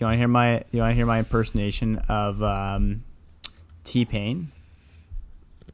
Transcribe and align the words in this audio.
You 0.00 0.06
want 0.06 0.14
to 0.14 0.18
hear 0.18 0.28
my 0.28 0.64
you 0.70 0.80
want 0.80 0.92
to 0.92 0.94
hear 0.94 1.04
my 1.04 1.18
impersonation 1.18 1.98
of 2.08 2.42
um, 2.42 3.04
T 3.84 4.06
Pain? 4.06 4.50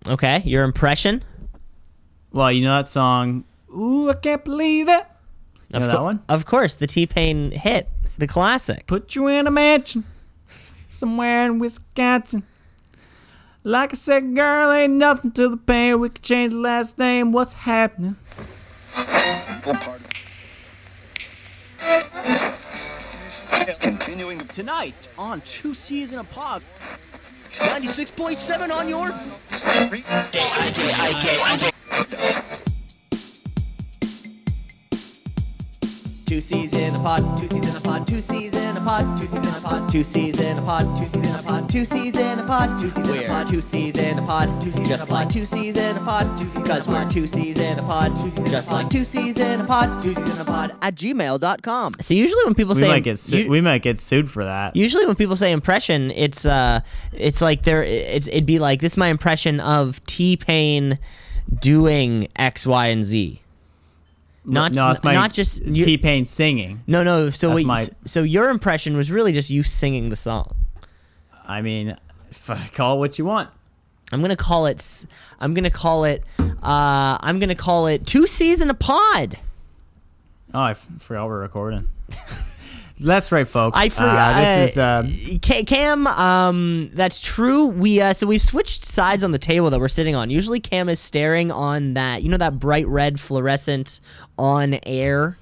Okay, 0.09 0.43
your 0.45 0.65
impression. 0.65 1.23
Well, 2.33 2.51
you 2.51 2.65
know 2.65 2.75
that 2.75 2.89
song. 2.89 3.45
Ooh, 3.71 4.11
I 4.11 4.15
can't 4.15 4.45
believe 4.45 4.89
it. 4.89 5.07
You 5.69 5.77
of 5.77 5.83
know 5.83 5.87
cour- 5.87 5.95
that 5.95 6.03
one? 6.03 6.23
Of 6.29 6.45
course, 6.45 6.75
the 6.75 6.89
T 6.89 7.07
Pain 7.07 7.53
hit, 7.53 7.89
the 8.19 8.27
classic. 8.27 8.89
Put 8.89 9.15
you 9.15 9.29
in 9.29 9.47
a 9.47 9.51
mansion 9.53 10.05
somewhere 10.89 11.47
in 11.47 11.61
Wisconsin. 11.61 12.43
Like 13.63 13.93
I 13.93 13.95
said, 13.95 14.35
girl, 14.35 14.73
ain't 14.73 14.95
nothing 14.95 15.31
to 15.33 15.49
the 15.49 15.57
pain. 15.57 16.01
We 16.01 16.09
could 16.09 16.23
change 16.23 16.53
the 16.53 16.59
last 16.59 16.99
name. 16.99 17.31
What's 17.31 17.53
happening? 17.53 18.17
Continuing 23.87 24.41
Tonight 24.49 25.07
on 25.17 25.41
Two 25.43 25.73
C's 25.73 26.13
in 26.13 26.19
a 26.19 26.25
Pod. 26.25 26.61
96.7 27.53 28.75
on 28.75 28.89
your. 28.89 29.13
Two 36.27 36.41
C's 36.41 36.75
in 36.75 36.93
a 36.93 36.99
pod, 36.99 37.39
two 37.39 37.47
C's 37.49 37.69
in 37.71 37.77
a 37.77 37.81
pod, 37.81 38.09
two 38.09 38.21
C's 38.21 38.53
in 38.53 38.77
a 38.77 38.81
pod, 38.81 39.17
two 39.17 39.29
C's 39.29 39.45
in 39.47 39.57
a 39.57 39.61
pod, 39.61 39.93
two 39.93 40.03
C's 40.03 40.41
in 40.41 40.59
a 40.59 40.61
pod, 40.63 40.97
two 40.99 41.05
C's 41.05 41.23
in 41.23 41.39
a 41.39 41.43
pod, 41.43 41.71
two 41.71 41.85
C's 41.85 42.17
in 42.17 42.39
a 42.41 42.43
pod, 42.43 42.69
two 42.69 42.83
C's 42.83 43.07
in 43.07 43.19
a 43.19 43.23
pod, 43.29 43.49
two 43.49 43.63
C's 43.63 43.97
in 43.97 44.19
a 44.19 44.23
pod, 44.23 44.61
two 44.61 44.73
C's 44.73 44.89
just 44.89 45.09
like 45.09 45.31
two 45.31 45.47
C's 45.47 45.77
in 45.77 45.97
a 45.97 46.01
pod, 46.01 46.39
two 46.39 46.47
C's 46.49 46.63
because 46.63 46.89
we're 46.89 47.09
two 47.11 47.27
C's 47.29 47.59
in 47.61 47.79
a 47.79 47.83
pod, 47.83 48.11
two 48.21 48.29
C's 48.29 48.51
just 48.51 48.73
like 48.73 48.91
two 48.91 49.05
C's 49.05 49.39
in 49.39 49.61
a 49.61 49.65
pod, 49.65 50.03
two 50.03 50.13
C's 50.15 50.35
in 50.35 50.41
a 50.41 50.45
pod 50.45 50.75
at 50.83 50.97
gmail.com. 50.97 51.95
So 52.01 52.15
usually 52.15 52.45
when 52.45 52.55
people 52.55 52.75
We 52.75 52.81
say 52.81 52.89
might 52.89 53.05
get 53.05 53.21
su- 53.21 53.49
we 53.49 53.61
might 53.61 53.83
get 53.83 54.01
sued 54.01 54.29
for 54.29 54.45
that. 54.45 54.75
Usually, 54.75 55.07
when 55.07 55.15
people 55.15 55.37
say 55.37 55.53
impression, 55.53 56.11
it's 56.11 56.45
uh, 56.45 56.81
it's 57.13 57.41
like 57.41 57.63
they're 57.63 57.85
it's 57.85 58.27
it'd 58.27 58.47
be 58.47 58.59
like 58.59 58.81
this 58.81 58.95
is 58.95 58.97
my 58.99 59.09
impression 59.09 59.61
of 59.61 60.05
T 60.07 60.37
Pain 60.37 60.99
doing 61.61 62.27
X, 62.35 62.67
Y, 62.67 62.87
and 62.89 63.05
Z. 63.05 63.41
Not 64.47 64.73
no, 64.73 64.95
my 65.03 65.13
not 65.15 65.33
just 65.33 65.65
T 65.65 65.99
Pain 65.99 66.25
singing. 66.25 66.83
no 66.87 67.03
no. 67.03 67.31
So 67.31 67.51
what, 67.51 67.65
my- 67.65 67.87
so 68.05 68.23
your 68.23 68.49
impression 68.51 68.97
was 68.97 69.11
really 69.11 69.33
just 69.33 69.51
you 69.51 69.63
singing 69.63 70.09
the 70.09 70.17
song. 70.17 70.55
I 71.47 71.63
mean, 71.63 71.97
call 72.75 72.97
it 72.97 72.99
what 73.01 73.19
you 73.19 73.25
want. 73.25 73.51
I'm 74.13 74.21
gonna 74.21 74.37
call 74.37 74.67
it. 74.67 75.05
I'm 75.41 75.53
gonna 75.53 75.71
call 75.71 76.05
it. 76.05 76.23
Uh, 76.39 77.19
I'm 77.21 77.39
gonna 77.41 77.55
call 77.57 77.89
it 77.89 78.07
two 78.07 78.27
C's 78.27 78.61
in 78.61 78.71
a 78.71 78.75
pod. 78.75 79.39
Oh, 80.55 80.61
I 80.61 80.71
f- 80.73 80.87
forgot 81.01 81.27
we're 81.27 81.41
recording. 81.41 81.89
That's 82.99 83.31
right, 83.31 83.47
folks. 83.47 83.79
I 83.79 83.91
for, 83.91 84.03
uh, 84.05 84.41
this 84.41 84.79
uh, 84.79 85.03
is 85.07 85.39
Ca- 85.43 85.65
Cam. 85.65 86.07
Um, 86.07 86.91
that's 86.95 87.21
true. 87.21 87.67
We 87.67 88.01
uh, 88.01 88.15
so 88.15 88.27
we've 88.27 88.41
switched 88.41 88.85
sides 88.87 89.23
on 89.23 89.33
the 89.33 89.39
table 89.39 89.69
that 89.71 89.79
we're 89.79 89.89
sitting 89.89 90.15
on. 90.15 90.31
Usually, 90.31 90.61
Cam 90.61 90.89
is 90.89 90.99
staring 90.99 91.51
on 91.51 91.93
that. 91.95 92.23
You 92.23 92.31
know 92.31 92.39
that 92.39 92.59
bright 92.59 92.87
red 92.89 93.21
fluorescent 93.21 94.01
on 94.39 94.79
air 94.87 95.37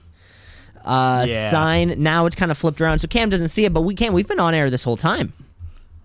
uh, 0.85 1.27
Yeah. 1.29 1.51
sign. 1.51 1.95
Now 2.03 2.27
it's 2.27 2.35
kind 2.37 2.51
of 2.51 2.59
flipped 2.59 2.81
around, 2.81 2.99
so 2.99 3.07
Cam 3.07 3.31
doesn't 3.31 3.49
see 3.49 3.65
it. 3.65 3.73
But 3.73 3.83
we 3.83 3.95
can. 3.95 4.13
We've 4.13 4.27
been 4.29 4.41
on 4.41 4.53
air 4.53 4.69
this 4.69 4.83
whole 4.83 4.97
time. 4.97 5.33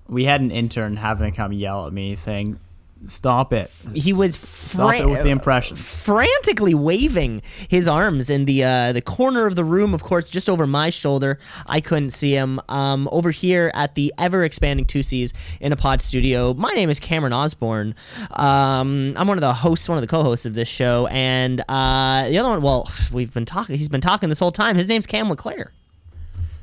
we 0.07 0.25
had 0.25 0.41
an 0.41 0.51
intern 0.51 0.97
having 0.97 1.31
to 1.31 1.35
come 1.35 1.51
yell 1.51 1.87
at 1.87 1.93
me 1.93 2.13
saying, 2.15 2.59
"Stop 3.05 3.53
it." 3.53 3.71
He 3.93 4.13
was 4.13 4.35
stop 4.35 4.93
it 4.93 5.09
with 5.09 5.23
the 5.23 5.29
impressions. 5.29 5.79
frantically 5.79 6.73
waving 6.73 7.41
his 7.67 7.87
arms 7.87 8.29
in 8.29 8.45
the 8.45 8.63
uh, 8.63 8.93
the 8.93 9.01
corner 9.01 9.45
of 9.45 9.55
the 9.55 9.63
room. 9.63 9.93
Of 9.93 10.03
course, 10.03 10.29
just 10.29 10.49
over 10.49 10.67
my 10.67 10.89
shoulder. 10.89 11.39
I 11.65 11.81
couldn't 11.81 12.11
see 12.11 12.33
him. 12.33 12.59
Um, 12.69 13.07
over 13.11 13.31
here 13.31 13.71
at 13.73 13.95
the 13.95 14.13
ever 14.17 14.43
expanding 14.43 14.85
Two 14.85 15.03
C's 15.03 15.33
in 15.59 15.71
a 15.71 15.75
Pod 15.75 16.01
studio. 16.01 16.53
My 16.53 16.73
name 16.73 16.89
is 16.89 16.99
Cameron 16.99 17.33
Osborne. 17.33 17.95
Um, 18.31 19.13
I'm 19.17 19.27
one 19.27 19.37
of 19.37 19.41
the 19.41 19.53
hosts, 19.53 19.87
one 19.87 19.97
of 19.97 20.01
the 20.01 20.07
co-hosts 20.07 20.45
of 20.45 20.53
this 20.53 20.67
show, 20.67 21.07
and 21.07 21.61
uh, 21.69 22.27
the 22.29 22.37
other 22.37 22.49
one. 22.49 22.61
Well, 22.61 22.91
we've 23.11 23.33
been 23.33 23.45
talking. 23.45 23.77
He's 23.77 23.89
been 23.89 24.01
talking 24.01 24.29
this 24.29 24.39
whole 24.39 24.51
time. 24.51 24.75
His 24.75 24.89
name's 24.89 25.07
Cam 25.07 25.29
LeClaire. 25.29 25.73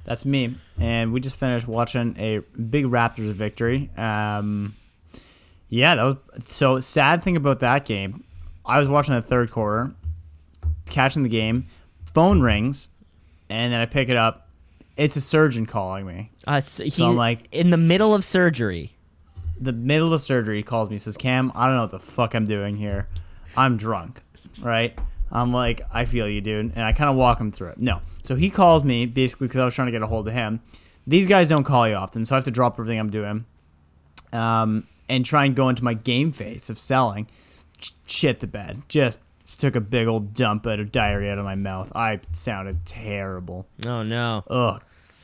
That's 0.05 0.25
me, 0.25 0.55
and 0.79 1.13
we 1.13 1.19
just 1.19 1.35
finished 1.35 1.67
watching 1.67 2.15
a 2.17 2.39
big 2.39 2.85
Raptors 2.85 3.33
victory. 3.33 3.91
Um, 3.97 4.77
yeah, 5.69 5.95
that 5.97 6.03
was 6.05 6.17
so 6.49 6.81
sad. 6.81 7.23
Thing 7.23 7.37
about 7.37 7.61
that 7.61 7.85
game, 7.85 8.25
I 8.65 8.79
was 8.79 8.89
watching 8.89 9.15
the 9.15 9.23
third 9.23 9.51
quarter, 9.51 9.95
catching 10.87 11.23
the 11.23 11.29
game. 11.29 11.67
Phone 12.13 12.41
rings, 12.41 12.91
and 13.51 13.73
then 13.73 13.81
I 13.81 13.87
pick 13.87 14.09
it 14.09 14.17
up. 14.17 14.49
It's 14.97 15.17
a 15.17 15.21
surgeon 15.21 15.67
calling 15.67 16.07
me. 16.07 16.31
Uh, 16.47 16.61
so 16.63 16.85
he, 16.85 16.91
So 16.91 17.11
I'm 17.11 17.17
like- 17.17 17.47
in 17.53 17.71
the 17.71 17.77
middle 17.77 18.15
of 18.15 18.25
surgery. 18.25 18.93
The 19.61 19.73
middle 19.73 20.13
of 20.15 20.21
surgery, 20.21 20.59
he 20.59 20.63
calls 20.63 20.89
me. 20.91 20.99
Says, 20.99 21.17
"Cam, 21.17 21.51
I 21.55 21.67
don't 21.67 21.77
know 21.77 21.83
what 21.83 21.91
the 21.91 21.99
fuck 21.99 22.35
I'm 22.35 22.47
doing 22.47 22.77
here. 22.77 23.07
I'm 23.57 23.77
drunk, 23.77 24.21
right?" 24.61 24.99
I'm 25.33 25.53
like, 25.53 25.81
"I 25.93 26.05
feel 26.05 26.29
you, 26.29 26.41
dude," 26.41 26.73
and 26.77 26.83
I 26.85 26.93
kind 26.93 27.11
of 27.11 27.17
walk 27.17 27.41
him 27.41 27.51
through 27.51 27.69
it. 27.69 27.79
No, 27.79 28.01
so 28.23 28.37
he 28.37 28.49
calls 28.51 28.85
me 28.85 29.07
basically 29.07 29.49
because 29.49 29.61
I 29.61 29.65
was 29.65 29.75
trying 29.75 29.87
to 29.87 29.93
get 29.93 30.03
a 30.03 30.07
hold 30.07 30.29
of 30.29 30.35
him. 30.35 30.61
These 31.07 31.27
guys 31.27 31.49
don't 31.49 31.65
call 31.65 31.89
you 31.89 31.95
often, 31.95 32.25
so 32.25 32.35
I 32.35 32.37
have 32.37 32.45
to 32.45 32.51
drop 32.51 32.75
everything 32.79 32.99
I'm 33.01 33.11
doing, 33.11 33.45
um, 34.33 34.87
and 35.09 35.25
try 35.25 35.45
and 35.45 35.57
go 35.57 35.69
into 35.69 35.85
my 35.85 35.95
game 35.95 36.33
face 36.33 36.71
of 36.71 36.79
selling. 36.79 37.29
Shit 38.07 38.41
the 38.41 38.47
bed. 38.47 38.83
Just 38.89 39.19
took 39.59 39.77
a 39.77 39.81
big 39.81 40.07
old 40.07 40.35
dump 40.35 40.67
out 40.67 40.81
of 40.81 40.93
diarrhea 40.93 41.33
out 41.33 41.39
of 41.39 41.45
my 41.45 41.55
mouth. 41.55 41.93
I 41.95 42.21
sounded 42.33 42.85
terrible. 42.85 43.67
Oh 43.87 44.03
no. 44.03 44.45
Oh 44.49 44.79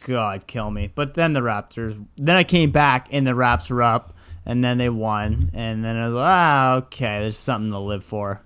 God, 0.04 0.46
kill 0.46 0.70
me. 0.70 0.90
But 0.94 1.14
then 1.14 1.32
the 1.32 1.40
Raptors. 1.40 2.04
Then 2.16 2.36
I 2.36 2.44
came 2.44 2.70
back 2.70 3.08
and 3.10 3.26
the 3.26 3.34
Raps 3.34 3.70
were 3.70 3.82
up, 3.82 4.16
and 4.44 4.62
then 4.64 4.78
they 4.78 4.88
won, 4.88 5.50
and 5.54 5.84
then 5.84 5.96
I 5.96 6.06
was 6.06 6.14
like, 6.14 6.26
ah, 6.26 6.76
okay, 6.76 7.20
there's 7.20 7.36
something 7.36 7.70
to 7.70 7.78
live 7.78 8.04
for. 8.04 8.40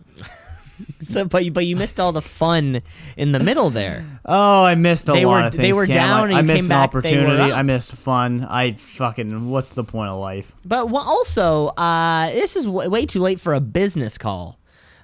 So, 1.00 1.24
but 1.26 1.44
you, 1.44 1.52
but 1.52 1.64
you 1.66 1.76
missed 1.76 2.00
all 2.00 2.12
the 2.12 2.22
fun 2.22 2.80
in 3.16 3.32
the 3.32 3.38
middle 3.38 3.70
there. 3.70 4.04
Oh, 4.24 4.64
I 4.64 4.74
missed 4.74 5.08
a 5.08 5.12
They 5.12 5.24
lot 5.24 5.32
were- 5.42 5.46
of 5.48 5.52
things. 5.52 5.62
they 5.62 5.72
were 5.72 5.86
Cam. 5.86 5.94
down 5.94 6.32
I, 6.34 6.38
I 6.38 6.42
missed 6.42 6.56
came 6.56 6.64
an 6.64 6.68
back, 6.68 6.88
opportunity. 6.88 7.52
I 7.52 7.62
missed 7.62 7.94
fun. 7.94 8.46
I 8.48 8.72
fucking. 8.72 9.48
What's 9.50 9.72
the 9.74 9.84
point 9.84 10.10
of 10.10 10.18
life? 10.18 10.52
But 10.64 10.86
also, 10.92 11.68
uh, 11.68 12.30
this 12.32 12.56
is 12.56 12.64
w- 12.64 12.88
way 12.90 13.06
too 13.06 13.20
late 13.20 13.40
for 13.40 13.54
a 13.54 13.60
business 13.60 14.16
call. 14.18 14.58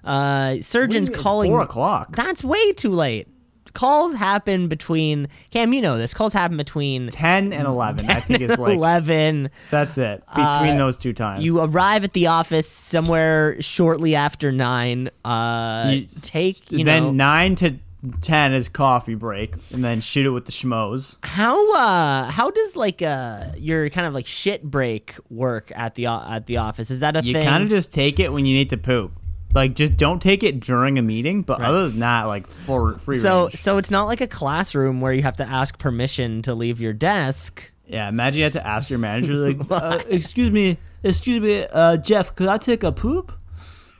Uh, 0.05 0.57
surgeons 0.63 1.09
calling 1.11 1.51
four 1.51 1.61
o'clock. 1.61 2.17
That's 2.17 2.43
way 2.43 2.73
too 2.73 2.91
late. 2.91 3.29
Calls 3.75 4.15
happen 4.15 4.69
between 4.69 5.29
Cam. 5.51 5.73
You 5.73 5.81
know 5.81 5.97
this. 5.99 6.13
Calls 6.15 6.33
happen 6.33 6.57
between 6.57 7.09
Ten 7.09 7.53
and 7.53 7.67
eleven. 7.67 8.11
I 8.11 8.21
think 8.21 8.41
it's 8.41 8.59
like 8.59 8.75
eleven. 8.77 9.51
that's 9.71 9.99
it 9.99 10.23
between 10.29 10.75
Uh, 10.75 10.79
those 10.79 10.99
two 10.99 11.13
times. 11.13 11.45
You 11.45 11.61
arrive 11.61 12.05
at 12.05 12.13
the 12.13 12.27
office 12.27 12.69
somewhere 12.69 13.61
shortly 13.63 14.15
after 14.15 14.53
nine. 14.53 15.11
Uh, 15.25 15.91
You- 15.95 16.07
take 16.21 16.71
you 16.71 16.85
then 16.85 17.03
know 17.05 17.11
nine 17.13 17.55
to 17.57 17.77
ten 18.21 18.53
is 18.53 18.69
coffee 18.69 19.15
break, 19.15 19.55
and 19.73 19.85
then 19.85 20.01
shoot 20.01 20.27
it 20.27 20.31
with 20.31 20.45
the 20.47 20.53
schmoes. 20.53 21.17
how 21.23 21.73
uh 21.75 22.31
how 22.31 22.51
does 22.51 22.75
like 22.77 23.01
uh 23.01 23.45
your 23.57 23.89
kind 23.91 24.07
of 24.07 24.13
like 24.13 24.27
shit 24.27 24.63
break 24.65 25.15
work 25.31 25.71
at 25.77 25.95
the 25.95 26.07
at 26.07 26.47
the 26.47 26.57
office? 26.57 26.91
Is 26.91 27.01
that 27.01 27.17
a 27.17 27.23
You 27.23 27.33
thing? 27.33 27.43
You 27.43 27.49
kind 27.49 27.63
of 27.63 27.69
just 27.71 27.93
take 27.93 28.19
it 28.21 28.33
when 28.33 28.45
you 28.45 28.55
need 28.55 28.71
to 28.71 28.77
poop. 28.77 29.13
Like, 29.55 29.75
just 29.75 29.97
don't 29.97 30.21
take 30.23 30.43
it 30.43 30.61
during 30.61 30.99
a 30.99 31.03
meeting. 31.03 31.43
But 31.43 31.61
Right. 31.61 31.69
other 31.69 31.89
than 31.89 32.01
that, 32.01 32.25
like 32.25 32.47
for 32.47 32.97
free 32.99 33.19
so 33.19 33.45
range. 33.45 33.57
so 33.57 33.79
it's 33.79 33.91
not 33.91 34.05
like 34.07 34.21
a 34.21 34.27
classroom 34.27 35.01
where 35.01 35.13
you 35.13 35.23
have 35.23 35.37
to 35.37 35.45
ask 35.47 35.79
permission 35.79 36.43
to 36.43 36.55
leave 36.55 36.81
your 36.81 36.93
desk. 36.93 37.71
Yeah, 37.87 38.09
imagine 38.09 38.39
you 38.39 38.45
have 38.45 38.53
to 38.55 38.67
ask 38.67 38.89
your 38.89 38.99
manager, 38.99 39.35
like, 39.35 39.59
uh, 39.71 40.01
excuse 40.09 40.51
me, 40.51 40.79
excuse 41.03 41.41
me, 41.41 41.67
uh, 41.71 41.99
Jeff, 41.99 42.35
could 42.35 42.49
I 42.49 42.57
take 42.57 42.83
a 42.83 42.93
poop? 42.93 43.33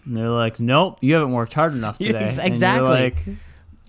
And 0.07 0.17
they're 0.17 0.31
like, 0.31 0.59
nope, 0.59 0.99
you 1.01 1.15
haven't 1.15 1.33
worked 1.33 1.53
hard 1.53 1.75
enough 1.75 1.99
today. 2.01 2.19
ex- 2.25 2.39
And 2.39 2.47
you're 2.47 2.53
exactly. 2.53 2.89
like, 2.89 3.23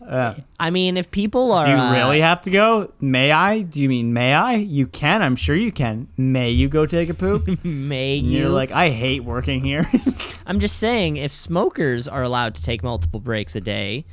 uh, 0.08 0.36
I 0.59 0.69
mean, 0.69 0.97
if 0.97 1.12
people 1.12 1.52
are 1.52 1.66
do 1.66 1.72
you 1.72 1.78
uh, 1.78 1.94
really 1.94 2.19
have 2.22 2.41
to 2.41 2.52
go? 2.52 2.91
May 3.00 3.31
I? 3.31 3.62
Do 3.62 3.81
you 3.81 3.90
mean 3.90 4.14
may 4.14 4.34
I? 4.34 4.53
You 4.56 4.88
can. 4.88 5.22
I'm 5.22 5.36
sure 5.36 5.55
you 5.55 5.72
can. 5.72 6.08
May 6.17 6.50
you 6.52 6.70
go 6.70 6.85
take 6.85 7.09
a 7.09 7.14
poop? 7.14 7.47
may 7.64 8.20
And 8.20 8.28
you? 8.32 8.40
you're 8.41 8.50
like, 8.50 8.72
I 8.72 8.90
hate 8.90 9.23
working 9.23 9.64
here. 9.64 9.85
I'm 10.46 10.59
just 10.59 10.78
saying, 10.78 11.17
if 11.17 11.32
smokers 11.32 12.08
are 12.08 12.23
allowed 12.23 12.55
to 12.55 12.64
take 12.64 12.84
multiple 12.84 13.20
breaks 13.20 13.55
a 13.55 13.61
day, 13.61 14.05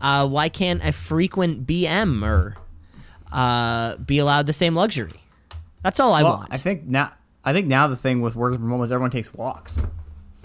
uh, 0.00 0.26
why 0.26 0.48
can't 0.48 0.84
a 0.84 0.92
frequent 0.92 1.66
BMer 1.66 2.54
uh, 3.32 3.96
be 3.96 4.18
allowed 4.18 4.46
the 4.46 4.52
same 4.52 4.74
luxury? 4.74 5.20
That's 5.82 6.00
all 6.00 6.12
I 6.14 6.22
well, 6.22 6.38
want. 6.38 6.52
I 6.52 6.56
think 6.56 6.84
now. 6.84 7.12
I 7.46 7.52
think 7.52 7.66
now 7.66 7.86
the 7.88 7.96
thing 7.96 8.22
with 8.22 8.34
working 8.34 8.58
from 8.58 8.70
home 8.70 8.82
is 8.82 8.90
everyone 8.90 9.10
takes 9.10 9.34
walks. 9.34 9.82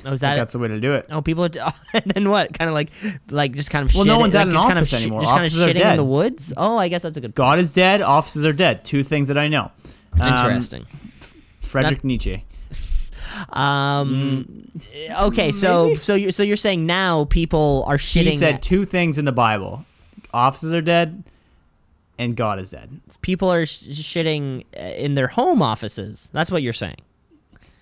Oh, 0.06 0.14
is 0.14 0.22
that 0.22 0.36
that's 0.36 0.54
the 0.54 0.60
way 0.60 0.68
to 0.68 0.80
do 0.80 0.94
it. 0.94 1.08
Oh, 1.10 1.22
people. 1.22 1.44
Are, 1.44 1.50
and 1.94 2.04
then 2.06 2.30
what? 2.30 2.54
Kind 2.54 2.70
of 2.70 2.74
like, 2.74 2.92
like 3.30 3.54
just 3.54 3.70
kind 3.72 3.88
of. 3.88 3.96
Well, 3.96 4.06
no 4.06 4.20
one's 4.20 4.34
like 4.34 4.42
at 4.42 4.48
an 4.48 4.54
just 4.54 4.68
kind 4.68 4.78
of 4.78 4.84
office 4.84 4.94
anymore. 4.94 5.22
Just 5.22 5.32
kind 5.32 5.42
of 5.42 5.46
Offices 5.46 5.62
are 5.62 5.68
shitting 5.70 5.92
in 5.92 5.98
the 5.98 6.04
woods. 6.04 6.54
Oh, 6.58 6.78
I 6.78 6.88
guess 6.88 7.02
that's 7.02 7.18
a 7.18 7.22
good. 7.22 7.36
God 7.36 7.60
is 7.60 7.74
dead. 7.74 8.02
Offices 8.02 8.46
are 8.46 8.54
dead. 8.54 8.86
Two 8.86 9.04
things 9.04 9.28
that 9.28 9.38
I 9.38 9.48
know. 9.48 9.72
Um, 10.20 10.28
Interesting. 10.28 10.88
Frederick 11.62 12.04
Nietzsche. 12.04 12.46
Um. 13.50 14.72
Okay, 15.12 15.52
so 15.52 15.96
so 15.96 16.16
you're 16.16 16.32
so 16.32 16.44
you're 16.44 16.58
saying 16.58 16.86
now 16.86 17.26
people 17.26 17.84
are 17.88 17.98
shitting. 17.98 18.32
He 18.32 18.38
said 18.38 18.56
at- 18.56 18.62
two 18.62 18.86
things 18.86 19.18
in 19.20 19.26
the 19.26 19.32
Bible: 19.32 19.86
offices 20.34 20.74
are 20.74 20.82
dead, 20.82 21.24
and 22.18 22.36
God 22.36 22.60
is 22.60 22.72
dead. 22.72 23.00
People 23.22 23.52
are 23.52 23.66
sh- 23.66 23.84
shitting 23.90 24.66
uh, 24.76 24.82
in 24.82 25.16
their 25.16 25.28
home 25.28 25.62
offices. 25.62 26.30
That's 26.34 26.52
what 26.52 26.64
you're 26.64 26.74
saying. 26.74 26.98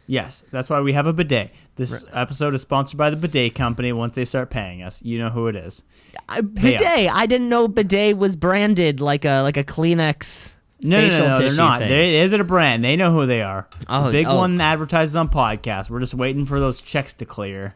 Yes, 0.07 0.45
that's 0.51 0.69
why 0.69 0.79
we 0.79 0.93
have 0.93 1.05
a 1.05 1.13
bidet. 1.13 1.51
This 1.75 2.05
episode 2.13 2.53
is 2.53 2.61
sponsored 2.61 2.97
by 2.97 3.09
the 3.09 3.17
bidet 3.17 3.55
company. 3.55 3.91
Once 3.91 4.15
they 4.15 4.23
start 4.23 4.49
paying 4.49 4.81
us, 4.81 5.03
you 5.03 5.19
know 5.19 5.29
who 5.29 5.47
it 5.47 5.55
is. 5.55 5.83
I, 6.29 6.39
bidet. 6.41 6.81
I 6.81 7.25
didn't 7.25 7.49
know 7.49 7.67
bidet 7.67 8.17
was 8.17 8.37
branded 8.37 9.01
like 9.01 9.25
a 9.25 9.41
like 9.41 9.57
a 9.57 9.65
Kleenex. 9.65 10.55
No, 10.81 11.01
no, 11.01 11.09
no, 11.09 11.27
no, 11.27 11.39
they're 11.39 11.55
not. 11.55 11.79
They, 11.79 12.21
is 12.21 12.33
it 12.33 12.39
a 12.39 12.43
brand? 12.43 12.83
They 12.83 12.95
know 12.95 13.11
who 13.11 13.25
they 13.25 13.41
are. 13.41 13.67
Oh, 13.89 14.05
the 14.05 14.11
big 14.11 14.27
oh. 14.27 14.37
one 14.37 14.61
advertises 14.61 15.15
on 15.15 15.27
podcasts. 15.27 15.89
We're 15.89 15.99
just 15.99 16.13
waiting 16.13 16.45
for 16.45 16.59
those 16.59 16.81
checks 16.81 17.13
to 17.15 17.25
clear. 17.25 17.75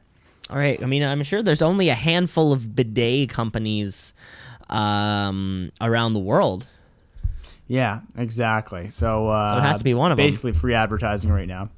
All 0.49 0.57
right. 0.57 0.81
I 0.81 0.85
mean, 0.85 1.03
I'm 1.03 1.23
sure 1.23 1.41
there's 1.41 1.63
only 1.63 1.89
a 1.89 1.95
handful 1.95 2.53
of 2.53 2.75
bidet 2.75 3.29
companies 3.29 4.13
um, 4.69 5.71
around 5.81 6.13
the 6.13 6.19
world. 6.19 6.67
Yeah, 7.67 8.01
exactly. 8.17 8.89
So, 8.89 9.29
uh, 9.29 9.49
So 9.49 9.57
it 9.57 9.61
has 9.61 9.77
to 9.79 9.83
be 9.83 9.93
one 9.93 10.11
of 10.11 10.19
'em. 10.19 10.25
Basically, 10.25 10.51
free 10.51 10.73
advertising 10.73 11.31
right 11.31 11.47
now. 11.47 11.69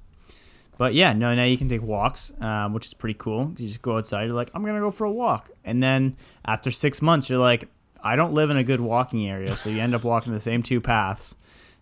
But 0.78 0.94
yeah, 0.94 1.14
no, 1.14 1.34
now 1.36 1.44
you 1.44 1.58
can 1.58 1.68
take 1.68 1.82
walks, 1.82 2.34
um, 2.42 2.74
which 2.74 2.88
is 2.88 2.94
pretty 2.94 3.16
cool. 3.18 3.54
You 3.58 3.68
just 3.68 3.82
go 3.82 3.98
outside. 3.98 4.26
You're 4.26 4.34
like, 4.34 4.50
I'm 4.54 4.66
gonna 4.66 4.80
go 4.80 4.92
for 4.92 5.06
a 5.06 5.12
walk, 5.12 5.52
and 5.64 5.82
then 5.82 6.18
after 6.46 6.72
six 6.72 7.02
months, 7.02 7.30
you're 7.30 7.40
like, 7.40 7.70
I 8.04 8.16
don't 8.16 8.34
live 8.34 8.50
in 8.50 8.58
a 8.58 8.64
good 8.64 8.82
walking 8.82 9.28
area, 9.28 9.56
so 9.56 9.70
you 9.70 9.80
end 9.80 9.96
up 9.96 10.04
walking 10.04 10.34
the 10.34 10.40
same 10.40 10.64
two 10.64 10.82
paths, 10.82 11.36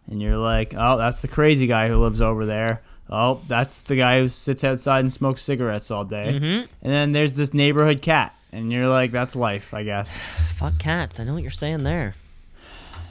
and 0.07 0.21
you're 0.21 0.37
like, 0.37 0.73
oh, 0.77 0.97
that's 0.97 1.21
the 1.21 1.27
crazy 1.27 1.67
guy 1.67 1.87
who 1.87 1.97
lives 1.97 2.21
over 2.21 2.45
there. 2.45 2.81
Oh, 3.09 3.41
that's 3.47 3.81
the 3.81 3.95
guy 3.95 4.19
who 4.19 4.29
sits 4.29 4.63
outside 4.63 5.01
and 5.01 5.11
smokes 5.11 5.41
cigarettes 5.41 5.91
all 5.91 6.05
day. 6.05 6.33
Mm-hmm. 6.33 6.71
And 6.81 6.93
then 6.93 7.11
there's 7.11 7.33
this 7.33 7.53
neighborhood 7.53 8.01
cat, 8.01 8.35
and 8.51 8.71
you're 8.71 8.87
like, 8.87 9.11
that's 9.11 9.35
life, 9.35 9.73
I 9.73 9.83
guess. 9.83 10.19
Fuck 10.55 10.77
cats. 10.79 11.19
I 11.19 11.23
know 11.23 11.33
what 11.33 11.41
you're 11.41 11.51
saying 11.51 11.83
there. 11.83 12.15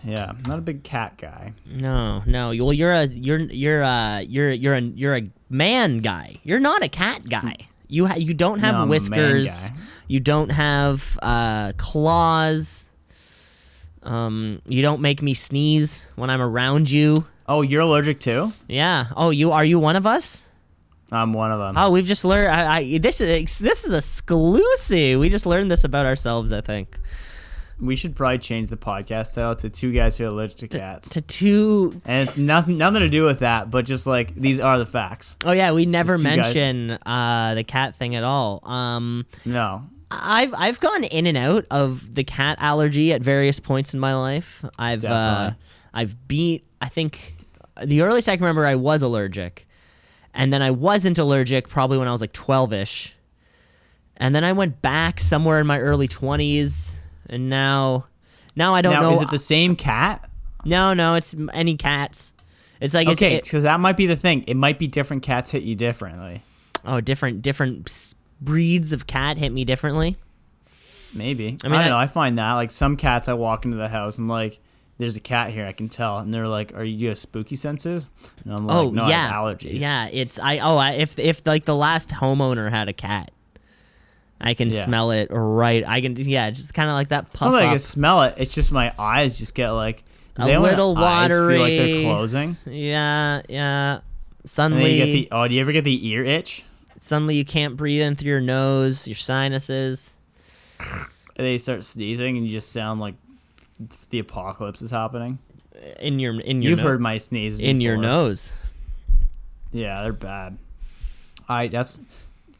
Yeah, 0.03 0.27
I'm 0.31 0.43
not 0.47 0.59
a 0.59 0.62
big 0.62 0.82
cat 0.82 1.19
guy. 1.19 1.53
No, 1.67 2.23
no. 2.27 2.49
Well, 2.49 2.73
you're 2.73 2.93
a 2.93 3.05
you're 3.05 3.38
you're 3.38 3.82
a 3.82 4.23
you're 4.23 4.50
you're 4.50 4.75
a 4.75 4.81
you're 4.81 5.17
a 5.17 5.23
man 5.50 5.99
guy. 5.99 6.37
You're 6.44 6.61
not 6.61 6.82
a 6.82 6.88
cat 6.88 7.29
guy. 7.29 7.56
You 7.88 8.06
ha- 8.06 8.14
you 8.14 8.32
don't 8.35 8.61
have 8.61 8.73
No, 8.75 8.79
I'm 8.79 8.82
a 8.82 8.87
man 8.87 8.88
whiskers. 8.88 9.70
guy. 9.70 9.76
You 10.08 10.20
don't 10.20 10.50
have 10.50 11.19
uh, 11.20 11.73
claws. 11.76 12.87
Um, 14.02 14.62
you 14.67 14.81
don't 14.82 15.00
make 15.02 15.20
me 15.23 15.35
sneeze 15.35 16.06
when 16.17 16.31
I'm 16.31 16.41
around 16.41 16.91
you. 16.91 17.26
Oh, 17.47 17.62
you're 17.62 17.82
allergic 17.82 18.20
too? 18.20 18.52
Yeah. 18.69 19.06
Oh, 19.17 19.31
you 19.31 19.52
are 19.52 19.64
you 19.64 19.79
one 19.79 19.97
of 19.97 20.06
us? 20.06 20.47
I'm 21.12 21.32
one 21.32 21.50
of 21.50 21.58
them. 21.58 21.76
Oh, 21.76 21.91
we've 21.91 22.06
just 22.06 22.25
learned. 22.25 22.53
I, 22.55 22.76
I 22.79 22.99
this 22.99 23.20
is 23.20 23.58
this 23.58 23.85
is 23.85 23.93
exclusive. 23.93 25.19
We 25.19 25.29
just 25.29 25.44
learned 25.44 25.70
this 25.70 25.82
about 25.85 26.06
ourselves. 26.06 26.53
I 26.53 26.61
think 26.61 26.96
We 27.81 27.97
should 27.97 28.15
probably 28.15 28.38
change 28.38 28.67
the 28.67 28.77
podcast 28.77 29.35
title 29.35 29.55
to 29.56 29.71
Two 29.71 29.91
Guys 29.93 30.19
Who 30.19 30.25
Are 30.25 30.29
Allergic 30.29 30.59
to 30.59 30.69
Cats. 30.69 31.09
to 31.11 31.21
two 31.23 32.00
And 32.05 32.37
nothing 32.47 32.77
nothing 32.77 33.00
to 33.00 33.09
do 33.09 33.25
with 33.25 33.38
that, 33.38 33.71
but 33.71 33.87
just 33.87 34.06
like 34.06 34.35
these 34.35 34.61
are 34.61 34.79
the 34.79 34.85
facts. 34.87 35.37
Oh 35.44 35.53
yeah, 35.53 35.73
we 35.73 35.87
never 35.87 36.19
mention 36.19 36.91
uh, 37.06 37.55
the 37.55 37.65
cat 37.65 37.94
thing 37.94 38.15
at 38.17 38.25
all. 38.25 38.61
Um, 38.69 39.25
No. 39.44 39.85
I've 40.11 40.53
I've 40.55 40.81
gone 40.81 41.05
in 41.05 41.27
and 41.29 41.37
out 41.38 41.67
of 41.71 42.15
the 42.15 42.25
cat 42.25 42.59
allergy 42.61 43.12
at 43.12 43.23
various 43.23 43.61
points 43.61 43.94
in 43.94 44.00
my 44.00 44.15
life. 44.17 44.65
I've 44.79 45.05
uh, 45.05 45.53
I've 45.94 46.27
beat. 46.29 46.65
I 46.82 46.88
think 46.88 47.37
the 47.81 48.03
earliest 48.03 48.29
I 48.29 48.37
can 48.37 48.44
remember, 48.44 48.67
I 48.67 48.75
was 48.75 49.03
allergic, 49.03 49.69
and 50.35 50.53
then 50.53 50.62
I 50.62 50.73
wasn't 50.73 51.17
allergic 51.19 51.69
probably 51.69 51.97
when 51.97 52.09
I 52.09 52.12
was 52.12 52.21
like 52.21 52.32
twelve 52.32 52.73
ish, 52.73 53.15
and 54.17 54.35
then 54.35 54.43
I 54.43 54.53
went 54.53 54.82
back 54.82 55.21
somewhere 55.21 55.61
in 55.61 55.67
my 55.69 55.79
early 55.79 56.09
twenties, 56.09 56.93
and 57.31 57.49
now 57.49 58.05
now 58.55 58.75
I 58.75 58.82
don't 58.82 58.93
now 58.93 59.03
know. 59.03 59.12
is 59.12 59.23
it 59.23 59.31
the 59.31 59.38
same 59.38 59.77
cat? 59.77 60.29
no, 60.67 60.93
no, 60.93 61.15
it's 61.15 61.35
any 61.55 61.77
cats. 61.77 62.35
It's 62.81 62.93
like 62.94 63.09
Okay, 63.09 63.37
it, 63.37 63.44
because 63.44 63.62
that 63.62 63.81
might 63.81 63.97
be 63.97 64.06
the 64.06 64.17
thing. 64.17 64.44
It 64.47 64.56
might 64.56 64.79
be 64.79 64.87
different 64.87 65.23
cats 65.23 65.50
hit 65.50 65.62
you 65.62 65.75
differently. 65.75 66.43
oh 66.85 67.00
different 67.00 67.41
different 67.43 68.15
breeds 68.41 68.93
of 68.93 69.06
cat 69.06 69.38
hit 69.38 69.53
me 69.53 69.65
differently. 69.65 70.17
Maybe. 71.12 71.56
I, 71.65 71.69
mean, 71.69 71.73
don't 71.73 71.75
I- 71.75 71.88
know. 71.88 71.97
I 71.97 72.06
find 72.06 72.38
that 72.38 72.53
like 72.55 72.71
some 72.71 72.97
cats, 72.97 73.29
I 73.29 73.32
walk 73.35 73.65
into 73.65 73.77
the 73.77 73.88
house 73.88 74.17
and 74.19 74.29
like, 74.29 74.61
there's 74.99 75.17
a 75.17 75.21
cat 75.21 75.50
here. 75.50 75.67
I 75.67 75.73
can 75.73 75.88
tell, 75.88 76.19
and 76.19 76.32
they're 76.32 76.47
like, 76.47 76.75
"Are 76.75 76.85
you 76.85 77.11
a 77.11 77.17
spooky 77.17 77.56
senses?" 77.56 78.06
And 78.44 78.53
I'm 78.53 78.67
like, 78.67 78.77
oh 78.77 78.91
"No, 78.91 79.09
yeah, 79.09 79.29
I 79.31 79.32
allergies." 79.32 79.81
Yeah, 79.81 80.09
it's 80.12 80.38
I. 80.38 80.59
Oh, 80.59 80.77
I, 80.77 80.91
if 80.93 81.19
if 81.19 81.41
like 81.47 81.65
the 81.65 81.75
last 81.75 82.11
homeowner 82.11 82.69
had 82.71 82.88
a 82.91 82.93
cat, 82.93 83.31
I 84.40 84.54
can 84.54 84.70
Yeah. 84.70 84.84
smell 84.84 85.10
it 85.10 85.28
right. 85.31 85.84
I 85.87 86.00
can 86.00 86.16
yeah, 86.16 86.50
just 86.50 86.72
kind 86.75 86.88
of 86.88 86.94
like 86.94 87.08
that 87.08 87.25
It's 87.25 87.32
puff 87.38 87.52
not 87.52 87.58
like 87.58 87.66
I 87.66 87.70
can 87.70 87.78
smell 87.78 88.22
it. 88.22 88.34
It's 88.38 88.54
just 88.54 88.72
my 88.72 88.92
eyes 88.98 89.38
just 89.38 89.54
get 89.54 89.70
like 89.70 90.02
A 90.38 90.58
little 90.58 90.96
eyes 90.96 91.31
Feel 91.31 91.40
like 91.46 91.58
watery. 91.58 91.76
they're 91.76 92.02
closing. 92.02 92.56
Yeah, 92.66 93.42
yeah. 93.48 94.00
Suddenly, 94.46 94.92
you 94.94 95.04
get 95.04 95.12
the. 95.12 95.28
Oh, 95.32 95.46
do 95.48 95.54
you 95.54 95.60
ever 95.60 95.72
get 95.72 95.84
the 95.84 96.08
ear 96.08 96.25
itch? 96.25 96.64
suddenly 97.02 97.34
you 97.34 97.44
can't 97.46 97.76
breathe 97.78 98.02
in 98.02 98.14
through 98.14 98.28
your 98.28 98.40
nose, 98.42 99.06
your 99.08 99.14
sinuses. 99.16 100.14
And 100.78 101.46
they 101.46 101.56
start 101.58 101.82
sneezing, 101.84 102.36
and 102.36 102.46
you 102.46 102.52
just 102.52 102.72
sound 102.72 103.00
like 103.00 103.14
the 104.10 104.19
apocalypse 104.19 104.82
is 104.82 104.90
happening. 104.90 105.38
In 105.98 106.19
your 106.19 106.38
in 106.40 106.60
your 106.62 106.70
You've 106.70 106.78
no- 106.81 106.84
heard 106.84 107.00
my 107.00 107.16
sneezes 107.19 107.60
in 107.60 107.81
your 107.81 107.96
nose. 107.96 108.52
Yeah, 109.72 110.02
they're 110.02 110.12
bad. 110.12 110.58
I 111.48 111.69
that's 111.69 112.00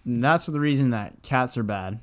that's 0.05 0.47
for 0.47 0.51
the 0.51 0.61
reason 0.61 0.91
that 0.91 1.23
cats 1.23 1.57
are 1.57 1.63
bad. 1.63 2.01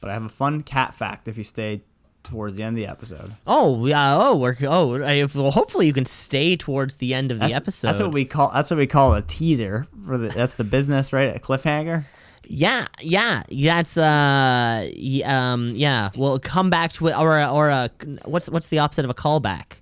But 0.00 0.10
I 0.10 0.14
have 0.14 0.24
a 0.24 0.28
fun 0.28 0.62
cat 0.62 0.94
fact 0.94 1.28
if 1.28 1.38
you 1.38 1.44
stay 1.44 1.82
towards 2.22 2.56
the 2.56 2.62
end 2.62 2.76
of 2.76 2.84
the 2.84 2.90
episode. 2.90 3.32
Oh 3.46 3.86
yeah. 3.86 4.16
Oh, 4.16 4.36
we're 4.36 4.56
oh. 4.62 5.02
I, 5.02 5.26
well, 5.34 5.50
hopefully 5.50 5.86
you 5.86 5.92
can 5.92 6.04
stay 6.04 6.56
towards 6.56 6.96
the 6.96 7.14
end 7.14 7.32
of 7.32 7.38
the 7.38 7.52
episode. 7.52 7.88
That's 7.88 8.00
what 8.00 8.12
we 8.12 8.24
call 8.24 8.50
that's 8.52 8.70
what 8.70 8.78
we 8.78 8.86
call 8.86 9.14
a 9.14 9.22
teaser 9.22 9.86
for 10.06 10.18
the 10.18 10.28
that's 10.28 10.54
the 10.54 10.64
business, 10.64 11.12
right? 11.12 11.34
A 11.34 11.38
cliffhanger. 11.38 12.04
Yeah, 12.44 12.86
yeah, 13.00 13.44
that's 13.48 13.96
uh, 13.96 14.90
um, 15.24 15.68
yeah. 15.68 16.10
We'll 16.16 16.40
come 16.40 16.70
back 16.70 16.92
to 16.94 17.06
it, 17.06 17.16
or 17.16 17.42
or 17.44 17.68
a 17.68 17.90
what's 18.24 18.50
what's 18.50 18.66
the 18.66 18.80
opposite 18.80 19.04
of 19.04 19.10
a 19.10 19.14
callback? 19.14 19.74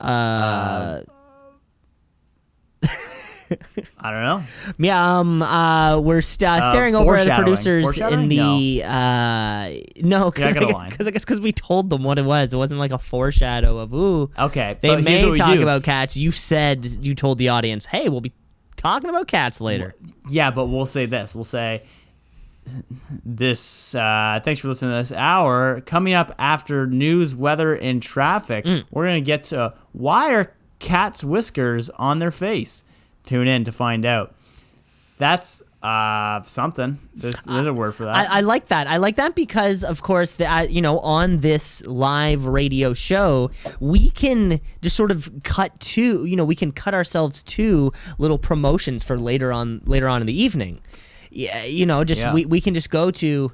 Uh, 0.00 1.02
I 3.98 4.10
don't 4.10 4.22
know. 4.22 4.42
yeah. 4.78 5.18
Um, 5.18 5.42
uh, 5.42 5.98
we're 6.00 6.20
st- 6.22 6.48
uh, 6.62 6.70
staring 6.70 6.94
over 6.94 7.16
at 7.16 7.26
the 7.26 7.34
producers 7.34 7.98
in 7.98 8.28
the 8.28 8.82
uh, 8.84 9.70
no, 10.00 10.30
because. 10.30 10.56
I 10.56 10.88
guess 11.12 11.24
because 11.24 11.40
we 11.40 11.52
told 11.52 11.90
them 11.90 12.02
what 12.02 12.18
it 12.18 12.24
was. 12.24 12.52
It 12.52 12.56
wasn't 12.56 12.80
like 12.80 12.90
a 12.92 12.98
foreshadow 12.98 13.78
of 13.78 13.92
ooh. 13.94 14.30
Okay, 14.38 14.76
They 14.80 15.00
may 15.00 15.34
talk 15.34 15.58
about 15.58 15.82
cats. 15.82 16.16
You 16.16 16.32
said 16.32 16.84
you 16.84 17.14
told 17.14 17.38
the 17.38 17.48
audience, 17.50 17.86
hey, 17.86 18.08
we'll 18.08 18.20
be 18.20 18.32
talking 18.76 19.10
about 19.10 19.28
cats 19.28 19.60
later. 19.60 19.94
Yeah, 20.28 20.50
but 20.50 20.66
we'll 20.66 20.86
say 20.86 21.06
this. 21.06 21.34
We'll 21.34 21.44
say 21.44 21.82
this. 23.24 23.94
Uh, 23.94 24.40
thanks 24.44 24.60
for 24.60 24.68
listening 24.68 24.92
to 24.92 24.96
this 24.98 25.12
hour. 25.12 25.80
Coming 25.82 26.14
up 26.14 26.34
after 26.38 26.86
news, 26.86 27.34
weather, 27.34 27.74
and 27.74 28.02
traffic, 28.02 28.64
Mm. 28.64 28.84
we're 28.90 29.06
gonna 29.06 29.20
get 29.20 29.44
to 29.44 29.74
why 29.92 30.32
are 30.34 30.52
cats' 30.78 31.22
whiskers 31.24 31.90
on 31.90 32.18
their 32.18 32.30
face. 32.30 32.84
Tune 33.26 33.46
in 33.48 33.64
to 33.64 33.72
find 33.72 34.06
out. 34.06 34.34
That's 35.18 35.62
uh 35.82 36.42
something. 36.42 36.98
There's, 37.14 37.40
there's 37.42 37.66
a 37.66 37.72
word 37.72 37.94
for 37.94 38.04
that. 38.06 38.14
I, 38.30 38.38
I 38.38 38.40
like 38.40 38.68
that. 38.68 38.86
I 38.86 38.96
like 38.96 39.16
that 39.16 39.34
because, 39.34 39.84
of 39.84 40.02
course, 40.02 40.34
the, 40.34 40.46
uh, 40.50 40.62
you 40.62 40.82
know, 40.82 40.98
on 41.00 41.38
this 41.40 41.84
live 41.86 42.44
radio 42.46 42.92
show, 42.92 43.50
we 43.80 44.10
can 44.10 44.60
just 44.82 44.96
sort 44.96 45.10
of 45.10 45.30
cut 45.42 45.78
to, 45.80 46.24
you 46.24 46.34
know, 46.36 46.44
we 46.44 46.56
can 46.56 46.72
cut 46.72 46.92
ourselves 46.92 47.42
to 47.44 47.92
little 48.18 48.38
promotions 48.38 49.04
for 49.04 49.18
later 49.18 49.52
on, 49.52 49.80
later 49.86 50.08
on 50.08 50.20
in 50.22 50.26
the 50.26 50.38
evening. 50.42 50.80
Yeah, 51.30 51.64
you 51.64 51.86
know, 51.86 52.04
just 52.04 52.22
Yeah. 52.22 52.32
we, 52.34 52.46
we 52.46 52.60
can 52.60 52.74
just 52.74 52.90
go 52.90 53.10
to. 53.12 53.52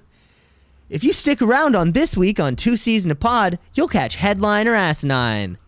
If 0.88 1.02
you 1.04 1.12
stick 1.12 1.40
around 1.40 1.74
on 1.74 1.92
this 1.92 2.16
week 2.16 2.38
on 2.38 2.54
two 2.56 2.76
C's 2.76 3.04
in 3.04 3.10
a 3.10 3.14
pod, 3.14 3.58
you'll 3.74 3.88
catch 3.88 4.16
headline 4.16 4.68
or 4.68 4.74
asinine. 4.74 5.58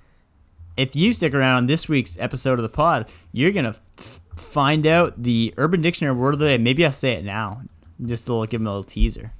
If 0.77 0.95
you 0.97 1.13
stick 1.13 1.35
around 1.35 1.57
on 1.57 1.67
this 1.67 1.89
week's 1.89 2.19
episode 2.19 2.59
of 2.59 2.63
the 2.63 2.69
pod, 2.69 3.09
you're 3.33 3.53
gonna 3.53 3.75
f- 3.99 4.21
find 4.37 4.87
out 4.87 5.23
the 5.23 5.55
Urban 5.57 5.81
Dictionary 5.81 6.17
word 6.17 6.35
of 6.35 6.41
the 6.41 6.47
day. 6.47 6.59
Maybe 6.59 6.85
I'll 6.85 6.93
say 6.93 7.13
it 7.13 7.25
now, 7.25 7.63
just 8.05 8.27
to 8.27 8.47
give 8.47 8.61
them 8.61 8.67
a 8.67 8.71
little 8.71 8.85
teaser. 8.85 9.33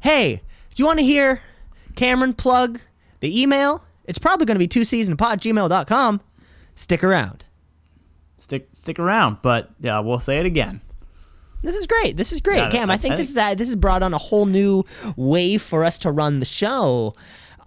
Hey, 0.00 0.42
do 0.74 0.82
you 0.82 0.86
want 0.86 0.98
to 0.98 1.04
hear 1.04 1.42
Cameron 1.96 2.34
plug 2.34 2.80
the 3.20 3.40
email? 3.42 3.84
It's 4.04 4.18
probably 4.18 4.46
going 4.46 4.54
to 4.56 4.60
be 4.60 4.68
two 4.68 4.84
season 4.84 5.16
pod 5.16 5.40
gmail.com. 5.40 6.20
Stick 6.74 7.04
around. 7.04 7.44
Stick 8.38 8.68
stick 8.72 8.98
around, 8.98 9.38
but 9.42 9.70
yeah, 9.80 10.00
we'll 10.00 10.18
say 10.18 10.38
it 10.38 10.46
again. 10.46 10.80
This 11.62 11.76
is 11.76 11.86
great. 11.86 12.16
This 12.16 12.32
is 12.32 12.40
great, 12.40 12.70
Cam. 12.70 12.88
I, 12.90 12.94
I- 12.94 12.96
think 12.96 13.12
I 13.14 13.16
this 13.18 13.28
is 13.30 13.36
uh, 13.36 13.54
this 13.54 13.68
has 13.68 13.76
brought 13.76 14.02
on 14.02 14.14
a 14.14 14.18
whole 14.18 14.46
new 14.46 14.84
way 15.16 15.58
for 15.58 15.84
us 15.84 15.98
to 16.00 16.10
run 16.10 16.40
the 16.40 16.46
show. 16.46 17.14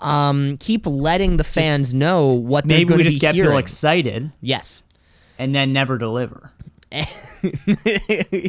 Um, 0.03 0.57
keep 0.57 0.85
letting 0.85 1.37
the 1.37 1.43
fans 1.43 1.93
know 1.93 2.27
what 2.27 2.67
they're 2.67 2.79
Maybe 2.79 2.93
we 2.95 3.03
just 3.03 3.21
get 3.21 3.35
hearing. 3.35 3.49
people 3.49 3.57
excited 3.57 4.31
yes, 4.41 4.83
and 5.39 5.55
then 5.55 5.73
never 5.73 5.97
deliver. 5.97 6.51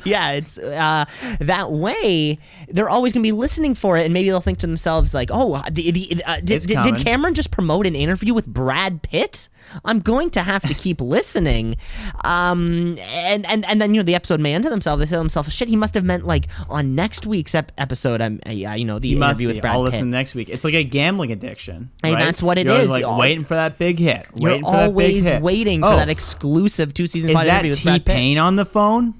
yeah, 0.04 0.32
it's 0.32 0.58
uh, 0.58 1.04
that 1.40 1.70
way. 1.72 2.38
They're 2.68 2.88
always 2.88 3.12
gonna 3.12 3.22
be 3.22 3.32
listening 3.32 3.74
for 3.74 3.96
it, 3.98 4.04
and 4.04 4.12
maybe 4.14 4.28
they'll 4.28 4.40
think 4.40 4.58
to 4.60 4.66
themselves 4.66 5.14
like, 5.14 5.30
"Oh, 5.32 5.62
the, 5.70 5.90
the, 5.90 6.22
uh, 6.24 6.36
did, 6.40 6.62
did, 6.66 6.82
did. 6.82 6.98
Cameron 6.98 7.34
just 7.34 7.50
promote 7.50 7.86
an 7.86 7.94
interview 7.96 8.34
with 8.34 8.46
Brad 8.46 9.02
Pitt? 9.02 9.48
I'm 9.84 10.00
going 10.00 10.28
to 10.30 10.42
have 10.42 10.62
to 10.68 10.74
keep 10.74 11.00
listening." 11.00 11.76
Um, 12.24 12.96
and 13.00 13.46
and 13.46 13.64
and 13.66 13.80
then 13.80 13.94
you 13.94 14.00
know 14.00 14.04
the 14.04 14.14
episode 14.14 14.40
may 14.40 14.54
end 14.54 14.64
to 14.64 14.70
themselves. 14.70 15.00
They 15.00 15.06
say 15.06 15.12
to 15.12 15.18
themselves, 15.18 15.52
"Shit, 15.52 15.68
he 15.68 15.76
must 15.76 15.94
have 15.94 16.04
meant 16.04 16.26
like 16.26 16.46
on 16.68 16.94
next 16.94 17.26
week's 17.26 17.54
ep- 17.54 17.72
episode." 17.78 18.20
I'm, 18.20 18.40
uh, 18.46 18.50
yeah, 18.50 18.74
you 18.74 18.84
know, 18.84 18.98
the 18.98 19.08
He 19.08 19.16
interview 19.16 19.48
be. 19.48 19.54
with 19.54 19.60
Brad 19.62 19.74
I'll 19.74 19.84
Pitt. 19.84 19.92
listen 19.94 20.10
next 20.10 20.34
week. 20.34 20.50
It's 20.50 20.64
like 20.64 20.74
a 20.74 20.84
gambling 20.84 21.32
addiction. 21.32 21.90
Right? 22.02 22.18
that's 22.18 22.42
what 22.42 22.58
it 22.58 22.66
You're 22.66 22.76
is. 22.76 22.88
Like 22.90 23.00
You're- 23.00 23.18
waiting 23.18 23.44
for 23.44 23.54
that 23.54 23.78
big 23.78 23.98
hit. 23.98 24.26
You're 24.34 24.50
waiting 24.50 24.64
for 24.64 24.72
that 24.72 24.84
always 24.88 25.24
waiting 25.40 25.80
for 25.80 25.88
Oh, 25.88 25.96
that 25.96 26.08
exclusive 26.08 26.94
two 26.94 27.06
season 27.06 27.30
Is 27.30 27.36
that 27.36 27.62
T 27.62 27.82
Brad 27.84 28.04
On 28.38 28.56
the 28.56 28.64
phone? 28.64 29.14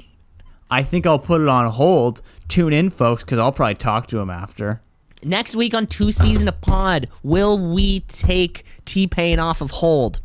I 0.71 0.83
think 0.83 1.06
I'll 1.06 1.18
put 1.18 1.40
it 1.40 1.49
on 1.49 1.68
hold. 1.71 2.21
Tune 2.49 2.73
in, 2.73 2.90
folks, 2.90 3.23
because 3.23 3.38
I'll 3.38 3.52
probably 3.52 3.75
talk 3.75 4.06
to 4.09 4.18
him 4.18 4.30
after. 4.30 4.80
Next 5.23 5.54
week 5.56 5.73
on 5.73 5.87
Two 5.87 6.11
Season 6.12 6.49
of 6.49 6.61
Pod, 6.61 7.09
will 7.23 7.59
we 7.59 8.00
take 8.00 8.64
T 8.85 9.06
Pain 9.06 9.38
off 9.38 9.61
of 9.61 9.71
hold? 9.71 10.21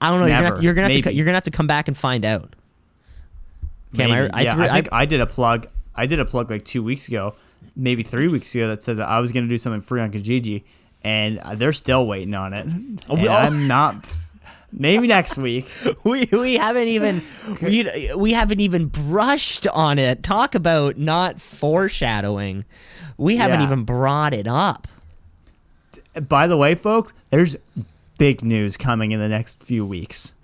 I 0.00 0.08
don't 0.08 0.20
know. 0.20 0.26
You're 0.26 0.34
gonna, 0.34 0.46
have 0.46 0.56
to, 0.56 0.62
you're 0.62 0.74
gonna 0.74 0.92
have 0.92 1.02
to. 1.02 1.14
You're 1.14 1.24
gonna 1.24 1.36
have 1.36 1.44
to 1.44 1.50
come 1.50 1.66
back 1.66 1.88
and 1.88 1.96
find 1.96 2.24
out. 2.24 2.56
Cam, 3.94 4.10
I- 4.10 4.30
I 4.32 4.42
yeah, 4.42 4.54
threw- 4.54 4.64
I 4.64 4.72
think 4.72 4.88
I, 4.92 5.04
did 5.04 5.20
a 5.20 5.26
plug. 5.26 5.66
I 5.94 6.06
did 6.06 6.18
a 6.18 6.24
plug 6.24 6.50
like 6.50 6.64
two 6.64 6.82
weeks 6.82 7.08
ago, 7.08 7.34
maybe 7.76 8.02
three 8.02 8.28
weeks 8.28 8.54
ago, 8.54 8.68
that 8.68 8.82
said 8.82 8.96
that 8.96 9.08
I 9.08 9.20
was 9.20 9.32
going 9.32 9.44
to 9.44 9.48
do 9.48 9.58
something 9.58 9.82
free 9.82 10.00
on 10.00 10.10
Kijiji, 10.10 10.64
and 11.02 11.40
they're 11.54 11.72
still 11.74 12.06
waiting 12.06 12.34
on 12.34 12.52
it. 12.54 12.66
Oh, 13.08 13.16
and 13.16 13.28
oh. 13.28 13.32
I'm 13.32 13.68
not. 13.68 13.96
Maybe 14.72 15.06
next 15.06 15.36
week. 15.38 15.70
we 16.04 16.28
we 16.32 16.54
haven't 16.54 16.88
even 16.88 17.22
we, 17.60 18.10
we 18.16 18.32
haven't 18.32 18.60
even 18.60 18.86
brushed 18.86 19.66
on 19.68 19.98
it. 19.98 20.22
Talk 20.22 20.54
about 20.54 20.96
not 20.98 21.40
foreshadowing. 21.40 22.64
We 23.18 23.36
haven't 23.36 23.60
Yeah. 23.60 23.66
even 23.66 23.84
brought 23.84 24.32
it 24.34 24.46
up. 24.46 24.88
By 26.28 26.46
the 26.46 26.56
way, 26.56 26.74
folks, 26.74 27.12
there's 27.30 27.56
big 28.18 28.42
news 28.42 28.76
coming 28.76 29.12
in 29.12 29.20
the 29.20 29.28
next 29.28 29.62
few 29.62 29.84
weeks. 29.84 30.34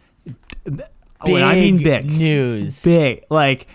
when 0.65 1.43
I 1.43 1.55
mean 1.55 1.83
big, 1.83 2.07
news. 2.07 2.83
big, 2.85 3.25
like 3.31 3.67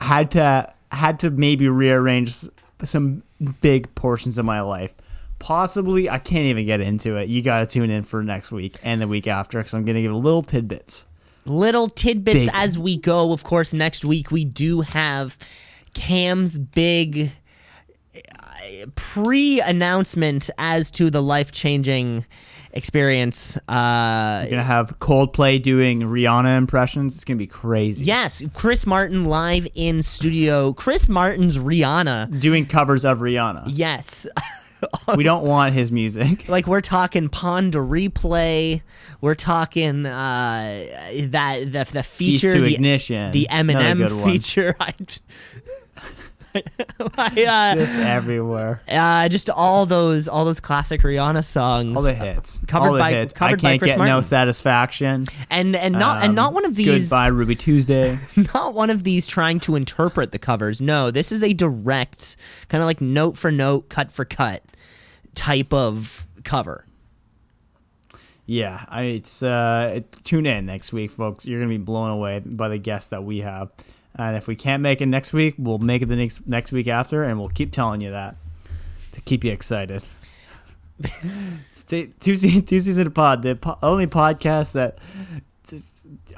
had 0.00 0.32
to 0.32 0.72
had 0.90 1.20
to 1.20 1.30
maybe 1.30 1.68
rearrange 1.68 2.34
some 2.82 3.22
big 3.60 3.94
portions 3.94 4.38
of 4.38 4.44
my 4.44 4.60
life. 4.60 4.94
Possibly, 5.40 6.08
I 6.08 6.18
can't 6.18 6.46
even 6.46 6.64
get 6.66 6.80
into 6.80 7.16
it. 7.16 7.28
You 7.28 7.42
got 7.42 7.58
to 7.60 7.66
tune 7.66 7.90
in 7.90 8.04
for 8.04 8.22
next 8.22 8.52
week 8.52 8.76
and 8.84 9.00
the 9.02 9.08
week 9.08 9.26
after 9.26 9.58
because 9.58 9.74
I'm 9.74 9.84
gonna 9.84 10.02
give 10.02 10.12
a 10.12 10.16
little 10.16 10.42
tidbits. 10.42 11.06
little 11.46 11.88
tidbits 11.88 12.38
Big. 12.40 12.50
as 12.52 12.78
we 12.78 12.96
go. 12.96 13.32
Of 13.32 13.42
course, 13.42 13.72
next 13.74 14.04
week 14.04 14.30
we 14.30 14.44
do 14.44 14.82
have 14.82 15.36
Cam's 15.94 16.58
big 16.58 17.32
pre 18.94 19.60
announcement 19.60 20.50
as 20.58 20.90
to 20.92 21.10
the 21.10 21.22
life 21.22 21.52
changing 21.52 22.24
experience. 22.72 23.56
Uh, 23.68 24.40
You're 24.42 24.50
gonna 24.50 24.62
have 24.62 24.98
Coldplay 24.98 25.60
doing 25.60 26.02
Rihanna 26.02 26.56
impressions. 26.56 27.14
It's 27.16 27.24
gonna 27.24 27.36
be 27.38 27.46
crazy. 27.46 28.04
yes, 28.04 28.44
Chris 28.54 28.86
Martin 28.86 29.24
live 29.24 29.66
in 29.74 30.02
studio. 30.02 30.72
Chris 30.72 31.08
Martin's 31.08 31.58
Rihanna. 31.58 32.40
doing 32.40 32.66
covers 32.66 33.04
of 33.04 33.18
Rihanna. 33.20 33.64
Yes. 33.66 34.26
We 35.16 35.24
don't 35.24 35.44
want 35.44 35.74
his 35.74 35.90
music. 35.90 36.48
Like 36.50 36.66
we're 36.66 36.80
talking 36.80 37.28
Pon 37.28 37.70
de 37.70 37.78
Replay, 37.78 38.82
we're 39.20 39.34
talking 39.34 40.06
uh, 40.06 40.84
that 41.28 41.72
the 41.72 41.88
the 41.92 42.02
feature 42.02 42.52
to 42.52 42.60
the, 42.60 42.74
ignition. 42.74 43.32
the 43.32 43.48
Eminem 43.50 44.24
feature. 44.24 44.74
I, 44.80 44.94
I, 45.96 46.02
uh, 47.16 47.74
Just 47.74 47.94
everywhere. 47.98 48.82
uh, 48.88 49.28
just 49.28 49.48
all 49.50 49.86
those 49.86 50.26
all 50.28 50.44
those 50.44 50.60
classic 50.60 51.02
Rihanna 51.02 51.44
songs, 51.44 51.96
All 51.96 52.02
the 52.02 52.14
hits. 52.14 52.60
covered 52.66 52.86
All 52.88 52.92
the 52.94 52.98
by- 52.98 53.12
hits. 53.12 53.34
I 53.34 53.38
covered 53.38 53.62
by 53.62 53.68
can't 53.70 53.80
Chris 53.82 53.92
get 53.92 53.98
no 54.04 54.20
satisfaction. 54.20 55.26
and 55.48 55.76
and 55.76 55.94
not 55.94 56.22
and 56.22 56.30
Um, 56.30 56.34
not 56.34 56.54
one 56.54 56.64
of 56.64 56.74
these 56.76 57.04
Goodbye, 57.08 57.28
Ruby 57.28 57.54
Tuesday. 57.56 58.18
not 58.54 58.74
one 58.74 58.90
of 58.90 59.04
these 59.04 59.26
trying 59.26 59.60
to 59.60 59.76
interpret 59.76 60.32
the 60.32 60.38
covers. 60.38 60.80
No, 60.80 61.10
this 61.10 61.30
is 61.32 61.42
a 61.42 61.52
direct 61.52 62.36
kind 62.68 62.82
of 62.82 62.86
like 62.86 63.00
note 63.00 63.36
for 63.36 63.50
note, 63.52 63.88
cut 63.88 64.10
for 64.10 64.24
cut 64.24 64.62
type 65.34 65.72
of 65.72 66.26
cover. 66.44 66.84
Yeah, 68.46 68.84
I, 68.88 69.02
it's 69.02 69.42
uh, 69.44 70.00
tune 70.24 70.44
in 70.44 70.66
next 70.66 70.92
week, 70.92 71.12
folks. 71.12 71.46
You're 71.46 71.60
gonna 71.60 71.68
be 71.68 71.76
blown 71.78 72.10
away 72.10 72.40
by 72.44 72.68
the 72.68 72.78
guests 72.78 73.10
that 73.10 73.22
we 73.22 73.38
have, 73.38 73.70
and 74.16 74.36
if 74.36 74.46
we 74.46 74.56
can't 74.56 74.82
make 74.82 75.00
it 75.00 75.06
next 75.06 75.32
week, 75.32 75.54
we'll 75.58 75.78
make 75.78 76.02
it 76.02 76.06
the 76.06 76.16
next 76.16 76.46
next 76.46 76.72
week 76.72 76.88
after, 76.88 77.22
and 77.22 77.38
we'll 77.38 77.48
keep 77.48 77.72
telling 77.72 78.00
you 78.00 78.10
that 78.10 78.36
to 79.12 79.20
keep 79.20 79.44
you 79.44 79.52
excited. 79.52 80.02
Stay 81.70 82.06
two 82.20 82.36
two 82.36 82.80
season 82.80 83.06
of 83.06 83.14
pod, 83.14 83.42
the 83.42 83.56
po- 83.56 83.78
only 83.82 84.06
podcast 84.06 84.72
that 84.72 84.98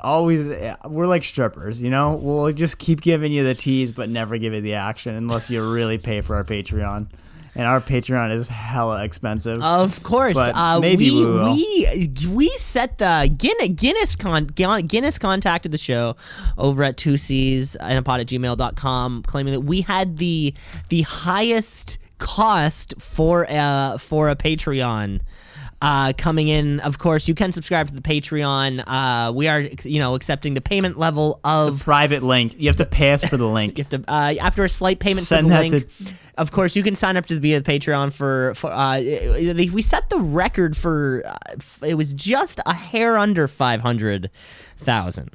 always 0.00 0.46
we're 0.86 1.06
like 1.06 1.24
strippers, 1.24 1.80
you 1.80 1.90
know. 1.90 2.14
We'll 2.14 2.52
just 2.52 2.78
keep 2.78 3.00
giving 3.00 3.32
you 3.32 3.44
the 3.44 3.54
tease, 3.54 3.92
but 3.92 4.08
never 4.08 4.38
give 4.38 4.52
you 4.52 4.60
the 4.60 4.74
action 4.74 5.14
unless 5.14 5.50
you 5.50 5.68
really 5.68 5.98
pay 5.98 6.20
for 6.20 6.36
our 6.36 6.44
Patreon, 6.44 7.08
and 7.54 7.66
our 7.66 7.80
Patreon 7.80 8.32
is 8.32 8.48
hella 8.48 9.04
expensive. 9.04 9.60
Of 9.60 10.02
course, 10.02 10.36
uh, 10.36 10.80
maybe 10.80 11.10
we 11.10 11.24
we 11.24 12.08
we 12.24 12.28
we 12.28 12.48
set 12.56 12.98
the 12.98 13.32
Guinness 13.36 13.68
Guinness 13.76 14.16
con, 14.16 14.46
Guinness 14.46 15.18
contacted 15.18 15.72
the 15.72 15.78
show 15.78 16.16
over 16.56 16.82
at 16.82 16.96
two 16.96 17.16
C's 17.16 17.76
and 17.76 17.98
a 17.98 18.02
pod 18.02 18.20
at 18.20 18.26
gmail.com 18.26 19.22
claiming 19.24 19.52
that 19.52 19.60
we 19.60 19.82
had 19.82 20.18
the 20.18 20.54
the 20.88 21.02
highest 21.02 21.98
cost 22.18 22.94
for 22.98 23.46
a 23.48 23.96
for 23.98 24.30
a 24.30 24.36
Patreon. 24.36 25.20
Uh, 25.82 26.12
coming 26.16 26.46
in, 26.46 26.78
of 26.80 26.98
course, 26.98 27.26
you 27.26 27.34
can 27.34 27.50
subscribe 27.50 27.88
to 27.88 27.94
the 27.94 28.00
Patreon. 28.00 28.84
Uh, 28.86 29.32
we 29.32 29.48
are, 29.48 29.62
you 29.82 29.98
know, 29.98 30.14
accepting 30.14 30.54
the 30.54 30.60
payment 30.60 30.96
level 30.96 31.40
of 31.42 31.74
It's 31.74 31.82
a 31.82 31.84
private 31.84 32.22
link. 32.22 32.54
You 32.56 32.68
have 32.68 32.76
to 32.76 32.86
pay 32.86 33.12
us 33.12 33.24
for 33.24 33.36
the 33.36 33.48
link. 33.48 33.76
you 33.78 33.84
have 33.84 33.90
to 33.90 34.04
uh, 34.10 34.34
after 34.40 34.64
a 34.64 34.68
slight 34.68 35.00
payment 35.00 35.26
Send 35.26 35.48
for 35.48 35.48
the 35.48 35.54
that 35.68 35.70
link. 35.72 35.96
to- 36.06 36.14
Of 36.38 36.52
course, 36.52 36.76
you 36.76 36.84
can 36.84 36.94
sign 36.94 37.16
up 37.16 37.26
to 37.26 37.40
be 37.40 37.54
a 37.54 37.60
Patreon 37.60 38.12
for. 38.12 38.54
for 38.54 38.70
uh, 38.70 39.00
we 39.00 39.82
set 39.82 40.08
the 40.08 40.18
record 40.18 40.76
for 40.76 41.24
uh, 41.26 41.36
it 41.84 41.94
was 41.94 42.14
just 42.14 42.60
a 42.64 42.74
hair 42.74 43.18
under 43.18 43.48
five 43.48 43.80
hundred 43.80 44.30
thousand. 44.78 45.30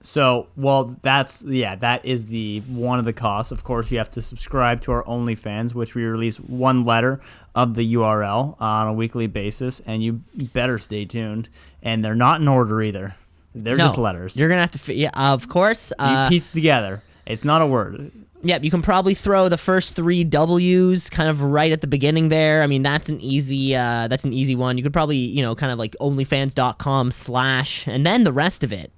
So, 0.00 0.46
well, 0.56 0.96
that's 1.02 1.42
yeah, 1.42 1.74
that 1.76 2.04
is 2.04 2.26
the 2.26 2.60
one 2.68 3.00
of 3.00 3.04
the 3.04 3.12
costs. 3.12 3.50
Of 3.50 3.64
course, 3.64 3.90
you 3.90 3.98
have 3.98 4.10
to 4.12 4.22
subscribe 4.22 4.80
to 4.82 4.92
our 4.92 5.02
OnlyFans, 5.04 5.74
which 5.74 5.94
we 5.96 6.04
release 6.04 6.38
one 6.38 6.84
letter 6.84 7.20
of 7.54 7.74
the 7.74 7.94
URL 7.94 8.60
on 8.60 8.86
a 8.86 8.92
weekly 8.92 9.26
basis, 9.26 9.80
and 9.80 10.02
you 10.02 10.22
better 10.34 10.78
stay 10.78 11.04
tuned. 11.04 11.48
And 11.82 12.04
they're 12.04 12.14
not 12.14 12.40
in 12.40 12.46
order 12.46 12.80
either; 12.80 13.16
they're 13.56 13.76
No, 13.76 13.84
just 13.84 13.98
letters. 13.98 14.36
You're 14.36 14.48
gonna 14.48 14.60
have 14.60 14.84
to. 14.84 14.94
Yeah, 14.94 15.10
of 15.14 15.48
course. 15.48 15.92
you 15.98 16.04
Uh, 16.04 16.28
piece 16.28 16.50
it 16.50 16.52
together. 16.52 17.02
It's 17.26 17.44
not 17.44 17.60
a 17.60 17.66
word. 17.66 18.12
Yep, 18.44 18.62
you 18.62 18.70
can 18.70 18.82
probably 18.82 19.14
throw 19.14 19.48
the 19.48 19.58
first 19.58 19.96
three 19.96 20.22
W's 20.22 21.10
kind 21.10 21.28
of 21.28 21.42
right 21.42 21.72
at 21.72 21.80
the 21.80 21.88
beginning 21.88 22.28
there. 22.28 22.62
I 22.62 22.68
mean, 22.68 22.84
that's 22.84 23.08
an 23.08 23.20
easy 23.20 23.74
uh, 23.74 24.06
that's 24.06 24.24
an 24.24 24.32
easy 24.32 24.54
one. 24.54 24.76
You 24.78 24.84
could 24.84 24.92
probably, 24.92 25.16
you 25.16 25.42
know, 25.42 25.56
kind 25.56 25.72
of 25.72 25.78
like 25.78 25.96
onlyfans.com 26.00 27.10
slash 27.10 27.88
and 27.88 28.06
then 28.06 28.22
the 28.22 28.32
rest 28.32 28.62
of 28.62 28.72
it 28.72 28.92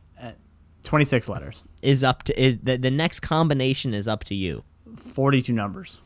Twenty-six 0.90 1.28
letters, 1.28 1.62
is 1.82 2.02
up 2.02 2.24
to 2.24 2.32
is 2.42 2.58
the, 2.58 2.76
the 2.76 2.90
next 2.90 3.20
combination 3.20 3.94
is 3.94 4.08
up 4.08 4.24
to 4.24 4.34
you. 4.34 4.64
forty-two 4.96 5.52
numbers. 5.52 6.02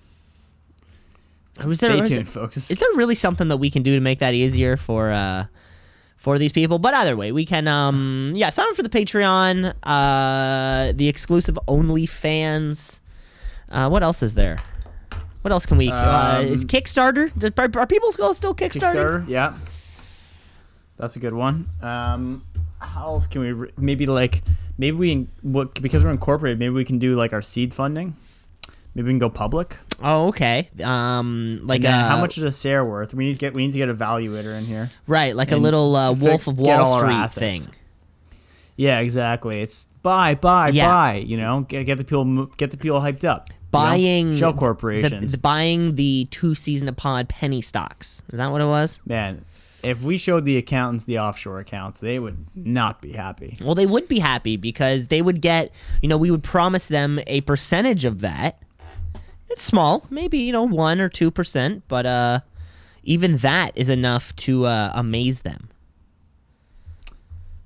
Was 1.65 1.81
there, 1.81 1.91
Stay 1.93 2.01
was 2.01 2.11
tuned, 2.11 2.27
there- 2.27 2.33
folks. 2.33 2.57
is 2.71 2.79
there 2.79 2.89
really 2.95 3.15
something 3.15 3.49
that 3.49 3.57
we 3.57 3.71
can 3.71 3.83
do 3.83 3.95
to 3.95 4.01
make 4.01 4.19
that 4.19 4.35
easier 4.35 4.77
for 4.77 5.11
uh 5.11 5.47
for 6.19 6.39
these 6.39 6.53
people? 6.53 6.79
But 6.79 6.93
either 6.95 7.17
way, 7.17 7.33
we 7.33 7.47
can 7.47 7.67
um 7.67 8.33
yeah, 8.37 8.51
sign 8.51 8.67
up 8.69 8.77
for 8.77 8.83
the 8.83 8.91
Patreon, 8.91 9.73
uh 9.85 10.93
the 10.95 11.09
exclusive 11.09 11.59
OnlyFans. 11.67 13.01
Uh 13.71 13.89
what 13.89 14.03
else 14.03 14.23
is 14.23 14.35
there? 14.35 14.59
What 15.41 15.51
else 15.53 15.65
can 15.65 15.79
we 15.79 15.91
uh 15.91 16.41
Um, 16.41 16.47
it's 16.53 16.67
Kickstarter? 16.67 17.31
Are, 17.59 17.81
are 17.81 17.87
people 17.87 18.13
still 18.13 18.35
still 18.35 18.55
Kickstarting? 18.55 19.25
Kickstarter, 19.25 19.29
yeah, 19.29 19.55
that's 20.99 21.17
a 21.17 21.21
good 21.21 21.33
one. 21.35 21.69
Um, 21.81 22.45
how 22.87 23.07
else 23.07 23.27
can 23.27 23.41
we 23.43 23.53
re- 23.53 23.71
maybe 23.77 24.07
like 24.07 24.43
maybe 24.79 24.97
we 24.97 25.27
what 25.43 25.75
because 25.83 26.05
we're 26.05 26.11
incorporated 26.11 26.59
maybe 26.59 26.75
we 26.75 26.85
can 26.85 26.99
do 26.99 27.17
like 27.17 27.33
our 27.33 27.43
seed 27.43 27.75
funding. 27.75 28.17
Maybe 28.97 29.07
we 29.07 29.13
can 29.13 29.19
go 29.19 29.29
public. 29.31 29.77
Oh, 30.03 30.29
okay. 30.29 30.69
Um 30.83 31.61
like 31.65 31.83
how 31.85 32.21
much 32.21 32.39
is 32.39 32.45
a 32.45 32.53
share 32.53 32.85
worth? 32.85 33.13
We 33.13 33.25
need 33.25 33.33
to 33.35 33.39
get 33.39 33.53
we 33.55 33.67
need 33.67 33.73
to 33.73 33.79
get 33.79 33.89
a 33.89 33.95
valuator 33.95 34.57
in 34.57 34.65
here. 34.65 34.91
Right, 35.09 35.35
like 35.35 35.51
a 35.51 35.57
little 35.57 35.97
uh, 35.97 36.13
Wolf 36.13 36.47
of 36.47 36.59
Wall 36.59 36.99
Street 37.01 37.31
thing. 37.31 37.63
Yeah, 38.77 38.99
exactly. 39.01 39.61
It's 39.63 39.87
buy, 40.03 40.35
buy, 40.35 40.69
Yeah. 40.71 40.89
buy. 40.89 41.15
You 41.17 41.37
know, 41.37 41.61
get, 41.61 41.85
get 41.85 41.99
the 41.99 42.05
people 42.05 42.47
get 42.57 42.71
the 42.71 42.77
people 42.77 43.01
hyped 43.01 43.25
up. 43.25 43.49
you 43.51 43.55
know? 43.55 43.61
Buying 43.71 44.37
shell 44.37 44.53
the- 44.53 44.59
corporations. 44.59 45.33
the, 45.33 45.39
buying 45.39 45.95
the 45.97 46.27
two 46.31 46.55
season 46.55 46.89
of 46.89 46.97
pod 46.97 47.29
penny 47.29 47.61
stocks. 47.63 48.23
Is 48.33 48.39
that 48.39 48.51
what 48.51 48.61
it 48.61 48.67
was? 48.67 49.01
Man, 49.07 49.45
if 49.85 50.03
we 50.03 50.19
showed 50.19 50.45
the 50.45 50.57
accountants 50.57 51.05
the 51.05 51.19
offshore 51.19 51.59
accounts, 51.61 52.01
they 52.01 52.19
would 52.19 52.47
not 52.55 53.01
be 53.03 53.13
happy. 53.13 53.57
Well, 53.61 53.75
they 53.75 53.87
would 53.87 54.09
be 54.09 54.19
happy 54.19 54.57
because 54.57 55.09
they 55.09 55.23
would 55.23 55.41
get, 55.41 55.73
you 56.03 56.09
know, 56.09 56.17
we 56.17 56.31
would 56.31 56.43
promise 56.43 56.89
them 56.89 57.21
a 57.27 57.41
percentage 57.43 58.05
of 58.05 58.21
that. 58.23 58.61
It's 59.51 59.63
small, 59.63 60.05
maybe, 60.11 60.39
you 60.39 60.53
know, 60.53 60.65
1 60.65 61.01
or 61.01 61.09
2%, 61.09 61.83
but 61.89 62.07
uh 62.07 62.41
even 63.07 63.37
that 63.39 63.73
is 63.75 63.91
enough 63.91 64.35
to 64.37 64.65
uh, 64.65 64.91
amaze 64.95 65.43
them. 65.43 65.69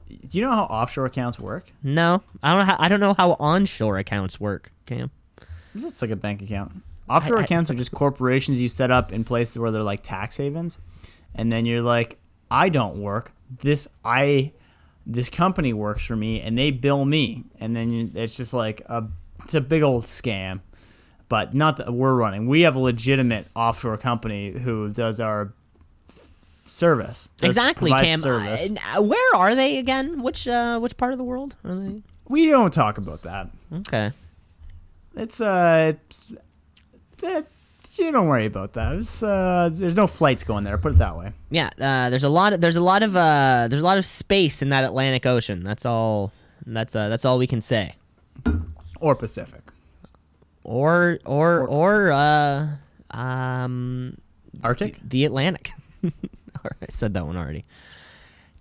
Do 0.09 0.39
you 0.39 0.45
know 0.45 0.51
how 0.51 0.65
offshore 0.65 1.07
accounts 1.07 1.39
work? 1.39 1.71
No, 1.83 2.23
I 2.43 2.51
don't 2.55 2.59
know 2.61 2.65
how, 2.73 2.77
I 2.79 2.89
don't 2.89 3.01
know 3.01 3.15
how 3.15 3.37
onshore 3.39 3.99
accounts 3.99 4.41
work, 4.41 4.73
Cam. 4.87 5.11
This 5.75 5.85
It's 5.85 6.03
like 6.03 6.11
a 6.11 6.17
bank 6.17 6.43
account. 6.43 6.83
Offshore 7.09 7.39
I- 7.39 7.45
accounts 7.45 7.71
are 7.71 7.75
just 7.75 7.93
corporations 7.93 8.61
you 8.61 8.69
set 8.69 8.91
up 8.91 9.13
in 9.13 9.23
places 9.25 9.59
where 9.59 9.71
they're 9.71 9.83
like 9.83 10.03
tax 10.03 10.37
havens, 10.39 10.79
and 11.39 11.51
then 11.51 11.65
you're 11.65 11.81
like, 11.81 12.19
I 12.51 12.69
don't 12.69 13.01
work. 13.01 13.33
This 13.51 13.89
I, 14.05 14.53
this 15.07 15.31
company 15.31 15.73
works 15.73 16.05
for 16.05 16.17
me, 16.17 16.41
and 16.41 16.59
they 16.59 16.71
bill 16.71 17.05
me, 17.05 17.45
and 17.59 17.75
then 17.75 17.91
you, 17.91 18.11
it's 18.15 18.37
just 18.37 18.53
like 18.53 18.83
a, 18.87 19.05
it's 19.45 19.55
a 19.55 19.61
big 19.61 19.83
old 19.83 20.05
scam. 20.05 20.61
But 21.31 21.55
not 21.55 21.77
that 21.77 21.93
we're 21.93 22.15
running. 22.15 22.47
We 22.47 22.63
have 22.63 22.75
a 22.75 22.79
legitimate 22.79 23.47
offshore 23.55 23.99
company 23.99 24.51
who 24.51 24.91
does 24.91 25.21
our 25.21 25.53
service. 26.63 27.29
does 27.39 27.51
exactly, 27.51 27.91
Cam. 27.91 28.19
Service. 28.19 28.71
Uh, 28.71 29.03
where 29.03 29.35
are 29.35 29.55
they 29.55 29.79
again? 29.79 30.23
Which 30.23 30.49
uh 30.49 30.79
which 30.79 30.97
part 30.97 31.13
of 31.13 31.19
the 31.19 31.25
world 31.25 31.55
are 31.65 31.75
they? 31.75 32.03
we 32.29 32.47
don't 32.47 32.73
talk 32.73 32.99
about 32.99 33.23
that. 33.23 33.49
Okay. 33.73 34.13
It's 35.17 35.41
uh, 35.41 35.95
it's, 36.09 36.33
that 37.19 37.47
you 37.99 38.13
don't 38.13 38.27
worry 38.29 38.47
about 38.47 38.73
that. 38.75 39.23
Uh, 39.23 39.69
there's 39.73 39.95
no 39.95 40.07
flights 40.07 40.45
going 40.45 40.65
there. 40.65 40.79
Put 40.79 40.93
it 40.93 40.99
that 40.99 41.17
way. 41.17 41.33
Yeah, 41.51 41.71
uh, 41.81 42.11
there's 42.11 42.25
a 42.25 42.29
lot 42.29 42.53
of 42.53 42.61
there's 42.61 42.77
a 42.77 42.81
lot 42.81 43.03
of 43.03 43.17
uh 43.17 43.67
there's 43.69 43.83
a 43.83 43.85
lot 43.85 43.99
of 43.99 44.07
space 44.07 44.63
in 44.63 44.71
that 44.71 44.85
Atlantic 44.85 45.27
Ocean. 45.27 45.63
That's 45.63 45.85
all 45.87 46.33
that's 46.67 46.95
uh 46.97 47.09
that's 47.09 47.25
all 47.25 47.39
we 47.39 47.47
can 47.47 47.61
say. 47.61 47.95
Or 49.01 49.15
Pacific. 49.15 49.63
Or 50.65 51.19
or 51.25 51.67
or 51.67 52.13
uh 52.13 52.69
um 53.11 54.17
Arctic. 54.63 54.99
the 55.03 55.25
Atlantic. 55.25 55.71
I 56.05 56.87
said 56.91 57.15
that 57.15 57.27
one 57.27 57.37
already. 57.37 57.65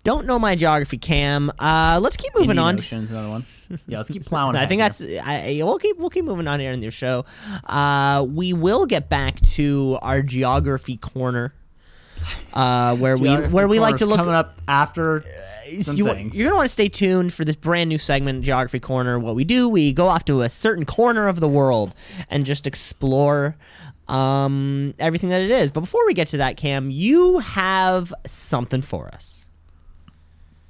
Don't 0.04 0.26
know 0.26 0.40
my 0.40 0.56
geography, 0.56 0.98
Cam. 0.98 1.52
Uh, 1.60 2.00
let's 2.02 2.18
keep 2.18 2.34
moving 2.34 2.52
Indian 2.52 2.66
on. 2.66 2.78
Ocean's 2.78 3.12
another 3.12 3.30
one. 3.30 3.46
Yeah, 3.86 3.98
let's 3.98 4.10
keep 4.10 4.26
plowing. 4.26 4.56
I 4.56 4.66
think 4.66 4.80
that's. 4.80 5.02
I, 5.02 5.60
we'll 5.62 5.78
keep 5.78 5.98
we'll 5.98 6.10
keep 6.10 6.24
moving 6.24 6.48
on 6.48 6.62
here 6.62 6.72
in 6.72 6.80
the 6.80 6.90
show. 6.90 7.26
Uh, 7.66 8.26
we 8.30 8.54
will 8.54 8.86
get 8.86 9.10
back 9.10 9.42
to 9.42 10.00
our 10.02 10.22
geography 10.22 10.96
corner, 10.96 11.54
uh, 12.54 12.96
where 12.96 13.18
we 13.18 13.30
where 13.36 13.68
we 13.68 13.80
like 13.80 13.98
to 13.98 14.06
look. 14.06 14.20
coming 14.20 14.34
up 14.34 14.62
after 14.70 15.26
some 15.82 15.98
you, 15.98 16.06
things. 16.06 16.40
are 16.40 16.46
gonna 16.46 16.56
want 16.56 16.68
to 16.68 16.72
stay 16.72 16.88
tuned 16.88 17.34
for 17.34 17.44
this 17.44 17.58
brand 17.58 17.90
new 17.90 17.98
segment, 17.98 18.44
Geography 18.44 18.80
Corner. 18.80 19.20
What 19.20 19.36
we 19.36 19.44
do, 19.44 19.68
we 19.68 19.92
go 19.92 20.08
off 20.08 20.24
to 20.26 20.44
a 20.44 20.50
certain 20.50 20.86
corner 20.86 21.28
of 21.28 21.42
the 21.42 21.50
world 21.50 21.94
and 22.30 22.46
just 22.46 22.68
explore 22.68 23.58
um, 24.08 24.94
everything 25.00 25.30
that 25.30 25.42
it 25.42 25.52
is. 25.52 25.72
But 25.72 25.82
before 25.82 26.06
we 26.08 26.14
get 26.14 26.30
to 26.30 26.38
that, 26.38 26.58
Cam, 26.58 26.90
you 26.90 27.40
have 27.40 28.14
something 28.26 28.82
for 28.82 29.10
us. 29.10 29.47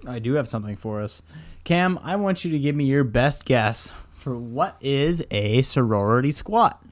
I 0.06 0.20
do 0.20 0.34
have 0.34 0.48
something 0.48 0.76
for 0.76 1.02
us. 1.02 1.22
Cam, 1.64 2.00
I 2.04 2.16
want 2.16 2.46
you 2.46 2.52
to 2.52 2.60
give 2.60 2.76
me 2.76 2.86
your 2.86 3.04
best 3.04 3.46
guess 3.46 3.92
for 4.12 4.38
what 4.38 4.78
is 4.82 5.26
a 5.32 5.62
sorority 5.64 6.32
squat. 6.32 6.84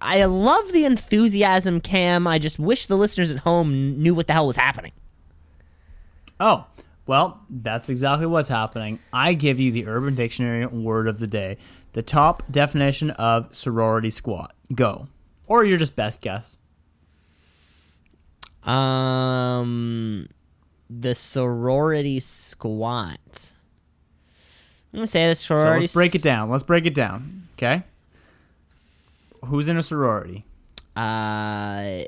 I 0.00 0.24
love 0.24 0.72
the 0.72 0.84
enthusiasm, 0.84 1.80
Cam. 1.80 2.26
I 2.26 2.38
just 2.38 2.58
wish 2.58 2.86
the 2.86 2.96
listeners 2.96 3.30
at 3.30 3.38
home 3.38 4.02
knew 4.02 4.14
what 4.14 4.26
the 4.26 4.32
hell 4.32 4.46
was 4.46 4.56
happening. 4.56 4.92
Oh, 6.38 6.66
well, 7.06 7.42
that's 7.50 7.88
exactly 7.88 8.26
what's 8.26 8.48
happening. 8.48 8.98
I 9.12 9.34
give 9.34 9.60
you 9.60 9.72
the 9.72 9.86
Urban 9.86 10.14
Dictionary 10.14 10.64
word 10.66 11.06
of 11.06 11.18
the 11.18 11.26
day, 11.26 11.58
the 11.92 12.02
top 12.02 12.42
definition 12.50 13.10
of 13.10 13.54
sorority 13.54 14.10
squat. 14.10 14.54
Go. 14.74 15.08
Or 15.46 15.64
your 15.64 15.76
just 15.76 15.96
best 15.96 16.22
guess. 16.22 16.56
Um, 18.62 20.28
the 20.90 21.14
sorority 21.14 22.18
squat. 22.20 23.52
I'm 24.92 24.98
gonna 24.98 25.06
say 25.06 25.28
the 25.28 25.34
So 25.36 25.56
let's 25.56 25.94
break 25.94 26.14
it 26.16 26.22
down. 26.22 26.50
Let's 26.50 26.64
break 26.64 26.84
it 26.84 26.94
down. 26.94 27.48
Okay? 27.54 27.84
Who's 29.44 29.68
in 29.68 29.76
a 29.76 29.82
sorority? 29.82 30.44
Uh, 30.96 32.02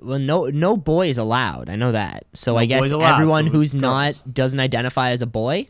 well, 0.00 0.18
no, 0.18 0.46
no 0.46 0.76
boys 0.76 1.16
allowed. 1.18 1.70
I 1.70 1.76
know 1.76 1.92
that. 1.92 2.26
So 2.34 2.52
No 2.52 2.58
I 2.58 2.66
guess 2.66 2.84
everyone 2.84 3.46
so 3.46 3.52
who's 3.52 3.72
girls. 3.72 3.80
not 3.82 4.22
doesn't 4.34 4.60
identify 4.60 5.10
as 5.10 5.22
a 5.22 5.26
boy. 5.26 5.68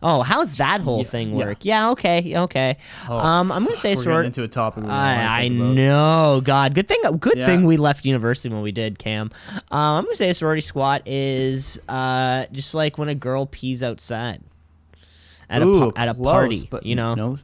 Oh, 0.00 0.22
how's 0.22 0.52
that 0.58 0.80
whole 0.80 0.98
Yeah, 1.02 1.08
thing 1.08 1.32
work? 1.32 1.64
Yeah, 1.64 1.90
okay, 1.90 2.32
okay. 2.36 2.76
Oh, 3.08 3.18
um, 3.18 3.50
I'm 3.50 3.64
gonna 3.64 3.74
say 3.74 3.96
We're 3.96 4.02
sorority. 4.02 4.26
into 4.28 4.44
a 4.44 4.48
topic. 4.48 4.84
I, 4.84 5.44
I 5.44 5.48
know, 5.48 6.40
God. 6.44 6.74
Good 6.74 6.86
thing. 6.86 7.00
Good 7.18 7.36
Yeah. 7.36 7.46
thing 7.46 7.64
we 7.64 7.76
left 7.76 8.04
university 8.04 8.54
when 8.54 8.62
we 8.62 8.70
did, 8.70 9.00
Cam. 9.00 9.32
Um, 9.56 9.60
I'm 9.72 10.04
gonna 10.04 10.14
say 10.14 10.28
a 10.30 10.34
sorority 10.34 10.60
squat 10.62 11.02
is 11.04 11.80
uh 11.88 12.46
just 12.52 12.74
like 12.74 12.96
when 12.96 13.08
a 13.08 13.14
girl 13.16 13.46
pees 13.46 13.82
outside 13.82 14.40
at 15.50 15.62
a 15.62 15.66
Ooh, 15.66 15.90
pa- 15.90 16.00
at 16.00 16.08
a 16.08 16.14
close, 16.14 16.32
party. 16.32 16.68
but 16.70 16.86
You 16.86 16.94
know, 16.94 17.14
no, 17.14 17.38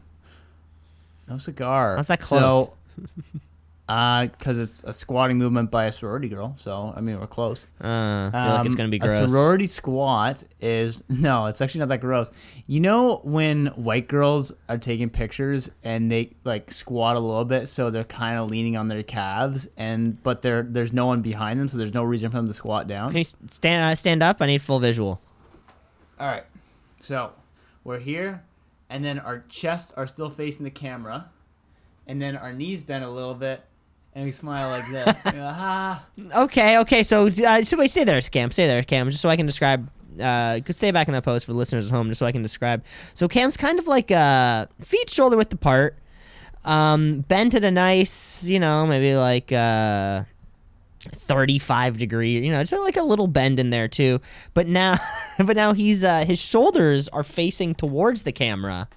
no 1.28 1.38
cigar. 1.38 1.96
How's 1.96 2.06
that 2.06 2.22
So, 2.22 2.74
uh, 3.88 4.26
because 4.26 4.58
it's 4.58 4.82
a 4.84 4.92
squatting 4.94 5.36
movement 5.36 5.70
by 5.70 5.84
a 5.84 5.92
sorority 5.92 6.28
girl. 6.28 6.54
So 6.56 6.92
I 6.96 7.00
mean, 7.02 7.20
we're 7.20 7.26
close. 7.26 7.66
uh, 7.82 7.86
I 7.86 8.30
feel 8.32 8.40
like 8.40 8.66
it's 8.66 8.74
Um, 8.74 8.76
gonna 8.78 8.88
be 8.88 8.98
gross. 8.98 9.12
A 9.20 9.28
sorority 9.28 9.66
squat 9.66 10.42
is 10.60 11.04
no, 11.08 11.46
it's 11.46 11.60
actually 11.60 11.80
not 11.80 11.88
that 11.90 12.00
gross. 12.00 12.30
You 12.66 12.80
know 12.80 13.20
when 13.24 13.66
white 13.68 14.08
girls 14.08 14.52
are 14.68 14.78
taking 14.78 15.10
pictures 15.10 15.70
and 15.82 16.10
they 16.10 16.30
like 16.44 16.70
squat 16.72 17.16
a 17.16 17.20
little 17.20 17.44
bit, 17.44 17.68
so 17.68 17.90
they're 17.90 18.04
kind 18.04 18.38
of 18.38 18.50
leaning 18.50 18.76
on 18.76 18.88
their 18.88 19.02
calves, 19.02 19.68
and 19.76 20.22
but 20.22 20.40
there 20.42 20.62
there's 20.62 20.92
no 20.92 21.06
one 21.06 21.20
behind 21.20 21.60
them, 21.60 21.68
so 21.68 21.76
there's 21.76 21.94
no 21.94 22.04
reason 22.04 22.30
for 22.30 22.36
them 22.38 22.46
to 22.46 22.54
squat 22.54 22.86
down. 22.88 23.10
Can 23.10 23.18
you 23.18 23.24
stand 23.24 23.92
uh, 23.92 23.94
stand 23.94 24.22
up? 24.22 24.38
I 24.40 24.46
need 24.46 24.62
full 24.62 24.80
visual. 24.80 25.20
All 26.18 26.26
right, 26.28 26.44
so 27.00 27.32
we're 27.82 27.98
here, 27.98 28.44
and 28.88 29.04
then 29.04 29.18
our 29.18 29.44
chests 29.48 29.92
are 29.96 30.06
still 30.06 30.30
facing 30.30 30.64
the 30.64 30.70
camera, 30.70 31.30
and 32.06 32.22
then 32.22 32.36
our 32.36 32.52
knees 32.52 32.82
bend 32.84 33.04
a 33.04 33.10
little 33.10 33.34
bit, 33.34 33.62
and 34.14 34.24
we 34.24 34.32
smile 34.32 34.70
like 34.70 34.90
that. 34.92 35.20
ah. 35.26 36.04
Okay, 36.36 36.78
okay. 36.78 37.02
So, 37.02 37.26
uh, 37.26 37.62
so 37.62 37.76
wait, 37.76 37.90
stay 37.90 38.04
there, 38.04 38.20
Cam. 38.20 38.50
Stay 38.50 38.66
there, 38.66 38.82
Cam, 38.82 39.10
just 39.10 39.20
so 39.20 39.28
I 39.28 39.36
can 39.36 39.46
describe. 39.46 39.90
Uh, 40.20 40.60
could 40.64 40.76
stay 40.76 40.92
back 40.92 41.08
in 41.08 41.14
that 41.14 41.24
pose 41.24 41.42
for 41.42 41.52
the 41.52 41.58
listeners 41.58 41.88
at 41.88 41.92
home, 41.92 42.08
just 42.08 42.20
so 42.20 42.26
I 42.26 42.32
can 42.32 42.42
describe. 42.42 42.84
So, 43.14 43.26
Cam's 43.26 43.56
kind 43.56 43.78
of 43.78 43.88
like 43.88 44.12
uh, 44.12 44.66
feet 44.80 45.10
shoulder 45.10 45.36
width 45.36 45.52
apart, 45.52 45.98
um, 46.64 47.20
bent 47.22 47.54
at 47.54 47.64
a 47.64 47.70
nice, 47.70 48.44
you 48.44 48.60
know, 48.60 48.86
maybe 48.86 49.16
like 49.16 49.50
uh, 49.50 50.22
thirty-five 51.12 51.98
degree. 51.98 52.38
You 52.38 52.52
know, 52.52 52.60
it's 52.60 52.72
like 52.72 52.96
a 52.96 53.02
little 53.02 53.26
bend 53.26 53.58
in 53.58 53.70
there 53.70 53.88
too. 53.88 54.20
But 54.54 54.68
now, 54.68 54.98
but 55.44 55.56
now 55.56 55.72
he's 55.72 56.04
uh, 56.04 56.24
his 56.24 56.40
shoulders 56.40 57.08
are 57.08 57.24
facing 57.24 57.74
towards 57.74 58.22
the 58.22 58.32
camera 58.32 58.88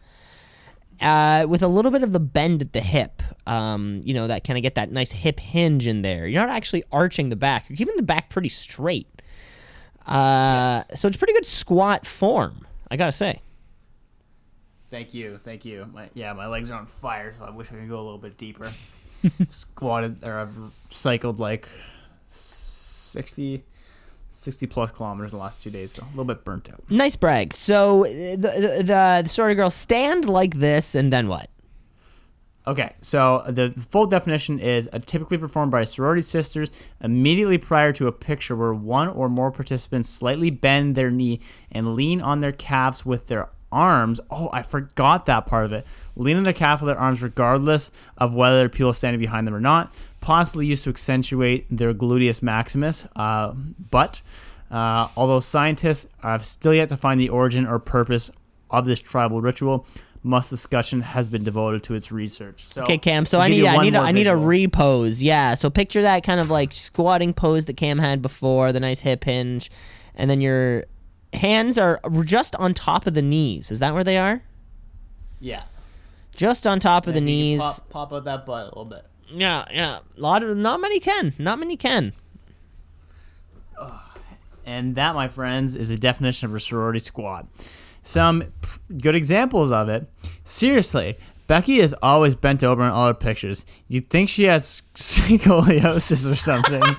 uh, 1.02 1.46
with 1.48 1.62
a 1.64 1.68
little 1.68 1.92
bit 1.92 2.04
of 2.04 2.12
the 2.14 2.20
bend 2.20 2.62
at 2.62 2.74
the 2.74 2.82
hip. 2.82 3.22
Um, 3.46 4.02
you 4.04 4.14
know, 4.14 4.28
that 4.28 4.44
kind 4.44 4.58
of 4.58 4.64
get 4.64 4.76
that 4.76 4.92
nice 4.92 5.12
hip 5.12 5.40
hinge 5.40 5.88
in 5.88 6.02
there. 6.02 6.28
You're 6.28 6.46
not 6.46 6.56
actually 6.56 6.84
arching 6.92 7.30
the 7.30 7.36
back. 7.36 7.70
You're 7.70 7.78
keeping 7.78 7.96
the 7.96 8.04
back 8.04 8.30
pretty 8.30 8.50
straight. 8.50 9.08
Uh, 10.06 10.84
So 10.96 11.08
it's 11.08 11.18
pretty 11.18 11.34
good 11.34 11.46
squat 11.46 12.06
form, 12.06 12.66
I 12.90 12.96
gotta 12.98 13.12
say. 13.12 13.42
Thank 14.90 15.14
you, 15.14 15.40
thank 15.44 15.66
you. 15.66 15.90
My, 15.94 16.10
yeah, 16.14 16.32
my 16.34 16.48
legs 16.48 16.72
are 16.72 16.80
on 16.80 16.86
fire, 16.86 17.34
so 17.34 17.44
I 17.44 17.50
wish 17.52 17.72
I 17.72 17.76
could 17.76 17.90
go 17.90 18.00
a 18.00 18.02
little 18.04 18.18
bit 18.18 18.38
deeper. 18.38 18.74
Squatted, 19.50 20.24
or 20.24 20.40
I've 20.40 20.56
cycled 20.90 21.40
like 21.40 21.68
60, 22.28 23.64
60 24.38 24.68
plus 24.68 24.92
kilometers 24.92 25.32
in 25.34 25.38
the 25.38 25.44
last 25.44 25.62
two 25.62 25.72
days, 25.72 25.94
so 25.94 26.04
a 26.04 26.10
little 26.10 26.26
bit 26.26 26.46
burnt 26.46 26.70
out. 26.70 26.82
Nice 26.90 27.16
brag. 27.16 27.54
So 27.54 28.06
uh, 28.06 28.10
the 28.10 28.36
the, 28.36 28.84
the, 28.84 29.22
the 29.24 29.30
sort 29.30 29.52
of 29.52 29.58
girl 29.58 29.70
stand 29.70 30.26
like 30.26 30.56
this, 30.56 30.96
and 30.96 31.12
then 31.12 31.28
what? 31.28 31.50
Okay, 32.68 32.94
so 33.02 33.44
the 33.48 33.72
full 33.90 34.08
definition 34.08 34.60
is 34.60 34.90
a 34.92 35.00
typically 35.00 35.38
performed 35.38 35.72
by 35.72 35.86
sorority 35.86 36.22
sisters 36.22 36.70
immediately 37.02 37.58
prior 37.58 37.94
to 37.94 38.08
a 38.08 38.12
picture 38.12 38.58
where 38.58 38.74
one 38.74 39.08
or 39.08 39.30
more 39.30 39.52
participants 39.52 40.10
slightly 40.10 40.50
bend 40.50 40.96
their 40.96 41.10
knee 41.10 41.40
and 41.72 41.96
lean 41.96 42.20
on 42.20 42.42
their 42.42 42.52
calves 42.52 43.06
with 43.06 43.28
their 43.28 43.50
arms. 43.72 44.20
Oh, 44.30 44.50
I 44.52 44.64
forgot 44.64 45.26
that 45.28 45.46
part 45.46 45.66
of 45.66 45.72
it. 45.72 45.88
Lean 46.18 46.36
on 46.36 46.44
their 46.44 46.52
calf 46.52 46.82
with 46.82 46.88
their 46.88 47.00
arms 47.00 47.24
regardless 47.24 47.90
of 48.18 48.36
whether 48.36 48.68
people 48.68 48.90
are 48.90 48.94
standing 48.94 49.22
behind 49.22 49.48
them 49.48 49.56
or 49.56 49.62
not. 49.62 49.94
Possibly 50.28 50.66
used 50.66 50.84
to 50.84 50.90
accentuate 50.90 51.66
their 51.72 51.94
gluteus 51.94 52.42
maximus, 52.42 53.08
uh, 53.16 53.54
but 53.90 54.22
uh, 54.70 55.08
although 55.16 55.40
scientists 55.40 56.10
have 56.22 56.44
still 56.46 56.74
yet 56.74 56.90
to 56.90 56.98
find 56.98 57.18
the 57.18 57.30
origin 57.30 57.66
or 57.66 57.80
purpose 57.80 58.30
of 58.70 58.84
this 58.84 59.00
tribal 59.00 59.40
ritual, 59.40 59.86
much 60.24 60.50
discussion 60.50 61.00
has 61.00 61.30
been 61.30 61.46
devoted 61.46 61.82
to 61.84 61.94
its 61.94 62.12
research. 62.12 62.66
So 62.66 62.84
Okay, 62.84 62.98
Cam. 62.98 63.26
So 63.26 63.40
I 63.40 63.48
need 63.48 63.66
I 63.66 63.82
need 63.82 63.96
a, 63.96 64.00
I 64.00 64.12
need 64.12 64.28
a 64.28 64.36
repose. 64.36 65.24
Yeah. 65.24 65.54
So 65.54 65.70
picture 65.70 66.02
that 66.02 66.24
kind 66.24 66.42
of 66.42 66.50
like 66.50 66.74
squatting 66.74 67.34
pose 67.34 67.64
that 67.66 67.78
Cam 67.78 67.98
had 67.98 68.22
before, 68.22 68.74
the 68.74 68.82
nice 68.82 69.00
hip 69.00 69.24
hinge, 69.24 69.72
and 70.14 70.30
then 70.30 70.42
your 70.42 70.88
hands 71.32 71.78
are 71.78 72.02
just 72.26 72.54
on 72.58 72.74
top 72.74 73.08
of 73.08 73.14
the 73.14 73.22
knees. 73.22 73.72
Is 73.72 73.80
that 73.80 73.94
where 73.94 74.04
they 74.04 74.18
are? 74.18 74.42
yeah. 75.40 75.64
Just 76.36 76.68
on 76.68 76.80
top 76.82 77.08
of 77.08 77.14
the 77.16 77.22
knees. 77.22 77.62
Pop, 77.62 77.90
pop 77.90 78.14
out 78.14 78.26
that 78.26 78.46
butt 78.46 78.66
a 78.66 78.66
little 78.66 78.86
bit. 78.86 79.06
Yeah, 79.30 79.66
yeah. 79.72 80.00
A 80.16 80.20
lot 80.20 80.44
of 80.44 80.58
not 80.58 80.80
many 80.80 81.00
can. 81.00 81.34
Not 81.38 81.60
many 81.60 81.78
can. 81.78 82.14
And 84.66 84.96
that, 84.96 85.16
my 85.16 85.30
friends, 85.30 85.76
is 85.78 85.90
a 85.90 85.98
definition 85.98 86.50
of 86.50 86.54
a 86.56 86.60
sorority 86.60 87.00
squat. 87.00 87.48
Some 88.04 88.52
good 89.02 89.16
examples 89.16 89.72
of 89.72 89.88
it. 89.88 90.10
Seriously, 90.44 91.18
Becky 91.48 91.80
is 91.80 91.96
always 92.04 92.36
bent 92.36 92.66
over 92.66 92.84
in 92.84 92.90
all 92.90 93.08
her 93.08 93.14
pictures. 93.14 93.66
You'd 93.88 94.10
think 94.10 94.28
she 94.28 94.44
has 94.44 94.84
scoliosis 94.94 96.30
or 96.30 96.36
something. 96.36 96.84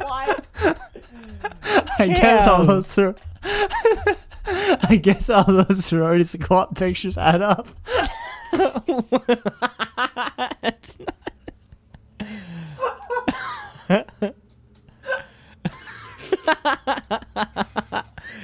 What? 0.00 0.46
I 1.98 2.06
guess 2.06 2.46
all 2.46 2.82
Cam. 2.82 4.24
I 4.88 4.98
guess 5.00 5.30
all 5.30 5.44
those 5.44 5.84
sorority 5.84 6.24
squat 6.24 6.74
pictures 6.74 7.16
add 7.16 7.42
up. 7.42 7.68
what? 8.96 9.38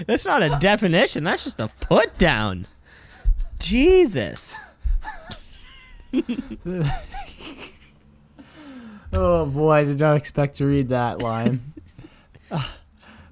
That's 0.06 0.24
not 0.24 0.42
a 0.42 0.56
definition. 0.60 1.24
That's 1.24 1.44
just 1.44 1.60
a 1.60 1.68
put 1.80 2.16
down. 2.18 2.66
Jesus. 3.58 4.54
Oh 9.12 9.46
boy, 9.46 9.70
I 9.70 9.84
did 9.84 10.00
not 10.00 10.16
expect 10.16 10.56
to 10.56 10.66
read 10.66 10.88
that 10.88 11.22
line. 11.22 11.72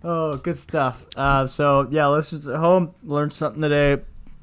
Oh, 0.04 0.36
good 0.36 0.56
stuff. 0.56 1.06
Uh, 1.16 1.46
so 1.46 1.88
yeah, 1.90 2.06
let's 2.06 2.30
just 2.30 2.48
at 2.48 2.56
home 2.56 2.94
learn 3.02 3.30
something 3.30 3.62
today. 3.62 4.02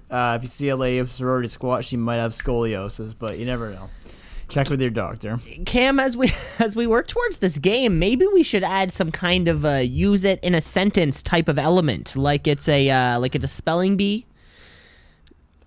Uh, 0.09 0.33
if 0.35 0.43
you 0.43 0.49
see 0.49 0.67
a 0.69 0.75
lady 0.75 1.01
with 1.01 1.11
sorority 1.11 1.47
squat, 1.47 1.85
she 1.85 1.95
might 1.95 2.17
have 2.17 2.31
scoliosis, 2.31 3.15
but 3.17 3.39
you 3.39 3.45
never 3.45 3.69
know. 3.69 3.89
Check 4.49 4.69
with 4.69 4.81
your 4.81 4.89
doctor. 4.89 5.39
Cam, 5.65 5.97
as 5.97 6.17
we 6.17 6.33
as 6.59 6.75
we 6.75 6.85
work 6.85 7.07
towards 7.07 7.37
this 7.37 7.57
game, 7.57 7.99
maybe 7.99 8.27
we 8.27 8.43
should 8.43 8.63
add 8.63 8.91
some 8.91 9.11
kind 9.11 9.47
of 9.47 9.63
uh, 9.63 9.75
use 9.77 10.25
it 10.25 10.43
in 10.43 10.53
a 10.53 10.59
sentence 10.61 11.23
type 11.23 11.47
of 11.47 11.57
element, 11.57 12.17
like 12.17 12.47
it's 12.47 12.67
a 12.67 12.89
uh, 12.89 13.19
like 13.19 13.33
it's 13.35 13.45
a 13.45 13.47
spelling 13.47 13.95
bee. 13.95 14.25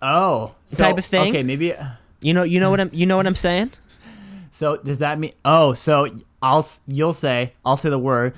Oh, 0.02 0.54
so, 0.66 0.84
Type 0.84 0.98
of 0.98 1.06
thing? 1.06 1.30
Okay, 1.30 1.42
maybe. 1.42 1.74
You 2.20 2.34
know, 2.34 2.42
you 2.42 2.60
know 2.60 2.70
what 2.70 2.78
I'm 2.80 2.90
you 2.92 3.06
know 3.06 3.16
what 3.16 3.26
I'm 3.26 3.34
saying? 3.36 3.72
So 4.50 4.76
does 4.76 4.98
that 4.98 5.18
mean? 5.18 5.32
Oh, 5.44 5.72
so 5.72 6.06
I'll 6.40 6.64
you'll 6.86 7.12
say 7.12 7.54
I'll 7.64 7.76
say 7.76 7.90
the 7.90 7.98
word. 7.98 8.34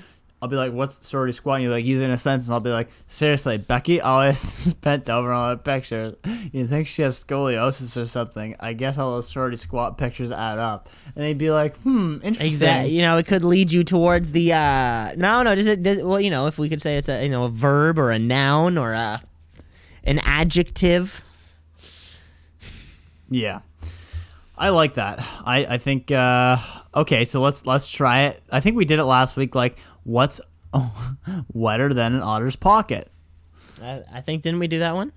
I'll 0.47 0.51
be 0.51 0.55
like, 0.55 0.71
"What's 0.71 1.05
sorority 1.05 1.33
squat?" 1.33 1.55
And 1.55 1.63
you're 1.63 1.73
like, 1.73 1.83
"Use 1.83 2.01
it 2.01 2.05
in 2.05 2.11
a 2.11 2.17
sentence." 2.17 2.47
And 2.47 2.53
I'll 2.53 2.61
be 2.61 2.69
like, 2.69 2.87
"Seriously, 3.07 3.57
Becky 3.57 3.99
always 4.13 4.73
bent 4.75 5.09
over 5.09 5.33
on 5.33 5.51
a 5.51 5.57
picture. 5.57 6.15
You 6.53 6.65
think 6.65 6.87
she 6.87 7.01
has 7.01 7.21
scoliosis 7.21 8.01
or 8.01 8.05
something? 8.05 8.55
I 8.61 8.71
guess 8.71 8.97
all 8.97 9.15
those 9.15 9.27
sorority 9.27 9.57
squat 9.57 9.97
pictures 9.97 10.31
add 10.31 10.57
up." 10.57 10.87
And 11.15 11.25
they'd 11.25 11.37
be 11.37 11.51
like, 11.51 11.75
"Hmm, 11.79 12.19
interesting." 12.23 12.45
Exactly. 12.45 12.95
You 12.95 13.01
know, 13.01 13.17
it 13.17 13.27
could 13.27 13.43
lead 13.43 13.71
you 13.71 13.83
towards 13.83 14.31
the 14.31 14.53
uh 14.53 15.11
no, 15.17 15.43
no, 15.43 15.53
does 15.53 15.67
it 15.67 15.83
does, 15.83 16.01
well, 16.01 16.21
you 16.21 16.29
know, 16.29 16.47
if 16.47 16.57
we 16.57 16.69
could 16.69 16.81
say 16.81 16.95
it's 16.97 17.09
a 17.09 17.21
you 17.23 17.29
know, 17.29 17.43
a 17.43 17.49
verb 17.49 17.99
or 17.99 18.11
a 18.11 18.19
noun 18.19 18.77
or 18.77 18.93
a 18.93 19.21
an 20.05 20.19
adjective. 20.23 21.21
Yeah. 23.29 23.59
I 24.57 24.69
like 24.69 24.95
that. 24.95 25.19
I, 25.45 25.65
I 25.69 25.77
think 25.77 26.11
uh 26.11 26.57
okay, 26.95 27.25
so 27.25 27.41
let's 27.41 27.65
let's 27.65 27.89
try 27.91 28.21
it. 28.23 28.41
I 28.51 28.59
think 28.59 28.75
we 28.75 28.85
did 28.85 28.97
it 28.99 29.03
last 29.05 29.37
week 29.37 29.53
like 29.53 29.77
what's 30.07 30.39
wetter 31.53 31.93
than 31.93 32.15
an 32.15 32.21
otter's 32.21 32.55
pocket? 32.55 33.11
I, 33.81 34.03
I 34.11 34.21
think 34.21 34.41
didn't 34.41 34.59
we 34.59 34.67
do 34.67 34.79
that 34.79 34.95
one? 34.95 35.11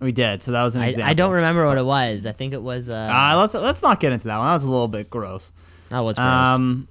We 0.00 0.12
did. 0.12 0.42
So 0.42 0.52
that 0.52 0.62
was 0.62 0.74
an 0.74 0.82
I, 0.82 0.86
example. 0.88 1.10
I 1.10 1.14
don't 1.14 1.32
remember 1.32 1.64
what 1.66 1.78
it 1.78 1.84
was. 1.84 2.26
I 2.26 2.32
think 2.32 2.52
it 2.52 2.62
was 2.62 2.90
uh 2.90 2.96
Uh, 2.96 3.36
let's 3.38 3.54
let's 3.54 3.82
not 3.82 4.00
get 4.00 4.12
into 4.12 4.26
that 4.28 4.38
one. 4.38 4.46
That 4.46 4.54
was 4.54 4.64
a 4.64 4.70
little 4.70 4.88
bit 4.88 5.08
gross. 5.10 5.52
that 5.90 6.00
was 6.00 6.16
gross. 6.16 6.26
Um 6.26 6.88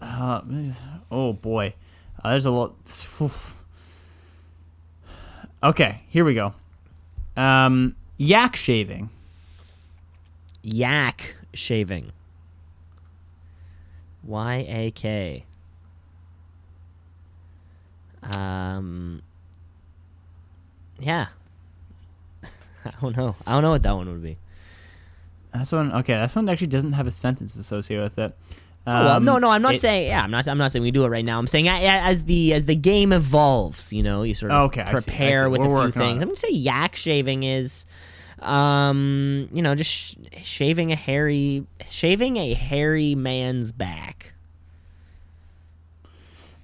uh, 0.00 0.40
oh 1.10 1.32
boy. 1.34 1.74
Uh, 2.22 2.30
there's 2.30 2.46
a 2.46 2.50
lot 2.50 2.74
Okay, 5.62 6.02
here 6.08 6.24
we 6.24 6.34
go. 6.34 6.54
Um 7.36 7.96
yak 8.16 8.56
shaving. 8.56 9.10
Yak 10.62 11.34
shaving. 11.52 12.12
Y 14.24 14.66
A 14.68 14.90
K. 14.92 15.44
Um. 18.34 19.22
Yeah. 20.98 21.26
I 22.84 22.92
don't 23.02 23.16
know. 23.16 23.36
I 23.46 23.52
don't 23.52 23.62
know 23.62 23.70
what 23.70 23.82
that 23.82 23.94
one 23.94 24.08
would 24.10 24.22
be. 24.22 24.38
That's 25.52 25.72
one 25.72 25.92
okay, 25.92 26.14
that's 26.14 26.34
one 26.34 26.48
actually 26.48 26.66
doesn't 26.68 26.92
have 26.92 27.06
a 27.06 27.10
sentence 27.10 27.56
associated 27.56 28.02
with 28.02 28.18
it. 28.18 28.36
Oh, 28.88 29.04
well, 29.04 29.16
Um, 29.16 29.24
no, 29.24 29.38
no, 29.38 29.50
I'm 29.50 29.62
not 29.62 29.74
it- 29.74 29.80
saying. 29.80 30.08
Yeah, 30.08 30.22
I'm 30.22 30.30
not. 30.30 30.46
I'm 30.46 30.58
not 30.58 30.70
saying 30.72 30.82
we 30.82 30.90
do 30.92 31.04
it 31.04 31.08
right 31.08 31.24
now. 31.24 31.38
I'm 31.38 31.46
saying 31.46 31.68
as 31.68 32.24
the 32.24 32.52
as 32.54 32.66
the 32.66 32.74
game 32.76 33.12
evolves, 33.12 33.92
you 33.92 34.02
know, 34.02 34.22
you 34.22 34.34
sort 34.34 34.52
of 34.52 34.66
Okay, 34.66 34.80
I 34.82 34.84
see, 34.84 34.90
I 34.90 34.92
prepare 34.94 35.42
see. 35.44 35.48
with 35.48 35.60
We're 35.62 35.88
a 35.88 35.92
few 35.92 36.00
things. 36.00 36.22
I'm 36.22 36.28
gonna 36.28 36.36
say 36.36 36.50
yak 36.52 36.94
shaving 36.94 37.42
is, 37.42 37.84
um, 38.40 39.48
you 39.52 39.60
know, 39.62 39.74
just 39.74 39.90
sh- 39.90 40.14
shaving 40.42 40.92
a 40.92 40.96
hairy, 40.96 41.66
shaving 41.88 42.36
a 42.36 42.54
hairy 42.54 43.14
man's 43.14 43.72
back. 43.72 44.34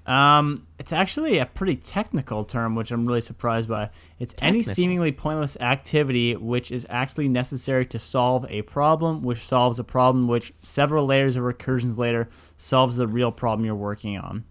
Um, 0.05 0.67
it's 0.81 0.93
actually 0.93 1.39
a 1.39 1.47
pretty 1.47 1.77
technical 1.77 2.45
term, 2.45 2.75
which 2.75 2.91
I'm 2.91 3.07
really 3.07 3.21
surprised 3.21 3.69
by. 3.69 3.91
It's 4.19 4.35
any 4.43 4.63
seemingly 4.63 5.13
pointless 5.13 5.57
activity 5.61 6.35
which 6.35 6.73
is 6.73 6.87
actually 6.91 7.29
necessary 7.29 7.87
to 7.87 7.99
solve 7.99 8.45
a 8.49 8.63
problem, 8.63 9.23
which 9.23 9.39
solves 9.39 9.79
a 9.79 9.85
problem 9.85 10.27
which 10.27 10.53
several 10.61 11.07
layers 11.07 11.37
of 11.37 11.45
recursions 11.45 11.99
later 11.99 12.29
solves 12.57 12.97
the 12.97 13.07
real 13.07 13.31
problem 13.31 13.65
you're 13.65 13.75
working 13.75 14.19
on. 14.19 14.45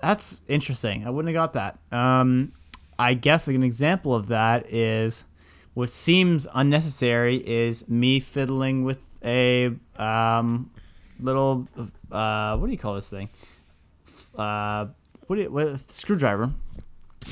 That's 0.00 0.40
interesting. 0.48 1.06
I 1.06 1.10
wouldn't 1.10 1.34
have 1.34 1.52
got 1.52 1.52
that. 1.52 1.96
Um, 1.96 2.52
I 2.98 3.14
guess 3.14 3.48
an 3.48 3.62
example 3.62 4.14
of 4.14 4.28
that 4.28 4.72
is 4.72 5.24
what 5.74 5.90
seems 5.90 6.46
unnecessary 6.54 7.36
is 7.36 7.88
me 7.88 8.20
fiddling 8.20 8.84
with 8.84 9.00
a 9.22 9.74
um, 9.96 10.70
little 11.20 11.68
uh, 12.10 12.56
what 12.56 12.66
do 12.66 12.72
you 12.72 12.78
call 12.78 12.94
this 12.94 13.08
thing? 13.08 13.28
Uh, 14.38 14.86
what, 15.26 15.38
you, 15.38 15.50
what 15.50 15.90
screwdriver. 15.90 16.52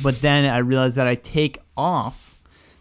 But 0.03 0.21
then 0.21 0.45
I 0.45 0.59
realized 0.59 0.97
that 0.97 1.07
I 1.07 1.15
take 1.15 1.59
off 1.77 2.35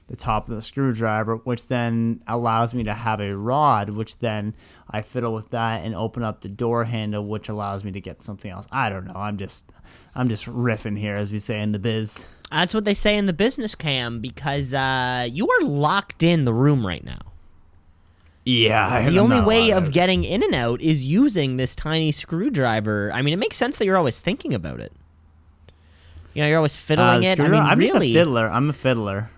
the 0.07 0.15
top 0.15 0.49
of 0.49 0.55
the 0.55 0.61
screwdriver, 0.61 1.37
which 1.37 1.67
then 1.67 2.21
allows 2.27 2.73
me 2.73 2.83
to 2.83 2.93
have 2.93 3.19
a 3.19 3.35
rod, 3.35 3.89
which 3.89 4.19
then 4.19 4.53
I 4.89 5.01
fiddle 5.01 5.33
with 5.33 5.49
that 5.51 5.83
and 5.83 5.95
open 5.95 6.23
up 6.23 6.41
the 6.41 6.49
door 6.49 6.85
handle, 6.85 7.25
which 7.25 7.49
allows 7.49 7.83
me 7.83 7.91
to 7.91 8.01
get 8.01 8.21
something 8.21 8.51
else. 8.51 8.67
I 8.71 8.89
don't 8.89 9.05
know. 9.05 9.15
I'm 9.15 9.37
just, 9.37 9.71
I'm 10.13 10.29
just 10.29 10.45
riffing 10.45 10.97
here, 10.97 11.15
as 11.15 11.31
we 11.31 11.39
say 11.39 11.61
in 11.61 11.71
the 11.71 11.79
biz. 11.79 12.27
That's 12.51 12.73
what 12.73 12.85
they 12.85 12.93
say 12.93 13.17
in 13.17 13.25
the 13.25 13.33
business 13.33 13.75
cam 13.75 14.19
because 14.19 14.73
uh, 14.73 15.27
you 15.31 15.49
are 15.49 15.65
locked 15.65 16.21
in 16.21 16.43
the 16.45 16.53
room 16.53 16.85
right 16.85 17.03
now. 17.03 17.32
Yeah, 18.45 19.09
the 19.09 19.19
only 19.19 19.39
way 19.39 19.71
of 19.71 19.91
getting 19.91 20.23
in 20.25 20.43
and 20.43 20.53
out 20.53 20.81
is 20.81 21.05
using 21.05 21.55
this 21.55 21.75
tiny 21.75 22.11
screwdriver. 22.11 23.09
I 23.13 23.21
mean, 23.21 23.33
it 23.33 23.37
makes 23.37 23.55
sense 23.55 23.77
that 23.77 23.85
you're 23.85 23.97
always 23.97 24.19
thinking 24.19 24.53
about 24.53 24.81
it. 24.81 24.91
You 26.33 26.41
know, 26.41 26.47
you're 26.49 26.57
always 26.57 26.75
fiddling 26.75 27.23
it. 27.23 27.39
I 27.39 27.47
mean, 27.47 27.61
I'm 27.61 27.79
just 27.79 27.95
a 27.95 27.99
fiddler. 28.13 28.49
I'm 28.49 28.69
a 28.69 28.73
fiddler. 28.73 29.29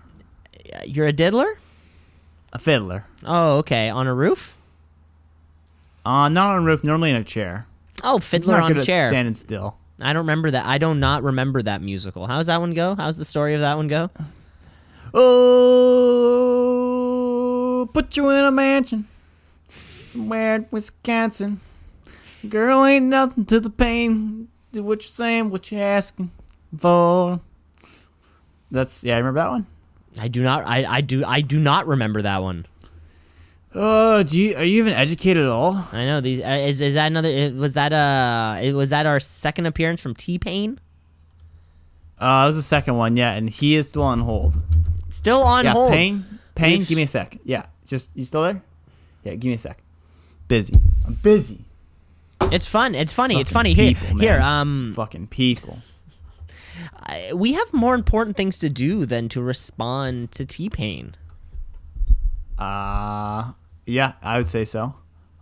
you're 0.84 1.06
a 1.06 1.12
diddler. 1.12 1.58
A 2.52 2.58
fiddler. 2.58 3.04
Oh, 3.24 3.58
okay. 3.58 3.90
On 3.90 4.06
a 4.06 4.14
roof. 4.14 4.56
Uh, 6.04 6.28
not 6.28 6.48
on 6.48 6.58
a 6.58 6.62
roof. 6.62 6.82
Normally 6.82 7.10
in 7.10 7.16
a 7.16 7.24
chair. 7.24 7.66
Oh, 8.02 8.18
fiddler 8.18 8.56
on 8.56 8.76
a 8.76 8.84
chair. 8.84 9.08
standing 9.08 9.34
still. 9.34 9.76
I 10.00 10.12
don't 10.12 10.22
remember 10.22 10.50
that. 10.50 10.66
I 10.66 10.78
do 10.78 10.94
not 10.94 11.22
remember 11.22 11.62
that 11.62 11.80
musical. 11.82 12.26
How's 12.26 12.46
that 12.46 12.60
one 12.60 12.74
go? 12.74 12.94
How's 12.94 13.16
the 13.16 13.24
story 13.24 13.54
of 13.54 13.60
that 13.60 13.76
one 13.76 13.88
go? 13.88 14.10
Oh, 15.14 16.85
put 17.86 18.16
you 18.16 18.30
in 18.30 18.44
a 18.44 18.50
mansion 18.52 19.06
somewhere 20.06 20.56
in 20.56 20.66
Wisconsin. 20.70 21.60
Girl, 22.48 22.84
ain't 22.84 23.06
nothing 23.06 23.44
to 23.46 23.60
the 23.60 23.70
pain. 23.70 24.48
Do 24.72 24.82
what 24.82 25.02
you're 25.02 25.08
saying, 25.08 25.50
what 25.50 25.72
you're 25.72 25.82
asking 25.82 26.30
for. 26.78 27.40
That's 28.70 29.04
yeah. 29.04 29.14
I 29.14 29.18
remember 29.18 29.40
that 29.40 29.50
one. 29.50 29.66
I 30.18 30.28
do 30.28 30.42
not. 30.42 30.66
I, 30.66 30.84
I 30.84 31.00
do. 31.00 31.24
I 31.24 31.40
do 31.40 31.58
not 31.58 31.86
remember 31.86 32.22
that 32.22 32.42
one. 32.42 32.66
Oh, 33.74 34.22
do 34.22 34.38
you 34.38 34.56
are 34.56 34.64
you 34.64 34.78
even 34.78 34.92
educated 34.92 35.42
at 35.44 35.50
all? 35.50 35.86
I 35.92 36.04
know 36.06 36.20
these. 36.20 36.42
Uh, 36.42 36.62
is 36.64 36.80
is 36.80 36.94
that 36.94 37.06
another? 37.06 37.28
uh, 37.28 37.50
Was 37.50 37.74
that 37.74 37.92
uh? 37.92 38.72
Was 38.74 38.90
that 38.90 39.06
our 39.06 39.20
second 39.20 39.66
appearance 39.66 40.00
from 40.00 40.14
T 40.14 40.38
Pain? 40.38 40.80
Uh, 42.18 42.42
that 42.42 42.46
was 42.46 42.56
the 42.56 42.62
second 42.62 42.96
one, 42.96 43.16
yeah, 43.16 43.32
and 43.32 43.50
he 43.50 43.76
is 43.76 43.88
still 43.88 44.02
on 44.02 44.20
hold. 44.20 44.56
Still 45.10 45.42
on 45.42 45.64
yeah, 45.64 45.72
hold. 45.72 45.92
Payne, 45.92 46.24
We've 46.58 46.88
give 46.88 46.96
me 46.96 47.02
a 47.02 47.06
sec. 47.06 47.38
Yeah, 47.44 47.66
just 47.86 48.16
you 48.16 48.24
still 48.24 48.42
there? 48.42 48.62
Yeah, 49.24 49.32
give 49.34 49.44
me 49.48 49.54
a 49.54 49.58
sec. 49.58 49.78
Busy. 50.48 50.74
I'm 51.04 51.14
busy. 51.14 51.64
It's 52.52 52.66
fun. 52.66 52.94
It's 52.94 53.12
funny. 53.12 53.40
it's 53.40 53.50
funny. 53.50 53.74
people, 53.74 54.18
here, 54.18 54.34
here. 54.34 54.40
Um, 54.40 54.92
Fucking 54.94 55.26
people. 55.28 55.78
I- 57.02 57.32
we 57.34 57.54
have 57.54 57.72
more 57.72 57.94
important 57.94 58.36
things 58.36 58.58
to 58.58 58.68
do 58.68 59.06
than 59.06 59.28
to 59.30 59.40
respond 59.40 60.30
to 60.32 60.44
T 60.44 60.68
Pain. 60.68 61.14
Uh, 62.58 63.52
yeah, 63.86 64.14
I 64.22 64.38
would 64.38 64.48
say 64.48 64.64
so. 64.64 64.94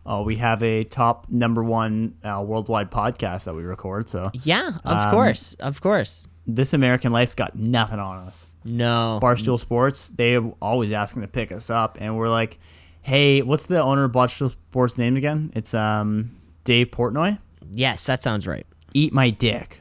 Oh, 0.07 0.23
we 0.23 0.37
have 0.37 0.63
a 0.63 0.85
top 0.85 1.27
number 1.31 1.63
one 1.65 2.15
uh, 2.23 2.43
worldwide 2.47 2.91
podcast 2.91 3.45
that 3.45 3.55
we 3.55 3.63
record. 3.63 4.09
So 4.09 4.31
Yeah, 4.43 4.79
of 4.85 4.99
Um, 5.07 5.11
course, 5.11 5.55
of 5.61 5.81
course. 5.81 6.27
this 6.47 6.75
American 6.75 7.11
Life's 7.13 7.35
got 7.35 7.57
nothing 7.57 7.99
on 7.99 8.19
us. 8.27 8.47
No, 8.65 9.19
Barstool 9.23 9.59
Sports, 9.59 10.09
they 10.09 10.39
always 10.39 10.91
asking 10.93 11.23
to 11.23 11.29
pick 11.29 11.53
us 11.53 11.69
up, 11.71 11.99
and 12.01 12.17
we're 12.17 12.29
like, 12.31 12.59
hey, 13.03 13.43
what's 13.43 13.65
the 13.65 13.83
owner 13.83 14.05
of 14.05 14.13
Barstool 14.13 14.51
Sports 14.51 14.97
name 14.97 15.17
again? 15.17 15.53
It's 15.55 15.75
um 15.75 16.31
Dave 16.65 16.91
Portnoy. 16.91 17.39
yes, 17.73 18.07
that 18.07 18.23
sounds 18.23 18.47
right. 18.47 18.67
Eat 18.95 19.13
my 19.13 19.31
dick. 19.31 19.81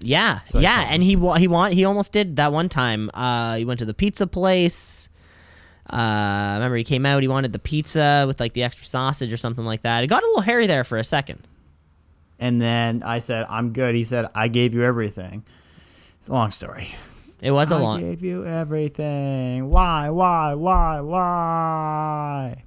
Yeah, 0.00 0.40
So 0.48 0.58
yeah, 0.58 0.86
and 0.90 1.02
he 1.02 1.16
wa- 1.16 1.36
he 1.38 1.48
want 1.48 1.72
he 1.72 1.84
almost 1.86 2.12
did 2.12 2.36
that 2.36 2.52
one 2.52 2.68
time. 2.68 3.10
Uh, 3.14 3.56
he 3.56 3.64
went 3.64 3.78
to 3.78 3.86
the 3.86 3.94
pizza 3.94 4.26
place. 4.26 5.08
Uh, 5.88 6.52
remember 6.56 6.76
he 6.76 6.84
came 6.84 7.06
out. 7.06 7.22
He 7.22 7.28
wanted 7.28 7.52
the 7.54 7.58
pizza 7.58 8.24
with 8.26 8.38
like 8.40 8.52
the 8.52 8.62
extra 8.64 8.86
sausage 8.86 9.32
or 9.32 9.36
something 9.38 9.64
like 9.64 9.82
that. 9.82 10.04
It 10.04 10.08
got 10.08 10.22
a 10.22 10.26
little 10.26 10.42
hairy 10.42 10.66
there 10.66 10.84
for 10.84 10.98
a 10.98 11.04
second. 11.04 11.46
And 12.38 12.60
then 12.60 13.02
I 13.02 13.18
said, 13.18 13.46
I'm 13.48 13.72
good. 13.72 13.94
He 13.94 14.04
said, 14.04 14.28
I 14.34 14.48
gave 14.48 14.74
you 14.74 14.82
everything. 14.82 15.44
It's 16.18 16.28
a 16.28 16.32
long 16.32 16.50
story. 16.50 16.88
It 17.40 17.50
was 17.50 17.70
a 17.70 17.78
long. 17.78 17.98
I 17.98 18.00
gave 18.00 18.22
you 18.22 18.46
everything. 18.46 19.68
Why, 19.68 20.08
why, 20.10 20.54
why, 20.54 21.00
why? 21.00 22.64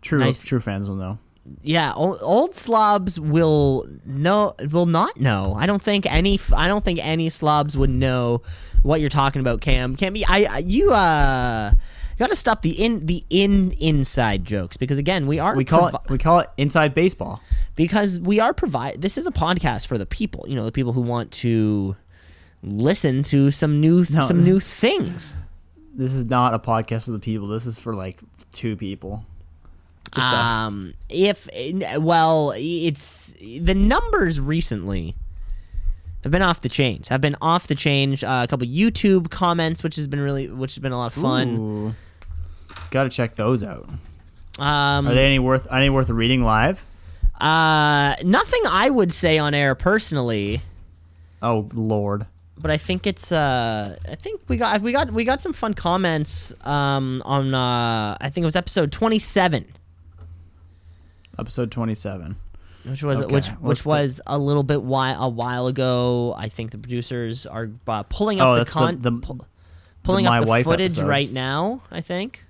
True, 0.00 0.18
Nice. 0.18 0.42
true 0.44 0.60
fans 0.60 0.88
will 0.88 0.96
know. 0.96 1.18
Yeah, 1.62 1.92
old, 1.94 2.18
old 2.22 2.54
slobs 2.54 3.18
will 3.18 3.86
know 4.04 4.54
will 4.70 4.86
not 4.86 5.18
know. 5.20 5.54
I 5.56 5.66
don't 5.66 5.82
think 5.82 6.06
any 6.10 6.38
I 6.54 6.68
don't 6.68 6.84
think 6.84 6.98
any 7.04 7.28
slobs 7.28 7.76
would 7.76 7.90
know 7.90 8.42
what 8.82 9.00
you're 9.00 9.08
talking 9.10 9.40
about, 9.40 9.60
Cam. 9.60 9.96
Cam, 9.96 10.14
I, 10.28 10.44
I 10.50 10.58
you 10.58 10.92
uh 10.92 11.72
you 11.72 12.16
got 12.18 12.28
to 12.28 12.36
stop 12.36 12.62
the 12.62 12.70
in 12.70 13.06
the 13.06 13.24
in 13.30 13.72
inside 13.80 14.44
jokes 14.44 14.76
because 14.76 14.98
again, 14.98 15.26
we 15.26 15.38
are 15.38 15.56
We 15.56 15.64
call 15.64 15.90
provi- 15.90 16.04
it 16.04 16.10
we 16.10 16.18
call 16.18 16.40
it 16.40 16.50
inside 16.56 16.94
baseball. 16.94 17.42
because 17.74 18.20
we 18.20 18.38
are 18.38 18.52
provide 18.54 19.00
this 19.00 19.16
is 19.18 19.26
a 19.26 19.32
podcast 19.32 19.86
for 19.86 19.98
the 19.98 20.06
people, 20.06 20.44
you 20.48 20.54
know, 20.56 20.64
the 20.64 20.72
people 20.72 20.92
who 20.92 21.00
want 21.00 21.30
to 21.32 21.96
listen 22.62 23.22
to 23.24 23.50
some 23.50 23.80
new 23.80 24.04
No. 24.10 24.22
some 24.22 24.42
new 24.44 24.60
things. 24.60 25.34
This 25.92 26.14
is 26.14 26.26
not 26.26 26.54
a 26.54 26.58
podcast 26.58 27.06
for 27.06 27.10
the 27.10 27.18
people. 27.18 27.48
This 27.48 27.66
is 27.66 27.78
for 27.78 27.94
like 27.96 28.20
two 28.52 28.76
people. 28.76 29.24
Just 30.12 30.26
us. 30.26 30.50
Um, 30.50 30.94
if 31.08 31.48
well, 31.98 32.54
it's 32.56 33.34
the 33.40 33.74
numbers 33.74 34.40
recently 34.40 35.16
have 36.22 36.30
been 36.30 36.42
off 36.42 36.60
the 36.60 36.68
chains. 36.68 37.10
I've 37.10 37.20
been 37.20 37.36
off 37.42 37.66
the 37.66 37.74
change. 37.74 38.22
Uh, 38.22 38.42
a 38.44 38.46
couple 38.48 38.66
YouTube 38.68 39.30
comments, 39.30 39.82
which 39.82 39.96
has 39.96 40.06
been 40.06 40.20
really, 40.20 40.48
which 40.48 40.74
has 40.76 40.78
been 40.78 40.92
a 40.92 40.96
lot 40.96 41.06
of 41.14 41.20
fun. 41.20 41.96
Got 42.92 43.02
to 43.04 43.10
check 43.10 43.34
those 43.34 43.62
out. 43.64 43.88
Um, 44.58 45.08
Are 45.08 45.14
they 45.14 45.26
any 45.26 45.40
worth 45.40 45.66
any 45.72 45.90
worth 45.90 46.08
reading 46.08 46.44
live? 46.44 46.84
uh, 47.40 48.14
nothing 48.22 48.62
I 48.70 48.88
would 48.88 49.12
say 49.12 49.38
on 49.38 49.54
air 49.54 49.74
personally, 49.74 50.62
Oh 51.42 51.68
lord. 51.74 52.26
But 52.60 52.70
I 52.70 52.76
think 52.76 53.06
it's. 53.06 53.32
Uh, 53.32 53.96
I 54.08 54.14
think 54.16 54.40
we 54.48 54.56
got 54.56 54.80
we 54.82 54.92
got 54.92 55.10
we 55.12 55.24
got 55.24 55.40
some 55.40 55.52
fun 55.52 55.74
comments. 55.74 56.52
Um, 56.66 57.22
on 57.24 57.54
uh, 57.54 58.16
I 58.20 58.30
think 58.30 58.42
it 58.42 58.46
was 58.46 58.56
episode 58.56 58.92
twenty 58.92 59.18
seven. 59.18 59.66
Episode 61.38 61.70
27. 61.72 62.36
which 62.84 63.02
was 63.02 63.20
Okay, 63.22 63.34
which 63.34 63.48
which 63.60 63.82
the- 63.82 63.88
was 63.88 64.20
a 64.26 64.38
little 64.38 64.62
bit 64.62 64.82
while 64.82 65.22
a 65.22 65.28
while 65.28 65.66
ago. 65.68 66.34
I 66.36 66.48
think 66.48 66.70
the 66.72 66.78
producers 66.78 67.46
are 67.46 67.70
uh, 67.88 68.02
pulling 68.04 68.40
Oh, 68.40 68.50
up 68.50 68.54
the 68.54 68.58
that's 68.60 68.72
the- 68.72 68.78
con 68.78 68.96
the- 69.00 69.12
pu- 69.26 69.46
pulling 70.02 70.24
My 70.26 70.38
up 70.40 70.46
the 70.46 70.64
footage 70.64 70.92
episode. 70.92 71.08
right 71.08 71.32
now. 71.32 71.82
I 71.90 72.00
think. 72.02 72.44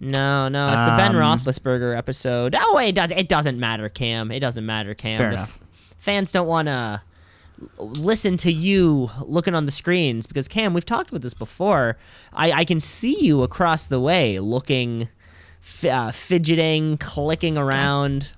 No, 0.00 0.48
no, 0.48 0.72
it's 0.72 0.82
the 0.82 0.94
Ben 0.98 1.16
Um, 1.16 1.38
Roethlisberger 1.40 1.96
episode. 1.96 2.54
Oh, 2.58 2.76
it 2.78 2.94
does. 2.94 3.10
It 3.12 3.28
doesn't 3.28 3.58
matter, 3.58 3.88
Cam. 3.88 4.30
It 4.30 4.40
doesn't 4.40 4.66
matter, 4.66 4.92
Cam. 4.94 5.16
Fair 5.16 5.28
The 5.30 5.36
enough. 5.36 5.60
fans 5.96 6.32
don't 6.32 6.46
want 6.48 6.66
to 6.66 7.00
listen 7.78 8.36
to 8.38 8.52
you 8.52 9.10
looking 9.22 9.54
on 9.54 9.64
the 9.64 9.70
screens 9.70 10.26
because 10.26 10.48
Cam, 10.48 10.74
we've 10.74 10.84
talked 10.86 11.10
about 11.10 11.22
this 11.22 11.34
before. 11.34 11.96
I, 12.32 12.52
I 12.52 12.64
can 12.64 12.80
see 12.80 13.18
you 13.24 13.42
across 13.42 13.86
the 13.86 14.00
way 14.00 14.38
looking, 14.40 15.08
f- 15.62 15.84
uh, 15.84 16.10
fidgeting, 16.12 16.98
clicking 16.98 17.56
around. 17.56 18.32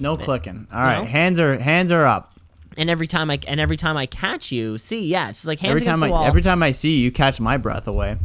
No 0.00 0.16
clicking. 0.16 0.66
All 0.72 0.80
right, 0.80 0.98
No? 1.00 1.04
hands 1.04 1.38
are 1.38 1.58
hands 1.58 1.92
are 1.92 2.06
up. 2.06 2.32
and 2.78 2.88
every 2.88 3.06
time 3.06 3.30
I 3.30 3.38
and 3.46 3.60
every 3.60 3.76
time 3.76 3.96
I 3.96 4.06
catch 4.06 4.50
you, 4.50 4.78
see, 4.78 5.04
yeah, 5.06 5.28
it's 5.28 5.40
just 5.40 5.46
like 5.46 5.58
hands 5.60 5.74
Every 5.82 5.86
time 5.86 6.00
the 6.00 6.06
I 6.06 6.10
wall. 6.10 6.24
every 6.24 6.42
time 6.42 6.62
I 6.62 6.70
see 6.70 6.96
you, 6.96 7.04
you 7.04 7.12
catch 7.12 7.38
my 7.40 7.56
breath 7.58 7.86
away. 7.86 8.16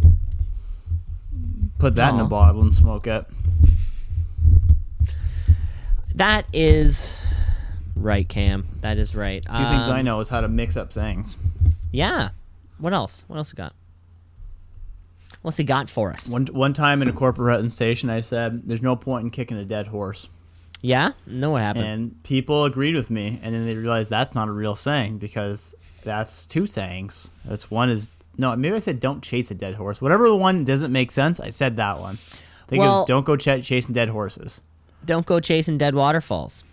Put 1.77 1.95
that 1.95 2.13
in 2.13 2.19
a 2.19 2.25
bottle 2.25 2.61
and 2.63 2.73
smoke 2.73 3.05
it. 3.05 3.25
that 6.15 6.45
is 6.53 7.15
right, 7.97 8.27
Cam. 8.27 8.67
That 8.81 8.97
is 8.97 9.15
right. 9.15 9.43
A 9.47 9.57
few 9.57 9.65
things 9.67 9.89
I 9.89 9.99
Um, 9.99 10.05
know 10.05 10.19
is 10.19 10.29
how 10.29 10.41
to 10.41 10.47
mix 10.47 10.77
up 10.77 10.93
sayings. 10.93 11.37
Yeah. 11.91 12.29
What 12.77 12.93
else? 12.93 13.23
What 13.27 13.37
else 13.37 13.51
you 13.51 13.55
got? 13.57 13.73
What's 15.41 15.57
he 15.57 15.63
got 15.63 15.89
for 15.89 16.11
us? 16.11 16.29
One 16.29 16.47
one 16.47 16.73
time 16.73 17.01
in 17.01 17.07
a 17.07 17.13
corporate 17.13 17.45
presentation, 17.47 18.09
I 18.09 18.21
said, 18.21 18.63
"There's 18.67 18.81
no 18.81 18.95
point 18.95 19.23
in 19.25 19.29
kicking 19.31 19.57
a 19.57 19.65
dead 19.65 19.87
horse," 19.87 20.29
Yeah. 20.81 21.11
No, 21.25 21.51
what 21.51 21.61
happened? 21.61 21.85
and 21.85 22.23
people 22.23 22.65
agreed 22.65 22.95
with 22.95 23.09
me. 23.09 23.39
And 23.41 23.53
then 23.53 23.65
they 23.65 23.75
realized 23.75 24.09
that's 24.09 24.35
not 24.35 24.47
a 24.47 24.51
real 24.51 24.75
saying 24.75 25.17
because 25.19 25.73
that's 26.03 26.45
two 26.45 26.65
sayings. 26.65 27.31
That's 27.45 27.69
one 27.71 27.89
is 27.89 28.09
no. 28.37 28.55
Maybe 28.55 28.75
I 28.75 28.79
said, 28.79 28.99
"Don't 28.99 29.21
chase 29.23 29.49
a 29.51 29.55
dead 29.55 29.75
horse." 29.75 30.01
Whatever 30.01 30.27
the 30.27 30.35
one 30.35 30.63
doesn't 30.63 30.91
make 30.91 31.11
sense, 31.11 31.39
I 31.39 31.49
said 31.49 31.77
that 31.77 31.99
one. 31.99 32.17
I 32.31 32.67
think 32.69 32.83
it 32.83 32.85
was, 32.87 33.07
"Don't 33.07 33.25
go 33.25 33.35
ch- 33.37 33.63
chasing 33.65 33.93
dead 33.93 34.09
horses." 34.09 34.61
Don't 35.05 35.25
go 35.25 35.39
chasing 35.39 35.77
dead 35.77 35.95
waterfalls. 35.95 36.63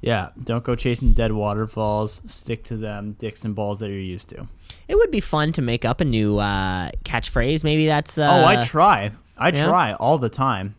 Yeah, 0.00 0.30
don't 0.42 0.64
go 0.64 0.74
chasing 0.74 1.12
dead 1.12 1.32
waterfalls. 1.32 2.22
Stick 2.26 2.64
to 2.64 2.76
them 2.76 3.12
dicks 3.12 3.44
and 3.44 3.54
balls 3.54 3.80
that 3.80 3.88
you're 3.88 3.98
used 3.98 4.28
to. 4.30 4.46
It 4.88 4.96
would 4.96 5.10
be 5.10 5.20
fun 5.20 5.52
to 5.52 5.62
make 5.62 5.84
up 5.84 6.00
a 6.00 6.04
new 6.04 6.38
uh, 6.38 6.90
catchphrase. 7.04 7.64
Maybe 7.64 7.86
that's. 7.86 8.16
Uh, 8.18 8.28
oh, 8.30 8.44
I 8.44 8.62
try. 8.62 9.12
I 9.36 9.50
try 9.50 9.92
all 9.94 10.18
the 10.18 10.28
time. 10.28 10.74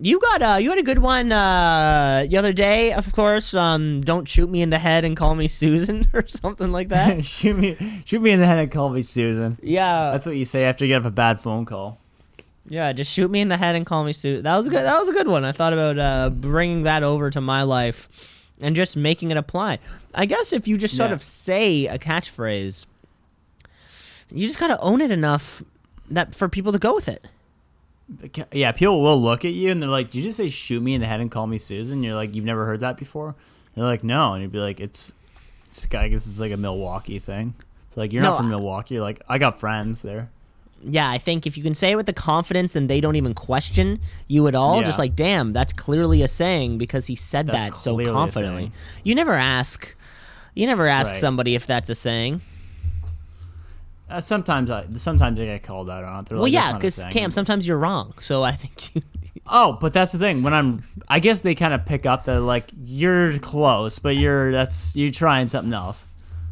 You 0.00 0.20
got 0.20 0.42
uh, 0.42 0.56
you 0.56 0.70
had 0.70 0.78
a 0.78 0.84
good 0.84 1.00
one 1.00 1.32
uh, 1.32 2.24
the 2.28 2.36
other 2.36 2.52
day, 2.52 2.92
of 2.92 3.12
course. 3.12 3.52
Um, 3.52 4.00
don't 4.00 4.28
shoot 4.28 4.48
me 4.48 4.62
in 4.62 4.70
the 4.70 4.78
head 4.78 5.04
and 5.04 5.16
call 5.16 5.34
me 5.34 5.48
Susan 5.48 6.06
or 6.14 6.26
something 6.28 6.70
like 6.70 6.88
that. 6.90 7.24
shoot 7.24 7.58
me, 7.58 7.76
shoot 8.04 8.22
me 8.22 8.30
in 8.30 8.38
the 8.38 8.46
head 8.46 8.58
and 8.58 8.70
call 8.70 8.90
me 8.90 9.02
Susan. 9.02 9.58
yeah, 9.60 10.12
That's 10.12 10.24
what 10.26 10.36
you 10.36 10.44
say 10.44 10.64
after 10.64 10.84
you 10.84 10.94
get 10.94 11.00
off 11.00 11.06
a 11.06 11.10
bad 11.10 11.40
phone 11.40 11.64
call. 11.64 12.00
Yeah, 12.68 12.92
just 12.92 13.10
shoot 13.12 13.30
me 13.30 13.40
in 13.40 13.48
the 13.48 13.56
head 13.56 13.74
and 13.74 13.86
call 13.86 14.04
me 14.04 14.12
Sue. 14.12 14.42
That 14.42 14.56
was 14.56 14.66
a 14.66 14.70
good. 14.70 14.84
That 14.84 14.98
was 14.98 15.08
a 15.08 15.12
good 15.12 15.26
one. 15.28 15.44
I 15.44 15.52
thought 15.52 15.72
about 15.72 15.98
uh, 15.98 16.30
bringing 16.30 16.82
that 16.82 17.02
over 17.02 17.30
to 17.30 17.40
my 17.40 17.62
life 17.62 18.08
and 18.60 18.76
just 18.76 18.96
making 18.96 19.30
it 19.30 19.36
apply. 19.36 19.78
I 20.14 20.26
guess 20.26 20.52
if 20.52 20.68
you 20.68 20.76
just 20.76 20.96
sort 20.96 21.10
Yeah. 21.10 21.14
of 21.14 21.22
say 21.22 21.86
a 21.86 21.98
catchphrase, 21.98 22.86
you 24.30 24.46
just 24.46 24.58
gotta 24.58 24.78
own 24.80 25.00
it 25.00 25.10
enough 25.10 25.62
that 26.10 26.34
for 26.34 26.48
people 26.48 26.72
to 26.72 26.78
go 26.78 26.94
with 26.94 27.08
it. 27.08 27.26
Yeah, 28.52 28.72
people 28.72 29.02
will 29.02 29.20
look 29.20 29.44
at 29.44 29.52
you 29.52 29.70
and 29.70 29.82
they're 29.82 29.88
like, 29.90 30.10
"Did 30.10 30.18
you 30.18 30.24
just 30.24 30.38
say 30.38 30.48
shoot 30.48 30.82
me 30.82 30.94
in 30.94 31.00
the 31.00 31.06
head 31.06 31.20
and 31.20 31.30
call 31.30 31.46
me 31.46 31.58
Susan?" 31.58 32.02
You're 32.02 32.14
like, 32.14 32.34
"You've 32.34 32.44
never 32.44 32.64
heard 32.64 32.80
that 32.80 32.96
before?" 32.96 33.34
They're 33.74 33.84
like, 33.84 34.02
"No," 34.02 34.32
and 34.32 34.42
you'd 34.42 34.52
be 34.52 34.58
like, 34.58 34.80
"It's, 34.80 35.12
it's 35.66 35.86
I 35.94 36.08
guess 36.08 36.26
it's 36.26 36.40
like 36.40 36.52
a 36.52 36.56
Milwaukee 36.56 37.18
thing." 37.18 37.54
It's 37.86 37.96
like 37.96 38.12
you're 38.12 38.22
No, 38.22 38.30
not 38.30 38.36
from 38.38 38.48
Milwaukee. 38.48 38.94
You're 38.94 39.02
like, 39.04 39.20
I 39.28 39.38
got 39.38 39.60
friends 39.60 40.02
there. 40.02 40.30
Yeah, 40.84 41.10
I 41.10 41.18
think 41.18 41.46
if 41.46 41.56
you 41.56 41.62
can 41.62 41.74
say 41.74 41.90
it 41.90 41.96
with 41.96 42.06
the 42.06 42.12
confidence, 42.12 42.72
then 42.72 42.86
they 42.86 43.00
don't 43.00 43.16
even 43.16 43.34
question 43.34 43.98
you 44.28 44.46
at 44.46 44.54
all. 44.54 44.80
Yeah. 44.80 44.86
Just 44.86 44.98
like, 44.98 45.16
damn, 45.16 45.52
that's 45.52 45.72
clearly 45.72 46.22
a 46.22 46.28
saying 46.28 46.78
because 46.78 47.06
he 47.06 47.16
said 47.16 47.46
That's 47.48 47.72
that 47.72 47.76
so 47.78 47.98
confidently. 48.06 48.70
You 49.02 49.14
never 49.16 49.34
ask. 49.34 49.94
You 50.54 50.66
never 50.66 50.86
ask 50.86 51.12
Right. 51.12 51.20
somebody 51.20 51.54
if 51.56 51.66
that's 51.66 51.90
a 51.90 51.94
saying. 51.94 52.42
Uh, 54.10 54.20
sometimes 54.20 54.70
I 54.70 54.86
sometimes 54.96 55.38
I 55.40 55.44
get 55.44 55.62
called 55.62 55.90
out 55.90 56.02
on 56.04 56.20
it. 56.20 56.26
They're 56.26 56.36
Well, 56.36 56.44
like, 56.44 56.52
yeah, 56.52 56.72
"That's 56.78 56.96
not 56.96 57.04
a 57.04 57.06
because. 57.08 57.12
Cam, 57.20 57.30
sometimes 57.30 57.66
you're 57.66 57.76
wrong. 57.78 58.14
So 58.20 58.42
I 58.42 58.52
think 58.52 58.94
you, 58.94 59.02
Oh, 59.46 59.76
but 59.80 59.92
that's 59.92 60.12
the 60.12 60.18
thing. 60.18 60.42
When 60.42 60.54
I'm, 60.54 60.84
I 61.08 61.20
guess 61.20 61.40
they 61.42 61.54
kind 61.54 61.74
of 61.74 61.84
pick 61.86 62.06
up 62.06 62.24
that 62.24 62.40
like 62.40 62.70
you're 62.82 63.38
close, 63.38 63.98
but 63.98 64.16
you're 64.16 64.50
that's 64.52 64.96
you're 64.96 65.10
trying 65.10 65.48
something 65.48 65.72
else. 65.74 66.06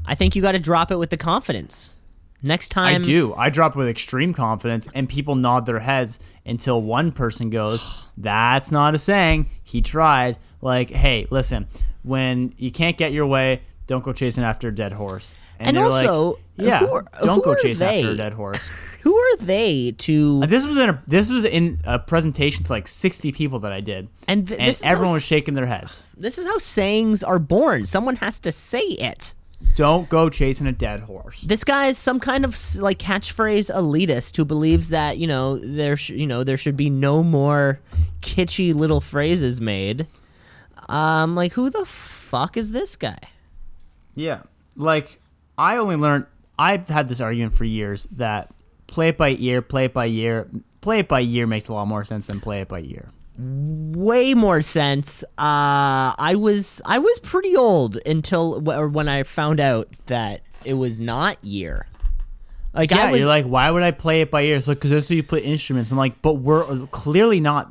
I 0.04 0.14
think 0.14 0.36
you 0.36 0.42
got 0.42 0.52
to 0.52 0.58
drop 0.58 0.90
it 0.90 0.96
with 0.96 1.10
the 1.10 1.16
confidence. 1.16 1.94
Next 2.42 2.68
time, 2.68 3.02
I 3.02 3.04
do. 3.04 3.34
I 3.34 3.50
dropped 3.50 3.76
with 3.76 3.88
extreme 3.88 4.32
confidence, 4.34 4.88
and 4.94 5.08
people 5.08 5.34
nod 5.34 5.66
their 5.66 5.80
heads 5.80 6.18
until 6.44 6.80
one 6.82 7.10
person 7.12 7.50
goes, 7.50 7.84
"That's 8.16 8.70
not 8.70 8.94
a 8.94 8.98
saying." 8.98 9.48
He 9.64 9.80
tried. 9.82 10.38
Like, 10.60 10.90
hey, 10.90 11.26
listen, 11.30 11.66
when 12.02 12.54
you 12.56 12.70
can't 12.70 12.96
get 12.96 13.12
your 13.12 13.26
way, 13.26 13.62
don't 13.86 14.04
go 14.04 14.12
chasing 14.12 14.44
after 14.44 14.68
a 14.68 14.74
dead 14.74 14.92
horse. 14.92 15.32
And 15.58 15.76
they're 15.76 15.84
also, 15.84 16.30
like, 16.58 16.66
yeah, 16.66 16.84
are- 16.84 17.04
don't 17.22 17.42
go 17.44 17.52
are 17.52 17.56
chasing 17.56 17.86
after 17.86 18.10
a 18.10 18.16
dead 18.16 18.34
horse. 18.34 18.60
Who 19.02 19.16
are 19.16 19.36
they 19.36 19.92
to? 19.98 20.40
This 20.46 20.66
was 20.66 20.76
in 20.76 20.90
a 20.90 21.02
this 21.06 21.30
was 21.30 21.44
in 21.44 21.78
a 21.84 21.96
presentation 21.98 22.64
to 22.64 22.72
like 22.72 22.88
sixty 22.88 23.30
people 23.30 23.60
that 23.60 23.70
I 23.72 23.80
did, 23.80 24.08
And 24.26 24.48
th- 24.48 24.58
and 24.60 24.76
how 24.84 24.90
everyone 24.90 25.14
was 25.14 25.24
shaking 25.24 25.54
their 25.54 25.66
heads. 25.66 26.02
This 26.16 26.38
is 26.38 26.44
how 26.46 26.58
sayings 26.58 27.22
are 27.22 27.38
born. 27.38 27.86
Someone 27.86 28.16
has 28.16 28.40
to 28.40 28.50
say 28.50 28.80
it. 28.80 29.34
Don't 29.74 30.08
go 30.08 30.28
chasing 30.28 30.66
a 30.66 30.72
dead 30.72 31.00
horse. 31.00 31.40
This 31.40 31.64
guy 31.64 31.86
is 31.86 31.98
some 31.98 32.20
kind 32.20 32.44
of 32.44 32.56
like 32.76 32.98
catchphrase 32.98 33.74
elitist 33.74 34.36
who 34.36 34.44
believes 34.44 34.90
that 34.90 35.18
you 35.18 35.26
know 35.26 35.58
there 35.58 35.96
sh- 35.96 36.10
you 36.10 36.26
know 36.26 36.44
there 36.44 36.56
should 36.56 36.76
be 36.76 36.90
no 36.90 37.22
more 37.22 37.80
kitschy 38.20 38.74
little 38.74 39.00
phrases 39.00 39.60
made. 39.60 40.06
Um, 40.88 41.34
like 41.34 41.52
who 41.52 41.70
the 41.70 41.84
fuck 41.84 42.56
is 42.56 42.70
this 42.70 42.96
guy? 42.96 43.18
Yeah, 44.14 44.42
like 44.76 45.20
I 45.56 45.76
only 45.76 45.96
learned. 45.96 46.26
I've 46.58 46.88
had 46.88 47.08
this 47.08 47.20
argument 47.20 47.54
for 47.54 47.64
years 47.64 48.04
that 48.12 48.50
play 48.86 49.08
it 49.08 49.18
by 49.18 49.36
ear, 49.38 49.60
play 49.62 49.86
it 49.86 49.92
by 49.92 50.06
year, 50.06 50.48
play 50.80 51.00
it 51.00 51.08
by 51.08 51.20
year 51.20 51.46
makes 51.46 51.68
a 51.68 51.74
lot 51.74 51.86
more 51.86 52.04
sense 52.04 52.26
than 52.28 52.40
play 52.40 52.60
it 52.60 52.68
by 52.68 52.78
year. 52.78 53.10
Way 53.38 54.34
more 54.34 54.62
sense. 54.62 55.22
Uh, 55.38 56.14
I 56.18 56.34
was 56.38 56.80
I 56.84 56.98
was 56.98 57.18
pretty 57.20 57.56
old 57.56 57.98
until 58.06 58.68
or 58.70 58.88
when 58.88 59.08
I 59.08 59.22
found 59.22 59.60
out 59.60 59.88
that 60.06 60.42
it 60.64 60.74
was 60.74 61.00
not 61.00 61.42
year. 61.44 61.86
Like 62.74 62.90
Yeah, 62.90 63.04
I 63.06 63.10
was 63.10 63.20
you're 63.20 63.28
like, 63.28 63.46
why 63.46 63.70
would 63.70 63.82
I 63.82 63.90
play 63.90 64.20
it 64.20 64.30
by 64.30 64.42
ear? 64.42 64.56
Like 64.56 64.66
because 64.78 64.90
that's 64.90 65.08
how 65.08 65.14
you 65.14 65.22
play 65.22 65.40
instruments. 65.40 65.90
I'm 65.90 65.98
like, 65.98 66.20
but 66.22 66.34
we're 66.34 66.86
clearly 66.88 67.40
not 67.40 67.70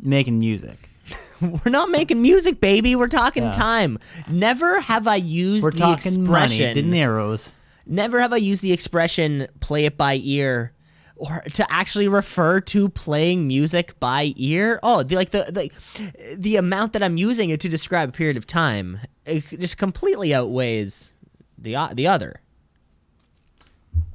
making 0.00 0.38
music. 0.38 0.90
we're 1.40 1.70
not 1.70 1.90
making 1.90 2.20
music, 2.22 2.60
baby. 2.60 2.96
We're 2.96 3.08
talking 3.08 3.44
Yeah. 3.44 3.50
time. 3.52 3.98
Never 4.28 4.80
have 4.80 5.06
I 5.06 5.16
used 5.16 5.64
We're 5.64 5.70
the 5.72 5.78
talking 5.78 6.24
money, 6.24 6.44
expression. 6.44 6.90
dineros. 6.90 7.52
Never 7.86 8.20
have 8.20 8.32
I 8.32 8.36
used 8.38 8.62
the 8.62 8.72
expression 8.72 9.46
"play 9.60 9.84
it 9.84 9.96
by 9.96 10.18
ear." 10.22 10.72
Or 11.18 11.42
to 11.54 11.72
actually 11.72 12.08
refer 12.08 12.60
to 12.60 12.90
playing 12.90 13.46
music 13.46 13.98
by 13.98 14.34
ear, 14.36 14.78
oh, 14.82 15.02
the, 15.02 15.16
like 15.16 15.30
the, 15.30 15.70
the 15.98 16.36
the 16.36 16.56
amount 16.56 16.92
that 16.92 17.02
I'm 17.02 17.16
using 17.16 17.48
it 17.48 17.60
to 17.60 17.70
describe 17.70 18.10
a 18.10 18.12
period 18.12 18.36
of 18.36 18.46
time, 18.46 19.00
it 19.24 19.44
just 19.58 19.78
completely 19.78 20.34
outweighs 20.34 21.14
the 21.56 21.76
the 21.94 22.06
other. 22.06 22.40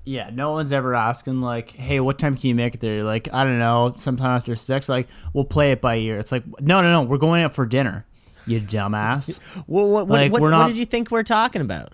Yeah, 0.04 0.32
no 0.34 0.52
one's 0.52 0.74
ever 0.74 0.96
asking 0.96 1.42
like, 1.42 1.72
"Hey, 1.72 2.00
what 2.00 2.18
time 2.18 2.36
can 2.36 2.50
you 2.50 2.56
make 2.56 2.76
it 2.76 2.82
there?" 2.82 3.04
Like, 3.04 3.30
I 3.32 3.44
don't 3.44 3.60
know, 3.60 3.94
sometime 3.98 4.32
after 4.32 4.56
six. 4.56 4.90
Like, 4.90 5.08
we'll 5.34 5.46
play 5.46 5.72
it 5.72 5.82
by 5.82 5.98
ear. 5.98 6.18
It's 6.18 6.32
like, 6.32 6.44
no, 6.60 6.82
no, 6.82 6.92
no, 6.92 7.04
we're 7.04 7.18
going 7.18 7.44
out 7.44 7.54
for 7.54 7.66
dinner. 7.66 8.06
You 8.48 8.60
dumbass. 8.60 9.40
Well, 9.68 9.88
what, 9.88 10.08
what, 10.08 10.20
Like, 10.20 10.32
what, 10.32 10.42
we're 10.42 10.52
what 10.52 10.68
did 10.68 10.78
you 10.78 10.86
think 10.86 11.12
we're 11.12 11.24
talking 11.24 11.62
about? 11.62 11.94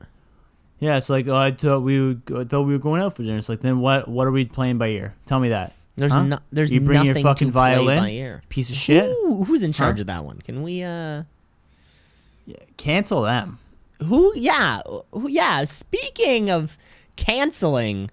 Yeah, 0.80 0.98
it's 0.98 1.10
like, 1.10 1.28
oh, 1.28 1.36
I 1.36 1.52
thought 1.52 1.80
we 1.82 2.00
would, 2.02 2.22
I 2.36 2.44
thought 2.44 2.64
we 2.64 2.74
were 2.74 2.80
going 2.80 3.02
out 3.02 3.16
for 3.16 3.24
dinner. 3.24 3.38
It's 3.38 3.50
like, 3.50 3.62
then 3.62 3.80
what? 3.80 4.08
What 4.08 4.28
are 4.28 4.32
we 4.32 4.46
playing 4.46 4.78
by 4.78 4.90
ear? 4.90 5.16
Tell 5.26 5.40
me 5.40 5.50
that. 5.50 5.74
There's 5.96 6.12
Huh? 6.12 6.24
no, 6.26 6.40
there's 6.52 6.72
you 6.74 6.82
bring 6.82 7.04
your 7.04 7.14
nothing 7.16 7.24
fucking 7.24 7.52
violin, 7.52 8.04
by 8.04 8.10
ear. 8.12 8.42
piece 8.50 8.70
of 8.70 8.76
shit. 8.76 9.06
Who, 9.06 9.44
who's 9.46 9.64
in 9.64 9.74
charge 9.74 9.98
Huh? 9.98 10.02
of 10.02 10.08
that 10.08 10.24
one? 10.26 10.40
Can 10.40 10.62
we 10.62 10.84
uh 10.84 11.24
Cancel 12.78 13.24
them. 13.24 13.60
who 14.06 14.32
yeah, 14.36 14.82
who, 15.12 15.28
yeah, 15.28 15.66
speaking 15.66 16.50
of 16.50 16.78
canceling 17.16 18.10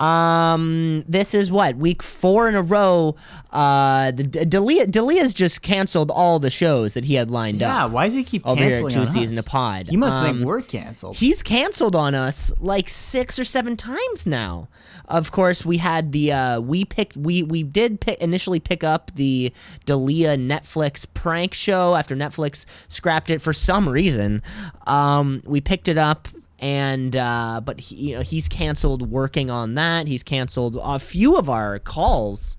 um 0.00 1.04
this 1.08 1.34
is 1.34 1.50
what 1.50 1.76
week 1.76 2.02
4 2.02 2.48
in 2.48 2.54
a 2.56 2.62
row 2.62 3.14
uh 3.52 4.10
the 4.10 4.24
Dalia 4.24 4.86
Dalia's 4.86 5.32
just 5.32 5.62
canceled 5.62 6.10
all 6.10 6.38
the 6.38 6.50
shows 6.50 6.94
that 6.94 7.04
he 7.04 7.14
had 7.14 7.30
lined 7.30 7.60
Yeah, 7.60 7.84
up. 7.84 7.90
Yeah, 7.90 7.94
why 7.94 8.04
does 8.06 8.14
he 8.14 8.24
keep 8.24 8.44
Over 8.46 8.60
here 8.60 8.70
canceling 8.70 8.92
Two 8.94 9.00
on 9.00 9.06
Season 9.06 9.38
us? 9.38 9.44
a 9.44 9.48
Pod. 9.48 9.88
He 9.88 9.96
must 9.96 10.16
Um, 10.18 10.24
think 10.24 10.46
we're 10.46 10.62
canceled. 10.62 11.16
He's 11.16 11.42
canceled 11.42 11.94
on 11.94 12.14
us 12.14 12.52
like 12.58 12.88
six 12.88 13.38
or 13.38 13.44
seven 13.44 13.76
times 13.76 14.26
now. 14.26 14.68
Of 15.06 15.30
course, 15.32 15.64
we 15.64 15.76
had 15.76 16.12
the 16.12 16.32
uh, 16.32 16.60
we 16.60 16.84
picked 16.84 17.16
we 17.16 17.42
we 17.42 17.62
did 17.62 18.00
pick, 18.00 18.18
initially 18.20 18.58
pick 18.58 18.82
up 18.82 19.10
the 19.14 19.52
Dalia 19.86 20.36
Netflix 20.38 21.06
prank 21.12 21.52
show 21.54 21.94
after 21.94 22.16
Netflix 22.16 22.64
scrapped 22.88 23.30
it 23.30 23.40
for 23.40 23.52
some 23.52 23.88
reason. 23.88 24.42
Um, 24.86 25.42
we 25.44 25.60
picked 25.60 25.88
it 25.88 25.98
up. 25.98 26.26
And 26.58 27.14
uh, 27.16 27.60
but 27.64 27.80
he, 27.80 27.96
you 27.96 28.16
know 28.16 28.22
he's 28.22 28.48
canceled 28.48 29.10
working 29.10 29.50
on 29.50 29.74
that. 29.74 30.06
He's 30.06 30.22
canceled 30.22 30.78
a 30.80 30.98
few 30.98 31.36
of 31.36 31.50
our 31.50 31.78
calls. 31.78 32.56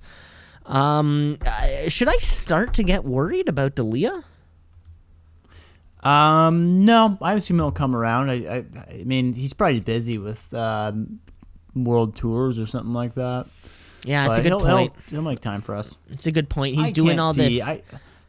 Um, 0.65 1.37
should 1.87 2.07
I 2.07 2.17
start 2.17 2.73
to 2.75 2.83
get 2.83 3.05
worried 3.05 3.47
about 3.47 3.75
Dalia? 3.75 4.23
Um, 6.03 6.85
no, 6.85 7.17
I 7.21 7.33
assume 7.33 7.57
he'll 7.57 7.71
come 7.71 7.95
around. 7.95 8.29
I, 8.29 8.33
I, 8.33 8.65
I 8.91 9.03
mean, 9.05 9.33
he's 9.33 9.53
probably 9.53 9.79
busy 9.79 10.17
with 10.17 10.53
um, 10.53 11.19
world 11.73 12.15
tours 12.15 12.59
or 12.59 12.67
something 12.67 12.93
like 12.93 13.13
that. 13.15 13.47
Yeah, 14.03 14.27
it's 14.27 14.37
a 14.37 14.41
good 14.41 14.49
he'll, 14.49 14.59
point. 14.59 14.93
He'll, 15.07 15.21
he'll 15.21 15.21
make 15.23 15.39
time 15.39 15.61
for 15.61 15.75
us. 15.75 15.97
It's 16.11 16.27
a 16.27 16.31
good 16.31 16.47
point. 16.47 16.75
He's 16.75 16.89
I 16.89 16.91
doing 16.91 17.19
all 17.19 17.33
see- 17.33 17.59
this. 17.59 17.81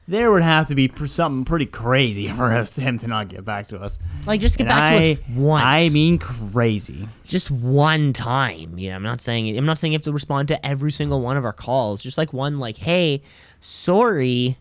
There 0.08 0.30
would 0.30 0.42
have 0.42 0.68
to 0.68 0.76
be 0.76 0.86
pr- 0.86 1.06
something 1.06 1.44
pretty 1.44 1.66
crazy 1.66 2.28
for 2.32 2.52
us 2.52 2.76
him 2.76 2.98
to 2.98 3.08
not 3.08 3.28
get 3.28 3.44
back 3.44 3.66
to 3.68 3.78
us. 3.80 3.98
Like, 4.24 4.40
just 4.40 4.56
get 4.56 4.64
And 4.64 4.68
back 4.68 4.92
I, 4.92 4.98
to 5.14 5.20
us 5.20 5.28
once. 5.34 5.64
I 5.64 5.88
mean, 5.88 6.18
crazy. 6.18 7.08
just 7.24 7.50
one 7.50 8.12
time. 8.12 8.78
Yeah, 8.78 8.94
I'm 8.94 9.02
not 9.02 9.20
saying 9.20 9.56
I'm 9.58 9.66
not 9.66 9.78
saying 9.78 9.92
you 9.92 9.96
have 9.98 10.04
to 10.04 10.12
respond 10.12 10.48
to 10.48 10.64
every 10.66 10.92
single 10.92 11.20
one 11.20 11.36
of 11.36 11.44
our 11.44 11.52
calls. 11.52 12.02
Just 12.02 12.18
like 12.18 12.32
one, 12.32 12.58
like, 12.60 12.76
hey, 12.78 13.22
sorry. 13.60 14.58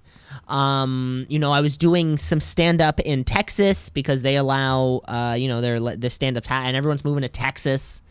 Um, 0.47 1.25
you 1.29 1.39
know, 1.39 1.51
I 1.51 1.61
was 1.61 1.77
doing 1.77 2.17
some 2.17 2.39
stand 2.39 2.81
up 2.81 2.99
in 2.99 3.23
Texas 3.23 3.89
because 3.89 4.21
they 4.23 4.35
allow, 4.35 5.01
uh, 5.07 5.35
you 5.39 5.47
know, 5.47 5.61
their 5.61 5.79
their 5.95 6.09
stand 6.09 6.37
up 6.37 6.49
and 6.51 6.75
everyone's 6.75 7.05
moving 7.05 7.21
to 7.21 7.29
Texas. 7.29 8.01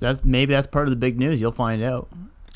That's 0.00 0.24
maybe 0.24 0.52
that's 0.52 0.66
part 0.66 0.86
of 0.86 0.90
the 0.90 0.96
big 0.96 1.18
news. 1.18 1.40
You'll 1.40 1.50
find 1.52 1.82
out. 1.82 2.08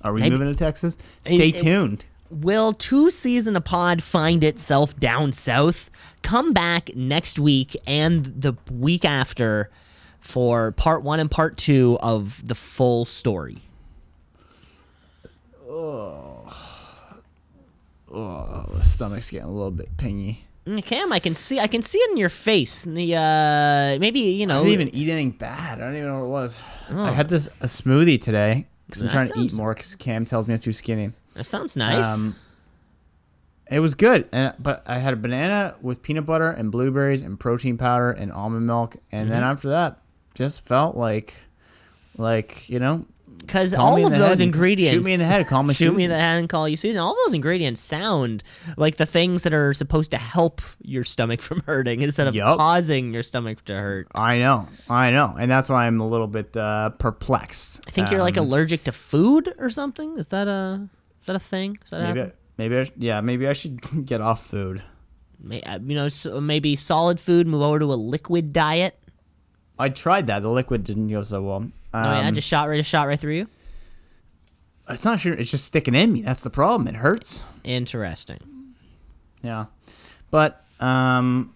Are 0.03 0.12
we 0.12 0.20
Maybe- 0.20 0.37
moving 0.37 0.53
to 0.53 0.59
Texas? 0.59 0.99
Stay 1.22 1.49
it- 1.49 1.59
tuned. 1.59 2.07
Will 2.30 2.72
two 2.72 3.10
C's 3.10 3.46
in 3.46 3.56
a 3.56 3.60
pod 3.60 4.02
find 4.02 4.42
itself 4.42 4.98
down 4.98 5.32
south? 5.32 5.90
Come 6.22 6.52
back 6.52 6.94
next 6.96 7.38
week 7.38 7.76
and 7.86 8.24
the 8.26 8.54
week 8.70 9.04
after 9.04 9.70
for 10.20 10.72
part 10.72 11.02
one 11.02 11.20
and 11.20 11.30
part 11.30 11.56
two 11.56 11.98
of 12.00 12.46
the 12.46 12.54
full 12.54 13.04
story. 13.04 13.58
Oh, 15.68 16.52
the 18.72 18.82
stomach's 18.82 19.30
getting 19.30 19.48
a 19.48 19.52
little 19.52 19.70
bit 19.70 19.96
pingy. 19.96 20.38
Mm, 20.66 20.84
Cam, 20.84 21.12
I 21.12 21.20
can 21.20 21.34
see 21.34 21.60
I 21.60 21.68
can 21.68 21.82
see 21.82 21.98
it 21.98 22.10
in 22.10 22.16
your 22.16 22.28
face. 22.28 22.82
The 22.82 23.14
uh 23.14 23.98
maybe 24.00 24.20
you 24.20 24.46
know. 24.46 24.62
I 24.62 24.64
didn't 24.64 24.80
even 24.80 24.94
eat 24.94 25.08
anything 25.08 25.30
bad. 25.32 25.80
I 25.80 25.84
don't 25.84 25.96
even 25.96 26.08
know 26.08 26.20
what 26.20 26.26
it 26.26 26.30
was. 26.30 26.60
I 26.90 27.12
had 27.12 27.28
this 27.28 27.46
a 27.60 27.66
smoothie 27.66 28.20
today 28.20 28.66
because 28.86 29.02
I'm 29.02 29.08
That 29.08 29.12
trying 29.12 29.28
to 29.28 29.40
eat 29.40 29.54
more 29.54 29.74
because 29.74 29.94
Cam 29.94 30.24
tells 30.24 30.48
me 30.48 30.54
I'm 30.54 30.60
too 30.60 30.72
skinny. 30.72 31.12
That 31.37 31.44
sounds 31.44 31.77
nice. 31.77 32.14
Um, 32.18 32.37
it 33.70 33.81
was 33.81 33.94
good, 33.94 34.29
and 34.33 34.55
but 34.59 34.83
I 34.87 34.99
had 34.99 35.12
a 35.12 35.16
banana 35.16 35.75
with 35.83 36.03
peanut 36.03 36.25
butter 36.27 36.51
and 36.51 36.70
blueberries 36.70 37.22
and 37.22 37.38
protein 37.38 37.77
powder 37.79 38.11
and 38.12 38.33
almond 38.33 38.66
milk, 38.66 38.96
and 39.11 39.31
then 39.31 39.40
Mm-hmm. 39.42 39.51
after 39.51 39.68
that, 39.70 39.99
just 40.35 40.64
felt 40.66 40.96
like, 40.96 41.35
like 42.16 42.68
you 42.68 42.79
know, 42.79 43.05
Because 43.40 43.75
all 43.75 44.07
of 44.07 44.12
those 44.12 44.38
ingredients 44.38 44.92
shoot 44.94 45.05
me 45.05 45.14
in 45.14 45.18
the 45.18 45.27
head, 45.27 45.49
call 45.49 45.64
me 45.64 45.75
shoot 45.83 45.94
me 45.96 46.05
in 46.05 46.11
the 46.11 46.16
head 46.16 46.38
and 46.38 46.49
call 46.49 46.68
you 46.68 46.77
Susan. 46.77 47.01
All 47.01 47.16
those 47.27 47.35
ingredients 47.35 47.81
sound 47.81 48.44
like 48.77 48.99
the 48.99 49.07
things 49.07 49.42
that 49.42 49.53
are 49.53 49.75
supposed 49.75 50.12
to 50.12 50.16
help 50.18 50.62
your 50.81 51.03
stomach 51.05 51.42
from 51.49 51.61
hurting 51.66 52.03
instead 52.03 52.29
of 52.29 52.37
Yup. 52.37 52.59
causing 52.59 53.12
your 53.12 53.25
stomach 53.25 53.64
to 53.64 53.75
hurt. 53.75 54.07
I 54.14 54.38
know, 54.38 54.68
I 54.88 55.11
know, 55.11 55.35
and 55.38 55.51
that's 55.51 55.68
why 55.68 55.87
I'm 55.88 56.01
a 56.01 56.07
little 56.07 56.29
bit 56.29 56.57
uh, 56.57 56.90
perplexed. 56.90 57.83
I 57.88 57.90
think 57.90 58.12
you're 58.12 58.22
like 58.22 58.38
Um, 58.38 58.46
allergic 58.46 58.85
to 58.85 58.92
food 58.92 59.53
or 59.59 59.70
something. 59.70 60.16
Is 60.18 60.29
that 60.29 60.46
a 60.46 60.88
is 61.26 61.28
that 61.28 61.36
a 61.36 61.40
thing? 61.40 61.76
Is 61.84 61.90
that 61.90 62.02
maybe, 62.02 62.20
happen? 62.20 62.32
I, 62.36 62.52
maybe, 62.56 62.78
I, 62.78 62.92
yeah, 62.96 63.20
maybe 63.20 63.48
I 63.48 63.52
should 63.52 63.80
get 64.06 64.20
off 64.20 64.46
food. 64.46 64.80
May, 65.40 65.60
uh, 65.62 65.80
you 65.84 65.96
know, 65.96 66.06
so 66.06 66.40
maybe 66.40 66.76
solid 66.76 67.18
food. 67.18 67.48
Move 67.48 67.62
over 67.62 67.80
to 67.80 67.86
a 67.86 67.96
liquid 67.96 68.52
diet. 68.52 68.96
I 69.76 69.88
tried 69.88 70.28
that. 70.28 70.42
The 70.42 70.50
liquid 70.50 70.84
didn't 70.84 71.08
go 71.08 71.24
so 71.24 71.42
well. 71.42 71.56
Um, 71.56 71.72
oh 71.92 72.12
yeah, 72.12 72.30
just 72.30 72.46
shot 72.46 72.68
right, 72.68 72.76
just 72.76 72.88
shot 72.88 73.08
right 73.08 73.18
through 73.18 73.34
you. 73.34 73.48
it's 74.88 75.04
not 75.04 75.18
sure. 75.18 75.34
It's 75.34 75.50
just 75.50 75.64
sticking 75.64 75.96
in 75.96 76.12
me. 76.12 76.22
That's 76.22 76.42
the 76.42 76.50
problem. 76.50 76.86
It 76.86 76.94
hurts. 76.94 77.42
Interesting. 77.64 78.38
Yeah. 79.42 79.66
But 80.30 80.64
um 80.78 81.52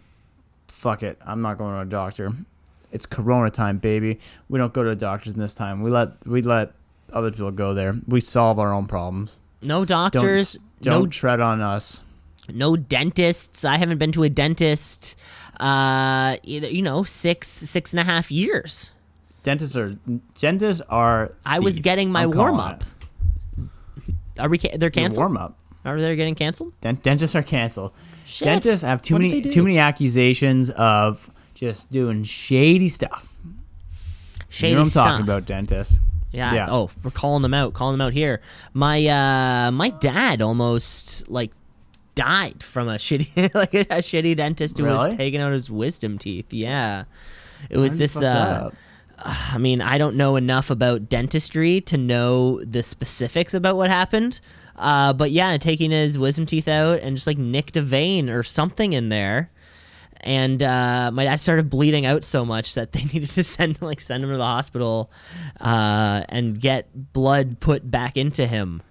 fuck 0.66 1.04
it. 1.04 1.16
I'm 1.24 1.42
not 1.42 1.58
going 1.58 1.74
to 1.74 1.80
a 1.82 1.84
doctor. 1.84 2.32
It's 2.90 3.06
corona 3.06 3.50
time, 3.50 3.78
baby. 3.78 4.18
We 4.48 4.58
don't 4.58 4.72
go 4.72 4.82
to 4.82 4.96
doctors 4.96 5.34
in 5.34 5.38
this 5.38 5.54
time. 5.54 5.80
We 5.80 5.92
let 5.92 6.26
we 6.26 6.42
let 6.42 6.72
other 7.12 7.30
people 7.30 7.52
go 7.52 7.72
there. 7.72 7.94
We 8.08 8.20
solve 8.20 8.58
our 8.58 8.72
own 8.72 8.86
problems. 8.86 9.38
No 9.62 9.84
Don't 9.84 10.12
doctors. 10.12 10.58
don't 10.80 11.02
no 11.04 11.06
tread 11.06 11.40
on 11.40 11.60
us. 11.60 12.02
no 12.52 12.76
dentists. 12.76 13.64
I 13.64 13.76
haven't 13.76 13.98
been 13.98 14.12
to 14.12 14.22
a 14.22 14.28
dentist. 14.28 15.16
Uh, 15.58 16.36
either, 16.42 16.68
you 16.68 16.80
know, 16.82 17.02
six 17.02 17.48
six 17.48 17.92
and 17.92 18.00
a 18.00 18.04
half 18.04 18.30
years. 18.30 18.90
Dentists 19.42 19.76
are 19.76 19.96
dentists 20.38 20.82
are 20.88 21.32
I 21.44 21.58
was 21.58 21.78
getting 21.78 22.10
my 22.10 22.22
I'm 22.22 22.30
warm 22.30 22.58
up. 22.60 22.84
Are 24.38 24.48
we? 24.48 24.58
Ca- 24.58 24.76
they're 24.78 24.86
Your 24.86 24.90
canceled. 24.90 25.18
warm 25.18 25.36
up. 25.36 25.56
Are 25.84 26.00
they 26.00 26.14
getting 26.16 26.34
canceled? 26.34 26.72
Dent- 26.80 27.02
dentists 27.02 27.34
are 27.36 27.42
canceled. 27.42 27.92
Shit. 28.26 28.46
Dentists 28.46 28.82
have 28.82 29.02
too 29.02 29.14
What 29.14 29.22
many 29.22 29.42
too 29.42 29.62
many 29.62 29.78
accusations 29.78 30.70
of 30.70 31.30
just 31.54 31.90
doing 31.90 32.22
shady 32.22 32.88
stuff. 32.88 33.34
Shady 34.48 34.70
you 34.70 34.74
know 34.76 34.80
what 34.80 34.84
I'm 34.86 34.90
stuff. 34.90 35.06
talking 35.06 35.24
about, 35.24 35.44
dentist. 35.46 35.98
Yeah. 36.32 36.54
Yeah. 36.54 36.66
Oh, 36.70 36.90
we're 37.02 37.10
calling 37.10 37.42
them 37.42 37.54
out. 37.54 37.74
Calling 37.74 37.94
them 37.94 38.06
out 38.06 38.12
here. 38.12 38.40
My 38.72 39.06
uh, 39.06 39.70
my 39.70 39.90
dad 39.90 40.40
almost 40.42 41.28
like 41.28 41.52
died 42.14 42.62
from 42.62 42.88
a 42.88 42.94
shitty 42.96 43.54
like 43.54 43.74
a, 43.74 43.84
shitty 43.86 44.36
dentist 44.36 44.78
who 44.78 44.84
was 44.84 45.14
taking 45.14 45.40
out 45.40 45.52
his 45.52 45.70
wisdom 45.70 46.18
teeth. 46.18 46.52
Yeah. 46.52 47.04
It 47.68 47.76
was 47.76 47.92
Why 47.92 47.98
did 47.98 48.14
you 48.14 48.20
this. 48.20 48.22
Uh. 48.22 48.70
I 49.22 49.58
mean, 49.58 49.82
I 49.82 49.98
don't 49.98 50.16
know 50.16 50.36
enough 50.36 50.70
about 50.70 51.10
dentistry 51.10 51.82
to 51.82 51.98
know 51.98 52.64
the 52.64 52.82
specifics 52.82 53.52
about 53.52 53.76
what 53.76 53.90
happened. 53.90 54.40
Uh, 54.76 55.12
but 55.12 55.30
yeah, 55.30 55.56
taking 55.58 55.90
his 55.90 56.18
wisdom 56.18 56.46
teeth 56.46 56.66
out 56.66 57.00
and 57.00 57.16
just 57.16 57.26
like 57.26 57.36
nicked 57.36 57.76
a 57.76 57.82
vein 57.82 58.30
or 58.30 58.42
something 58.42 58.94
in 58.94 59.10
there. 59.10 59.50
And 60.22 60.62
uh, 60.62 61.10
my 61.12 61.24
dad 61.24 61.40
started 61.40 61.70
bleeding 61.70 62.06
out 62.06 62.24
so 62.24 62.44
much 62.44 62.74
that 62.74 62.92
they 62.92 63.04
needed 63.12 63.28
to 63.30 63.42
send 63.44 63.80
like 63.80 64.00
send 64.00 64.24
him 64.24 64.30
to 64.30 64.36
the 64.36 64.42
hospital 64.42 65.10
uh, 65.60 66.22
and 66.28 66.60
get 66.60 67.12
blood 67.12 67.60
put 67.60 67.90
back 67.90 68.16
into 68.16 68.46
him. 68.46 68.82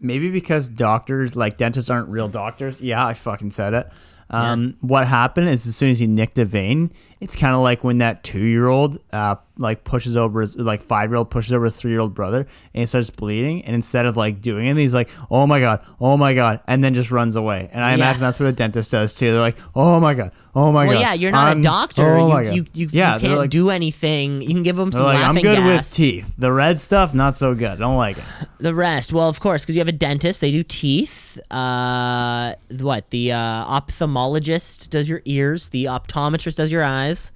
Maybe 0.00 0.30
because 0.30 0.68
doctors, 0.68 1.34
like 1.34 1.56
dentists, 1.56 1.88
aren't 1.88 2.08
real 2.08 2.28
doctors. 2.28 2.82
Yeah, 2.82 3.06
I 3.06 3.14
fucking 3.14 3.50
said 3.52 3.72
it. 3.72 3.88
Um, 4.30 4.76
What 4.80 5.06
happened 5.06 5.48
is 5.48 5.66
as 5.66 5.76
soon 5.76 5.90
as 5.90 5.98
he 5.98 6.06
nicked 6.06 6.38
a 6.38 6.44
vein, 6.44 6.92
it's 7.20 7.36
kind 7.36 7.54
of 7.54 7.62
like 7.62 7.84
when 7.84 7.98
that 7.98 8.22
two-year-old 8.22 8.98
uh, 9.12 9.36
like 9.56 9.84
pushes 9.84 10.16
over, 10.16 10.40
his, 10.40 10.56
like 10.56 10.82
five-year-old 10.82 11.30
pushes 11.30 11.52
over 11.52 11.66
a 11.66 11.70
three-year-old 11.70 12.12
brother, 12.14 12.38
and 12.40 12.80
he 12.80 12.86
starts 12.86 13.10
bleeding. 13.10 13.64
And 13.64 13.74
instead 13.74 14.04
of 14.06 14.16
like 14.16 14.40
doing 14.40 14.66
it, 14.66 14.76
he's 14.76 14.94
like, 14.94 15.08
"Oh 15.30 15.46
my 15.46 15.60
god, 15.60 15.84
oh 16.00 16.16
my 16.16 16.34
god," 16.34 16.60
and 16.66 16.82
then 16.82 16.92
just 16.94 17.10
runs 17.12 17.36
away. 17.36 17.68
And 17.72 17.84
I 17.84 17.90
Yeah. 17.90 17.94
imagine 17.94 18.20
that's 18.22 18.40
what 18.40 18.46
a 18.48 18.52
dentist 18.52 18.90
does 18.90 19.14
too. 19.14 19.30
They're 19.30 19.40
like, 19.40 19.56
"Oh 19.74 20.00
my 20.00 20.14
god, 20.14 20.32
oh 20.56 20.72
my 20.72 20.86
Well, 20.86 20.94
god." 20.94 21.00
yeah, 21.00 21.12
you're 21.14 21.30
not 21.30 21.46
I'm- 21.48 21.60
a 21.60 21.62
doctor. 21.62 22.02
Oh 22.16 22.28
my 22.28 22.42
you, 22.42 22.46
god. 22.48 22.54
you, 22.56 22.66
you, 22.84 22.90
yeah, 22.92 23.14
you 23.14 23.20
can't 23.20 23.38
like, 23.38 23.50
do 23.50 23.70
anything. 23.70 24.40
You 24.42 24.48
can 24.48 24.62
give 24.64 24.74
them 24.76 24.90
some 24.90 25.04
like, 25.04 25.16
I'm 25.16 25.22
laughing 25.22 25.42
good 25.42 25.56
gas. 25.58 25.66
with 25.90 25.92
teeth. 25.94 26.34
The 26.36 26.50
red 26.52 26.80
stuff, 26.80 27.14
not 27.14 27.36
so 27.36 27.54
good. 27.54 27.68
I 27.70 27.76
don't 27.76 27.96
like 27.96 28.18
it. 28.18 28.24
The 28.58 28.74
rest, 28.74 29.12
well, 29.12 29.28
of 29.28 29.38
course, 29.40 29.62
because 29.62 29.76
you 29.76 29.80
have 29.80 29.88
a 29.88 29.92
dentist, 29.92 30.40
they 30.40 30.50
do 30.50 30.62
teeth. 30.62 31.38
Uh, 31.50 32.54
what 32.80 33.10
the 33.10 33.32
uh, 33.32 33.36
ophthalmologist 33.80 34.90
does 34.90 35.08
your 35.08 35.22
ears. 35.24 35.68
The 35.68 35.84
optometrist 35.86 36.56
does 36.56 36.70
your 36.72 36.82
eyes. 36.84 37.32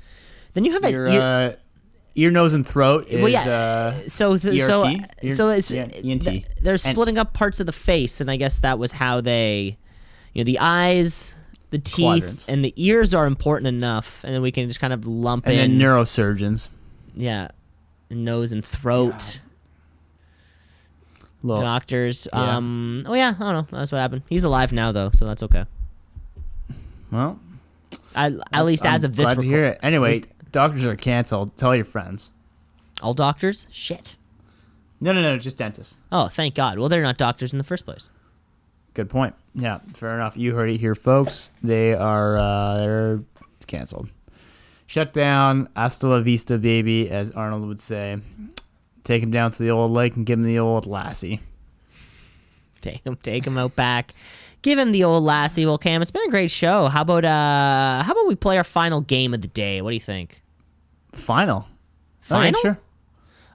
Then 0.54 0.64
you 0.64 0.72
have 0.72 0.84
a 0.84 0.90
Your 0.90 1.06
ear- 1.08 1.20
uh, 1.20 1.52
ear, 2.14 2.30
nose, 2.30 2.52
and 2.54 2.66
throat 2.66 3.06
is 3.09 3.20
well, 3.20 3.28
yeah. 3.30 3.48
uh, 3.48 4.09
so 4.09 4.36
th- 4.38 4.62
so 4.62 4.86
Ear- 4.88 5.34
so 5.34 5.48
it's 5.50 5.70
yeah, 5.70 5.82
ENT. 5.92 6.22
th- 6.22 6.44
they're 6.61 6.72
Ent. 6.74 6.80
splitting 6.80 7.18
up 7.18 7.32
parts 7.32 7.61
of 7.61 7.66
the 7.66 7.72
face, 7.72 8.20
and 8.20 8.30
I 8.30 8.36
guess 8.36 8.59
that 8.61 8.78
was 8.78 8.92
how 8.92 9.20
they, 9.20 9.76
you 10.34 10.40
know, 10.40 10.44
the 10.44 10.59
eyes, 10.59 11.34
the 11.70 11.78
teeth, 11.78 12.04
Quadrants. 12.22 12.48
and 12.48 12.64
the 12.64 12.72
ears 12.76 13.14
are 13.14 13.26
important 13.26 13.68
enough, 13.68 14.22
and 14.24 14.34
then 14.34 14.42
we 14.42 14.50
can 14.50 14.66
just 14.68 14.80
kind 14.80 14.92
of 14.92 15.06
lump 15.06 15.46
and 15.46 15.54
in, 15.56 15.78
then 15.78 15.88
neurosurgeons. 15.88 16.70
yeah, 17.14 17.48
nose 18.11 18.52
and 18.52 18.64
throat. 18.64 19.40
Little- 21.42 21.62
Doctors. 21.62 22.26
Yeah. 22.32 22.56
Um. 22.56 23.04
Oh 23.06 23.14
yeah. 23.14 23.32
I 23.38 23.52
don't 23.52 23.70
know. 23.72 23.78
That's 23.78 23.92
what 23.92 23.98
happened. 23.98 24.22
He's 24.28 24.42
alive 24.42 24.72
now 24.72 24.90
though, 24.90 25.11
so 25.14 25.24
that's 25.24 25.42
okay. 25.44 25.66
well, 27.12 27.38
I, 28.16 28.32
at 28.52 28.66
least 28.66 28.84
as 28.84 29.04
I'm 29.04 29.11
of 29.11 29.16
this, 29.16 29.24
glad 29.24 29.36
to 29.38 29.42
hear 29.46 29.64
it. 29.66 29.78
Anyway, 29.82 30.22
doctors 30.53 30.84
are 30.84 30.96
canceled. 30.96 31.57
Tell 31.57 31.74
your 31.74 31.84
friends. 31.84 32.32
all 33.03 33.14
doctors. 33.14 33.66
Shit. 33.70 34.16
No, 35.01 35.12
no, 35.12 35.22
no, 35.22 35.38
just 35.38 35.57
dentists. 35.57 35.96
Oh, 36.11 36.28
thank 36.28 36.55
God. 36.55 36.78
Well, 36.78 36.88
they're 36.88 37.03
not 37.03 37.16
doctors 37.18 37.53
in 37.53 37.59
the 37.59 37.64
first 37.64 37.84
place. 37.84 38.11
Good 38.94 39.09
point. 39.09 39.34
Yeah, 39.55 39.78
fair 39.94 40.14
enough. 40.16 40.36
You 40.36 40.55
heard 40.55 40.70
it 40.70 40.78
here, 40.78 40.96
folks. 40.96 41.51
They 41.62 41.94
are 41.94 42.36
uh, 42.36 42.76
they're 42.78 43.20
canceled. 43.68 44.09
Shut 44.86 45.12
down. 45.12 45.68
Hasta 45.76 46.09
la 46.09 46.20
vista, 46.20 46.59
baby, 46.59 47.09
as 47.11 47.30
Arnold 47.30 47.66
would 47.68 47.80
say. 47.80 48.16
Take 49.05 49.22
him 49.22 49.30
down 49.30 49.53
to 49.53 49.62
the 49.62 49.70
old 49.70 49.92
lake 49.92 50.16
and 50.16 50.26
give 50.26 50.38
him 50.38 50.44
the 50.44 50.59
old 50.59 50.86
lassie. 50.86 51.40
Take 52.80 53.05
him, 53.05 53.16
take 53.16 53.46
him 53.46 53.59
out 53.59 53.74
back. 53.76 54.14
Give 54.62 54.78
him 54.78 54.92
the 54.92 55.04
old 55.04 55.22
lassie. 55.24 55.64
Well, 55.66 55.78
Cam, 55.78 56.02
it's 56.02 56.11
been 56.11 56.26
a 56.26 56.30
great 56.30 56.50
show. 56.50 56.88
How 56.88 57.02
about 57.02 57.24
uh, 57.24 58.02
how 58.02 58.12
about 58.12 58.26
we 58.26 58.34
play 58.34 58.56
our 58.59 58.64
final 58.64 59.00
game 59.00 59.32
of 59.34 59.40
the 59.40 59.48
day? 59.48 59.80
What 59.80 59.90
do 59.90 59.94
you 59.94 60.00
think? 60.00 60.42
Final. 61.12 61.68
Final? 62.20 62.59
Okay, 62.59 62.61
sure. 62.61 62.78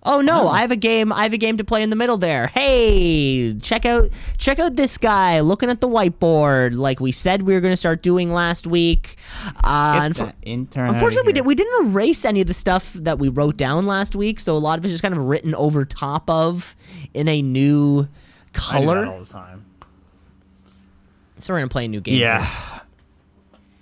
Oh 0.05 0.19
no, 0.19 0.49
I 0.49 0.59
have 0.61 0.71
a 0.71 0.75
game. 0.75 1.13
I 1.13 1.23
have 1.23 1.31
a 1.31 1.37
game 1.37 1.55
to 1.57 1.63
play 1.63 1.81
in 1.81 1.89
the 1.89 1.95
middle 1.95 2.17
there. 2.17 2.47
Hey, 2.47 3.53
check 3.59 3.85
out 3.85 4.09
check 4.37 4.59
out 4.59 4.75
this 4.75 4.97
guy 4.97 5.39
looking 5.39 5.69
at 5.69 5.79
the 5.79 5.87
whiteboard 5.87 6.75
like 6.75 6.99
we 6.99 7.13
said 7.13 7.43
we 7.43 7.53
were 7.53 7.61
going 7.61 7.71
to 7.71 7.77
start 7.77 8.01
doing 8.03 8.33
last 8.33 8.67
week. 8.67 9.15
Uh, 9.63 9.93
Get 10.09 10.11
unfor- 10.11 10.25
that 10.25 10.35
intern 10.41 10.83
outta 10.87 10.93
Unfortunately, 10.95 11.27
we, 11.29 11.33
did, 11.33 11.45
we 11.45 11.55
didn't 11.55 11.87
erase 11.87 12.25
any 12.25 12.41
of 12.41 12.47
the 12.47 12.53
stuff 12.53 12.91
that 12.93 13.17
we 13.17 13.29
wrote 13.29 13.55
down 13.55 13.85
last 13.85 14.13
week, 14.13 14.41
so 14.41 14.55
a 14.55 14.59
lot 14.59 14.77
of 14.77 14.83
it's 14.83 14.91
just 14.93 15.03
kind 15.03 15.15
of 15.15 15.23
written 15.23 15.55
over 15.55 15.85
top 15.85 16.29
of 16.29 16.75
in 17.13 17.29
a 17.29 17.41
new 17.41 17.99
I 17.99 18.03
do 18.03 18.07
that 18.51 18.53
color. 18.59 19.05
all 19.07 19.19
the 19.19 19.25
time. 19.25 19.62
So 21.43 21.53
we're 21.53 21.59
gonna 21.59 21.69
play 21.69 21.85
a 21.85 21.87
new 21.89 22.01
game. 22.01 22.19
Yeah. 22.19 22.45
here. 22.45 22.69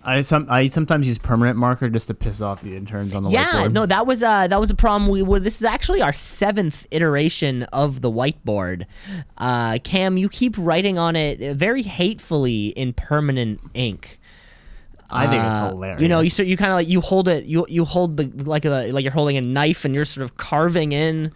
I 0.03 0.21
some 0.21 0.47
I 0.49 0.67
sometimes 0.67 1.05
use 1.05 1.19
permanent 1.19 1.59
marker 1.59 1.87
just 1.87 2.07
to 2.07 2.15
piss 2.15 2.41
off 2.41 2.61
the 2.61 2.75
interns 2.75 3.13
on 3.13 3.21
the 3.23 3.29
Yeah, 3.29 3.45
whiteboard. 3.45 3.61
Yeah, 3.61 3.67
no, 3.67 3.85
that 3.85 4.07
was 4.07 4.23
uh 4.23 4.47
that 4.47 4.59
was 4.59 4.71
a 4.71 4.75
problem. 4.75 5.11
We 5.11 5.21
were. 5.21 5.39
This 5.39 5.61
is 5.61 5.63
actually 5.63 6.01
our 6.01 6.13
seventh 6.13 6.87
iteration 6.89 7.63
of 7.71 8.01
the 8.01 8.09
whiteboard. 8.09 8.87
Uh, 9.37 9.77
Cam, 9.83 10.17
you 10.17 10.27
keep 10.27 10.55
writing 10.57 10.97
on 10.97 11.15
it 11.15 11.55
very 11.55 11.83
hatefully 11.83 12.69
in 12.69 12.93
permanent 12.93 13.61
ink. 13.75 14.19
I 15.11 15.27
think 15.27 15.43
it's 15.43 15.57
Uh, 15.57 15.69
hilarious. 15.69 16.01
You 16.01 16.07
know, 16.07 16.21
you 16.21 16.31
sort 16.31 16.47
you 16.47 16.57
kind 16.57 16.71
of 16.71 16.75
like 16.75 16.87
you 16.87 16.99
hold 17.01 17.27
it, 17.27 17.45
you 17.45 17.67
you 17.69 17.85
hold 17.85 18.17
the 18.17 18.31
like 18.43 18.65
a 18.65 18.91
like 18.91 19.03
you're 19.03 19.13
holding 19.13 19.37
a 19.37 19.41
knife 19.41 19.85
and 19.85 19.93
you're 19.93 20.05
sort 20.05 20.23
of 20.23 20.35
carving 20.35 20.93
in. 20.93 21.31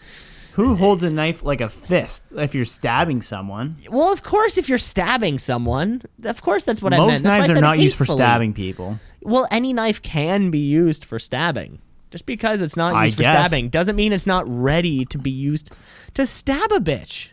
Who 0.55 0.75
holds 0.75 1.03
a 1.03 1.09
knife 1.09 1.43
like 1.43 1.59
a 1.59 1.67
fist 1.67 2.23
if 2.31 2.55
you're 2.55 2.63
stabbing 2.63 3.21
someone? 3.21 3.75
Well, 3.89 4.13
of 4.13 4.23
course, 4.23 4.57
if 4.57 4.69
you're 4.69 4.77
stabbing 4.77 5.37
someone, 5.37 6.01
of 6.23 6.41
course 6.41 6.63
that's 6.63 6.81
what 6.81 6.93
I 6.93 6.97
meant. 6.97 7.11
Most 7.11 7.23
knives 7.23 7.49
are 7.49 7.59
not 7.59 7.77
used 7.77 7.97
for 7.97 8.05
stabbing 8.05 8.53
people. 8.53 8.97
Well, 9.21 9.49
any 9.51 9.73
knife 9.73 10.01
can 10.01 10.51
be 10.51 10.59
used 10.59 11.03
for 11.03 11.19
stabbing. 11.19 11.81
Just 12.09 12.25
because 12.25 12.61
it's 12.61 12.77
not 12.77 12.93
I 12.93 13.03
used 13.03 13.17
for 13.17 13.23
guess. 13.23 13.47
stabbing 13.49 13.67
doesn't 13.67 13.97
mean 13.97 14.13
it's 14.13 14.25
not 14.25 14.47
ready 14.47 15.03
to 15.03 15.17
be 15.17 15.31
used 15.31 15.75
to 16.13 16.25
stab 16.25 16.71
a 16.71 16.79
bitch. 16.79 17.31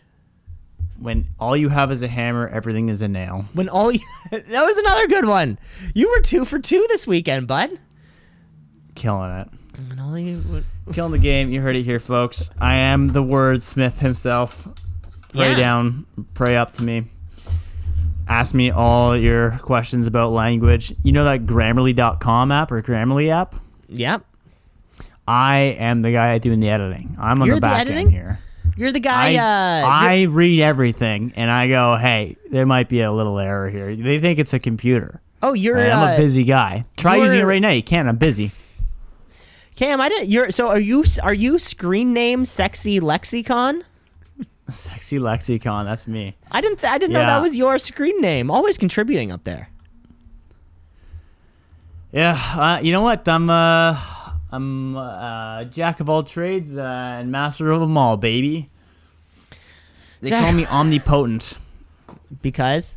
When 0.99 1.29
all 1.39 1.57
you 1.57 1.69
have 1.69 1.93
is 1.93 2.03
a 2.03 2.09
hammer, 2.09 2.49
everything 2.49 2.89
is 2.89 3.03
a 3.03 3.09
nail. 3.09 3.45
When 3.53 3.69
all 3.69 3.93
you, 3.93 4.01
that 4.33 4.49
was 4.49 4.77
another 4.79 5.07
good 5.07 5.27
one. 5.27 5.61
You 5.95 6.11
were 6.11 6.23
two 6.23 6.45
for 6.45 6.59
two 6.59 6.85
this 6.89 7.07
weekend, 7.07 7.47
bud. 7.47 7.79
Killing 8.97 9.31
it. 9.31 9.49
When 9.89 9.99
all 9.99 10.19
you, 10.19 10.43
Killing 10.93 11.13
the 11.13 11.19
game. 11.19 11.51
You 11.51 11.61
heard 11.61 11.77
it 11.77 11.83
here, 11.85 11.99
folks. 12.01 12.51
I 12.61 12.75
am 12.75 13.09
the 13.09 13.23
wordsmith 13.23 13.99
himself. 14.01 14.69
Pray 15.33 15.51
Yeah. 15.53 15.57
down, 15.57 16.07
pray 16.35 16.57
up 16.57 16.73
to 16.75 16.85
me. 16.85 17.05
Ask 18.29 18.55
me 18.55 18.71
all 18.71 19.17
your 19.17 19.53
questions 19.63 20.07
about 20.07 20.33
language. 20.33 20.95
You 21.03 21.13
know 21.13 21.25
that 21.25 21.47
Grammarly.com 21.47 22.53
app 22.53 22.71
or 22.71 22.83
Grammarly 22.83 23.29
app? 23.31 23.55
yep. 23.89 24.23
I 25.27 25.77
am 25.79 26.03
the 26.03 26.11
guy 26.13 26.37
doing 26.39 26.59
the 26.61 26.69
editing. 26.69 27.17
I'm 27.21 27.41
on 27.41 27.47
You're 27.47 27.57
the 27.57 27.61
the 27.61 27.67
back 27.67 27.81
editing? 27.83 28.07
end 28.07 28.11
here. 28.13 28.41
You're 28.77 28.91
the 28.93 29.01
guy. 29.01 29.35
I, 29.35 29.83
uh, 29.83 29.87
I 29.87 30.23
read 30.25 30.61
everything 30.61 31.33
and 31.37 31.51
I 31.51 31.69
go, 31.69 31.97
hey, 31.97 32.37
there 32.51 32.67
might 32.67 32.89
be 32.89 33.01
a 33.03 33.13
little 33.13 33.39
error 33.39 33.71
here. 33.71 33.95
They 33.95 34.19
think 34.19 34.39
it's 34.39 34.53
a 34.53 34.59
computer. 34.59 35.21
oh, 35.43 35.53
you're. 35.53 35.79
And 35.79 35.93
I'm 35.93 36.09
uh, 36.09 36.15
a 36.15 36.17
busy 36.17 36.45
guy. 36.45 36.85
Try 36.97 37.17
using 37.17 37.41
it 37.41 37.45
right 37.45 37.63
now. 37.63 37.71
You 37.71 37.83
can't. 37.83 38.09
I'm 38.09 38.17
busy. 38.17 38.51
Cam, 39.83 40.01
I 40.01 40.09
didn't. 40.09 40.29
You're. 40.29 40.53
So 40.53 40.69
are 40.69 40.79
you? 40.79 41.03
Are 41.25 41.35
you 41.35 41.59
screen 41.59 42.13
name 42.13 42.45
sexy 42.45 43.01
lexicon? 43.01 43.83
Sexy 44.69 45.19
lexicon. 45.19 45.87
That's 45.87 46.07
me. 46.07 46.37
I 46.53 46.61
didn't. 46.61 46.79
Th- 46.79 46.93
I 46.93 46.99
didn't 46.99 47.15
know 47.15 47.19
that 47.19 47.43
was 47.43 47.57
your 47.57 47.81
screen 47.81 48.21
name. 48.21 48.49
Always 48.49 48.79
contributing 48.79 49.33
up 49.33 49.43
there. 49.43 49.71
Yeah. 52.13 52.39
Uh, 52.55 52.79
you 52.81 52.93
know 52.93 53.01
what? 53.01 53.27
I'm 53.27 53.51
uh, 53.51 53.99
I'm 54.53 54.97
uh, 54.97 55.65
jack 55.65 55.99
of 55.99 56.09
all 56.09 56.23
trades 56.23 56.77
uh, 56.77 57.17
and 57.19 57.33
master 57.33 57.69
of 57.73 57.81
them 57.81 57.99
all, 57.99 58.17
baby. 58.17 58.71
They 60.21 60.31
Jack- 60.31 60.45
call 60.45 60.53
me 60.53 60.65
omnipotent. 60.71 61.57
Because. 62.41 62.95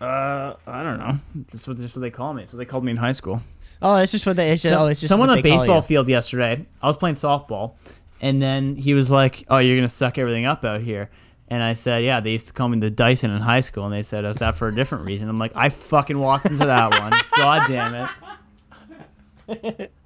Uh, 0.00 0.54
I 0.66 0.82
don't 0.82 0.98
know. 0.98 1.18
That's 1.34 1.68
what, 1.68 1.76
that's 1.76 1.94
what 1.94 2.00
they 2.00 2.10
call 2.10 2.32
me. 2.32 2.42
That's 2.42 2.54
what 2.54 2.58
they 2.60 2.64
called 2.64 2.82
me 2.82 2.92
in 2.92 2.96
high 2.96 3.12
school. 3.12 3.42
Oh, 3.82 3.96
it's 3.96 4.12
just 4.12 4.26
what 4.26 4.36
they. 4.36 4.52
It's 4.52 4.62
just, 4.62 4.72
So- 4.72 4.84
oh, 4.84 4.86
it's 4.86 5.00
just 5.00 5.08
someone 5.08 5.28
on 5.30 5.36
the 5.36 5.42
baseball 5.42 5.82
field 5.82 6.08
yesterday. 6.08 6.64
I 6.80 6.86
was 6.86 6.96
playing 6.96 7.16
softball, 7.16 7.74
and 8.20 8.40
then 8.40 8.76
he 8.76 8.94
was 8.94 9.10
like, 9.10 9.44
"Oh, 9.48 9.58
you're 9.58 9.76
gonna 9.76 9.88
suck 9.88 10.18
everything 10.18 10.46
up 10.46 10.64
out 10.64 10.80
here." 10.82 11.10
And 11.48 11.62
I 11.62 11.72
said, 11.74 12.04
"Yeah." 12.04 12.20
They 12.20 12.32
used 12.32 12.46
to 12.46 12.52
call 12.52 12.68
me 12.68 12.78
the 12.78 12.90
Dyson 12.90 13.30
in 13.30 13.42
high 13.42 13.60
school, 13.60 13.84
and 13.84 13.92
they 13.92 14.02
said, 14.02 14.24
"Is 14.24 14.36
that 14.38 14.54
for 14.54 14.68
a 14.68 14.74
different 14.74 15.04
reason?" 15.04 15.28
I'm 15.28 15.38
like, 15.38 15.52
"I 15.56 15.68
fucking 15.68 16.18
walked 16.18 16.46
into 16.46 16.64
that 16.66 16.98
one. 17.00 17.12
God 17.36 17.68
damn 17.68 18.08
it." 19.48 19.92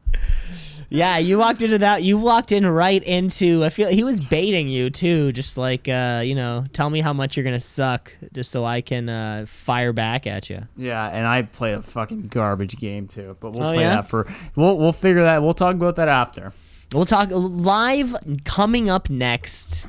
Yeah, 0.89 1.19
you 1.19 1.39
walked 1.39 1.63
into 1.63 1.79
that. 1.79 2.03
You 2.05 2.17
walked 2.17 2.53
in 2.53 2.65
right 2.67 3.03
into. 3.03 3.65
I 3.65 3.71
feel 3.71 3.89
he 3.89 4.05
was 4.05 4.21
baiting 4.21 4.69
you 4.69 4.89
too, 4.91 5.33
just 5.33 5.59
like 5.59 5.89
uh, 5.89 6.23
you 6.25 6.35
know, 6.35 6.65
tell 6.73 6.91
me 6.91 7.01
how 7.01 7.13
much 7.13 7.37
you're 7.37 7.45
gonna 7.45 7.59
suck, 7.59 8.13
just 8.33 8.51
so 8.53 8.65
I 8.65 8.81
can 8.83 9.09
uh, 9.09 9.45
fire 9.49 9.93
back 9.93 10.27
at 10.29 10.49
you. 10.49 10.63
Yeah, 10.77 11.07
and 11.09 11.27
I 11.27 11.43
play 11.43 11.73
a 11.73 11.83
fucking 11.83 12.29
garbage 12.29 12.77
game 12.79 13.09
too. 13.09 13.37
But 13.41 13.53
we'll 13.53 13.65
Oh, 13.65 13.73
play 13.75 13.83
yeah? 13.83 13.97
that 13.97 14.09
for. 14.09 14.27
We'll 14.55 14.79
we'll 14.79 14.93
figure 14.93 15.23
that. 15.23 15.43
We'll 15.43 15.55
talk 15.55 15.75
about 15.75 15.97
that 15.97 16.09
after. 16.09 16.53
We'll 16.93 17.05
talk 17.07 17.31
live 17.33 18.15
coming 18.45 18.89
up 18.89 19.11
next. 19.11 19.87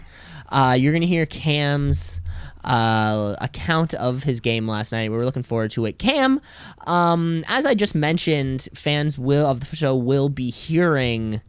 Uh, 0.49 0.75
you're 0.79 0.93
gonna 0.93 1.05
hear 1.05 1.25
Cam's 1.27 2.21
uh, 2.63 3.35
account 3.39 3.93
of 3.93 4.23
his 4.23 4.39
game 4.39 4.67
last 4.67 4.91
night. 4.91 5.09
We 5.09 5.17
were 5.17 5.25
looking 5.25 5.43
forward 5.43 5.71
to 5.71 5.85
it. 5.85 5.99
Cam, 5.99 6.41
um, 6.85 7.43
as 7.47 7.65
I 7.65 7.73
just 7.73 7.95
mentioned, 7.95 8.67
fans 8.73 9.17
will 9.17 9.45
of 9.45 9.69
the 9.69 9.75
show 9.75 9.95
will 9.95 10.29
be 10.29 10.49
hearing 10.49 11.41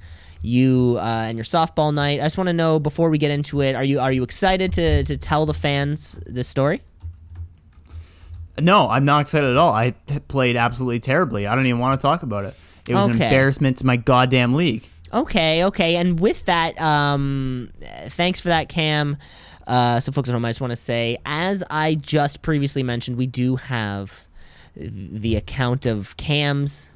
you 0.42 0.96
uh, 0.98 1.24
and 1.26 1.36
your 1.36 1.44
softball 1.44 1.92
night. 1.92 2.20
I 2.20 2.24
just 2.24 2.38
want 2.38 2.48
to 2.48 2.52
know 2.52 2.78
before 2.78 3.10
we 3.10 3.18
get 3.18 3.30
into 3.30 3.60
it, 3.60 3.74
are 3.74 3.84
you 3.84 4.00
are 4.00 4.12
you 4.12 4.22
excited 4.22 4.72
to 4.74 5.04
to 5.04 5.16
tell 5.16 5.46
the 5.46 5.54
fans 5.54 6.18
this 6.26 6.48
story? 6.48 6.82
No, 8.60 8.88
I'm 8.88 9.04
not 9.04 9.20
excited 9.20 9.50
at 9.50 9.56
all. 9.56 9.72
I 9.72 9.92
played 10.26 10.56
absolutely 10.56 10.98
terribly. 10.98 11.46
I 11.46 11.54
don't 11.54 11.66
even 11.66 11.80
want 11.80 11.98
to 11.98 12.02
talk 12.02 12.22
about 12.22 12.44
it. 12.44 12.54
It 12.88 12.94
was 12.94 13.06
an 13.06 13.12
embarrassment 13.12 13.76
to 13.78 13.86
my 13.86 13.96
goddamn 13.96 14.54
league. 14.54 14.88
Okay, 15.12 15.64
okay. 15.64 15.96
And 15.96 16.18
with 16.18 16.44
that, 16.46 16.80
um, 16.80 17.70
thanks 18.08 18.40
for 18.40 18.48
that, 18.48 18.68
Cam. 18.68 19.16
Uh, 19.68 20.00
so, 20.00 20.10
folks 20.10 20.30
at 20.30 20.32
home, 20.32 20.44
I 20.46 20.48
just 20.48 20.62
want 20.62 20.70
to 20.70 20.76
say, 20.76 21.18
as 21.26 21.62
I 21.70 21.94
just 21.94 22.40
previously 22.40 22.82
mentioned, 22.82 23.18
we 23.18 23.26
do 23.26 23.56
have 23.56 24.24
the 24.74 25.36
account 25.36 25.84
of 25.84 26.16
Cam's 26.16 26.88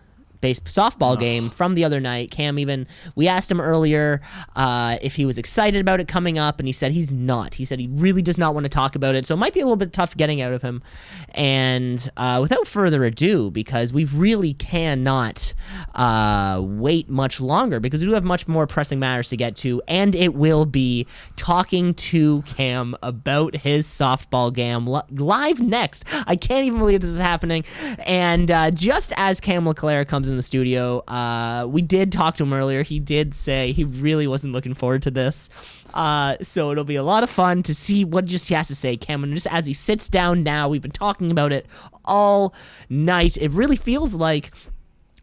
base 0.43 0.61
softball 0.61 1.19
game 1.19 1.49
from 1.49 1.75
the 1.75 1.85
other 1.85 2.01
night. 2.01 2.31
Cam 2.31 2.59
even 2.59 2.87
we 3.17 3.29
asked 3.29 3.51
him 3.51 3.63
earlier 3.63 4.21
uh, 4.55 4.99
if 5.01 5.17
he 5.17 5.25
was 5.25 5.39
excited 5.39 5.81
about 5.81 6.01
it 6.01 6.09
coming 6.09 6.39
up, 6.39 6.59
and 6.59 6.69
he 6.69 6.73
said 6.73 6.93
he's 6.93 7.15
not. 7.15 7.55
He 7.55 7.65
said 7.65 7.81
he 7.81 7.87
really 7.87 8.21
does 8.21 8.37
not 8.37 8.53
want 8.53 8.65
to 8.65 8.69
talk 8.69 8.95
about 8.95 9.15
it, 9.15 9.25
so 9.25 9.33
it 9.35 9.39
might 9.39 9.55
be 9.55 9.61
a 9.61 9.65
little 9.65 9.77
bit 9.77 9.95
tough 9.95 10.15
getting 10.17 10.43
out 10.43 10.53
of 10.53 10.61
him. 10.61 10.83
And 11.31 12.11
uh, 12.19 12.41
without 12.43 12.67
further 12.67 13.05
ado, 13.05 13.51
because 13.51 13.93
we 13.93 14.05
really 14.05 14.53
cannot 14.53 15.55
uh, 15.95 16.61
wait 16.63 17.09
much 17.09 17.41
longer, 17.41 17.81
because 17.81 18.01
we 18.01 18.09
do 18.09 18.13
have 18.13 18.25
much 18.25 18.47
more 18.47 18.67
pressing 18.67 18.99
matters 18.99 19.31
to 19.31 19.37
get 19.37 19.57
to, 19.57 19.81
and 19.89 20.15
it 20.15 20.35
will 20.35 20.67
be 20.67 21.07
talking 21.37 21.95
to 21.95 22.43
Cam 22.43 22.97
about 23.03 23.57
his 23.57 23.87
softball 23.87 24.53
game 24.53 24.89
li- 24.89 25.03
live 25.13 25.61
next. 25.61 26.05
I 26.27 26.35
can't 26.35 26.67
even 26.67 26.81
believe 26.81 27.01
this 27.01 27.11
is 27.11 27.19
happening. 27.19 27.65
And 28.01 28.51
uh, 28.51 28.73
just 28.73 29.13
as 29.17 29.41
Cam 29.41 29.67
LeClaire 29.67 30.05
comes 30.05 30.32
in 30.33 30.37
the 30.37 30.43
studio, 30.43 30.99
uh, 31.07 31.67
we 31.69 31.83
did 31.83 32.11
talk 32.11 32.37
to 32.39 32.43
him 32.43 32.53
earlier. 32.53 32.83
He 32.83 32.99
did 32.99 33.35
say 33.35 33.73
he 33.73 33.85
really 33.85 34.27
wasn't 34.27 34.53
looking 34.53 34.75
forward 34.75 35.03
to 35.03 35.11
this. 35.11 35.49
Uh, 35.95 36.37
so 36.43 36.73
it'll 36.73 36.85
be 36.85 36.97
a 36.97 37.03
lot 37.03 37.23
of 37.23 37.31
fun 37.31 37.63
to 37.65 37.75
see 37.75 38.05
what 38.05 38.25
just 38.25 38.49
he 38.49 38.55
has 38.55 38.69
to 38.69 38.75
say, 38.75 38.97
Cam. 38.97 39.23
And 39.23 39.35
just 39.35 39.47
as 39.49 39.67
he 39.67 39.73
sits 39.73 40.09
down 40.09 40.43
now, 40.43 40.69
we've 40.69 40.83
been 40.83 40.91
talking 40.91 41.31
about 41.31 41.53
it 41.53 41.67
all 42.05 42.55
night. 42.89 43.37
It 43.37 43.53
really 43.53 43.77
feels 43.77 44.15
like 44.15 44.51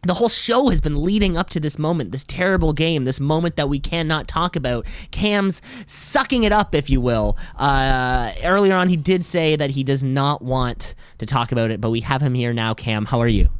the 0.02 0.14
whole 0.14 0.30
show 0.30 0.68
has 0.70 0.80
been 0.80 1.04
leading 1.04 1.36
up 1.36 1.50
to 1.50 1.60
this 1.60 1.78
moment, 1.78 2.12
this 2.12 2.24
terrible 2.24 2.72
game, 2.72 3.04
this 3.04 3.20
moment 3.20 3.56
that 3.56 3.68
we 3.68 3.78
cannot 3.78 4.28
talk 4.28 4.56
about. 4.56 4.86
Cam's 5.10 5.60
sucking 5.86 6.42
it 6.42 6.52
up, 6.52 6.74
if 6.74 6.88
you 6.88 7.00
will. 7.00 7.36
Uh, 7.56 8.32
earlier 8.42 8.74
on, 8.74 8.88
he 8.88 8.96
did 8.96 9.26
say 9.26 9.56
that 9.56 9.70
he 9.70 9.84
does 9.84 10.02
not 10.02 10.40
want 10.40 10.94
to 11.18 11.26
talk 11.26 11.52
about 11.52 11.70
it, 11.70 11.80
but 11.80 11.90
we 11.90 12.00
have 12.00 12.22
him 12.22 12.34
here 12.34 12.54
now. 12.54 12.72
Cam, 12.72 13.04
how 13.04 13.20
are 13.20 13.28
you? 13.28 13.50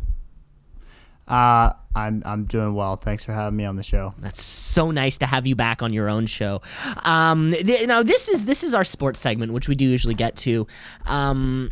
Uh, 1.30 1.72
I'm 1.94 2.22
I'm 2.24 2.44
doing 2.44 2.74
well. 2.74 2.96
Thanks 2.96 3.24
for 3.24 3.32
having 3.32 3.56
me 3.56 3.64
on 3.64 3.76
the 3.76 3.82
show. 3.82 4.14
That's 4.18 4.42
so 4.42 4.90
nice 4.90 5.18
to 5.18 5.26
have 5.26 5.46
you 5.46 5.56
back 5.56 5.82
on 5.82 5.92
your 5.92 6.08
own 6.08 6.26
show. 6.26 6.60
Um, 7.04 7.52
th- 7.52 7.86
now 7.86 8.02
this 8.02 8.28
is 8.28 8.44
this 8.44 8.62
is 8.62 8.74
our 8.74 8.84
sports 8.84 9.20
segment, 9.20 9.52
which 9.52 9.68
we 9.68 9.74
do 9.74 9.84
usually 9.84 10.14
get 10.14 10.36
to. 10.38 10.66
Um, 11.06 11.70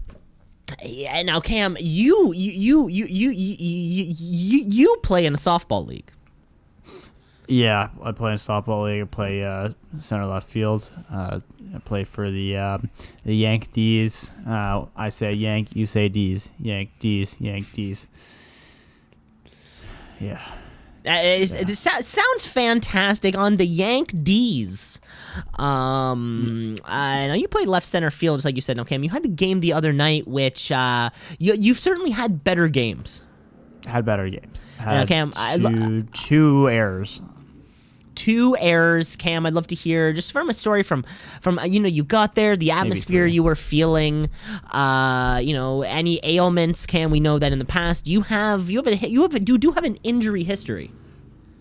yeah, 0.82 1.22
now 1.22 1.40
Cam, 1.40 1.76
you 1.80 2.32
you 2.32 2.88
you 2.88 3.06
you 3.06 3.30
you 3.30 3.30
you, 3.30 4.14
you, 4.18 4.64
you 4.68 4.96
play 5.02 5.26
in 5.26 5.34
a 5.34 5.38
softball 5.38 5.86
league. 5.86 6.10
Yeah, 7.46 7.88
I 8.02 8.12
play 8.12 8.32
in 8.32 8.36
softball 8.36 8.84
league. 8.84 9.02
I 9.02 9.06
play 9.06 9.42
uh, 9.42 9.70
center 9.98 10.26
left 10.26 10.48
field. 10.48 10.90
Uh, 11.10 11.40
I 11.74 11.78
play 11.78 12.04
for 12.04 12.30
the 12.30 12.56
um, 12.58 12.90
the 13.24 13.34
Yank 13.34 13.72
D's. 13.72 14.32
Uh, 14.46 14.86
I 14.94 15.08
say 15.08 15.32
Yank, 15.32 15.74
you 15.74 15.86
say 15.86 16.08
D's. 16.08 16.52
Yank 16.58 16.90
D's, 16.98 17.40
Yank 17.40 17.72
D's. 17.72 18.06
Yeah. 20.20 20.40
Uh, 21.06 21.10
it's- 21.22 21.54
It 21.54 21.68
sou- 21.76 22.02
sounds 22.02 22.46
fantastic 22.46 23.36
on 23.36 23.56
the 23.56 23.64
Yank 23.66 24.12
D's. 24.24 25.00
Um, 25.54 26.76
I 26.84 27.28
know 27.28 27.34
you 27.34 27.48
played 27.48 27.68
left 27.68 27.86
center 27.86 28.10
field, 28.10 28.38
just 28.38 28.44
like 28.44 28.56
you 28.56 28.60
said. 28.60 28.76
No, 28.76 28.84
Cam, 28.84 29.02
you 29.04 29.10
had 29.10 29.22
the 29.22 29.28
game 29.28 29.60
the 29.60 29.72
other 29.72 29.92
night, 29.92 30.26
which 30.28 30.70
uh, 30.72 31.10
you, 31.38 31.54
you've 31.54 31.78
certainly 31.78 32.10
had 32.10 32.44
better 32.44 32.68
games. 32.68 33.24
Had 33.86 34.04
better 34.04 34.28
games. 34.28 34.66
Had 34.78 35.08
Cam, 35.08 35.32
I 35.36 35.56
lo- 35.56 35.70
two, 35.70 36.02
two 36.12 36.68
errors. 36.68 37.22
Two 38.18 38.56
errors 38.58 39.14
cam 39.14 39.46
i'd 39.46 39.54
love 39.54 39.68
to 39.68 39.76
hear 39.76 40.12
just 40.12 40.32
from 40.32 40.50
a 40.50 40.54
story 40.54 40.82
from 40.82 41.04
from 41.40 41.56
uh, 41.58 41.64
you 41.64 41.78
know 41.78 41.88
you 41.88 42.02
got 42.02 42.34
there 42.34 42.56
the 42.56 42.72
atmosphere 42.72 43.26
you 43.26 43.44
were 43.44 43.54
feeling 43.54 44.28
uh 44.72 45.40
you 45.42 45.54
know 45.54 45.82
any 45.82 46.18
ailments 46.24 46.84
cam 46.84 47.12
we 47.12 47.20
know 47.20 47.38
that 47.38 47.52
in 47.52 47.60
the 47.60 47.64
past 47.64 48.08
you 48.08 48.22
have 48.22 48.70
you 48.70 48.78
have 48.78 48.88
a 48.88 49.08
you 49.08 49.22
have 49.22 49.34
a, 49.34 49.40
you 49.40 49.56
do 49.56 49.70
have 49.70 49.84
an 49.84 49.96
injury 50.02 50.42
history 50.42 50.90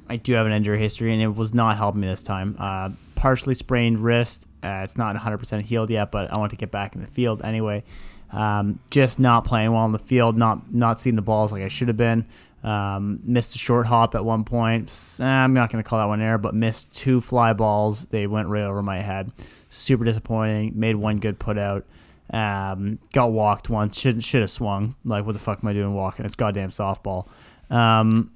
I 0.10 0.16
do 0.16 0.34
have 0.34 0.46
an 0.46 0.54
injury 0.54 0.80
history, 0.80 1.12
and 1.12 1.22
it 1.22 1.36
was 1.36 1.54
not 1.54 1.78
helping 1.78 2.02
me 2.02 2.08
this 2.08 2.24
time. 2.24 2.56
Uh, 2.58 2.92
partially 3.16 3.54
sprained 3.54 4.00
wrist. 4.00 4.48
Uh, 4.64 4.82
it's 4.84 4.98
not 4.98 5.16
100% 5.16 5.62
healed 5.64 5.90
yet, 5.90 6.12
but 6.12 6.32
I 6.32 6.38
want 6.38 6.52
to 6.52 6.56
get 6.56 6.72
back 6.72 6.96
in 6.96 7.02
the 7.02 7.08
field 7.08 7.42
anyway. 7.44 7.84
Um, 8.32 8.80
just 8.92 9.20
not 9.20 9.46
playing 9.46 9.72
well 9.72 9.86
in 9.86 9.92
the 9.94 10.00
field, 10.00 10.38
not 10.38 10.74
not 10.74 11.00
seeing 11.00 11.16
the 11.16 11.22
balls 11.22 11.54
like 11.54 11.64
I 11.64 11.70
should 11.70 11.88
have 11.88 11.98
been. 11.98 12.26
Um, 12.64 13.20
missed 13.24 13.56
a 13.56 13.60
short 13.60 13.86
hop 13.86 14.16
at 14.16 14.26
one 14.26 14.44
point. 14.44 14.92
Eh, 15.20 15.26
I'm 15.26 15.54
not 15.54 15.72
going 15.72 15.84
to 15.84 15.88
call 15.88 16.00
that 16.00 16.08
one 16.08 16.22
error, 16.22 16.38
but 16.38 16.54
missed 16.56 16.94
two 16.94 17.22
fly 17.22 17.54
balls. 17.54 18.06
They 18.06 18.28
went 18.28 18.48
right 18.50 18.64
over 18.64 18.82
my 18.82 18.98
head. 19.00 19.32
Super 19.70 20.04
disappointing. 20.04 20.74
Made 20.76 20.96
one 20.96 21.20
good 21.20 21.40
put 21.40 21.58
out. 21.58 21.86
Um, 22.34 23.00
got 23.14 23.32
walked 23.32 23.70
once. 23.70 23.98
Should 24.00 24.22
should 24.24 24.42
have 24.42 24.50
swung. 24.50 24.96
Like 25.06 25.26
what 25.26 25.32
the 25.34 25.40
fuck 25.40 25.60
am 25.64 25.70
I 25.70 25.74
doing 25.74 25.94
walking? 25.94 26.26
It's 26.26 26.36
goddamn 26.36 26.72
softball. 26.72 27.28
Um, 27.70 28.32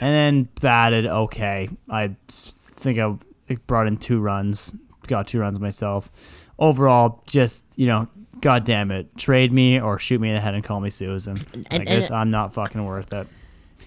and 0.00 0.12
then 0.12 0.48
batted 0.60 1.06
okay. 1.06 1.68
I 1.88 2.16
think 2.28 2.98
I 2.98 3.54
brought 3.66 3.86
in 3.86 3.96
two 3.96 4.20
runs, 4.20 4.74
got 5.06 5.26
two 5.28 5.38
runs 5.38 5.58
myself. 5.60 6.10
Overall, 6.58 7.22
just 7.26 7.64
you 7.76 7.86
know, 7.86 8.08
god 8.40 8.64
damn 8.64 8.90
it, 8.90 9.16
trade 9.16 9.52
me 9.52 9.80
or 9.80 9.98
shoot 9.98 10.20
me 10.20 10.28
in 10.28 10.34
the 10.34 10.40
head 10.40 10.54
and 10.54 10.62
call 10.64 10.80
me 10.80 10.90
Susan. 10.90 11.40
and- 11.54 11.66
I 11.70 11.78
guess 11.78 12.08
and- 12.08 12.16
I'm 12.16 12.30
not 12.30 12.52
fucking 12.52 12.84
worth 12.84 13.12
it. 13.14 13.26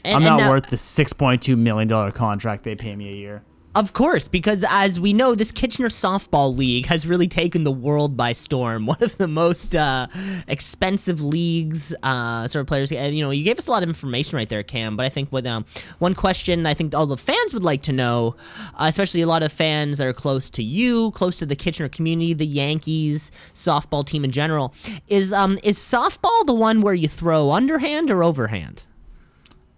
And, 0.04 0.18
I'm 0.18 0.24
not 0.24 0.38
now- 0.38 0.50
worth 0.50 0.68
the 0.68 0.78
six 0.78 1.14
point 1.14 1.42
two 1.42 1.58
million 1.58 1.88
dollar 1.88 2.12
contract 2.12 2.64
they 2.64 2.76
pay 2.76 2.96
me 2.96 3.10
a 3.10 3.16
year. 3.16 3.44
Of 3.78 3.94
course, 3.94 4.28
because 4.28 4.66
as 4.68 5.00
we 5.00 5.14
know, 5.14 5.36
this 5.36 5.52
Kitchener 5.52 5.90
Softball 5.90 6.58
League 6.58 6.88
has 6.88 7.06
really 7.06 7.28
taken 7.28 7.64
the 7.64 7.72
world 7.72 8.18
by 8.18 8.32
storm. 8.32 8.86
One 8.88 8.98
of 9.02 9.16
the 9.20 9.28
most 9.28 9.76
uh, 9.76 10.08
expensive 10.48 11.22
leagues, 11.22 11.94
uh, 12.02 12.48
sort 12.48 12.62
of 12.62 12.68
players. 12.68 12.92
And 12.92 13.14
you 13.14 13.24
know, 13.24 13.30
you 13.30 13.44
gave 13.44 13.60
us 13.60 13.68
a 13.68 13.72
lot 13.72 13.84
of 13.84 13.90
information 13.90 14.36
right 14.36 14.50
there, 14.50 14.64
Cam. 14.64 14.98
But 14.98 15.06
I 15.06 15.10
think 15.10 15.32
with 15.32 15.46
um, 15.46 15.64
one 16.00 16.16
question, 16.16 16.66
I 16.66 16.74
think 16.74 16.96
all 16.96 17.06
the 17.06 17.18
fans 17.18 17.54
would 17.54 17.62
like 17.62 17.84
to 17.84 17.94
know, 17.94 18.36
uh, 18.74 18.86
especially 18.88 19.22
a 19.22 19.28
lot 19.28 19.44
of 19.44 19.52
fans 19.52 20.00
that 20.00 20.08
are 20.08 20.14
close 20.14 20.50
to 20.52 20.64
you, 20.64 21.12
close 21.12 21.38
to 21.38 21.46
the 21.46 21.56
Kitchener 21.56 21.90
community, 21.90 22.34
the 22.34 22.48
Yankees 22.48 23.32
softball 23.54 24.04
team 24.04 24.26
in 24.26 24.32
general, 24.32 24.74
is 25.08 25.32
um, 25.32 25.60
is 25.64 25.78
softball 25.78 26.48
the 26.48 26.54
one 26.56 26.82
where 26.82 26.96
you 26.96 27.08
throw 27.08 27.52
underhand 27.52 28.10
or 28.10 28.24
overhand? 28.24 28.86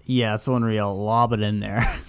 Yeah, 0.10 0.34
it's 0.36 0.45
the 0.45 0.51
one 0.51 0.64
where 0.64 0.72
you 0.72 0.84
lob 0.86 1.34
it 1.34 1.41
in 1.41 1.60
there. 1.60 1.82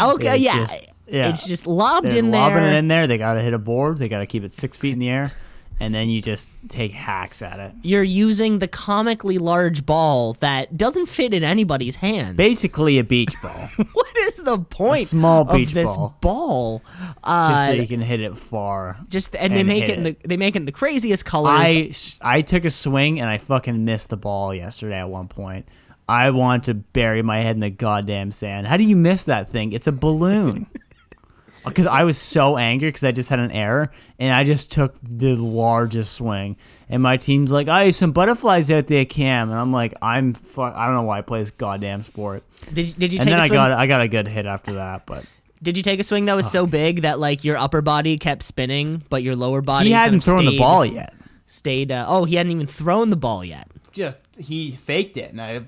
Okay, 0.00 0.34
It's 0.34 0.42
yeah. 0.42 0.58
just- 0.58 0.86
yeah. 1.06 1.28
It's 1.30 1.46
just 1.46 1.66
lobbed 1.66 2.10
They're 2.10 2.18
in 2.18 2.30
there. 2.32 2.40
lobbing 2.40 2.62
it 2.64 2.72
in 2.74 2.88
there. 2.88 3.06
They 3.08 3.18
got 3.18 3.34
to 3.34 3.40
hit 3.40 3.52
a 3.54 3.58
board. 3.58 3.98
They 3.98 4.08
got 4.08 4.18
to 4.20 4.26
keep 4.26 4.42
it 4.44 4.50
six 4.52 4.76
feet 4.76 4.92
in 4.92 4.98
the 5.00 5.08
air, 5.08 5.32
and 5.80 5.92
then 5.94 6.08
you 6.08 6.20
just 6.20 6.50
take 6.68 6.90
hacks 6.92 7.40
at 7.42 7.58
it. 7.60 7.72
you're 7.82 8.02
using 8.02 8.58
the 8.60 8.66
comically 8.68 9.38
large 9.38 9.84
ball 9.86 10.34
that 10.40 10.76
doesn't 10.76 11.06
fit 11.06 11.32
in 11.34 11.42
anybody's 11.44 11.96
hand. 11.96 12.36
Basically, 12.36 12.98
a 12.98 13.04
beach 13.04 13.34
ball. 13.42 13.52
what 13.92 14.16
is 14.18 14.36
the 14.38 14.58
point? 14.58 15.02
A 15.02 15.06
small 15.06 15.44
beach 15.44 15.68
of 15.68 15.74
this 15.74 15.96
ball. 15.96 16.16
ball? 16.20 16.82
Uh, 17.24 17.48
just 17.48 17.66
so 17.66 17.72
you 17.72 17.86
can 17.88 18.00
hit 18.00 18.20
it 18.20 18.36
far. 18.36 18.96
just 19.08 19.34
and 19.36 19.54
they 19.54 19.62
make 19.64 19.88
it, 19.88 19.98
in 19.98 20.02
the 20.04 20.16
they 20.24 20.36
make 20.36 20.54
it 20.56 20.60
in 20.60 20.64
the 20.64 20.72
craziest 20.72 21.24
colors. 21.24 22.18
I 22.22 22.38
I 22.38 22.42
took 22.42 22.64
a 22.64 22.70
swing 22.72 23.20
and 23.20 23.28
I 23.30 23.38
fucking 23.38 23.84
missed 23.84 24.10
the 24.10 24.16
ball 24.16 24.52
yesterday 24.54 24.98
at 24.98 25.08
one 25.10 25.28
point. 25.28 25.66
I 26.10 26.30
want 26.30 26.64
to 26.64 26.74
bury 26.74 27.22
my 27.22 27.38
head 27.38 27.54
in 27.54 27.60
the 27.60 27.70
goddamn 27.70 28.32
sand. 28.32 28.66
How 28.66 28.76
do 28.76 28.82
you 28.82 28.96
miss 28.96 29.24
that 29.24 29.48
thing? 29.48 29.72
It's 29.72 29.86
a 29.86 29.92
balloon. 29.92 30.66
because 31.64 31.86
I 31.86 32.02
was 32.02 32.18
so 32.18 32.56
angry 32.56 32.88
because 32.88 33.04
I 33.04 33.12
just 33.12 33.28
had 33.28 33.38
an 33.38 33.52
error 33.52 33.92
and 34.18 34.32
I 34.32 34.42
just 34.42 34.72
took 34.72 34.96
the 35.02 35.36
largest 35.36 36.14
swing. 36.14 36.56
And 36.88 37.00
my 37.00 37.16
team's 37.16 37.52
like, 37.52 37.68
"I 37.68 37.92
some 37.92 38.10
butterflies 38.10 38.70
out 38.72 38.88
there, 38.88 39.04
Cam," 39.04 39.50
and 39.50 39.58
I'm 39.58 39.72
like, 39.72 39.94
"I'm 40.02 40.34
fuck. 40.34 40.74
I 40.74 40.86
don't 40.86 40.96
know 40.96 41.02
why 41.02 41.18
I 41.18 41.22
play 41.22 41.40
this 41.40 41.52
goddamn 41.52 42.02
sport." 42.02 42.42
Did 42.72 42.88
you, 42.88 42.94
did 42.94 43.12
you 43.12 43.18
take? 43.18 43.20
And 43.20 43.28
take 43.28 43.30
then 43.30 43.38
a 43.38 43.42
I 43.42 43.46
swing? 43.46 43.56
got 43.56 43.70
I 43.72 43.86
got 43.86 44.00
a 44.00 44.08
good 44.08 44.26
hit 44.26 44.46
after 44.46 44.72
that, 44.74 45.06
but 45.06 45.24
Did 45.62 45.76
you 45.76 45.82
take 45.82 46.00
a 46.00 46.04
swing 46.04 46.24
that 46.24 46.34
was 46.34 46.50
so 46.50 46.66
big 46.66 47.02
that 47.02 47.20
like 47.20 47.44
your 47.44 47.56
upper 47.56 47.82
body 47.82 48.18
kept 48.18 48.42
spinning, 48.42 49.04
but 49.10 49.22
your 49.22 49.36
lower 49.36 49.60
body 49.60 49.86
he 49.86 49.92
hadn't 49.92 50.16
of 50.16 50.24
thrown 50.24 50.44
the 50.44 50.58
ball 50.58 50.84
yet. 50.84 51.14
Stayed. 51.46 51.92
Uh, 51.92 52.06
oh, 52.08 52.24
he 52.24 52.36
hadn't 52.36 52.52
even 52.52 52.66
thrown 52.66 53.10
the 53.10 53.16
ball 53.16 53.44
yet. 53.44 53.68
Just 53.92 54.18
he 54.40 54.70
faked 54.72 55.16
it, 55.16 55.30
and 55.32 55.40
I. 55.40 55.60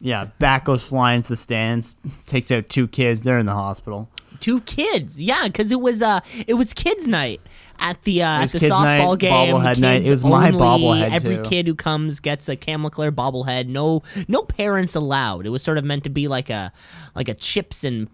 Yeah, 0.00 0.26
back 0.38 0.66
goes 0.66 0.86
flying 0.86 1.22
to 1.22 1.28
the 1.30 1.36
stands. 1.36 1.96
Takes 2.26 2.52
out 2.52 2.68
two 2.68 2.86
kids. 2.86 3.22
They're 3.22 3.38
in 3.38 3.46
the 3.46 3.54
hospital. 3.54 4.10
Two 4.40 4.60
kids, 4.60 5.20
yeah, 5.22 5.46
because 5.46 5.72
it 5.72 5.80
was 5.80 6.02
uh 6.02 6.20
it 6.46 6.54
was 6.54 6.74
kids' 6.74 7.08
night 7.08 7.40
at 7.78 8.02
the 8.02 8.22
uh, 8.22 8.42
at 8.42 8.50
the 8.50 8.58
kids' 8.58 8.70
night, 8.70 9.00
softball 9.00 9.18
game. 9.18 9.32
bobblehead 9.32 9.78
night. 9.78 10.02
It 10.02 10.04
Kids 10.04 10.22
was 10.22 10.24
my 10.24 10.48
only. 10.48 10.58
bobblehead, 10.60 11.10
Every 11.12 11.36
too. 11.36 11.42
kid 11.44 11.66
who 11.66 11.74
comes 11.74 12.20
gets 12.20 12.46
a 12.50 12.56
Cam 12.56 12.84
LeClaire 12.84 13.10
bobblehead. 13.12 13.66
No 13.68 14.02
no 14.28 14.42
parents 14.42 14.94
allowed. 14.94 15.46
It 15.46 15.50
was 15.50 15.62
sort 15.62 15.78
of 15.78 15.84
meant 15.84 16.04
to 16.04 16.10
be 16.10 16.28
like 16.28 16.50
a 16.50 16.70
like 17.14 17.30
a 17.30 17.34
chips 17.34 17.82
and 17.82 18.08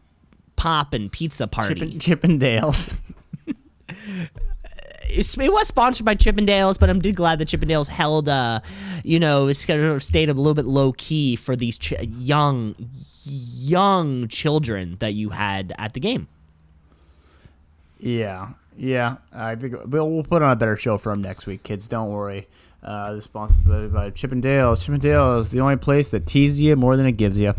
pop 0.54 0.94
and 0.94 1.10
pizza 1.10 1.48
party. 1.48 1.98
Chip 1.98 2.22
and, 2.22 2.40
Chippendales. 2.40 3.00
it 5.18 5.52
was 5.52 5.68
sponsored 5.68 6.04
by 6.04 6.14
Chippendales, 6.14 6.78
but 6.78 6.90
I'm 6.90 7.00
did 7.00 7.16
glad 7.16 7.38
that 7.38 7.48
Chippendales 7.48 7.86
held, 7.86 8.28
uh, 8.28 8.60
you 9.04 9.20
know, 9.20 9.52
kind 9.66 9.80
of 9.80 10.02
stayed 10.02 10.28
a 10.28 10.34
little 10.34 10.54
bit 10.54 10.64
low 10.64 10.92
key 10.92 11.36
for 11.36 11.54
these 11.56 11.78
ch- 11.78 11.94
young, 12.00 12.74
young 13.24 14.28
children 14.28 14.96
that 15.00 15.14
you 15.14 15.30
had 15.30 15.74
at 15.78 15.94
the 15.94 16.00
game. 16.00 16.28
Yeah, 17.98 18.50
yeah. 18.76 19.16
I 19.32 19.54
think 19.54 19.74
we'll, 19.86 20.10
we'll 20.10 20.24
put 20.24 20.42
on 20.42 20.50
a 20.50 20.56
better 20.56 20.76
show 20.76 20.98
for 20.98 21.10
them 21.12 21.22
next 21.22 21.46
week, 21.46 21.62
kids. 21.62 21.86
Don't 21.86 22.10
worry. 22.10 22.48
Uh, 22.82 23.12
the 23.12 23.22
sponsored 23.22 23.92
by 23.92 24.10
Chippendales. 24.10 24.84
Chippendales, 24.84 25.50
the 25.50 25.60
only 25.60 25.76
place 25.76 26.08
that 26.08 26.26
teases 26.26 26.60
you 26.60 26.74
more 26.74 26.96
than 26.96 27.06
it 27.06 27.12
gives 27.12 27.38
you, 27.38 27.54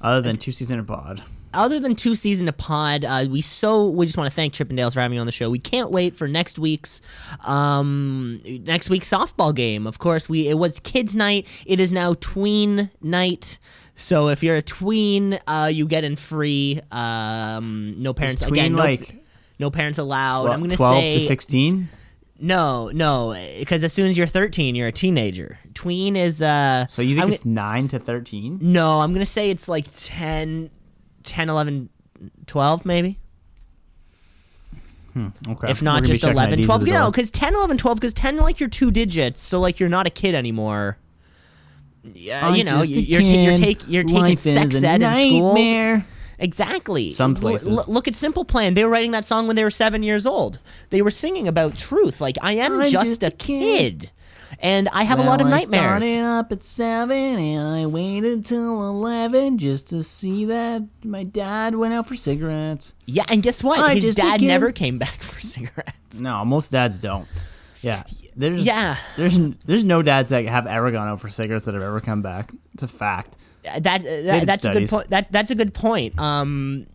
other 0.00 0.20
than 0.20 0.36
two 0.36 0.50
C's 0.50 0.70
in 0.70 0.80
a 0.80 0.84
pod. 0.84 1.22
Other 1.54 1.78
than 1.78 1.94
two 1.94 2.14
C's 2.14 2.40
in 2.40 2.48
a 2.48 2.52
pod, 2.52 3.04
uh, 3.04 3.26
we 3.28 3.40
so 3.42 3.88
we 3.88 4.06
just 4.06 4.16
want 4.16 4.30
to 4.30 4.34
thank 4.34 4.54
Chippendales 4.54 4.94
for 4.94 5.00
having 5.00 5.16
me 5.16 5.18
on 5.20 5.26
the 5.26 5.32
show. 5.32 5.50
We 5.50 5.58
can't 5.58 5.90
wait 5.90 6.16
for 6.16 6.26
next 6.28 6.58
week's 6.58 7.00
um, 7.44 8.40
next 8.44 8.88
week's 8.90 9.08
softball 9.10 9.54
game. 9.54 9.86
Of 9.86 9.98
course, 9.98 10.28
we 10.28 10.48
it 10.48 10.54
was 10.58 10.80
kids 10.80 11.14
night. 11.16 11.46
It 11.66 11.80
is 11.80 11.92
now 11.92 12.14
tween 12.20 12.90
night. 13.00 13.58
So 13.94 14.28
if 14.28 14.42
you're 14.42 14.56
a 14.56 14.62
tween, 14.62 15.38
uh, 15.46 15.70
you 15.72 15.86
get 15.86 16.04
in 16.04 16.16
free. 16.16 16.80
Um, 16.90 17.96
no 17.98 18.14
parents 18.14 18.42
tween 18.42 18.54
again. 18.54 18.72
No, 18.72 18.78
like 18.78 19.22
no 19.58 19.70
parents 19.70 19.98
allowed. 19.98 20.48
I'm 20.48 20.60
gonna 20.60 20.76
twelve 20.76 21.04
say 21.04 21.12
to 21.12 21.20
sixteen. 21.20 21.88
no, 22.40 22.90
no, 22.92 23.34
because 23.58 23.84
as 23.84 23.92
soon 23.92 24.06
as 24.06 24.18
you're 24.18 24.26
13, 24.26 24.74
you're 24.74 24.88
a 24.88 24.92
teenager. 24.92 25.58
Tween 25.74 26.16
is 26.16 26.40
uh. 26.42 26.86
So 26.86 27.02
you 27.02 27.16
think 27.16 27.26
I'm 27.26 27.32
it's 27.32 27.44
nine 27.44 27.88
to 27.88 27.98
thirteen? 27.98 28.58
no, 28.60 29.00
I'm 29.00 29.12
gonna 29.12 29.24
say 29.24 29.50
it's 29.50 29.68
like 29.68 29.86
10, 29.94 30.70
10, 31.24 31.48
11, 31.50 31.88
12 32.46 32.84
maybe. 32.86 33.18
Hmm, 35.12 35.28
okay. 35.48 35.70
If 35.70 35.82
not 35.82 36.04
just 36.04 36.22
checking 36.22 36.36
11, 36.36 36.58
IDs 36.60 36.66
12. 36.66 36.80
the 36.80 36.86
You 36.86 36.92
know, 36.94 37.00
door. 37.02 37.10
because 37.10 37.30
10, 37.30 37.54
11, 37.54 37.76
12, 37.78 38.00
because 38.00 38.14
10, 38.14 38.38
like 38.38 38.60
you're 38.60 38.68
two 38.70 38.90
digits, 38.90 39.42
so 39.42 39.60
like 39.60 39.78
you're 39.78 39.88
not 39.90 40.06
a 40.06 40.10
kid 40.10 40.34
anymore. 40.34 40.96
Yeah, 42.14 42.48
I'm 42.48 42.54
you 42.54 42.64
know, 42.64 42.82
you're, 42.82 43.20
ta- 43.20 43.26
you're, 43.28 43.54
take, 43.56 43.88
you're 43.88 44.04
taking 44.04 44.36
sex 44.36 44.82
ed 44.82 45.02
in 45.02 45.12
school. 45.14 45.54
nightmare. 45.54 46.06
Exactly. 46.38 47.10
Some 47.12 47.36
places. 47.36 47.68
l- 47.78 47.84
look 47.86 48.08
at 48.08 48.14
Simple 48.16 48.44
Plan. 48.44 48.74
They 48.74 48.82
were 48.84 48.90
writing 48.90 49.12
that 49.12 49.24
song 49.24 49.46
when 49.46 49.54
they 49.54 49.62
were 49.62 49.70
seven 49.70 50.02
years 50.02 50.26
old. 50.26 50.58
They 50.90 51.00
were 51.02 51.10
singing 51.12 51.46
about 51.46 51.76
truth. 51.78 52.20
Like, 52.20 52.36
I 52.42 52.54
am 52.54 52.80
just, 52.80 52.92
just 52.92 53.22
a 53.22 53.26
a 53.26 53.30
kid. 53.30 54.00
kid. 54.00 54.10
And 54.62 54.88
I 54.92 55.02
have 55.02 55.18
a 55.18 55.24
lot 55.24 55.40
of 55.40 55.48
nightmares. 55.48 56.04
I 56.04 56.06
started 56.12 56.20
up 56.24 56.52
at 56.52 56.62
seven 56.62 57.16
and 57.38 57.66
I 57.68 57.86
waited 57.86 58.32
until 58.32 58.88
eleven 58.88 59.58
just 59.58 59.88
to 59.88 60.04
see 60.04 60.44
that 60.44 60.84
my 61.04 61.24
dad 61.24 61.74
went 61.74 61.92
out 61.94 62.06
for 62.06 62.14
cigarettes. 62.14 62.94
Yeah, 63.04 63.24
and 63.28 63.42
guess 63.42 63.64
what? 63.64 63.80
I'm 63.80 63.96
His 64.00 64.14
dad 64.14 64.40
never 64.40 64.70
came 64.70 64.98
back 64.98 65.20
for 65.22 65.40
cigarettes. 65.40 66.20
No, 66.20 66.44
most 66.44 66.70
dads 66.70 67.02
don't. 67.02 67.26
Yeah, 67.80 68.04
there's 68.36 68.64
Yeah. 68.64 68.96
there's 69.16 69.36
there's 69.66 69.82
no 69.82 70.00
dads 70.00 70.30
that 70.30 70.46
have 70.46 70.68
ever 70.68 70.92
gone 70.92 71.08
out 71.08 71.20
for 71.20 71.28
cigarettes 71.28 71.64
that 71.64 71.74
have 71.74 71.82
ever 71.82 72.00
come 72.00 72.22
back. 72.22 72.52
It's 72.74 72.84
a 72.84 72.88
fact. 72.88 73.36
That, 73.64 74.00
uh, 74.00 74.02
that 74.02 74.46
that's 74.46 74.64
a 74.64 74.72
good 74.74 74.88
point. 74.88 75.10
That 75.10 75.32
that's 75.32 75.50
a 75.50 75.56
good 75.56 75.74
point. 75.74 76.18
Um, 76.20 76.86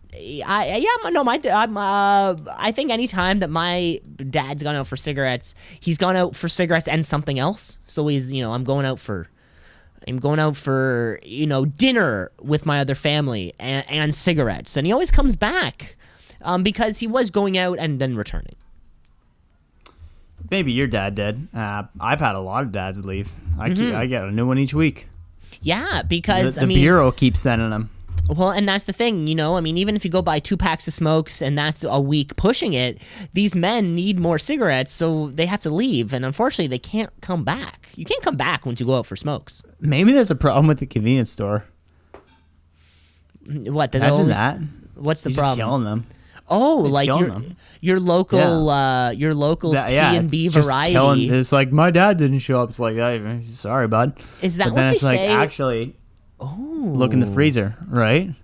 I 0.44 0.76
yeah 0.76 1.10
no 1.10 1.24
my 1.24 1.40
I'm 1.52 1.76
uh 1.76 2.36
I 2.56 2.72
think 2.72 2.90
anytime 2.90 3.38
that 3.40 3.50
my 3.50 4.00
dad's 4.30 4.62
gone 4.62 4.74
out 4.74 4.86
for 4.86 4.96
cigarettes, 4.96 5.54
he's 5.80 5.98
gone 5.98 6.16
out 6.16 6.34
for 6.34 6.48
cigarettes 6.48 6.88
and 6.88 7.04
something 7.04 7.38
else. 7.38 7.78
So 7.86 8.06
he's 8.08 8.32
you 8.32 8.42
know 8.42 8.52
I'm 8.52 8.64
going 8.64 8.86
out 8.86 8.98
for. 9.00 9.28
I'm 10.06 10.20
going 10.20 10.38
out 10.38 10.56
for 10.56 11.18
you 11.22 11.46
know 11.46 11.66
dinner 11.66 12.30
with 12.40 12.64
my 12.64 12.80
other 12.80 12.94
family 12.94 13.52
and, 13.58 13.84
and 13.90 14.14
cigarettes, 14.14 14.76
and 14.76 14.86
he 14.86 14.92
always 14.92 15.10
comes 15.10 15.36
back, 15.36 15.96
um, 16.40 16.62
because 16.62 16.98
he 16.98 17.06
was 17.06 17.30
going 17.30 17.58
out 17.58 17.78
and 17.78 17.98
then 18.00 18.16
returning. 18.16 18.54
Maybe 20.50 20.72
your 20.72 20.86
dad 20.86 21.14
did. 21.14 21.48
Uh, 21.54 21.82
I've 22.00 22.20
had 22.20 22.36
a 22.36 22.40
lot 22.40 22.62
of 22.62 22.72
dads 22.72 23.04
leave. 23.04 23.30
I 23.58 23.70
Mm-hmm. 23.70 23.96
I 23.96 24.06
get 24.06 24.24
a 24.24 24.30
new 24.30 24.46
one 24.46 24.56
each 24.56 24.72
week. 24.72 25.08
Yeah, 25.60 26.02
The, 26.02 26.08
because 26.08 26.54
the 26.54 26.62
I 26.62 26.66
mean, 26.66 26.78
bureau 26.78 27.10
keeps 27.10 27.40
sending 27.40 27.68
them. 27.70 27.90
Well, 28.28 28.50
and 28.50 28.68
that's 28.68 28.84
the 28.84 28.92
thing, 28.92 29.26
you 29.26 29.34
know. 29.34 29.56
I 29.56 29.60
mean, 29.60 29.78
even 29.78 29.96
if 29.96 30.04
you 30.04 30.10
go 30.10 30.20
buy 30.22 30.38
two 30.38 30.56
packs 30.56 30.86
of 30.86 30.94
smokes 30.94 31.40
and 31.40 31.56
that's 31.56 31.82
a 31.82 31.98
week 32.00 32.36
pushing 32.36 32.74
it, 32.74 33.00
these 33.32 33.54
men 33.54 33.94
need 33.94 34.18
more 34.20 34.38
cigarettes, 34.38 34.92
so 34.92 35.28
they 35.30 35.46
have 35.46 35.60
to 35.60 35.70
leave. 35.70 36.12
And 36.12 36.24
unfortunately, 36.26 36.66
they 36.68 36.78
can't 36.78 37.10
come 37.22 37.42
back. 37.42 37.88
You 37.94 38.04
can't 38.04 38.22
come 38.22 38.36
back 38.36 38.66
once 38.66 38.80
you 38.80 38.86
go 38.86 38.96
out 38.98 39.06
for 39.06 39.16
smokes. 39.16 39.62
Maybe 39.80 40.12
there's 40.12 40.30
a 40.30 40.34
problem 40.36 40.66
with 40.66 40.78
the 40.78 40.86
convenience 40.86 41.30
store. 41.30 41.64
What? 43.46 43.94
Imagine 43.94 44.12
always- 44.14 44.36
that. 44.36 44.58
What's 44.94 45.22
the 45.22 45.30
He's 45.30 45.38
problem? 45.38 45.56
killing 45.58 45.84
them. 45.84 46.06
oh, 46.48 46.78
like 46.78 47.06
your 47.06 47.26
them. 47.28 47.56
your 47.80 48.00
local 48.00 48.68
uh, 48.68 49.10
your 49.12 49.32
local 49.32 49.72
that, 49.72 49.90
T 49.90 49.94
yeah, 49.94 50.12
and 50.14 50.28
B 50.28 50.48
variety. 50.48 50.92
killing- 50.92 51.32
It's 51.32 51.52
like 51.52 51.70
my 51.70 51.90
dad 51.92 52.18
didn't 52.18 52.40
show 52.40 52.60
up. 52.60 52.70
It's 52.70 52.80
like, 52.80 52.96
hey, 52.96 53.42
sorry, 53.46 53.86
bud. 53.86 54.18
Is 54.42 54.56
that 54.56 54.64
but 54.64 54.72
what 54.72 54.76
then 54.80 54.88
they 54.88 54.94
it's 54.94 55.04
like 55.04 55.16
say? 55.18 55.28
Actually, 56.40 56.98
look 56.98 57.12
in 57.12 57.20
the 57.20 57.26
freezer, 57.26 57.76
right? 57.88 58.34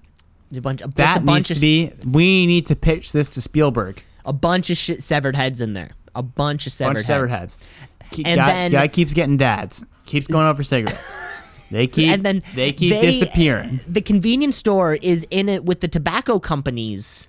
a 0.55 0.61
bunch, 0.61 0.81
just 0.81 0.95
That 0.97 1.17
a 1.17 1.21
bunch 1.21 1.49
needs 1.49 1.51
of 1.51 1.57
to 1.57 1.61
be. 1.61 1.93
We 2.09 2.47
need 2.47 2.67
to 2.67 2.77
pitch 2.77 3.13
this 3.13 3.35
to 3.35 3.41
Spielberg. 3.41 4.03
a 4.25 4.33
bunch 4.33 4.71
of 4.71 4.77
shit 4.77 5.03
severed 5.03 5.35
heads 5.37 5.61
in 5.61 5.73
there. 5.73 5.91
A 6.15 6.23
bunch 6.23 6.67
of 6.67 6.73
severed 6.73 6.91
Bunch 6.95 7.01
of 7.01 7.07
severed 7.07 7.31
heads. 7.31 7.57
heads. 8.01 8.21
Ke- 8.23 8.27
And 8.27 8.37
guy, 8.37 8.47
then- 8.47 8.71
guy 8.71 8.89
keeps 8.89 9.13
getting 9.15 9.37
dads. 9.37 9.85
Keeps 10.07 10.27
going 10.29 10.47
out 10.47 10.57
for 10.57 10.63
cigarettes. 10.63 11.01
They 11.71 11.89
keep. 11.89 12.13
and 12.13 12.25
then 12.25 12.43
they 12.55 12.73
keep 12.73 13.01
disappearing. 13.01 13.81
The 13.89 14.03
convenience 14.03 14.55
store 14.55 14.95
is 14.95 15.27
in 15.31 15.49
it 15.49 15.65
with 15.65 15.81
the 15.81 15.89
tobacco 15.89 16.39
companies. 16.39 17.29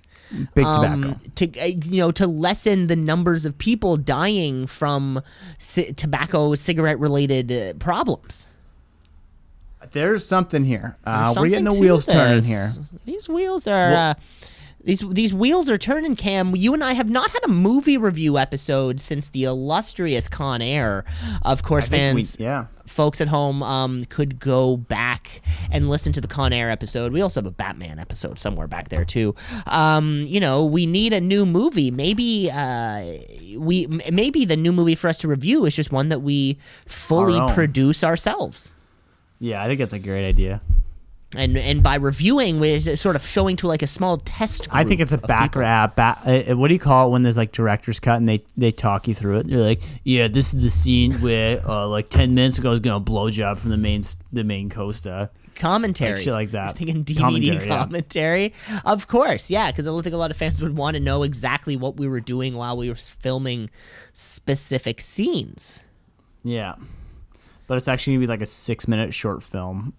Big 0.54 0.64
um, 0.64 1.02
tobacco. 1.02 1.20
to 1.36 1.60
uh, 1.60 1.64
you 1.64 1.96
know 1.96 2.12
to 2.12 2.28
lessen 2.28 2.86
the 2.86 2.94
numbers 2.94 3.44
of 3.44 3.56
people 3.58 3.96
dying 3.96 4.68
from 4.68 5.20
ci- 5.58 5.94
tobacco 5.94 6.54
cigarette 6.54 7.00
related 7.00 7.50
uh, 7.50 7.72
problems. 7.80 8.46
There's 9.92 10.26
something 10.26 10.64
here. 10.64 10.96
Uh, 11.04 11.24
There's 11.32 11.36
we're 11.38 11.48
getting 11.48 11.64
the 11.64 11.70
something 11.70 11.82
wheels 11.84 12.06
turning 12.06 12.42
here. 12.44 12.68
These 13.04 13.28
wheels 13.28 13.66
are. 13.66 13.90
Well- 13.90 14.10
uh, 14.10 14.14
these, 14.84 15.02
these 15.10 15.34
wheels 15.34 15.68
are 15.68 15.78
turning, 15.78 16.14
Cam. 16.14 16.54
You 16.54 16.72
and 16.72 16.84
I 16.84 16.92
have 16.92 17.10
not 17.10 17.32
had 17.32 17.42
a 17.44 17.48
movie 17.48 17.96
review 17.96 18.38
episode 18.38 19.00
since 19.00 19.30
the 19.30 19.42
illustrious 19.42 20.28
Con 20.28 20.62
Air. 20.62 21.04
Of 21.42 21.64
course, 21.64 21.86
I 21.86 21.88
think 21.88 22.14
we- 22.14 22.20
fans, 22.22 22.36
yeah. 22.38 22.66
folks 22.86 23.20
at 23.20 23.26
home 23.26 23.64
um, 23.64 24.04
could 24.04 24.38
go 24.38 24.76
back 24.76 25.40
and 25.72 25.88
listen 25.88 26.12
to 26.12 26.20
the 26.20 26.28
Con 26.28 26.52
Air 26.52 26.70
episode. 26.70 27.12
We 27.12 27.20
also 27.20 27.40
have 27.40 27.46
a 27.46 27.50
Batman 27.50 27.98
episode 27.98 28.38
somewhere 28.38 28.68
back 28.68 28.88
there 28.88 29.04
too. 29.04 29.34
Um, 29.66 30.22
you 30.28 30.38
know, 30.38 30.64
we 30.64 30.86
need 30.86 31.12
a 31.12 31.20
new 31.20 31.44
movie. 31.46 31.90
Maybe 31.90 32.48
uh, 32.52 33.00
we 33.58 33.88
maybe 34.12 34.44
the 34.44 34.56
new 34.56 34.70
movie 34.70 34.94
for 34.94 35.08
us 35.08 35.18
to 35.18 35.26
review 35.26 35.66
is 35.66 35.74
just 35.74 35.90
one 35.90 36.10
that 36.10 36.22
we 36.22 36.58
fully 36.86 37.40
Our 37.40 37.52
produce 37.52 38.04
ourselves. 38.04 38.70
Yeah, 39.38 39.62
I 39.62 39.66
think 39.66 39.78
that's 39.80 39.92
a 39.92 39.98
great 39.98 40.26
idea. 40.26 40.60
And 41.34 41.56
and 41.58 41.82
by 41.82 41.96
reviewing, 41.96 42.60
we're 42.60 42.76
s- 42.76 43.00
sort 43.00 43.16
of 43.16 43.26
showing 43.26 43.56
to 43.56 43.66
like 43.66 43.82
a 43.82 43.86
small 43.86 44.16
test. 44.18 44.68
I 44.70 44.84
think 44.84 45.00
it's 45.00 45.12
a 45.12 45.18
back 45.18 45.50
people. 45.50 45.62
rap. 45.62 45.96
Back, 45.96 46.20
uh, 46.24 46.54
what 46.56 46.68
do 46.68 46.74
you 46.74 46.78
call 46.80 47.08
it 47.08 47.10
when 47.10 47.24
there's 47.24 47.36
like 47.36 47.50
director's 47.52 47.98
cut 48.00 48.16
and 48.16 48.28
they 48.28 48.42
they 48.56 48.70
talk 48.70 49.08
you 49.08 49.14
through 49.14 49.38
it? 49.38 49.48
They're 49.48 49.58
like, 49.58 49.82
yeah, 50.04 50.28
this 50.28 50.54
is 50.54 50.62
the 50.62 50.70
scene 50.70 51.14
where 51.20 51.60
uh, 51.68 51.88
like 51.88 52.08
ten 52.08 52.34
minutes 52.34 52.58
ago 52.58 52.68
I 52.68 52.70
was 52.70 52.80
gonna 52.80 53.00
blow 53.00 53.28
job 53.30 53.56
from 53.58 53.70
the 53.70 53.76
main 53.76 54.02
the 54.32 54.44
main 54.44 54.70
Costa. 54.70 55.30
commentary, 55.56 56.14
Like 56.14 56.22
shit 56.22 56.32
like 56.32 56.50
that. 56.52 56.76
Thinking 56.78 57.04
DVD 57.04 57.66
Commentary, 57.66 58.54
yeah. 58.70 58.80
of 58.84 59.08
course, 59.08 59.50
yeah, 59.50 59.70
because 59.72 59.86
I 59.86 59.90
don't 59.90 60.02
think 60.04 60.14
a 60.14 60.18
lot 60.18 60.30
of 60.30 60.36
fans 60.36 60.62
would 60.62 60.76
want 60.76 60.94
to 60.94 61.00
know 61.00 61.22
exactly 61.24 61.76
what 61.76 61.96
we 61.96 62.06
were 62.08 62.20
doing 62.20 62.54
while 62.56 62.76
we 62.76 62.88
were 62.88 62.94
filming 62.94 63.68
specific 64.12 65.00
scenes. 65.00 65.82
Yeah, 66.44 66.76
but 67.66 67.78
it's 67.78 67.88
actually 67.88 68.14
gonna 68.14 68.26
be 68.26 68.26
like 68.28 68.42
a 68.42 68.46
six 68.46 68.88
minute 68.88 69.14
short 69.14 69.42
film. 69.42 69.94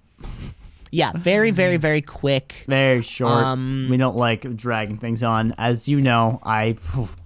Yeah, 0.91 1.11
very, 1.15 1.51
very, 1.51 1.77
very 1.77 2.01
quick. 2.01 2.63
Very 2.67 3.01
short. 3.01 3.43
Um, 3.43 3.87
we 3.89 3.97
don't 3.97 4.15
like 4.15 4.55
dragging 4.55 4.97
things 4.97 5.21
on. 5.21 5.53
As 5.57 5.89
you 5.89 6.01
know, 6.01 6.39
I 6.43 6.77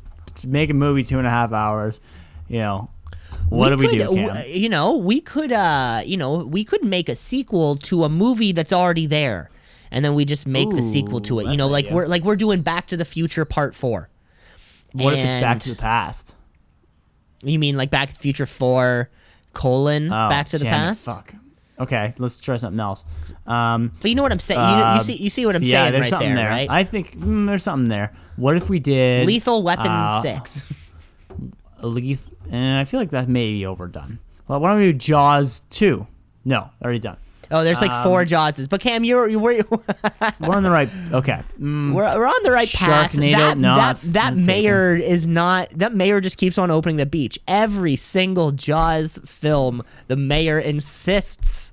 make 0.46 0.70
a 0.70 0.74
movie 0.74 1.04
two 1.04 1.18
and 1.20 1.28
a 1.28 1.30
half 1.30 1.52
hours. 1.54 2.00
You 2.48 2.60
know, 2.60 2.90
what 3.50 3.70
do 3.70 3.78
we 3.78 3.88
could, 3.88 3.98
do, 4.00 4.04
w- 4.06 4.28
Cam? 4.28 4.46
You 4.48 4.70
know, 4.70 4.98
we 4.98 5.22
could, 5.22 5.52
uh, 5.52 6.02
you 6.06 6.18
know, 6.18 6.44
we 6.44 6.66
could 6.66 6.84
make 6.84 7.08
a 7.08 7.16
sequel 7.16 7.78
to 7.78 8.04
a 8.04 8.10
movie 8.10 8.52
that's 8.52 8.74
already 8.74 9.06
there, 9.06 9.50
and 9.92 10.04
then 10.04 10.16
we 10.16 10.26
just 10.26 10.48
make 10.48 10.70
the 10.70 10.84
sequel 10.84 11.22
to 11.22 11.40
it. 11.40 11.48
You 11.48 11.58
know, 11.58 11.68
like 11.68 11.86
idea. 11.86 11.96
we're 11.96 12.08
like 12.08 12.24
we're 12.24 12.36
doing 12.36 12.62
Back 12.62 12.88
to 12.88 12.98
the 12.98 13.06
Future 13.06 13.46
Part 13.46 13.76
Four. 13.76 14.10
What 14.94 15.14
if 15.14 15.20
it's 15.24 15.42
Back 15.42 15.60
to 15.62 15.70
the 15.70 15.76
Past? 15.76 16.36
You 17.44 17.60
mean 17.60 17.78
like 17.78 17.90
Back 17.90 18.10
to 18.10 18.16
the 18.16 18.22
Future 18.22 18.46
Four 18.46 19.10
colon 19.54 20.08
Oh, 20.08 20.30
Back 20.30 20.50
to 20.50 20.58
the 20.58 20.64
damn 20.66 20.74
it, 20.74 20.78
Past? 20.88 21.06
Fuck. 21.06 21.34
Okay, 21.80 22.14
let's 22.20 22.40
try 22.40 22.58
something 22.58 22.80
else. 22.80 23.04
Um, 23.48 23.92
But 24.02 24.10
you 24.10 24.16
know 24.16 24.22
what 24.22 24.32
I'm 24.32 24.40
saying. 24.40 24.60
you, 24.60 24.66
Uh, 24.66 24.96
you 24.98 25.04
see, 25.04 25.16
you 25.16 25.30
see 25.32 25.46
what 25.48 25.56
I'm 25.56 25.64
yeah, 25.64 25.84
saying 25.84 25.92
there's 25.94 26.02
right 26.04 26.10
something 26.10 26.34
there, 26.36 26.44
there. 26.50 26.50
right? 26.52 26.70
I 26.70 26.84
think 26.84 27.18
mm, 27.18 27.48
there's 27.48 27.64
something 27.64 27.90
there. 27.90 28.14
What 28.36 28.56
if 28.56 28.70
we 28.70 28.80
did 28.80 29.26
Lethal 29.26 29.64
Weapon 29.64 29.88
uh, 29.88 30.22
Six. 30.22 30.64
Leth- 31.82 32.30
and 32.52 32.78
I 32.80 32.86
feel 32.86 33.00
like 33.00 33.10
that 33.12 33.28
may 33.28 33.52
be 33.52 33.66
overdone. 33.66 34.20
Well, 34.48 34.60
why 34.60 34.70
don't 34.70 34.80
we 34.80 34.92
do 34.92 34.98
Jaws 34.98 35.62
two? 35.70 36.06
No, 36.46 36.70
already 36.84 37.00
done. 37.00 37.18
Oh, 37.52 37.64
there's 37.64 37.82
like 37.82 38.04
four 38.04 38.22
um, 38.22 38.28
Jawses. 38.28 38.70
But 38.70 38.82
Cam, 38.82 39.04
you're 39.04 39.28
you're 39.28 39.40
we're, 39.40 39.64
We're 40.40 40.56
on 40.56 40.64
the 40.64 40.72
right. 40.72 40.90
Okay. 41.12 41.42
Mm, 41.60 41.94
we're, 41.94 42.12
we're 42.18 42.28
on 42.28 42.44
the 42.44 42.52
right 42.52 42.72
path. 42.72 43.12
Sharknado? 43.14 43.38
That, 43.38 43.58
No, 43.58 43.76
that, 43.76 43.78
that's- 43.78 44.02
that 44.14 44.34
that's 44.36 44.46
mayor 44.48 44.96
is 44.96 45.28
not. 45.28 45.70
That 45.76 45.94
mayor 45.94 46.22
just 46.22 46.38
keeps 46.38 46.58
on 46.58 46.72
opening 46.72 46.98
the 46.98 47.06
beach. 47.06 47.38
Every 47.48 47.96
single 47.96 48.52
Jaws 48.52 49.20
film, 49.26 49.84
the 50.08 50.16
mayor 50.16 50.60
insists 50.60 51.71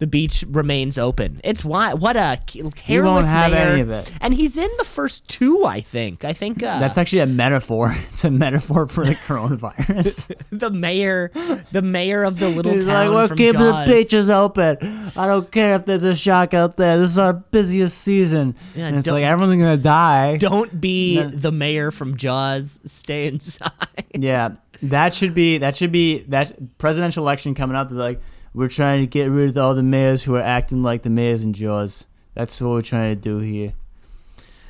the 0.00 0.06
beach 0.06 0.44
remains 0.48 0.98
open. 0.98 1.40
It's 1.44 1.64
why 1.64 1.94
what 1.94 2.16
a 2.16 2.40
careless 2.74 3.30
have 3.30 3.52
mayor. 3.52 3.60
any 3.60 3.80
of 3.82 3.90
it. 3.90 4.10
And 4.20 4.34
he's 4.34 4.56
in 4.58 4.68
the 4.78 4.84
first 4.84 5.28
two, 5.28 5.64
I 5.64 5.80
think. 5.82 6.24
I 6.24 6.32
think 6.32 6.62
uh, 6.62 6.78
that's 6.80 6.98
actually 6.98 7.20
a 7.20 7.26
metaphor. 7.26 7.94
It's 8.10 8.24
a 8.24 8.30
metaphor 8.30 8.86
for 8.86 9.04
the 9.06 9.14
coronavirus. 9.14 10.34
the 10.50 10.70
mayor, 10.70 11.30
the 11.72 11.80
mayor 11.82 12.24
of 12.24 12.38
the 12.38 12.48
little 12.48 12.72
He's 12.72 12.84
town 12.84 13.08
like, 13.08 13.14
we're 13.14 13.28
from 13.28 13.36
keeping 13.36 13.60
Jaws. 13.60 13.86
the 13.88 13.92
beaches 13.94 14.30
open. 14.30 14.76
I 15.16 15.26
don't 15.26 15.50
care 15.50 15.76
if 15.76 15.86
there's 15.86 16.02
a 16.04 16.16
shark 16.16 16.52
out 16.54 16.76
there. 16.76 16.98
This 16.98 17.10
is 17.12 17.18
our 17.18 17.32
busiest 17.32 17.98
season. 17.98 18.56
Yeah, 18.74 18.88
and 18.88 18.96
it's 18.96 19.06
like 19.06 19.22
everyone's 19.24 19.56
gonna 19.60 19.76
die. 19.76 20.36
Don't 20.38 20.80
be 20.80 21.16
No. 21.16 21.28
the 21.28 21.52
mayor 21.52 21.90
from 21.90 22.16
Jaws. 22.16 22.80
Stay 22.84 23.26
inside. 23.28 23.70
Yeah, 24.14 24.50
that 24.82 25.14
should 25.14 25.34
be 25.34 25.58
that 25.58 25.76
should 25.76 25.92
be 25.92 26.18
that 26.28 26.78
presidential 26.78 27.22
election 27.24 27.54
coming 27.54 27.76
up. 27.76 27.88
They're 27.90 27.98
like, 27.98 28.20
we're 28.54 28.68
trying 28.68 29.00
to 29.00 29.06
get 29.06 29.26
rid 29.26 29.50
of 29.50 29.58
all 29.58 29.74
the 29.74 29.82
mayors 29.82 30.24
who 30.24 30.34
are 30.36 30.42
acting 30.42 30.82
like 30.82 31.02
the 31.02 31.10
mayors 31.10 31.42
in 31.42 31.52
Jaws. 31.52 32.06
That's 32.34 32.60
what 32.60 32.70
we're 32.70 32.82
trying 32.82 33.14
to 33.14 33.20
do 33.20 33.38
here. 33.38 33.74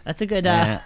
That's 0.04 0.20
a 0.20 0.26
good. 0.26 0.46
Uh, 0.46 0.50
Uh, 0.50 0.80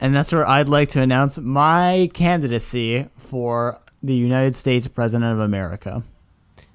and 0.00 0.14
that's 0.14 0.32
where 0.32 0.46
I'd 0.46 0.68
like 0.68 0.88
to 0.90 1.02
announce 1.02 1.38
my 1.38 2.10
candidacy 2.12 3.08
for 3.16 3.80
the 4.02 4.14
United 4.14 4.54
States 4.54 4.88
President 4.88 5.32
of 5.32 5.38
America. 5.40 6.02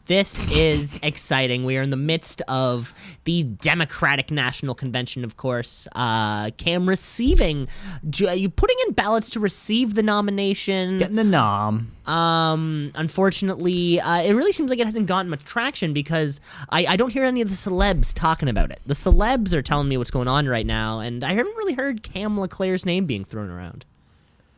This 0.09 0.39
is 0.51 0.99
exciting. 1.03 1.65
We 1.65 1.77
are 1.77 1.83
in 1.83 1.91
the 1.91 1.95
midst 1.95 2.41
of 2.47 2.95
the 3.25 3.43
Democratic 3.43 4.31
National 4.31 4.73
Convention, 4.73 5.23
of 5.23 5.37
course. 5.37 5.87
Uh, 5.93 6.49
Cam 6.57 6.89
receiving, 6.89 7.67
you 8.11 8.49
putting 8.49 8.75
in 8.87 8.93
ballots 8.93 9.29
to 9.29 9.39
receive 9.39 9.93
the 9.93 10.01
nomination. 10.01 10.97
Getting 10.97 11.15
the 11.15 11.23
nom. 11.23 11.91
Um, 12.07 12.91
unfortunately, 12.95 14.01
uh, 14.01 14.23
it 14.23 14.33
really 14.33 14.51
seems 14.51 14.71
like 14.71 14.79
it 14.79 14.87
hasn't 14.87 15.05
gotten 15.05 15.29
much 15.29 15.45
traction 15.45 15.93
because 15.93 16.39
I, 16.69 16.87
I 16.87 16.95
don't 16.95 17.11
hear 17.11 17.23
any 17.23 17.41
of 17.41 17.49
the 17.49 17.55
celebs 17.55 18.11
talking 18.11 18.49
about 18.49 18.71
it. 18.71 18.79
The 18.87 18.95
celebs 18.95 19.53
are 19.53 19.61
telling 19.61 19.87
me 19.87 19.97
what's 19.97 20.09
going 20.09 20.27
on 20.27 20.47
right 20.47 20.65
now, 20.65 21.01
and 21.01 21.23
I 21.23 21.33
haven't 21.33 21.55
really 21.55 21.73
heard 21.73 22.01
Cam 22.01 22.35
LeClaire's 22.39 22.83
name 22.83 23.05
being 23.05 23.25
thrown 23.25 23.51
around. 23.51 23.85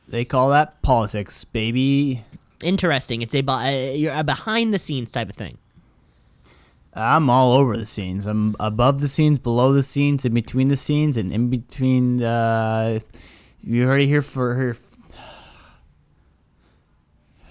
They 0.07 0.23
call 0.23 0.49
that 0.49 0.81
politics, 0.81 1.43
baby. 1.43 2.23
Interesting. 2.63 3.21
It's 3.21 3.35
a, 3.35 3.43
uh, 3.47 3.69
you're 3.69 4.13
a 4.13 4.23
behind 4.23 4.73
the 4.73 4.79
scenes 4.79 5.11
type 5.11 5.29
of 5.29 5.35
thing. 5.35 5.57
I'm 6.93 7.29
all 7.29 7.53
over 7.53 7.77
the 7.77 7.85
scenes. 7.85 8.25
I'm 8.25 8.55
above 8.59 8.99
the 8.99 9.07
scenes, 9.07 9.39
below 9.39 9.71
the 9.71 9.83
scenes, 9.83 10.25
in 10.25 10.33
between 10.33 10.67
the 10.67 10.75
scenes, 10.75 11.15
and 11.15 11.31
in 11.31 11.49
between. 11.49 12.21
Uh, 12.21 12.99
you 13.63 13.85
heard 13.85 14.01
it 14.01 14.07
here 14.07 14.21
for 14.21 14.55
her. 14.55 14.75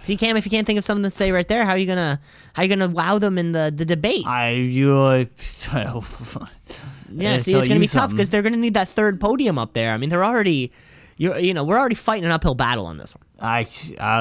See, 0.02 0.16
Cam, 0.16 0.36
if 0.36 0.44
you 0.44 0.50
can't 0.50 0.66
think 0.66 0.78
of 0.78 0.84
something 0.84 1.08
to 1.08 1.14
say 1.14 1.30
right 1.30 1.46
there, 1.46 1.64
how 1.64 1.72
are 1.72 1.78
you 1.78 1.86
gonna 1.86 2.20
how 2.54 2.62
are 2.62 2.64
you 2.64 2.68
gonna 2.68 2.88
wow 2.88 3.18
them 3.18 3.38
in 3.38 3.52
the, 3.52 3.72
the 3.74 3.84
debate? 3.84 4.26
I 4.26 4.52
you. 4.52 4.94
Uh, 4.94 5.24
yeah, 7.12 7.38
see, 7.38 7.54
it's 7.54 7.68
gonna 7.68 7.80
be 7.80 7.86
tough 7.86 8.11
because 8.11 8.30
they're 8.30 8.42
gonna 8.42 8.56
need 8.56 8.74
that 8.74 8.88
third 8.88 9.20
podium 9.20 9.58
up 9.58 9.72
there. 9.74 9.92
I 9.92 9.98
mean, 9.98 10.08
they're 10.08 10.24
already, 10.24 10.72
you 11.16 11.36
you 11.36 11.52
know, 11.52 11.64
we're 11.64 11.78
already 11.78 11.94
fighting 11.94 12.24
an 12.24 12.30
uphill 12.30 12.54
battle 12.54 12.86
on 12.86 12.96
this 12.96 13.14
one. 13.14 13.24
I 13.41 13.66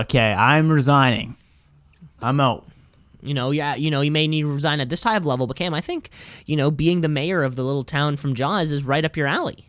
okay. 0.02 0.34
I'm 0.34 0.70
resigning. 0.70 1.36
I'm 2.22 2.40
out. 2.40 2.66
You 3.22 3.34
know, 3.34 3.52
yeah, 3.52 3.76
you 3.76 3.92
know, 3.92 4.00
you 4.00 4.12
may 4.12 4.28
need 4.28 4.42
to 4.42 4.48
resign 4.54 4.80
at 4.80 4.90
this 4.90 5.02
type 5.02 5.22
of 5.22 5.26
level, 5.26 5.46
but 5.46 5.58
Cam, 5.58 5.74
I 5.74 5.82
think, 5.82 6.10
you 6.46 6.56
know, 6.56 6.72
being 6.72 7.02
the 7.02 7.10
mayor 7.10 7.44
of 7.44 7.58
the 7.58 7.64
little 7.64 7.84
town 7.84 8.16
from 8.16 8.34
Jaws 8.34 8.72
is 8.72 8.84
right 8.84 9.04
up 9.04 9.18
your 9.18 9.28
alley. 9.28 9.68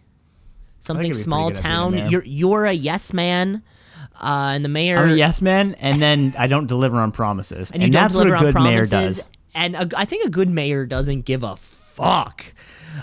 Something 0.78 1.12
small 1.12 1.50
pretty 1.50 1.60
good 1.60 1.66
at 1.66 1.90
being 1.90 2.02
town. 2.02 2.10
You're 2.10 2.24
you're 2.24 2.66
a 2.66 2.72
yes 2.72 3.12
man, 3.12 3.62
uh, 4.20 4.52
and 4.54 4.64
the 4.64 4.68
mayor. 4.68 4.98
I'm 4.98 5.10
a 5.10 5.14
yes 5.14 5.42
man, 5.42 5.74
and 5.74 6.00
then 6.00 6.32
I 6.38 6.46
don't 6.46 6.66
deliver 6.66 6.98
on 6.98 7.10
promises, 7.10 7.70
and 7.72 7.82
and, 7.82 7.92
that's 7.92 8.14
what 8.14 8.28
a 8.28 8.38
good 8.38 8.54
mayor 8.54 8.86
does. 8.86 9.28
And 9.52 9.74
a, 9.74 9.88
I 9.96 10.04
think 10.04 10.24
a 10.24 10.30
good 10.30 10.48
mayor 10.48 10.86
doesn't 10.86 11.22
give 11.22 11.42
a 11.42 11.56
fuck 11.56 12.44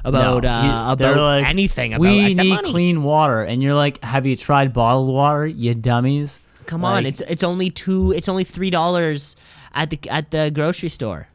about 0.03 0.43
No, 0.43 0.49
uh, 0.49 0.91
about 0.93 1.17
like, 1.17 1.45
anything 1.45 1.93
about 1.93 2.01
we 2.01 2.33
need 2.33 2.49
money. 2.49 2.71
clean 2.71 3.03
water, 3.03 3.43
and 3.43 3.61
you're 3.63 3.73
like, 3.75 4.03
have 4.03 4.25
you 4.25 4.35
tried 4.35 4.73
bottled 4.73 5.13
water? 5.13 5.47
You 5.47 5.73
dummies. 5.75 6.39
Come 6.65 6.83
on, 6.83 7.05
it's 7.05 7.21
it's 7.21 7.43
only 7.43 7.69
two. 7.69 8.11
It's 8.11 8.27
only 8.27 8.43
three 8.43 8.69
dollars 8.69 9.35
at 9.73 9.89
the 9.89 9.99
at 10.09 10.31
the 10.31 10.51
grocery 10.53 10.89
store. 10.89 11.27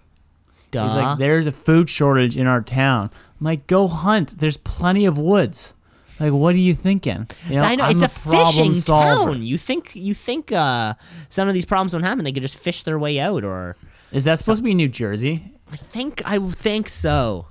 Duh. 0.71 0.87
He's 0.87 0.97
like, 0.97 1.19
there's 1.19 1.47
a 1.47 1.53
food 1.53 1.89
shortage 1.91 2.37
in 2.37 2.47
our 2.47 2.63
town. 2.63 3.11
I'm 3.41 3.45
like, 3.45 3.67
go 3.67 3.89
hunt. 3.89 4.39
There's 4.39 4.57
plenty 4.57 5.05
of 5.07 5.19
woods. 5.19 5.75
Like, 6.21 6.33
what 6.33 6.55
are 6.55 6.59
you 6.59 6.75
thinking? 6.75 7.29
You 7.49 7.57
know, 7.57 7.63
I 7.63 7.75
know 7.75 7.85
I'm 7.85 7.93
it's 7.93 8.03
a, 8.03 8.09
problem 8.09 8.47
fishing 8.47 8.75
solver. 8.75 9.33
town. 9.33 9.43
You 9.43 9.59
think 9.59 9.95
you 9.97 10.15
think 10.15 10.53
uh, 10.53 10.95
some 11.29 11.49
of 11.49 11.55
these 11.55 11.65
problems 11.65 11.93
don't 11.93 12.03
happen? 12.05 12.25
They 12.25 12.33
could 12.33 12.43
just 12.43 12.57
fish 12.59 12.85
their 12.85 12.99
way 12.99 13.19
out, 13.19 13.43
or 13.45 13.77
Is 14.13 14.25
that 14.25 14.39
supposed 14.39 14.59
to 14.59 14.63
be 14.63 14.73
New 14.75 14.89
Jersey? 14.89 15.43
I 15.73 15.77
think 15.77 16.23
I 16.25 16.39
think 16.39 16.89
so. 16.89 17.47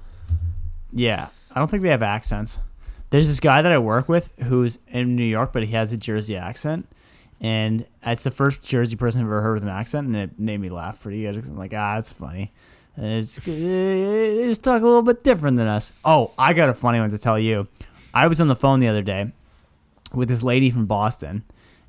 Yeah, 0.93 1.29
I 1.53 1.59
don't 1.59 1.69
think 1.69 1.83
they 1.83 1.89
have 1.89 2.03
accents. 2.03 2.59
There's 3.09 3.27
this 3.27 3.39
guy 3.39 3.61
that 3.61 3.71
I 3.71 3.77
work 3.77 4.07
with 4.07 4.37
who's 4.39 4.79
in 4.87 5.15
New 5.15 5.25
York, 5.25 5.51
but 5.53 5.63
he 5.63 5.73
has 5.73 5.91
a 5.91 5.97
Jersey 5.97 6.37
accent, 6.37 6.87
and 7.41 7.85
it's 8.03 8.23
the 8.23 8.31
first 8.31 8.61
Jersey 8.63 8.95
person 8.95 9.21
I've 9.21 9.27
ever 9.27 9.41
heard 9.41 9.55
with 9.55 9.63
an 9.63 9.69
accent, 9.69 10.07
and 10.07 10.15
it 10.15 10.39
made 10.39 10.59
me 10.59 10.69
laugh 10.69 11.01
pretty 11.01 11.21
good. 11.23 11.35
I'm 11.35 11.57
like, 11.57 11.73
ah, 11.75 11.97
it's 11.97 12.11
funny. 12.11 12.51
And 12.95 13.05
it's 13.05 13.37
they 13.37 14.43
just 14.45 14.63
talk 14.63 14.81
a 14.81 14.85
little 14.85 15.01
bit 15.01 15.23
different 15.23 15.57
than 15.57 15.67
us. 15.67 15.91
Oh, 16.03 16.31
I 16.37 16.53
got 16.53 16.69
a 16.69 16.73
funny 16.73 16.99
one 16.99 17.09
to 17.09 17.17
tell 17.17 17.39
you. 17.39 17.67
I 18.13 18.27
was 18.27 18.41
on 18.41 18.47
the 18.47 18.55
phone 18.55 18.79
the 18.79 18.87
other 18.89 19.01
day 19.01 19.31
with 20.13 20.27
this 20.27 20.43
lady 20.43 20.69
from 20.69 20.85
Boston, 20.85 21.43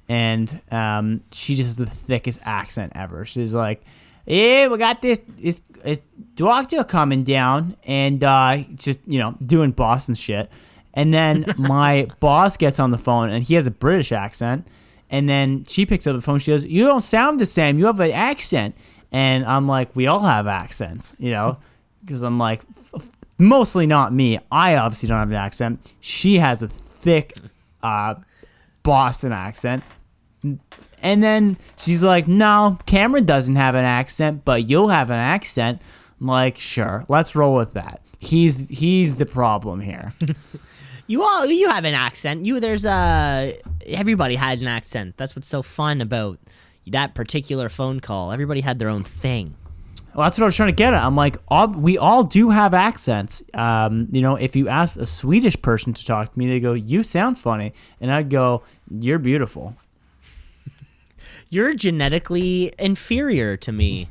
and 0.09 0.61
um, 0.71 1.23
she 1.33 1.55
just 1.55 1.69
has 1.69 1.77
the 1.77 1.87
thickest 1.87 2.41
accent 2.45 2.93
ever. 2.95 3.25
She's 3.25 3.53
like, 3.55 3.85
"Yeah, 4.27 4.68
we 4.68 4.79
got 4.79 5.03
this 5.03 5.20
this, 5.37 5.61
this 5.85 6.03
doctor 6.35 6.85
coming 6.85 7.25
down, 7.25 7.77
and 7.85 8.23
uh, 8.23 8.59
just 8.75 9.01
you 9.07 9.18
know 9.18 9.37
doing 9.45 9.73
Boston 9.73 10.14
shit." 10.14 10.51
And 10.95 11.12
then 11.12 11.55
my 11.59 12.09
boss 12.20 12.57
gets 12.57 12.79
on 12.79 12.91
the 12.91 12.99
phone, 12.99 13.31
and 13.31 13.43
he 13.43 13.55
has 13.55 13.66
a 13.66 13.70
British 13.70 14.12
accent. 14.12 14.66
And 15.11 15.29
then 15.29 15.64
she 15.66 15.85
picks 15.85 16.07
up 16.07 16.16
the 16.16 16.23
phone. 16.23 16.39
She 16.39 16.51
goes, 16.51 16.64
"You 16.64 16.87
don't 16.87 17.03
sound 17.03 17.41
the 17.41 17.47
same. 17.47 17.79
You 17.79 17.87
have 17.87 18.01
an 18.01 18.12
accent." 18.12 18.77
And 19.11 19.45
I'm 19.45 19.68
like, 19.68 19.95
"We 19.95 20.07
all 20.07 20.20
have 20.20 20.47
accents, 20.47 21.14
you 21.18 21.31
know." 21.31 21.59
Because 22.05 22.25
I'm 22.25 22.37
like, 22.37 22.62
mostly 23.39 23.87
not 23.87 24.12
me. 24.12 24.39
I 24.51 24.77
obviously 24.77 25.09
don't 25.09 25.18
have 25.18 25.31
an 25.31 25.37
accent. 25.37 25.95
She 26.01 26.39
has 26.39 26.62
a 26.62 26.68
thick 26.68 27.37
uh, 27.83 28.14
Boston 28.83 29.33
accent. 29.33 29.83
And 31.03 31.23
then 31.23 31.59
she's 31.77 32.03
like, 32.03 32.29
No, 32.29 32.79
Cameron 32.87 33.27
doesn't 33.27 33.57
have 33.57 33.75
an 33.75 33.85
accent, 33.85 34.45
but 34.45 34.69
you'll 34.71 34.89
have 34.89 35.11
an 35.11 35.19
accent. 35.19 35.83
I'm 36.21 36.29
like, 36.29 36.57
sure, 36.57 37.05
let's 37.09 37.35
roll 37.35 37.57
with 37.57 37.75
that. 37.75 38.01
He's 38.19 38.69
he's 38.69 39.17
the 39.17 39.27
problem 39.27 39.81
here. 39.81 40.15
You 41.09 41.23
all 41.25 41.45
you 41.45 41.69
have 41.69 41.85
an 41.85 41.95
accent. 41.95 42.47
You 42.47 42.61
there's 42.61 42.87
uh 42.87 43.53
everybody 43.87 44.35
had 44.37 44.63
an 44.63 44.69
accent. 44.69 45.17
That's 45.17 45.37
what's 45.37 45.49
so 45.49 45.61
fun 45.61 46.01
about 46.01 46.39
that 46.87 47.15
particular 47.15 47.69
phone 47.69 48.01
call. 48.01 48.33
Everybody 48.33 48.61
had 48.61 48.79
their 48.79 48.89
own 48.89 49.05
thing. 49.05 49.55
Well, 50.15 50.25
that's 50.25 50.39
what 50.39 50.45
I 50.45 50.47
was 50.47 50.57
trying 50.57 50.71
to 50.71 50.77
get 50.77 50.95
at. 50.95 51.03
I'm 51.03 51.17
like, 51.17 51.37
all, 51.49 51.69
we 51.69 51.99
all 51.99 52.23
do 52.25 52.51
have 52.51 52.73
accents. 52.73 53.43
Um, 53.55 54.09
you 54.13 54.23
know, 54.23 54.37
if 54.37 54.55
you 54.55 54.69
ask 54.69 54.99
a 54.99 55.07
Swedish 55.07 55.61
person 55.61 55.93
to 55.93 56.05
talk 56.05 56.33
to 56.33 56.39
me, 56.39 56.49
they 56.49 56.61
go, 56.61 56.75
"You 56.75 57.03
sound 57.03 57.39
funny," 57.39 57.73
and 58.01 58.13
I'd 58.13 58.29
go, 58.31 58.63
"You're 58.91 59.19
beautiful." 59.19 59.75
You're 61.51 61.74
genetically 61.74 62.72
inferior 62.78 63.57
to 63.59 63.72
me. 63.72 64.09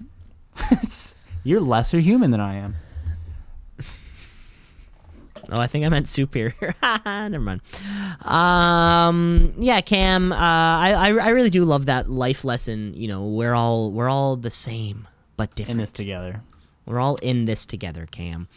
You're 1.43 1.61
lesser 1.61 1.99
human 1.99 2.31
than 2.31 2.39
I 2.39 2.55
am. 2.55 2.75
Oh, 5.49 5.59
I 5.59 5.67
think 5.67 5.85
I 5.85 5.89
meant 5.89 6.07
superior. 6.07 6.75
Never 7.05 7.39
mind. 7.39 7.61
Um, 8.21 9.53
yeah, 9.57 9.81
Cam. 9.81 10.31
Uh, 10.31 10.35
I, 10.37 10.91
I 10.93 11.07
I 11.13 11.29
really 11.29 11.49
do 11.49 11.65
love 11.65 11.87
that 11.87 12.09
life 12.09 12.45
lesson. 12.45 12.93
You 12.95 13.07
know, 13.07 13.25
we're 13.25 13.53
all 13.53 13.91
we're 13.91 14.07
all 14.07 14.37
the 14.37 14.49
same 14.49 15.07
but 15.35 15.53
different. 15.55 15.71
In 15.71 15.77
this 15.77 15.91
together. 15.91 16.41
We're 16.85 16.99
all 16.99 17.15
in 17.17 17.45
this 17.45 17.65
together, 17.65 18.07
Cam. 18.09 18.47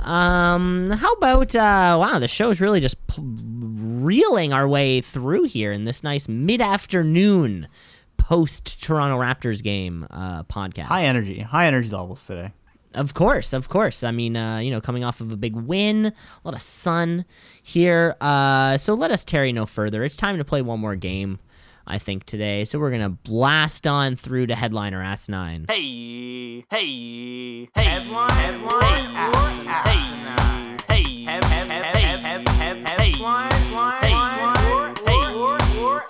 Um, 0.00 0.90
how 0.90 1.12
about 1.12 1.54
uh, 1.54 1.98
wow, 2.00 2.18
the 2.18 2.28
show 2.28 2.50
is 2.50 2.60
really 2.60 2.80
just 2.80 3.04
p- 3.06 3.22
reeling 3.22 4.52
our 4.52 4.66
way 4.66 5.00
through 5.00 5.44
here 5.44 5.72
in 5.72 5.84
this 5.84 6.02
nice 6.02 6.26
mid-afternoon 6.28 7.68
post 8.16 8.82
Toronto 8.82 9.18
Raptors 9.18 9.62
game 9.62 10.06
uh, 10.10 10.42
podcast. 10.44 10.84
High 10.84 11.04
energy. 11.04 11.40
High 11.40 11.66
energy 11.66 11.90
levels 11.90 12.24
today. 12.26 12.52
Of 12.94 13.12
course, 13.12 13.52
of 13.52 13.68
course. 13.68 14.02
I 14.02 14.10
mean, 14.10 14.36
uh, 14.36 14.58
you 14.58 14.70
know, 14.70 14.80
coming 14.80 15.04
off 15.04 15.20
of 15.20 15.30
a 15.30 15.36
big 15.36 15.54
win, 15.54 16.06
a 16.06 16.12
lot 16.44 16.54
of 16.54 16.62
sun 16.62 17.26
here. 17.62 18.16
Uh, 18.22 18.78
so 18.78 18.94
let 18.94 19.10
us 19.10 19.22
tarry 19.24 19.52
no 19.52 19.66
further. 19.66 20.02
It's 20.02 20.16
time 20.16 20.38
to 20.38 20.44
play 20.44 20.62
one 20.62 20.80
more 20.80 20.96
game, 20.96 21.38
I 21.86 21.98
think, 21.98 22.24
today. 22.24 22.64
So 22.64 22.78
we're 22.78 22.90
gonna 22.90 23.10
blast 23.10 23.86
on 23.86 24.16
through 24.16 24.46
to 24.46 24.54
headliner 24.54 25.02
Asinine. 25.02 25.66
Hey, 25.68 26.64
hey, 26.70 27.68
hey, 27.74 27.82
headline, 27.84 28.30
headline, 28.30 29.10
hey, 29.84 30.76
hey, 30.88 31.04
hey, 31.04 31.24
head, 31.24 31.44
head, 31.44 31.68
head, 31.68 31.84
head, 31.84 31.96
head, 31.96 31.96
head, 31.96 32.18
headline, 32.20 32.55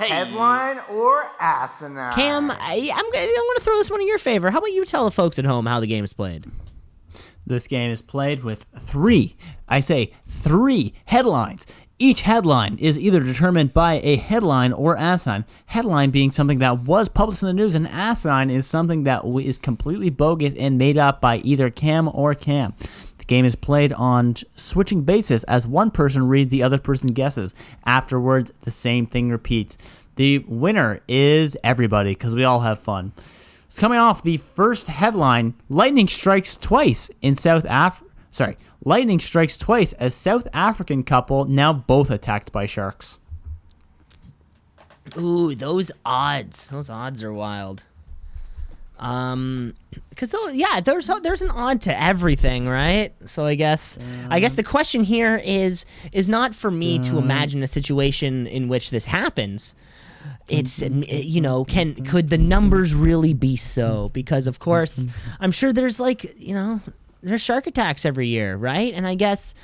headline, 0.08 0.80
or 0.90 1.30
asinine. 1.40 2.12
Cam, 2.12 2.50
I, 2.50 2.90
I'm 2.94 3.12
gonna, 3.12 3.24
I'm 3.24 3.46
gonna 3.48 3.60
throw 3.60 3.76
this 3.76 3.90
one 3.90 4.00
in 4.00 4.08
your 4.08 4.18
favor. 4.18 4.50
How 4.50 4.58
about 4.58 4.72
you 4.72 4.84
tell 4.84 5.04
the 5.04 5.10
folks 5.10 5.38
at 5.38 5.44
home 5.44 5.66
how 5.66 5.80
the 5.80 5.86
game 5.86 6.04
is 6.04 6.12
played? 6.12 6.44
This 7.46 7.68
game 7.68 7.90
is 7.90 8.02
played 8.02 8.42
with 8.42 8.66
three, 8.78 9.36
I 9.68 9.80
say 9.80 10.12
three 10.26 10.94
headlines. 11.06 11.66
Each 11.98 12.22
headline 12.22 12.76
is 12.78 12.98
either 12.98 13.20
determined 13.20 13.72
by 13.72 14.00
a 14.02 14.16
headline 14.16 14.74
or 14.74 14.98
asinine. 14.98 15.46
Headline 15.66 16.10
being 16.10 16.30
something 16.30 16.58
that 16.58 16.80
was 16.80 17.08
published 17.08 17.42
in 17.42 17.46
the 17.46 17.54
news, 17.54 17.74
and 17.74 17.88
asinine 17.88 18.50
is 18.50 18.66
something 18.66 19.04
that 19.04 19.24
is 19.24 19.56
completely 19.56 20.10
bogus 20.10 20.54
and 20.56 20.76
made 20.76 20.98
up 20.98 21.22
by 21.22 21.38
either 21.38 21.70
Cam 21.70 22.10
or 22.12 22.34
Cam. 22.34 22.74
The 23.26 23.34
game 23.34 23.44
is 23.44 23.56
played 23.56 23.92
on 23.92 24.36
switching 24.54 25.02
basis 25.02 25.42
as 25.44 25.66
one 25.66 25.90
person 25.90 26.28
reads, 26.28 26.50
the 26.50 26.62
other 26.62 26.78
person 26.78 27.08
guesses. 27.08 27.54
Afterwards, 27.84 28.52
the 28.60 28.70
same 28.70 29.04
thing 29.04 29.30
repeats. 29.30 29.76
The 30.14 30.38
winner 30.46 31.00
is 31.08 31.56
everybody 31.64 32.12
because 32.12 32.36
we 32.36 32.44
all 32.44 32.60
have 32.60 32.78
fun. 32.78 33.12
It's 33.64 33.80
coming 33.80 33.98
off 33.98 34.22
the 34.22 34.36
first 34.36 34.86
headline 34.86 35.54
Lightning 35.68 36.06
strikes 36.06 36.56
twice 36.56 37.10
in 37.20 37.34
South 37.34 37.66
Af. 37.68 38.04
Sorry, 38.30 38.56
lightning 38.84 39.18
strikes 39.18 39.58
twice 39.58 39.92
as 39.94 40.14
South 40.14 40.46
African 40.52 41.02
couple 41.02 41.46
now 41.46 41.72
both 41.72 42.10
attacked 42.10 42.52
by 42.52 42.66
sharks. 42.66 43.18
Ooh, 45.18 45.54
those 45.54 45.90
odds. 46.04 46.68
Those 46.68 46.90
odds 46.90 47.24
are 47.24 47.32
wild. 47.32 47.82
Um, 48.98 49.74
because 50.10 50.30
though, 50.30 50.48
yeah, 50.48 50.80
there's 50.80 51.10
there's 51.22 51.42
an 51.42 51.50
odd 51.50 51.82
to 51.82 52.02
everything, 52.02 52.66
right? 52.66 53.12
So 53.26 53.44
I 53.44 53.54
guess 53.54 53.98
I 54.30 54.40
guess 54.40 54.54
the 54.54 54.62
question 54.62 55.04
here 55.04 55.36
is 55.44 55.84
is 56.12 56.28
not 56.28 56.54
for 56.54 56.70
me 56.70 56.98
to 57.00 57.18
imagine 57.18 57.62
a 57.62 57.66
situation 57.66 58.46
in 58.46 58.68
which 58.68 58.90
this 58.90 59.04
happens. 59.04 59.74
It's 60.48 60.82
um, 60.82 61.04
you 61.06 61.40
know, 61.40 61.64
can 61.64 61.94
could 62.04 62.30
the 62.30 62.38
numbers 62.38 62.94
really 62.94 63.34
be 63.34 63.56
so? 63.56 64.08
Because 64.10 64.46
of 64.46 64.58
course, 64.58 65.06
I'm 65.40 65.52
sure 65.52 65.72
there's 65.72 66.00
like 66.00 66.34
you 66.38 66.54
know, 66.54 66.80
there's 67.22 67.42
shark 67.42 67.66
attacks 67.66 68.04
every 68.04 68.28
year, 68.28 68.56
right? 68.56 68.94
And 68.94 69.06
I 69.06 69.14
guess 69.16 69.54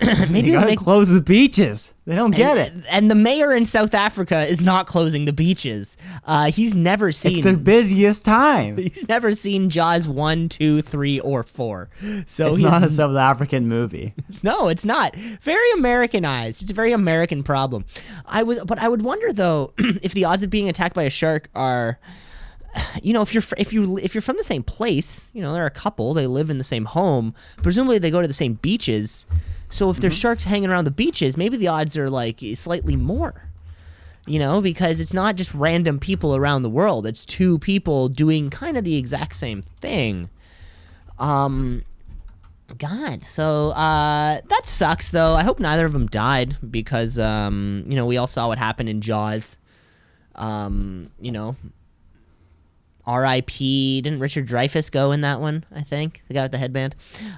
maybe 0.30 0.48
You 0.48 0.52
gotta 0.54 0.66
make 0.66 0.78
close 0.78 1.08
the 1.08 1.20
beaches. 1.20 1.92
They 2.06 2.14
don't 2.14 2.34
get 2.34 2.56
it. 2.56 2.72
and, 2.72 2.86
and 2.86 3.10
the 3.10 3.14
mayor 3.14 3.52
in 3.52 3.64
South 3.66 3.94
Africa 3.94 4.46
is 4.46 4.62
not 4.62 4.86
closing 4.86 5.26
the 5.26 5.32
beaches. 5.32 5.96
Uh, 6.24 6.50
he's 6.50 6.74
never 6.74 7.12
seen. 7.12 7.32
It's 7.34 7.44
the 7.44 7.56
busiest 7.56 8.24
time. 8.24 8.76
He's 8.78 9.08
never 9.08 9.32
seen 9.32 9.70
Jaws 9.70 10.08
one, 10.08 10.48
two, 10.48 10.82
three, 10.82 11.20
or 11.20 11.42
four. 11.42 11.90
So 12.26 12.48
It's 12.48 12.56
he's 12.58 12.66
not 12.66 12.82
a 12.82 12.88
South 12.88 13.16
African 13.16 13.68
movie. 13.68 14.14
no, 14.42 14.68
it's 14.68 14.84
not. 14.84 15.14
Very 15.16 15.70
Americanized. 15.72 16.62
It's 16.62 16.70
a 16.70 16.74
very 16.74 16.92
American 16.92 17.42
problem. 17.42 17.84
I 18.26 18.42
would, 18.42 18.66
but 18.66 18.78
I 18.78 18.88
would 18.88 19.02
wonder 19.02 19.32
though 19.32 19.72
if 19.78 20.12
the 20.14 20.24
odds 20.24 20.42
of 20.42 20.50
being 20.50 20.68
attacked 20.68 20.94
by 20.94 21.02
a 21.04 21.10
shark 21.10 21.48
are, 21.54 21.98
you 23.02 23.12
know, 23.12 23.22
if 23.22 23.34
you're 23.34 23.44
if 23.58 23.72
you 23.72 23.98
if 23.98 24.14
you're 24.14 24.22
from 24.22 24.36
the 24.36 24.44
same 24.44 24.62
place, 24.62 25.30
you 25.34 25.42
know, 25.42 25.52
they're 25.52 25.66
a 25.66 25.70
couple, 25.70 26.14
they 26.14 26.26
live 26.26 26.50
in 26.50 26.58
the 26.58 26.64
same 26.64 26.86
home. 26.86 27.34
Presumably, 27.62 27.98
they 27.98 28.10
go 28.10 28.22
to 28.22 28.28
the 28.28 28.34
same 28.34 28.54
beaches. 28.54 29.26
So 29.70 29.88
if 29.88 29.98
there's 30.00 30.16
sharks 30.16 30.44
hanging 30.44 30.68
around 30.68 30.84
the 30.84 30.90
beaches, 30.90 31.36
maybe 31.36 31.56
the 31.56 31.68
odds 31.68 31.96
are 31.96 32.10
like 32.10 32.40
slightly 32.54 32.96
more. 32.96 33.46
You 34.26 34.38
know, 34.38 34.60
because 34.60 35.00
it's 35.00 35.14
not 35.14 35.36
just 35.36 35.52
random 35.54 35.98
people 35.98 36.36
around 36.36 36.62
the 36.62 36.70
world. 36.70 37.06
It's 37.06 37.24
two 37.24 37.58
people 37.58 38.08
doing 38.08 38.50
kind 38.50 38.76
of 38.76 38.84
the 38.84 38.96
exact 38.96 39.34
same 39.34 39.62
thing. 39.62 40.28
Um, 41.18 41.84
God, 42.78 43.24
so 43.24 43.70
uh, 43.70 44.40
that 44.46 44.66
sucks 44.66 45.10
though. 45.10 45.34
I 45.34 45.42
hope 45.42 45.58
neither 45.58 45.86
of 45.86 45.92
them 45.92 46.06
died 46.06 46.56
because 46.70 47.18
um, 47.18 47.84
you 47.86 47.96
know 47.96 48.06
we 48.06 48.16
all 48.16 48.26
saw 48.26 48.48
what 48.48 48.58
happened 48.58 48.88
in 48.88 49.00
Jaws. 49.00 49.58
Um, 50.36 51.10
you 51.20 51.32
know, 51.32 51.56
R.I.P. 53.06 54.02
Didn't 54.02 54.20
Richard 54.20 54.46
Dreyfuss 54.46 54.90
go 54.90 55.12
in 55.12 55.22
that 55.22 55.40
one? 55.40 55.64
I 55.74 55.82
think 55.82 56.22
the 56.28 56.34
guy 56.34 56.42
with 56.42 56.52
the 56.52 56.58
headband. 56.58 56.94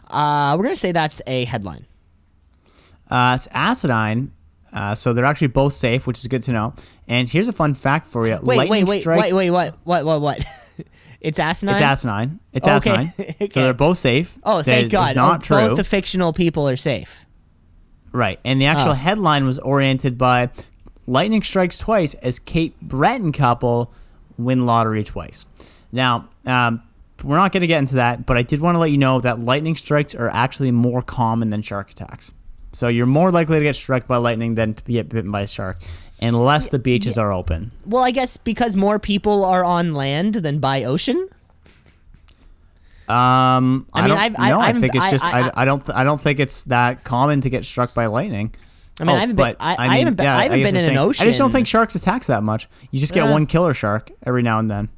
Uh, 0.09 0.55
we're 0.59 0.65
gonna 0.65 0.77
say 0.77 0.93
that's 0.93 1.23
a 1.27 1.45
headline. 1.47 1.87
Uh, 3.13 3.35
it's 3.35 3.49
asinine. 3.53 4.33
Uh, 4.73 4.95
so 4.95 5.13
they're 5.13 5.27
actually 5.27 5.49
both 5.49 5.75
safe, 5.75 6.07
which 6.07 6.19
is 6.19 6.27
good 6.29 6.43
to 6.45 6.53
know. 6.53 6.75
And 7.07 7.29
here's 7.29 7.47
a 7.47 7.53
fun 7.53 7.75
fact 7.75 8.07
for 8.07 8.27
you. 8.27 8.39
Wait, 8.43 8.57
Lightning 8.57 8.87
wait, 8.87 9.05
wait, 9.05 9.19
wait, 9.19 9.33
wait, 9.35 9.51
what, 9.51 9.77
what, 9.85 10.05
what, 10.07 10.21
what? 10.23 10.45
it's 11.21 11.39
asinine. 11.39 11.75
It's 11.75 11.83
asinine. 11.83 12.41
It's 12.55 12.67
Okay, 12.67 12.91
asinine. 12.91 13.13
okay. 13.21 13.49
So 13.51 13.63
they're 13.63 13.75
both 13.75 13.99
safe. 13.99 14.39
Oh, 14.43 14.63
thank 14.63 14.87
is- 14.87 14.93
God! 14.93 15.11
It's 15.11 15.17
not 15.17 15.41
oh, 15.41 15.43
true. 15.43 15.69
Both 15.69 15.77
the 15.77 15.85
fictional 15.85 16.33
people 16.33 16.67
are 16.69 16.77
safe. 16.77 17.19
Right. 18.13 18.41
And 18.45 18.61
the 18.61 18.67
actual 18.67 18.93
Oh. 18.93 18.95
headline 18.95 19.45
was 19.45 19.59
oriented 19.59 20.17
by 20.17 20.51
Lightning 21.07 21.43
strikes 21.43 21.79
twice 21.79 22.15
as 22.15 22.39
Cape 22.39 22.81
Breton 22.81 23.33
couple 23.33 23.93
win 24.39 24.67
lottery 24.67 25.03
twice. 25.05 25.47
Now, 25.91 26.29
um, 26.47 26.83
we're 27.23 27.37
not 27.37 27.53
going 27.53 27.61
to 27.61 27.67
get 27.67 27.79
into 27.79 27.97
that, 27.97 28.25
but 28.25 28.37
I 28.37 28.43
did 28.43 28.61
want 28.61 28.77
to 28.77 28.79
let 28.79 28.91
you 28.91 28.99
know 28.99 29.21
that 29.21 29.39
lightning 29.41 29.77
strikes 29.77 30.15
are 30.15 30.29
actually 30.29 30.71
more 30.71 31.03
common 31.03 31.51
than 31.51 31.61
shark 31.63 31.91
attacks. 31.91 32.33
So 32.73 32.89
you're 32.89 33.07
more 33.07 33.31
likely 33.31 33.59
to 33.59 33.65
get 33.65 33.77
struck 33.77 34.07
by 34.07 34.17
lightning 34.17 34.55
than 34.55 34.75
to 34.75 34.83
get 34.85 35.09
bitten 35.09 35.31
by 35.31 35.43
a 35.43 35.47
shark, 35.47 35.79
unless 36.21 36.69
the 36.71 36.79
beaches 36.79 37.19
are 37.19 37.33
open. 37.33 37.71
Well, 37.85 38.03
I 38.03 38.11
guess 38.11 38.37
because 38.39 38.77
more 38.77 38.99
people 38.99 39.45
are 39.45 39.63
on 39.65 39.95
land 39.95 40.35
than 40.37 40.59
by 40.59 40.85
ocean. 40.85 41.29
Um, 43.09 43.87
I, 43.93 43.99
I 43.99 44.03
mean, 44.03 44.09
don't 44.09 44.19
I've- 44.19 44.37
I- 44.39 44.49
know. 44.51 44.61
I, 44.61 44.73
think 44.73 44.95
it's 44.95 45.11
just 45.11 45.25
I- 45.27 45.49
I, 45.49 45.51
I, 45.63 45.65
don't 45.65 45.91
I 45.95 46.05
don't 46.05 46.21
think 46.21 46.41
it's 46.41 46.65
that 46.65 47.05
common 47.05 47.41
to 47.43 47.51
get 47.51 47.65
struck 47.65 47.95
by 47.95 48.07
lightning. 48.07 48.55
I 49.01 49.05
mean, 49.05 49.11
Oh, 49.11 49.17
I 49.17 49.21
haven't 49.21 49.37
been- 49.37 49.57
I- 49.59 49.77
I 49.79 49.99
haven't 49.99 50.15
been- 50.15 50.27
I 50.27 50.43
haven't 50.45 50.63
been 50.63 50.77
in 50.77 50.91
an 50.91 50.97
ocean. 50.97 51.23
I 51.25 51.27
just 51.27 51.39
don't 51.39 51.51
think 51.51 51.67
sharks 51.67 51.95
attacks 51.95 52.29
that 52.29 52.43
much. 52.43 52.69
You 52.91 53.01
just 53.01 53.13
get 53.13 53.29
Uh. 53.29 53.33
one 53.33 53.47
killer 53.47 53.75
shark 53.75 54.11
every 54.25 54.43
now 54.43 54.59
and 54.59 54.71
then. 54.71 54.89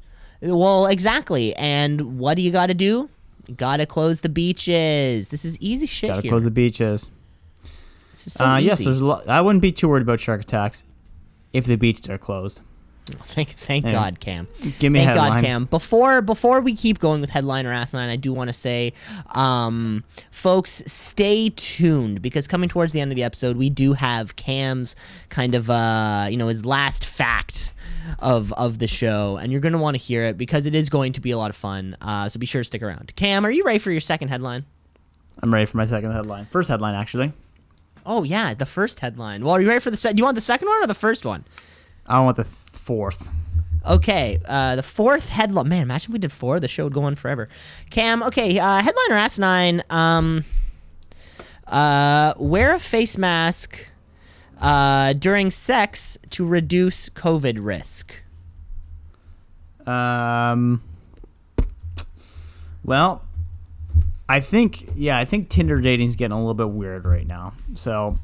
Well, 0.41 0.85
exactly. 0.87 1.55
And 1.55 2.19
what 2.19 2.35
do 2.35 2.41
you 2.41 2.51
got 2.51 2.67
to 2.67 2.73
do? 2.73 3.09
You 3.47 3.55
got 3.55 3.77
to 3.77 3.85
close 3.85 4.19
the 4.21 4.29
beaches. 4.29 5.29
This 5.29 5.43
is 5.43 5.57
easy 5.59 5.87
shit 5.87 6.09
Gotta 6.11 6.27
close 6.27 6.43
the 6.43 6.51
beaches. 6.51 7.09
So 8.33 8.45
uh, 8.45 8.57
yes, 8.57 8.83
there's. 8.83 9.01
A 9.01 9.05
lot, 9.05 9.27
I 9.27 9.41
wouldn't 9.41 9.61
be 9.61 9.71
too 9.71 9.87
worried 9.87 10.03
about 10.03 10.19
shark 10.19 10.41
attacks 10.41 10.83
if 11.53 11.65
the 11.65 11.75
beaches 11.75 12.09
are 12.09 12.17
closed. 12.17 12.61
Thank, 13.07 13.49
thank 13.49 13.85
Yeah. 13.85 13.91
God, 13.91 14.19
Cam. 14.19 14.47
Give 14.79 14.91
me 14.91 14.99
a 14.99 15.05
thank 15.05 15.15
God. 15.15 15.41
Cam. 15.41 15.65
Before 15.65 16.23
before 16.23 16.59
we 16.61 16.73
keep 16.75 16.97
going 16.97 17.21
with 17.21 17.29
headline 17.29 17.67
or 17.67 17.71
asinine, 17.71 18.09
I 18.09 18.15
do 18.15 18.33
want 18.33 18.47
to 18.47 18.53
say, 18.53 18.93
um, 19.29 20.03
folks, 20.31 20.81
stay 20.87 21.51
tuned 21.55 22.23
because 22.23 22.47
coming 22.47 22.67
towards 22.67 22.93
the 22.93 23.01
end 23.01 23.11
of 23.11 23.15
the 23.15 23.23
episode, 23.23 23.57
we 23.57 23.69
do 23.69 23.93
have 23.93 24.35
Cam's 24.37 24.95
kind 25.29 25.53
of 25.53 25.69
uh, 25.69 26.27
you 26.31 26.37
know, 26.37 26.47
his 26.47 26.65
last 26.65 27.05
fact 27.05 27.73
of 28.19 28.51
of 28.53 28.79
the 28.79 28.87
show, 28.87 29.37
and 29.37 29.51
you're 29.51 29.61
gonna 29.61 29.77
want 29.77 29.95
to 29.95 30.01
hear 30.01 30.25
it 30.25 30.35
because 30.35 30.65
it 30.65 30.73
is 30.73 30.89
going 30.89 31.13
to 31.13 31.21
be 31.21 31.29
a 31.29 31.37
lot 31.37 31.51
of 31.51 31.55
fun. 31.55 31.95
Uh, 32.01 32.27
so 32.27 32.39
be 32.39 32.47
sure 32.47 32.61
to 32.61 32.65
stick 32.65 32.81
around. 32.81 33.15
Cam, 33.15 33.45
are 33.45 33.51
you 33.51 33.63
ready 33.63 33.77
for 33.79 33.91
your 33.91 34.01
second 34.01 34.29
headline? 34.29 34.65
I'm 35.43 35.53
ready 35.53 35.65
for 35.65 35.77
my 35.77 35.85
second 35.85 36.11
headline. 36.11 36.45
First 36.45 36.69
headline, 36.69 36.95
actually. 36.95 37.33
Oh 38.05 38.23
yeah, 38.23 38.53
the 38.53 38.65
first 38.65 38.99
headline. 38.99 39.43
Well, 39.43 39.55
are 39.55 39.61
you 39.61 39.67
ready 39.67 39.79
for 39.79 39.91
the? 39.91 39.97
second? 39.97 40.17
do 40.17 40.21
you 40.21 40.25
want 40.25 40.35
the 40.35 40.41
second 40.41 40.67
one 40.67 40.83
or 40.83 40.87
the 40.87 40.93
first 40.93 41.25
one? 41.25 41.45
I 42.05 42.19
want 42.19 42.37
the 42.37 42.43
th- 42.43 42.53
fourth. 42.55 43.31
Okay, 43.85 44.39
uh, 44.45 44.75
the 44.75 44.83
fourth 44.83 45.29
headline. 45.29 45.67
Man, 45.69 45.81
imagine 45.83 46.11
if 46.11 46.13
we 46.13 46.19
did 46.19 46.31
four. 46.31 46.59
The 46.59 46.67
show 46.67 46.85
would 46.85 46.93
go 46.93 47.03
on 47.03 47.15
forever. 47.15 47.49
Cam, 47.89 48.21
okay, 48.23 48.59
uh, 48.59 48.81
headline 48.81 49.11
or 49.11 49.15
asinine. 49.15 49.83
Um, 49.89 50.43
uh, 51.67 52.33
wear 52.37 52.75
a 52.75 52.79
face 52.79 53.17
mask 53.17 53.87
uh, 54.59 55.13
during 55.13 55.51
sex 55.51 56.17
to 56.31 56.45
reduce 56.45 57.09
COVID 57.09 57.57
risk. 57.59 58.21
Um. 59.87 60.83
Well, 62.83 63.24
I 64.27 64.39
think 64.39 64.89
yeah, 64.95 65.17
I 65.17 65.25
think 65.25 65.49
Tinder 65.49 65.79
dating's 65.81 66.15
getting 66.15 66.33
a 66.33 66.39
little 66.39 66.53
bit 66.53 66.69
weird 66.69 67.05
right 67.05 67.27
now. 67.27 67.53
So, 67.75 68.17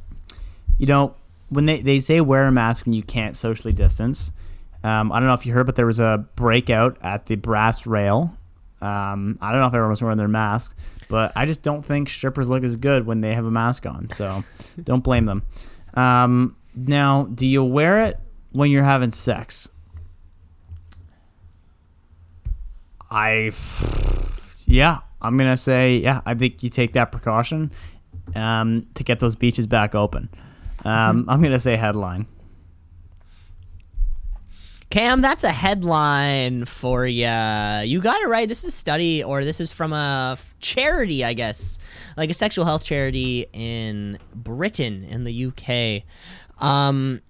you 0.78 0.88
know, 0.88 1.16
when 1.50 1.66
they, 1.66 1.82
they 1.82 2.00
say 2.00 2.22
wear 2.22 2.48
a 2.48 2.52
mask 2.52 2.86
when 2.86 2.94
you 2.94 3.04
can't 3.04 3.36
socially 3.36 3.74
distance. 3.74 4.32
Um, 4.84 5.12
I 5.12 5.20
don't 5.20 5.28
know 5.28 5.36
if 5.36 5.46
you 5.46 5.54
heard, 5.54 5.68
but 5.68 5.76
there 5.76 5.86
was 5.86 6.00
a 6.00 6.26
breakout 6.36 6.98
at 7.02 7.28
the 7.28 7.36
Brass 7.36 7.86
Rail. 7.86 8.36
Um, 8.82 9.38
I 9.42 9.52
don't 9.52 9.60
know 9.60 9.68
if 9.68 9.74
everyone 9.74 9.92
was 9.92 10.02
wearing 10.02 10.18
their 10.18 10.28
mask, 10.28 10.76
but 11.08 11.32
I 11.36 11.46
just 11.46 11.62
don't 11.62 11.84
think 11.84 12.10
strippers 12.10 12.50
look 12.50 12.64
as 12.64 12.78
good 12.78 13.06
when 13.06 13.22
they 13.22 13.36
have 13.36 13.46
a 13.46 13.52
mask 13.52 13.86
on. 13.86 14.10
So, 14.10 14.44
don't 14.84 15.04
blame 15.04 15.26
them. 15.26 15.44
Um, 15.94 16.56
now, 16.74 17.26
do 17.26 17.46
you 17.46 17.64
wear 17.64 18.06
it 18.06 18.20
when 18.54 18.72
you're 18.72 18.84
having 18.84 19.12
sex? 19.12 19.70
I, 23.12 23.52
yeah, 24.66 25.00
I'm 25.22 25.38
gonna 25.38 25.58
say 25.58 25.98
yeah. 25.98 26.22
I 26.26 26.34
think 26.34 26.64
you 26.64 26.70
take 26.70 26.94
that 26.94 27.12
precaution 27.12 27.72
um, 28.36 28.88
to 28.96 29.04
get 29.04 29.20
those 29.20 29.36
beaches 29.36 29.68
back 29.68 29.96
open. 29.96 30.30
Um, 30.84 31.26
I'm 31.28 31.42
gonna 31.42 31.60
say 31.60 31.76
headline. 31.76 32.26
Cam, 34.92 35.22
that's 35.22 35.46
a 35.46 35.52
headline 35.52 36.66
for 36.66 37.08
you. 37.08 37.24
You 37.24 38.02
got 38.02 38.22
it 38.22 38.28
right. 38.28 38.48
This 38.48 38.66
is 38.66 38.74
a 38.74 38.78
study, 38.78 39.24
or 39.24 39.46
this 39.46 39.62
is 39.62 39.72
from 39.72 39.94
a 39.94 40.34
f- 40.34 40.54
charity, 40.60 41.24
I 41.24 41.32
guess, 41.32 41.80
like 42.18 42.30
a 42.30 42.34
sexual 42.34 42.66
health 42.66 42.84
charity 42.84 43.46
in 43.54 44.20
Britain, 44.36 45.06
in 45.06 45.24
the 45.24 45.46
UK. 45.46 46.04
Um, 46.62 47.22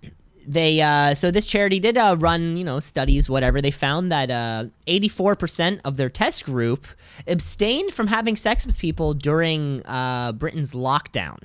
they 0.48 0.82
uh, 0.82 1.14
so 1.16 1.32
this 1.32 1.48
charity 1.48 1.80
did 1.80 1.98
uh, 1.98 2.16
run 2.20 2.58
you 2.58 2.64
know 2.64 2.80
studies 2.80 3.30
whatever 3.30 3.62
they 3.62 3.72
found 3.72 4.12
that 4.12 4.30
uh, 4.32 4.66
84% 4.88 5.82
of 5.86 5.98
their 5.98 6.10
test 6.10 6.46
group 6.46 6.88
abstained 7.28 7.92
from 7.92 8.08
having 8.08 8.36
sex 8.36 8.66
with 8.66 8.78
people 8.78 9.14
during 9.14 9.86
uh, 9.86 10.32
britain's 10.34 10.72
lockdown 10.72 11.38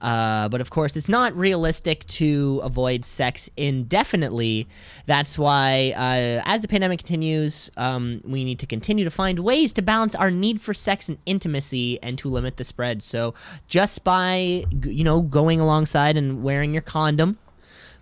uh, 0.00 0.48
but 0.48 0.60
of 0.60 0.70
course, 0.70 0.96
it's 0.96 1.08
not 1.08 1.36
realistic 1.36 2.06
to 2.06 2.60
avoid 2.62 3.04
sex 3.04 3.50
indefinitely. 3.56 4.66
That's 5.06 5.38
why, 5.38 5.92
uh, 5.94 6.42
as 6.46 6.62
the 6.62 6.68
pandemic 6.68 7.00
continues, 7.00 7.70
um, 7.76 8.22
we 8.24 8.44
need 8.44 8.58
to 8.60 8.66
continue 8.66 9.04
to 9.04 9.10
find 9.10 9.40
ways 9.40 9.72
to 9.74 9.82
balance 9.82 10.14
our 10.14 10.30
need 10.30 10.60
for 10.60 10.72
sex 10.72 11.08
and 11.08 11.18
intimacy 11.26 12.02
and 12.02 12.16
to 12.18 12.28
limit 12.28 12.56
the 12.56 12.64
spread. 12.64 13.02
So, 13.02 13.34
just 13.66 14.02
by 14.02 14.64
you 14.82 15.04
know 15.04 15.20
going 15.20 15.60
alongside 15.60 16.16
and 16.16 16.42
wearing 16.42 16.72
your 16.72 16.82
condom 16.82 17.38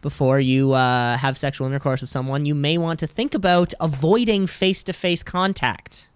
before 0.01 0.41
you 0.41 0.73
uh, 0.73 1.17
have 1.17 1.37
sexual 1.37 1.67
intercourse 1.67 2.01
with 2.01 2.11
someone, 2.11 2.45
you 2.45 2.55
may 2.55 2.79
want 2.79 3.01
to 3.01 3.07
think 3.07 3.35
about 3.35 3.75
avoiding 3.81 4.47
face-to-face 4.47 5.23
contact 5.23 6.09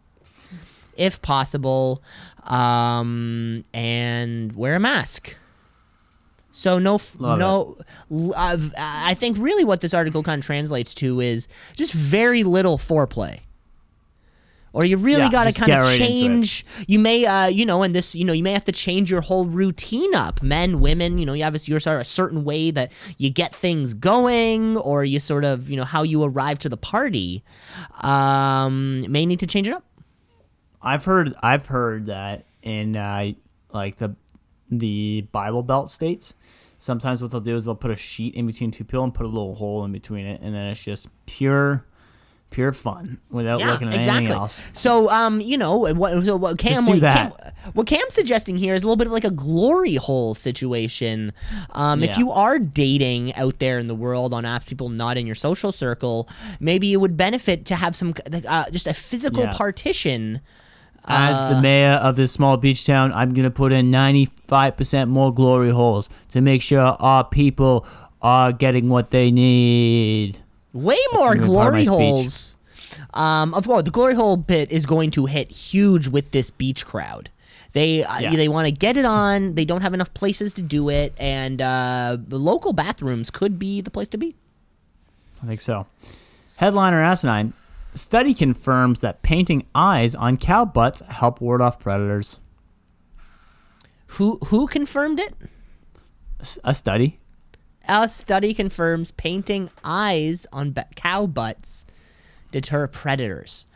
if 0.97 1.23
possible, 1.23 2.03
um, 2.45 3.63
and 3.73 4.55
wear 4.55 4.77
a 4.77 4.81
mask. 4.81 5.37
So 6.53 6.79
no, 6.79 6.97
f- 6.97 7.19
no. 7.19 7.79
uh, 8.37 8.59
I 8.77 9.15
think 9.15 9.39
really 9.39 9.65
what 9.65 9.81
this 9.81 9.95
article 9.95 10.23
kind 10.23 10.41
of 10.41 10.45
translates 10.45 10.93
to 10.95 11.21
is 11.21 11.49
just 11.75 11.93
very 11.95 12.45
little 12.45 12.77
foreplay. 12.77 13.41
Or 14.75 14.85
you 14.85 14.97
really 14.97 15.21
Yeah, 15.23 15.31
got 15.31 15.45
to 15.45 15.53
kind 15.53 15.71
of 15.71 15.85
right 15.85 15.99
change. 15.99 16.65
You 16.87 16.99
may, 16.99 17.27
uh, 17.27 17.47
you 17.47 17.67
know, 17.67 17.83
and 17.83 17.95
this, 17.95 18.15
you 18.15 18.25
know, 18.25 18.33
you 18.33 18.43
may 18.43 18.53
have 18.53 18.65
to 18.65 18.73
change 18.73 19.11
your 19.11 19.21
whole 19.21 19.45
routine 19.45 20.15
up. 20.15 20.43
Men, 20.43 20.81
women, 20.81 21.19
you 21.19 21.27
know, 21.27 21.35
you 21.35 21.45
have 21.45 21.55
a, 21.55 21.59
you're 21.59 21.79
sort 21.79 22.01
a 22.01 22.05
certain 22.05 22.43
way 22.43 22.71
that 22.71 22.91
you 23.19 23.29
get 23.29 23.55
things 23.55 23.93
going, 23.93 24.79
or 24.79 25.05
you 25.05 25.21
sort 25.21 25.45
of, 25.45 25.71
you 25.71 25.77
know, 25.77 25.85
how 25.85 26.03
you 26.03 26.23
arrive 26.23 26.59
to 26.61 26.69
the 26.71 26.79
party. 26.79 27.45
Um, 28.01 29.05
may 29.13 29.27
need 29.27 29.41
to 29.41 29.47
change 29.47 29.69
it 29.69 29.75
up. 29.75 29.85
I've 30.81 31.05
heard 31.05 31.35
I've 31.43 31.67
heard 31.67 32.07
that 32.07 32.47
in 32.63 32.97
uh, 32.97 33.33
like 33.73 33.97
the 33.97 34.17
the 34.71 35.27
Bible 35.33 35.63
Belt 35.63 35.91
states, 35.91 36.35
sometimes 36.79 37.21
what 37.21 37.31
they'll 37.31 37.41
do 37.41 37.57
is 37.57 37.67
they'll 37.67 37.75
put 37.75 37.91
a 37.91 37.97
sheet 37.97 38.35
in 38.35 38.47
between 38.47 38.71
two 38.71 38.85
people 38.85 39.05
and 39.05 39.13
put 39.13 39.27
a 39.27 39.29
little 39.29 39.55
hole 39.55 39.85
in 39.85 39.93
between 39.93 40.27
it, 40.27 40.41
and 40.41 40.55
then 40.55 40.69
it's 40.69 40.83
just 40.83 41.09
pure 41.27 41.85
pure 42.53 42.73
fun 42.73 43.19
without 43.31 43.61
looking 43.61 43.89
at 43.89 43.95
anything 44.07 44.29
else. 44.29 44.63
So, 44.73 45.11
um, 45.11 45.41
you 45.41 45.59
know, 45.59 45.77
what, 45.79 46.25
so 46.25 46.37
what 46.37 46.59
Cam, 46.59 46.87
what. 46.87 47.01
Cam, 47.01 47.33
what 47.75 47.87
Cam's 47.87 48.15
suggesting 48.15 48.57
here 48.57 48.75
is 48.75 48.83
a 48.83 48.87
little 48.87 48.97
bit 48.97 49.07
of 49.09 49.13
like 49.13 49.25
a 49.25 49.31
glory 49.31 49.97
hole 49.97 50.35
situation. 50.35 51.33
Um, 51.71 52.03
if 52.03 52.17
you 52.19 52.31
are 52.31 52.59
dating 52.59 53.35
out 53.35 53.59
there 53.59 53.79
in 53.79 53.87
the 53.89 53.95
world 53.95 54.33
on 54.35 54.45
apps, 54.45 54.69
people 54.69 54.89
not 54.89 55.17
in 55.17 55.27
your 55.27 55.35
social 55.35 55.73
circle, 55.73 56.29
maybe 56.61 56.93
it 56.93 56.97
would 56.99 57.17
benefit 57.17 57.65
to 57.67 57.75
have 57.75 57.97
some 57.97 58.15
uh, 58.47 58.71
just 58.71 58.87
a 58.87 58.95
physical 58.95 59.43
Yeah. 59.45 59.53
partition. 59.55 60.41
As 61.05 61.37
Uh, 61.37 61.55
the 61.55 61.61
mayor 61.61 61.95
of 61.95 62.15
this 62.15 62.31
small 62.31 62.57
beach 62.57 62.87
town, 62.87 63.13
I'm 63.13 63.33
gonna 63.35 63.51
put 63.51 63.73
in 63.73 63.91
95% 63.91 65.09
more 65.09 65.35
glory 65.35 65.71
holes 65.71 66.09
to 66.29 66.41
make 66.41 66.63
sure 66.63 66.97
our 67.01 67.25
people 67.25 67.85
are 68.21 68.53
getting 68.53 68.87
what 68.89 69.11
they 69.11 69.33
need. 69.33 70.39
Way 70.73 70.99
more 71.13 71.35
gonna 71.35 71.47
be 71.47 71.53
part 71.55 71.69
of 71.69 71.75
my 71.75 71.85
glory 71.85 71.85
holes. 71.85 72.57
Um, 73.15 73.53
of 73.55 73.67
course, 73.67 73.83
the 73.85 73.91
glory 73.91 74.15
hole 74.15 74.37
bit 74.37 74.71
is 74.71 74.87
going 74.87 75.11
to 75.13 75.27
hit 75.27 75.51
huge 75.51 76.09
with 76.09 76.31
this 76.31 76.51
beach 76.51 76.87
crowd. 76.87 77.31
They 77.73 78.05
uh, 78.05 78.19
Yeah. 78.21 78.37
they 78.37 78.49
want 78.49 78.67
to 78.67 78.73
get 78.73 78.97
it 78.97 79.05
on. 79.05 79.55
They 79.55 79.65
don't 79.65 79.81
have 79.83 79.95
enough 79.95 80.13
places 80.15 80.55
to 80.55 80.63
do 80.63 80.89
it, 80.91 81.15
and 81.19 81.61
uh, 81.61 82.17
the 82.27 82.39
local 82.39 82.73
bathrooms 82.73 83.31
could 83.31 83.59
be 83.59 83.81
the 83.81 83.91
place 83.91 84.09
to 84.09 84.19
be. 84.19 84.35
I 85.43 85.47
think 85.47 85.61
so. 85.61 85.87
Headliner 86.57 87.01
asinine. 87.03 87.55
Study 87.95 88.33
confirms 88.35 89.01
that 89.01 89.23
painting 89.23 89.67
eyes 89.75 90.15
on 90.15 90.37
cow 90.37 90.65
butts 90.65 91.01
help 91.01 91.41
ward 91.41 91.61
off 91.61 91.81
predators. 91.81 92.39
Who 94.19 94.39
who 94.47 94.67
confirmed 94.67 95.19
it? 95.19 95.35
A 96.65 96.75
study. 96.75 97.19
A 97.89 98.09
study 98.09 98.55
confirms 98.55 99.11
painting 99.11 99.71
eyes 99.85 100.47
on 100.53 100.73
ba- 100.73 100.89
cow 100.95 101.27
butts 101.27 101.85
deter 102.51 102.87
predators. 102.87 103.67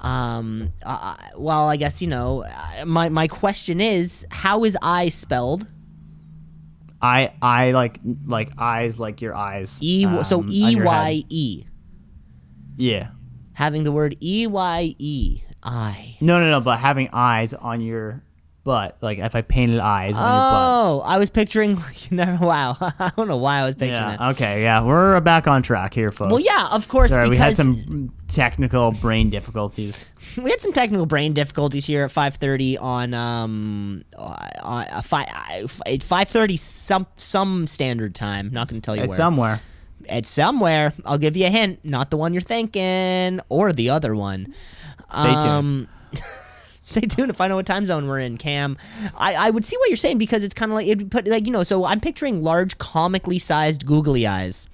Um, 0.00 0.72
uh, 0.84 1.16
well, 1.36 1.68
I 1.68 1.76
guess 1.76 2.02
you 2.02 2.08
know. 2.08 2.44
My 2.84 3.08
my 3.08 3.28
question 3.28 3.80
is, 3.80 4.26
how 4.30 4.64
is 4.64 4.76
eye 4.82 5.08
spelled? 5.08 5.66
I 7.00 7.32
I 7.40 7.72
like 7.72 8.00
like 8.26 8.52
eyes 8.58 8.98
like 8.98 9.22
your 9.22 9.34
eyes. 9.34 9.78
E 9.80 10.02
so 10.24 10.40
um, 10.40 10.46
on 10.46 10.52
E 10.52 10.76
Y. 10.76 11.22
E. 11.28 11.64
Yeah. 12.76 13.08
Having 13.54 13.84
the 13.84 13.92
word 13.92 14.16
E 14.20 14.46
Y 14.46 14.94
E 14.98 15.42
I. 15.62 16.16
No, 16.20 16.38
no, 16.38 16.50
no. 16.50 16.60
But 16.60 16.78
having 16.78 17.08
eyes 17.12 17.54
on 17.54 17.80
your 17.80 18.22
butt, 18.66 18.98
like 19.00 19.18
if 19.18 19.34
I 19.36 19.42
painted 19.42 19.78
eyes 19.78 20.16
on 20.16 20.20
your 20.22 20.42
Oh, 20.42 21.02
I 21.06 21.18
was 21.18 21.30
picturing. 21.30 21.76
You 22.10 22.16
Never. 22.18 22.44
Wow, 22.44 22.76
I 22.80 23.12
don't 23.16 23.28
know 23.28 23.36
why 23.38 23.60
I 23.60 23.64
was 23.64 23.74
butt. 23.76 23.80
picturing 23.88 24.02
Yeah. 24.10 24.16
that. 24.16 24.30
Okay. 24.34 24.62
Yeah. 24.62 24.82
We're 24.84 25.18
back 25.22 25.46
on 25.46 25.62
track 25.62 25.94
here, 25.94 26.10
folks. 26.10 26.30
Well, 26.32 26.40
yeah, 26.40 26.68
of 26.72 26.86
course. 26.88 27.08
Sorry, 27.10 27.28
we 27.28 27.36
because 27.36 27.56
had 27.56 27.64
some 27.64 28.12
technical 28.28 28.90
brain 28.92 29.30
difficulties. 29.30 30.04
we 30.36 30.50
had 30.50 30.60
some 30.60 30.72
technical 30.72 31.06
brain 31.06 31.32
difficulties 31.32 31.86
here 31.86 32.04
at 32.04 32.10
5:30 32.10 32.82
on 32.82 33.14
um 33.14 34.04
uh, 34.18 34.36
on 34.62 34.84
uh, 34.88 35.00
five 35.02 35.26
5:30 35.28 36.58
some 36.58 37.06
some 37.16 37.66
standard 37.68 38.14
time. 38.14 38.50
Not 38.52 38.68
going 38.68 38.80
to 38.80 38.84
tell 38.84 38.96
you 38.96 39.02
It's 39.02 39.10
where. 39.10 39.16
somewhere. 39.16 39.60
It's 40.08 40.28
somewhere. 40.28 40.92
I'll 41.04 41.18
give 41.18 41.36
you 41.36 41.46
a 41.46 41.50
hint. 41.50 41.84
Not 41.84 42.10
the 42.10 42.16
one 42.16 42.32
you're 42.34 42.40
thinking, 42.42 43.40
or 43.48 43.72
the 43.72 43.90
other 43.90 44.14
one. 44.14 44.54
Stay 45.12 45.22
tuned. 45.32 45.44
Um, 45.46 45.88
stay 46.96 47.00
tuned 47.00 47.28
to 47.28 47.34
find 47.34 47.52
out 47.52 47.56
what 47.56 47.66
time 47.66 47.84
zone 47.84 48.06
we're 48.06 48.20
in, 48.20 48.38
Cam. 48.38 48.78
I, 49.16 49.34
I 49.34 49.50
would 49.50 49.64
see 49.64 49.76
what 49.76 49.90
you're 49.90 49.96
saying 49.96 50.18
because 50.18 50.44
it's 50.44 50.54
kind 50.54 50.70
of 50.70 50.76
like 50.76 50.86
it 50.86 51.10
put 51.10 51.26
like 51.26 51.44
you 51.44 51.52
know. 51.52 51.64
So 51.64 51.84
I'm 51.84 52.00
picturing 52.00 52.42
large, 52.44 52.78
comically 52.78 53.40
sized 53.40 53.84
googly 53.84 54.24
eyes 54.26 54.68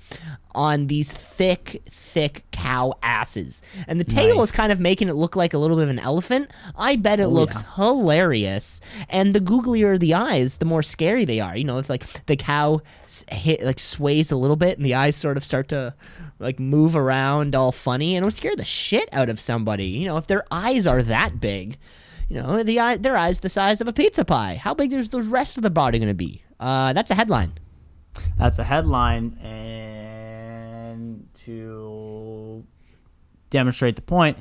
on 0.54 0.88
these 0.88 1.10
thick, 1.10 1.82
thick 1.90 2.44
cow 2.50 2.92
asses, 3.02 3.62
and 3.88 3.98
the 3.98 4.04
tail 4.04 4.36
Nice. 4.36 4.50
is 4.50 4.54
kind 4.54 4.70
of 4.70 4.78
making 4.78 5.08
it 5.08 5.14
look 5.14 5.36
like 5.36 5.54
a 5.54 5.58
little 5.58 5.78
bit 5.78 5.84
of 5.84 5.88
an 5.88 5.98
elephant. 5.98 6.50
I 6.76 6.96
bet 6.96 7.18
it 7.18 7.24
oh, 7.24 7.28
looks 7.30 7.64
hilarious, 7.76 8.82
and 9.08 9.34
the 9.34 9.40
googlier 9.40 9.98
the 9.98 10.12
eyes, 10.12 10.56
the 10.56 10.66
more 10.66 10.82
scary 10.82 11.24
they 11.24 11.40
are. 11.40 11.56
You 11.56 11.64
know, 11.64 11.78
if 11.78 11.88
like 11.88 12.26
the 12.26 12.36
cow 12.36 12.82
hit 13.30 13.62
like 13.62 13.80
sways 13.80 14.30
a 14.30 14.36
little 14.36 14.56
bit 14.56 14.76
and 14.76 14.84
the 14.84 14.94
eyes 14.94 15.16
sort 15.16 15.38
of 15.38 15.44
start 15.44 15.68
to 15.68 15.94
like 16.38 16.60
move 16.60 16.94
around 16.94 17.54
all 17.54 17.72
funny, 17.72 18.16
and 18.16 18.22
it 18.22 18.26
would 18.26 18.34
scare 18.34 18.54
the 18.54 18.66
shit 18.66 19.08
out 19.12 19.30
of 19.30 19.40
somebody. 19.40 19.86
You 19.86 20.08
know, 20.08 20.18
if 20.18 20.26
their 20.26 20.44
eyes 20.50 20.86
are 20.86 21.02
that 21.02 21.40
big. 21.40 21.78
You 22.32 22.40
know, 22.40 22.62
the 22.62 22.80
eye, 22.80 22.96
their 22.96 23.14
eyes 23.14 23.40
the 23.40 23.50
size 23.50 23.82
of 23.82 23.88
a 23.88 23.92
pizza 23.92 24.24
pie. 24.24 24.54
How 24.54 24.72
big 24.72 24.90
is 24.94 25.10
the 25.10 25.20
rest 25.20 25.58
of 25.58 25.62
the 25.62 25.68
body 25.68 25.98
going 25.98 26.08
to 26.08 26.14
be? 26.14 26.42
Uh, 26.58 26.94
that's 26.94 27.10
a 27.10 27.14
headline. 27.14 27.52
That's 28.38 28.58
a 28.58 28.64
headline, 28.64 29.36
and 29.42 31.28
to 31.44 32.64
demonstrate 33.50 33.96
the 33.96 34.02
point, 34.02 34.38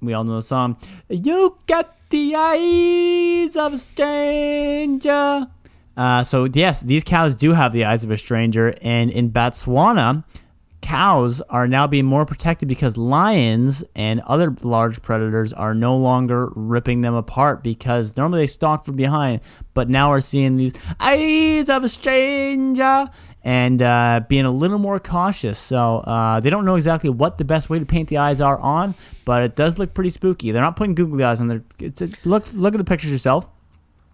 we 0.00 0.12
all 0.12 0.22
know 0.22 0.36
the 0.36 0.42
song. 0.42 0.76
You 1.08 1.58
got 1.66 1.96
the 2.10 2.36
eyes 2.36 3.56
of 3.56 3.72
a 3.72 3.78
stranger. 3.78 5.48
Uh, 5.96 6.22
so 6.22 6.44
yes, 6.44 6.80
these 6.80 7.02
cows 7.02 7.34
do 7.34 7.54
have 7.54 7.72
the 7.72 7.84
eyes 7.84 8.04
of 8.04 8.12
a 8.12 8.16
stranger, 8.16 8.76
and 8.82 9.10
in 9.10 9.32
Botswana, 9.32 10.22
cows 10.82 11.40
are 11.42 11.66
now 11.66 11.86
being 11.86 12.04
more 12.04 12.26
protected 12.26 12.68
because 12.68 12.96
lions 12.96 13.82
and 13.94 14.20
other 14.20 14.54
large 14.62 15.00
predators 15.00 15.52
are 15.52 15.74
no 15.74 15.96
longer 15.96 16.50
ripping 16.54 17.00
them 17.00 17.14
apart 17.14 17.62
because 17.62 18.16
normally 18.16 18.42
they 18.42 18.46
stalk 18.46 18.84
from 18.84 18.96
behind, 18.96 19.40
but 19.72 19.88
now 19.88 20.10
we're 20.10 20.20
seeing 20.20 20.56
these 20.56 20.74
eyes 21.00 21.70
of 21.70 21.84
a 21.84 21.88
stranger 21.88 23.06
and 23.44 23.80
uh, 23.80 24.20
being 24.28 24.44
a 24.44 24.50
little 24.50 24.78
more 24.78 25.00
cautious. 25.00 25.58
So 25.58 25.98
uh, 25.98 26.40
they 26.40 26.50
don't 26.50 26.64
know 26.64 26.76
exactly 26.76 27.10
what 27.10 27.38
the 27.38 27.44
best 27.44 27.70
way 27.70 27.78
to 27.78 27.86
paint 27.86 28.08
the 28.08 28.18
eyes 28.18 28.40
are 28.40 28.58
on, 28.58 28.94
but 29.24 29.44
it 29.44 29.56
does 29.56 29.78
look 29.78 29.94
pretty 29.94 30.10
spooky. 30.10 30.50
They're 30.50 30.62
not 30.62 30.76
putting 30.76 30.94
googly 30.94 31.24
eyes 31.24 31.40
on 31.40 31.48
there. 31.48 31.62
It's 31.78 32.02
a, 32.02 32.10
look 32.24 32.52
look 32.52 32.74
at 32.74 32.78
the 32.78 32.84
pictures 32.84 33.10
yourself. 33.10 33.48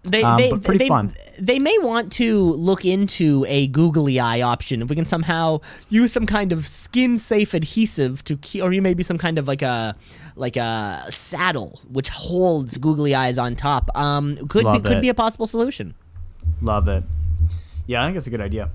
They, 0.03 0.23
Um, 0.23 0.37
they, 0.37 0.51
pretty 0.51 0.77
they, 0.77 0.87
fun. 0.87 1.13
they 1.37 1.59
may 1.59 1.77
want 1.79 2.11
to 2.13 2.51
look 2.53 2.85
into 2.85 3.45
a 3.49 3.67
googly 3.67 4.19
eye 4.19 4.41
option 4.41 4.81
if 4.81 4.89
we 4.89 4.95
can 4.95 5.05
somehow 5.05 5.59
use 5.89 6.13
some 6.13 6.25
kind 6.25 6.51
of 6.53 6.65
skin 6.67 7.17
safe 7.17 7.53
adhesive 7.53 8.23
to 8.23 8.37
keep, 8.37 8.63
or 8.63 8.69
maybe 8.69 9.03
some 9.03 9.17
kind 9.17 9.37
of 9.37 9.47
like 9.47 9.61
a 9.61 9.95
like 10.35 10.55
a 10.55 11.03
saddle 11.09 11.81
which 11.91 12.07
holds 12.09 12.77
googly 12.77 13.13
eyes 13.13 13.37
on 13.37 13.55
top. 13.57 13.89
Um, 13.95 14.37
could 14.47 14.63
Love 14.63 14.81
be, 14.81 14.87
could 14.87 14.97
it. 14.99 15.01
be 15.01 15.09
a 15.09 15.13
possible 15.13 15.47
solution. 15.47 15.95
Love 16.61 16.87
it. 16.87 17.03
Yeah, 17.87 18.01
I 18.01 18.05
think 18.05 18.15
it's 18.17 18.27
a 18.27 18.29
good 18.29 18.41
idea. 18.41 18.69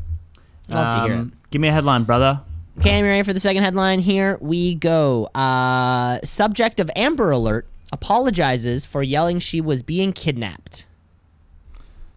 Love 0.68 0.95
to 0.95 1.01
hear 1.05 1.12
it. 1.14 1.18
Um, 1.20 1.33
Give 1.51 1.61
me 1.62 1.68
a 1.68 1.72
headline, 1.72 2.05
brother. 2.05 2.43
Okay, 2.79 2.99
I'm 2.99 3.05
ready 3.05 3.22
for 3.22 3.33
the 3.33 3.41
second 3.41 3.62
headline. 3.62 4.01
Here 4.01 4.37
we 4.41 4.75
go. 4.75 5.27
Uh, 5.35 6.18
subject 6.25 6.81
of 6.81 6.91
Amber 6.97 7.31
Alert 7.31 7.66
apologizes 7.93 8.85
for 8.85 9.03
yelling 9.03 9.39
she 9.39 9.61
was 9.61 9.83
being 9.83 10.12
kidnapped. 10.12 10.85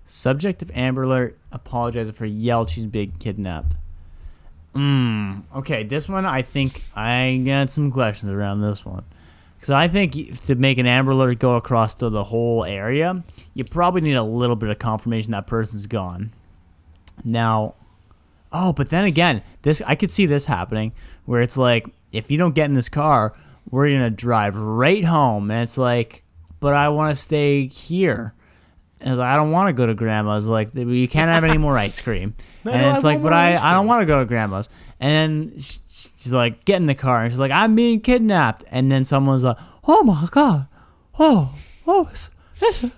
Subject 0.09 0.61
of 0.61 0.71
Amber 0.73 1.03
Alert 1.03 1.37
apologizes 1.51 2.15
for 2.15 2.25
yell 2.25 2.65
she's 2.65 2.85
being 2.85 3.11
kidnapped. 3.19 3.75
Hmm. 4.73 5.39
Okay, 5.53 5.83
this 5.83 6.07
one 6.07 6.25
I 6.25 6.43
think 6.43 6.81
I 6.95 7.43
got 7.45 7.69
some 7.69 7.91
questions 7.91 8.31
around 8.31 8.61
this 8.61 8.85
one. 8.85 9.03
Because 9.57 9.71
I 9.71 9.89
think 9.89 10.39
to 10.45 10.55
make 10.55 10.77
an 10.77 10.85
Amber 10.85 11.11
Alert 11.11 11.39
go 11.39 11.57
across 11.57 11.93
to 11.95 12.09
the 12.09 12.23
whole 12.23 12.63
area, 12.63 13.21
you 13.53 13.65
probably 13.65 13.99
need 13.99 14.15
a 14.15 14.23
little 14.23 14.55
bit 14.55 14.69
of 14.69 14.79
confirmation 14.79 15.31
that 15.31 15.45
person's 15.45 15.87
gone. 15.87 16.31
Now, 17.25 17.75
oh, 18.53 18.71
but 18.71 18.89
then 18.89 19.03
again, 19.03 19.43
this 19.63 19.81
I 19.85 19.95
could 19.95 20.11
see 20.11 20.25
this 20.25 20.45
happening 20.45 20.93
where 21.25 21.41
it's 21.41 21.57
like, 21.57 21.89
if 22.13 22.31
you 22.31 22.37
don't 22.37 22.55
get 22.55 22.65
in 22.65 22.75
this 22.75 22.87
car, 22.87 23.35
we're 23.69 23.89
gonna 23.91 24.09
drive 24.09 24.55
right 24.55 25.03
home, 25.03 25.51
and 25.51 25.63
it's 25.63 25.77
like, 25.77 26.23
but 26.61 26.73
I 26.73 26.87
want 26.87 27.13
to 27.13 27.21
stay 27.21 27.67
here. 27.67 28.33
And 28.99 29.09
I 29.09 29.11
was 29.11 29.19
like, 29.19 29.27
I 29.27 29.35
don't 29.35 29.51
want 29.51 29.67
to 29.67 29.73
go 29.73 29.85
to 29.85 29.93
grandma's. 29.93 30.47
Like, 30.47 30.73
you 30.73 31.07
can't 31.07 31.29
have 31.29 31.43
any 31.43 31.57
more 31.57 31.77
ice 31.77 32.01
cream. 32.01 32.33
No, 32.63 32.73
and 32.73 32.81
no, 32.81 32.93
it's 32.95 33.05
I 33.05 33.13
like, 33.13 33.23
but 33.23 33.31
I, 33.31 33.55
I 33.55 33.73
don't 33.75 33.87
want 33.87 34.01
to 34.01 34.05
go 34.05 34.19
to 34.19 34.25
grandma's. 34.25 34.67
And 34.99 35.49
then 35.51 35.59
sh- 35.59 35.77
sh- 35.87 36.07
she's 36.17 36.33
like, 36.33 36.65
get 36.65 36.77
in 36.77 36.85
the 36.87 36.95
car. 36.95 37.23
And 37.23 37.31
she's 37.31 37.39
like, 37.39 37.51
I'm 37.51 37.75
being 37.75 38.01
kidnapped. 38.01 38.65
And 38.71 38.91
then 38.91 39.05
someone's 39.05 39.45
like, 39.45 39.55
oh 39.87 40.03
my 40.03 40.27
God. 40.31 40.67
Oh, 41.17 41.55
oh, 41.85 42.09
it's, 42.11 42.29
it's, 42.59 42.83
a, 42.83 42.91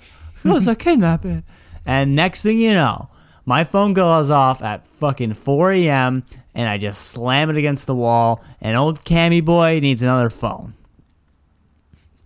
it's 0.45 0.65
a 0.65 0.75
kidnapping. 0.75 1.43
And 1.85 2.15
next 2.15 2.41
thing 2.41 2.57
you 2.59 2.73
know, 2.73 3.09
my 3.45 3.63
phone 3.63 3.93
goes 3.93 4.31
off 4.31 4.63
at 4.63 4.87
fucking 4.87 5.33
4 5.35 5.71
a.m. 5.73 6.23
and 6.55 6.67
I 6.67 6.79
just 6.79 7.11
slam 7.11 7.51
it 7.51 7.57
against 7.57 7.85
the 7.85 7.93
wall. 7.95 8.43
And 8.59 8.75
old 8.75 9.03
Cammy 9.05 9.45
boy 9.45 9.79
needs 9.81 10.01
another 10.01 10.31
phone. 10.31 10.73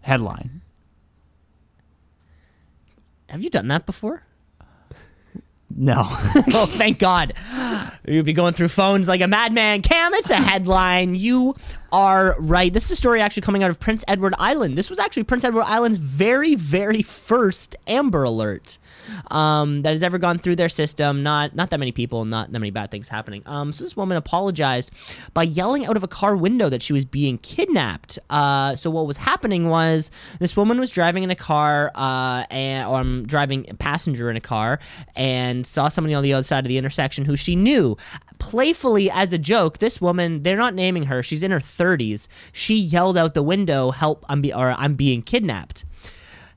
Headline. 0.02 0.62
Have 3.34 3.42
you 3.42 3.50
done 3.50 3.66
that 3.70 3.88
before? 3.88 4.22
No. 5.76 5.96
oh, 6.06 6.68
thank 6.70 7.00
God. 7.00 7.34
You'd 8.08 8.26
be 8.26 8.34
going 8.34 8.54
through 8.54 8.68
phones 8.68 9.08
like 9.08 9.22
a 9.22 9.28
madman. 9.28 9.82
Cam, 9.82 10.14
it's 10.14 10.30
a 10.30 10.36
headline. 10.36 11.16
You 11.16 11.56
are 11.94 12.36
right. 12.40 12.74
This 12.74 12.86
is 12.86 12.92
a 12.92 12.96
story 12.96 13.22
actually 13.22 13.44
coming 13.44 13.62
out 13.62 13.70
of 13.70 13.80
Prince 13.80 14.04
Edward 14.08 14.34
Island. 14.40 14.76
This 14.76 14.90
was 14.90 14.98
actually 14.98 15.26
Prince 15.26 15.44
Edward 15.44 15.64
Island's 15.64 16.00
very, 16.00 16.56
very 16.56 17.04
first 17.04 17.76
Amber 17.86 18.24
Alert 18.24 18.80
um, 19.30 19.84
that 19.84 19.92
has 19.92 20.02
ever 20.02 20.18
gone 20.18 20.40
through 20.40 20.56
their 20.56 20.70
system. 20.70 21.22
Not 21.22 21.56
not 21.56 21.70
that 21.70 21.80
many 21.80 21.92
people, 21.92 22.26
not 22.26 22.52
that 22.52 22.60
many 22.60 22.72
bad 22.72 22.90
things 22.90 23.10
happening. 23.10 23.44
Um, 23.46 23.72
so 23.72 23.84
this 23.84 23.96
woman 23.96 24.18
apologized 24.18 24.90
by 25.36 25.44
yelling 25.44 25.86
out 25.86 25.96
of 25.96 26.04
a 26.04 26.08
car 26.08 26.36
window 26.36 26.68
that 26.68 26.82
she 26.82 26.94
was 26.94 27.06
being 27.06 27.38
kidnapped. 27.38 28.18
Uh, 28.32 28.76
so 28.76 28.90
what 28.90 29.06
was 29.06 29.18
happening 29.18 29.70
was 29.70 30.10
this 30.40 30.58
woman 30.58 30.80
was 30.80 30.90
driving 30.90 31.22
in 31.22 31.30
a 31.30 31.36
car, 31.36 31.92
uh, 31.94 32.46
and 32.50 32.88
or 32.88 33.02
um, 33.02 33.24
driving 33.28 33.70
a 33.70 33.76
passenger 33.76 34.32
in 34.32 34.36
a 34.36 34.42
car, 34.42 34.80
and 35.16 35.68
saw 35.68 35.90
somebody 35.90 36.16
on 36.16 36.24
the 36.24 36.34
other 36.34 36.44
side 36.44 36.66
of 36.66 36.70
the 36.70 36.80
intersection 36.80 37.24
who 37.24 37.36
she 37.36 37.56
knew. 37.56 37.96
Playfully, 38.44 39.10
as 39.10 39.32
a 39.32 39.38
joke, 39.38 39.78
this 39.78 40.02
woman, 40.02 40.44
they're 40.44 40.58
not 40.58 40.74
naming 40.76 41.04
her, 41.04 41.24
she's 41.24 41.44
in 41.44 41.52
her 41.52 41.60
30s. 41.62 42.28
She 42.52 42.76
yelled 42.76 43.18
out 43.18 43.34
the 43.34 43.42
window, 43.42 43.92
Help, 43.92 44.26
I'm, 44.28 44.42
be- 44.42 44.54
or, 44.54 44.72
I'm 44.78 44.96
being 44.96 45.22
kidnapped. 45.22 45.86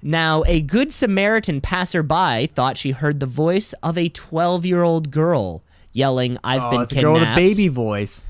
Now, 0.02 0.42
a 0.46 0.60
good 0.60 0.92
Samaritan 0.92 1.60
passerby 1.60 2.48
thought 2.48 2.76
she 2.76 2.90
heard 2.90 3.20
the 3.20 3.26
voice 3.26 3.72
of 3.84 3.96
a 3.96 4.08
12 4.08 4.66
year 4.66 4.82
old 4.82 5.10
girl 5.12 5.62
yelling, 5.92 6.36
I've 6.44 6.64
Oh, 6.64 6.70
been 6.70 6.80
it's 6.82 6.90
a 6.92 6.96
kidnapped. 6.96 7.14
girl 7.14 7.20
with 7.20 7.32
a 7.32 7.34
baby 7.36 7.68
voice. 7.68 8.26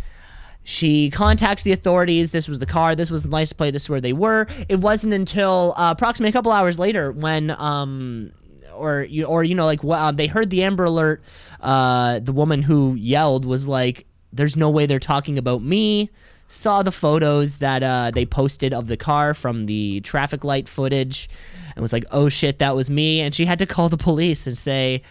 She 0.62 1.11
contacts 1.11 1.62
the 1.62 1.72
authorities. 1.72 2.32
This 2.32 2.48
was 2.48 2.59
the 2.59 2.66
car. 2.66 2.94
This 2.94 3.11
was 3.11 3.22
the 3.22 3.28
license 3.28 3.52
plate. 3.54 3.70
This 3.70 3.84
is 3.84 3.88
where 3.88 4.00
they 4.00 4.12
were. 4.12 4.46
It 4.68 4.80
wasn't 4.80 5.14
until 5.14 5.74
uh, 5.76 5.92
approximately 5.92 6.30
a 6.30 6.32
couple 6.32 6.50
hours 6.52 6.78
later 6.78 7.11
when, 7.12 7.52
um, 7.52 8.32
or 8.74 9.02
you, 9.09 9.24
or 9.24 9.44
you 9.44 9.54
know, 9.54 9.64
like 9.64 9.82
wow, 9.84 10.11
they 10.11 10.26
heard 10.26 10.50
the 10.50 10.62
Amber 10.64 10.84
Alert. 10.84 11.22
Uh, 11.66 12.20
the 12.20 12.32
woman 12.32 12.62
who 12.62 12.94
yelled 12.94 13.44
was 13.44 13.66
like, 13.66 14.06
"There's 14.32 14.56
no 14.56 14.70
way 14.70 14.86
they're 14.86 15.00
talking 15.00 15.36
about 15.36 15.62
me." 15.62 16.10
Saw 16.48 16.84
the 16.84 16.92
photos 16.92 17.58
that 17.58 17.82
uh, 17.82 18.12
they 18.14 18.24
posted 18.24 18.72
of 18.72 18.86
the 18.86 18.96
car 18.96 19.34
from 19.34 19.66
the 19.66 20.00
traffic 20.02 20.44
light 20.44 20.68
footage, 20.68 21.28
and 21.74 21.82
was 21.82 21.92
like, 21.92 22.04
"Oh 22.12 22.28
shit, 22.28 22.60
that 22.60 22.76
was 22.76 22.88
me." 22.88 23.20
And 23.20 23.34
she 23.34 23.46
had 23.46 23.58
to 23.58 23.66
call 23.66 23.88
the 23.88 23.96
police 23.96 24.46
and 24.46 24.56
say, 24.56 25.02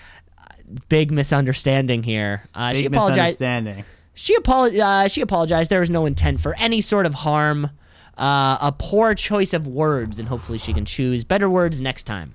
"Big 0.88 1.12
misunderstanding 1.12 2.04
here." 2.04 2.44
Uh, 2.56 2.74
she 2.74 2.84
Big 2.84 2.96
apologized 2.96 3.42
misunderstanding. 3.42 3.86
she 4.14 4.34
apologized. 4.36 4.82
Uh, 4.82 5.08
she 5.10 5.20
apologized. 5.22 5.70
There 5.70 5.82
was 5.82 5.90
no 5.90 6.06
intent 6.06 6.40
for 6.40 6.56
any 6.56 6.80
sort 6.80 7.06
of 7.06 7.14
harm. 7.14 7.70
Uh, 8.18 8.58
a 8.62 8.74
poor 8.80 9.14
choice 9.14 9.54
of 9.54 9.68
words, 9.68 10.20
and 10.20 10.30
hopefully 10.30 10.58
she 10.58 10.72
can 10.72 10.86
choose 10.86 11.26
better 11.26 11.50
words 11.50 11.82
next 11.82 12.06
time. 12.06 12.34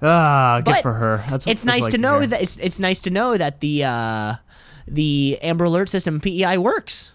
Ah, 0.00 0.60
good 0.64 0.74
But 0.76 0.82
for 0.82 0.92
her. 0.94 1.24
That's 1.28 1.44
what 1.46 1.52
It's 1.52 1.62
that's 1.62 1.64
what 1.64 1.70
I 1.72 1.74
nice 1.76 1.82
like 1.82 1.92
to 1.92 1.98
know 1.98 2.24
that 2.26 2.42
it's 2.42 2.56
it's 2.58 2.78
nice 2.80 3.00
to 3.02 3.10
know 3.10 3.36
that 3.36 3.60
the 3.60 3.84
uh, 3.84 4.34
the 4.86 5.38
Amber 5.42 5.64
Alert 5.64 5.88
system 5.88 6.20
PEI 6.20 6.58
works. 6.58 7.12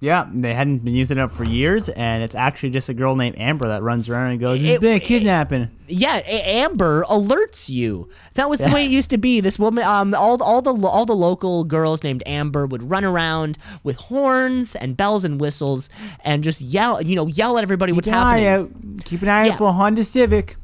Yeah, 0.00 0.26
they 0.30 0.52
hadn't 0.52 0.78
been 0.84 0.94
using 0.94 1.16
it 1.16 1.30
for 1.30 1.44
years, 1.44 1.88
and 1.88 2.22
it's 2.22 2.34
actually 2.34 2.70
just 2.70 2.90
a 2.90 2.94
girl 2.94 3.16
named 3.16 3.38
Amber 3.38 3.66
that 3.68 3.82
runs 3.82 4.10
around 4.10 4.32
and 4.32 4.38
goes, 4.40 4.62
"It's 4.62 4.74
It- 4.74 4.80
been 4.82 4.96
a 4.96 5.00
kidnapping." 5.00 5.70
Yeah, 5.88 6.16
Amber 6.26 7.04
alerts 7.04 7.70
you. 7.70 8.08
That 8.34 8.50
was 8.50 8.58
the 8.58 8.68
way 8.68 8.84
it 8.84 8.90
used 8.90 9.08
to 9.10 9.18
be. 9.18 9.40
This 9.40 9.58
woman, 9.58 9.82
um, 9.84 10.14
all 10.14 10.42
all 10.42 10.60
the 10.60 10.74
all 10.86 11.06
the 11.06 11.16
local 11.16 11.64
girls 11.64 12.02
named 12.04 12.22
Amber 12.26 12.66
would 12.66 12.90
run 12.90 13.04
around 13.04 13.56
with 13.82 13.96
horns 13.96 14.74
and 14.76 14.94
bells 14.96 15.24
and 15.24 15.40
whistles 15.40 15.88
and 16.22 16.44
just 16.44 16.60
yell, 16.60 17.00
you 17.00 17.16
know, 17.16 17.26
yell 17.26 17.56
at 17.56 17.62
everybody 17.62 17.92
Keep 17.92 17.96
what's 17.96 18.08
an 18.08 18.14
happening. 18.14 18.46
eye 18.46 18.48
out. 18.52 18.70
Keep 19.04 19.22
an 19.22 19.28
eye 19.28 19.46
Yeah. 19.46 19.52
out 19.52 19.58
for 19.58 19.68
a 19.68 19.72
Honda 19.72 20.04
Civic. 20.04 20.56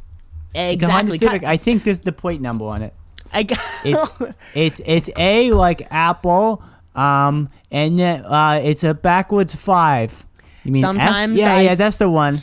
A 0.54 0.70
Honda 0.70 0.72
Exactly. 0.72 1.18
Civic. 1.18 1.44
I 1.44 1.56
think 1.56 1.84
this 1.84 1.98
is 1.98 2.02
the 2.02 2.12
plate 2.12 2.40
number 2.40 2.64
on 2.66 2.82
it. 2.82 2.94
I 3.32 3.44
got, 3.44 3.58
It's 3.84 4.34
it's 4.54 4.80
it's 4.84 5.10
A 5.16 5.52
like 5.52 5.86
Apple, 5.90 6.62
um, 6.94 7.48
and 7.70 7.98
then 7.98 8.24
uh, 8.24 8.60
it's 8.62 8.82
a 8.82 8.94
backwards 8.94 9.54
five. 9.54 10.26
You 10.64 10.72
mean 10.72 10.84
S? 10.84 10.88
Sometimes 10.88 11.38
Yeah, 11.38 11.54
I 11.54 11.60
yeah, 11.62 11.74
that's 11.74 11.98
the 11.98 12.10
one. 12.10 12.34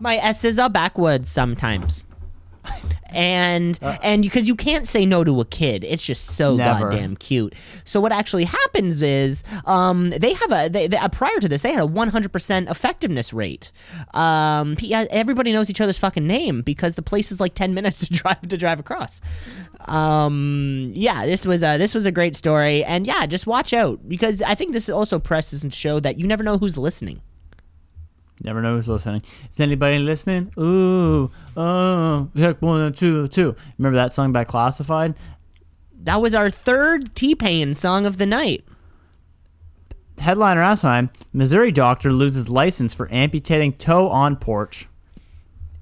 my 0.00 0.16
S's 0.16 0.58
are 0.58 0.70
backwards 0.70 1.30
sometimes. 1.30 2.04
And 3.14 3.78
Uh. 3.82 3.96
and 4.02 4.22
because 4.22 4.48
you 4.48 4.54
can't 4.56 4.86
say 4.86 5.04
no 5.06 5.24
to 5.24 5.40
a 5.40 5.44
kid, 5.44 5.84
it's 5.84 6.04
just 6.04 6.32
so 6.36 6.56
Never. 6.56 6.90
goddamn 6.90 7.16
cute. 7.16 7.54
So 7.84 8.00
what 8.00 8.12
actually 8.12 8.44
happens 8.44 9.02
is, 9.02 9.44
um, 9.66 10.10
they 10.10 10.32
have 10.34 10.52
a 10.52 10.68
they, 10.68 10.86
they, 10.86 10.96
uh, 10.96 11.08
prior 11.08 11.38
to 11.40 11.48
this 11.48 11.62
they 11.62 11.72
had 11.72 11.82
a 11.82 11.86
100% 11.86 12.70
effectiveness 12.70 13.32
rate. 13.32 13.70
Um, 14.14 14.76
everybody 15.10 15.52
knows 15.52 15.68
each 15.70 15.80
other's 15.80 15.98
fucking 15.98 16.26
name 16.26 16.62
because 16.62 16.94
the 16.94 17.02
place 17.02 17.30
is 17.32 17.40
like 17.40 17.54
10 17.54 17.74
minutes 17.78 18.06
to 18.06 18.12
drive 18.12 18.40
to 18.48 18.56
drive 18.56 18.80
across. 18.80 19.20
Um, 19.86 20.90
yeah, 20.94 21.26
this 21.26 21.44
was 21.46 21.62
a 21.62 21.76
this 21.78 21.94
was 21.94 22.06
a 22.06 22.12
great 22.12 22.36
story, 22.36 22.84
and 22.84 23.06
yeah, 23.06 23.26
just 23.26 23.46
watch 23.46 23.72
out 23.72 24.06
because 24.08 24.40
I 24.42 24.54
think 24.54 24.72
this 24.72 24.88
also 24.88 25.18
presses 25.18 25.64
and 25.64 25.72
show 25.74 26.00
that 26.00 26.18
you 26.18 26.26
never 26.26 26.42
know 26.42 26.58
who's 26.58 26.76
listening. 26.78 27.20
Never 28.44 28.60
know 28.60 28.74
who's 28.74 28.88
listening. 28.88 29.22
Is 29.50 29.60
anybody 29.60 29.98
listening? 30.00 30.52
Ooh, 30.58 31.30
oh, 31.56 32.28
heck, 32.34 32.60
one, 32.60 32.92
two, 32.92 33.28
two. 33.28 33.54
Remember 33.78 33.96
that 33.96 34.12
song 34.12 34.32
by 34.32 34.44
Classified? 34.44 35.14
That 36.02 36.20
was 36.20 36.34
our 36.34 36.50
third 36.50 37.14
T 37.14 37.34
Pain 37.36 37.72
song 37.74 38.04
of 38.04 38.18
the 38.18 38.26
night. 38.26 38.64
Headliner 40.18 40.60
last 40.60 40.82
time: 40.82 41.10
Missouri 41.32 41.70
doctor 41.70 42.12
loses 42.12 42.48
license 42.48 42.92
for 42.94 43.08
amputating 43.12 43.72
toe 43.72 44.08
on 44.08 44.34
porch. 44.36 44.88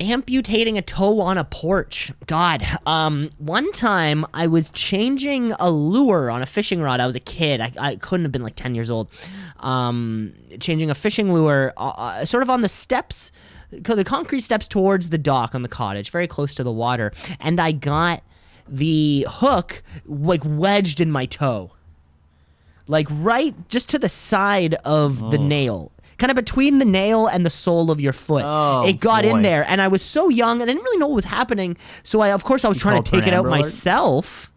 amputating 0.00 0.78
a 0.78 0.82
toe 0.82 1.20
on 1.20 1.36
a 1.38 1.44
porch. 1.44 2.10
God. 2.26 2.66
Um, 2.86 3.30
one 3.38 3.70
time 3.72 4.24
I 4.32 4.46
was 4.46 4.70
changing 4.70 5.52
a 5.60 5.70
lure 5.70 6.30
on 6.30 6.40
a 6.42 6.46
fishing 6.46 6.80
rod. 6.80 7.00
I 7.00 7.06
was 7.06 7.16
a 7.16 7.20
kid. 7.20 7.60
I, 7.60 7.72
I 7.78 7.96
couldn't 7.96 8.24
have 8.24 8.32
been 8.32 8.42
like 8.42 8.56
10 8.56 8.74
years 8.74 8.90
old. 8.90 9.08
Um, 9.60 10.32
changing 10.58 10.90
a 10.90 10.94
fishing 10.94 11.32
lure, 11.32 11.72
uh, 11.76 11.88
uh, 11.90 12.24
sort 12.24 12.42
of 12.42 12.50
on 12.50 12.60
the 12.62 12.68
steps, 12.68 13.30
the 13.70 14.04
concrete 14.04 14.40
steps 14.40 14.66
towards 14.68 15.10
the 15.10 15.18
dock 15.18 15.54
on 15.54 15.62
the 15.62 15.68
cottage, 15.68 16.10
very 16.10 16.26
close 16.26 16.54
to 16.56 16.64
the 16.64 16.72
water. 16.72 17.12
And 17.40 17.60
I 17.60 17.72
got 17.72 18.22
the 18.68 19.26
hook 19.28 19.82
like 20.06 20.42
wedged 20.44 21.00
in 21.00 21.10
my 21.10 21.26
toe 21.26 21.72
like 22.86 23.06
right 23.10 23.54
just 23.68 23.88
to 23.88 23.98
the 23.98 24.08
side 24.08 24.74
of 24.84 25.30
the 25.32 25.38
nail 25.38 25.90
kind 26.18 26.30
of 26.30 26.36
between 26.36 26.78
the 26.78 26.84
nail 26.84 27.26
and 27.26 27.44
the 27.44 27.50
sole 27.50 27.90
of 27.90 28.00
your 28.00 28.12
foot 28.12 28.44
Oh, 28.46 28.86
it 28.86 29.00
got 29.00 29.24
boy. 29.24 29.30
in 29.30 29.42
there 29.42 29.64
and 29.68 29.80
i 29.82 29.88
was 29.88 30.02
so 30.02 30.28
young 30.28 30.60
and 30.62 30.70
i 30.70 30.74
didn't 30.74 30.84
really 30.84 30.98
know 30.98 31.08
what 31.08 31.16
was 31.16 31.24
happening 31.24 31.76
so 32.04 32.20
i 32.20 32.28
of 32.32 32.44
course 32.44 32.64
i 32.64 32.68
was 32.68 32.78
trying 32.78 33.02
to 33.02 33.10
take 33.10 33.26
it 33.26 33.32
out 33.34 33.44
Alert? 33.44 33.50
myself 33.58 34.49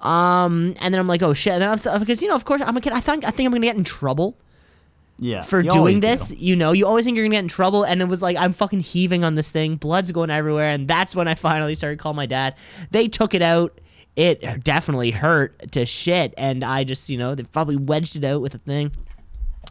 um 0.00 0.74
and 0.80 0.94
then 0.94 0.98
i'm 0.98 1.06
like 1.06 1.22
oh 1.22 1.34
shit 1.34 1.52
and 1.52 1.62
then 1.62 1.68
I 1.68 1.72
was, 1.72 1.82
because 2.00 2.22
you 2.22 2.28
know 2.28 2.34
of 2.34 2.44
course 2.44 2.62
i'm 2.64 2.76
a 2.76 2.80
kid 2.80 2.92
i 2.92 3.00
think 3.00 3.24
i 3.24 3.30
think 3.30 3.46
i'm 3.46 3.52
gonna 3.52 3.66
get 3.66 3.76
in 3.76 3.84
trouble 3.84 4.36
Yeah. 5.18 5.42
for 5.42 5.62
doing 5.62 6.00
this. 6.00 6.28
do. 6.30 6.36
You 6.36 6.56
know, 6.56 6.72
you 6.72 6.86
always 6.86 7.04
think 7.04 7.16
you're 7.16 7.26
gonna 7.26 7.34
get 7.36 7.40
in 7.44 7.48
trouble, 7.48 7.82
and 7.84 8.00
it 8.00 8.06
was 8.08 8.22
like 8.22 8.36
I'm 8.38 8.54
fucking 8.54 8.80
heaving 8.80 9.22
on 9.24 9.34
this 9.34 9.50
thing, 9.52 9.76
blood's 9.76 10.10
going 10.12 10.30
everywhere, 10.30 10.70
and 10.70 10.88
that's 10.88 11.14
when 11.14 11.28
I 11.28 11.34
finally 11.34 11.74
started 11.74 11.98
calling 11.98 12.16
my 12.16 12.24
dad. 12.26 12.54
They 12.90 13.06
took 13.08 13.34
it 13.34 13.42
out. 13.42 13.78
It 14.16 14.64
definitely 14.64 15.10
hurt 15.10 15.72
to 15.72 15.84
shit, 15.84 16.32
and 16.38 16.64
I 16.64 16.84
just, 16.84 17.10
you 17.10 17.18
know, 17.18 17.34
they 17.34 17.42
probably 17.42 17.76
wedged 17.76 18.16
it 18.16 18.24
out 18.24 18.40
with 18.40 18.54
a 18.54 18.58
thing. 18.58 18.92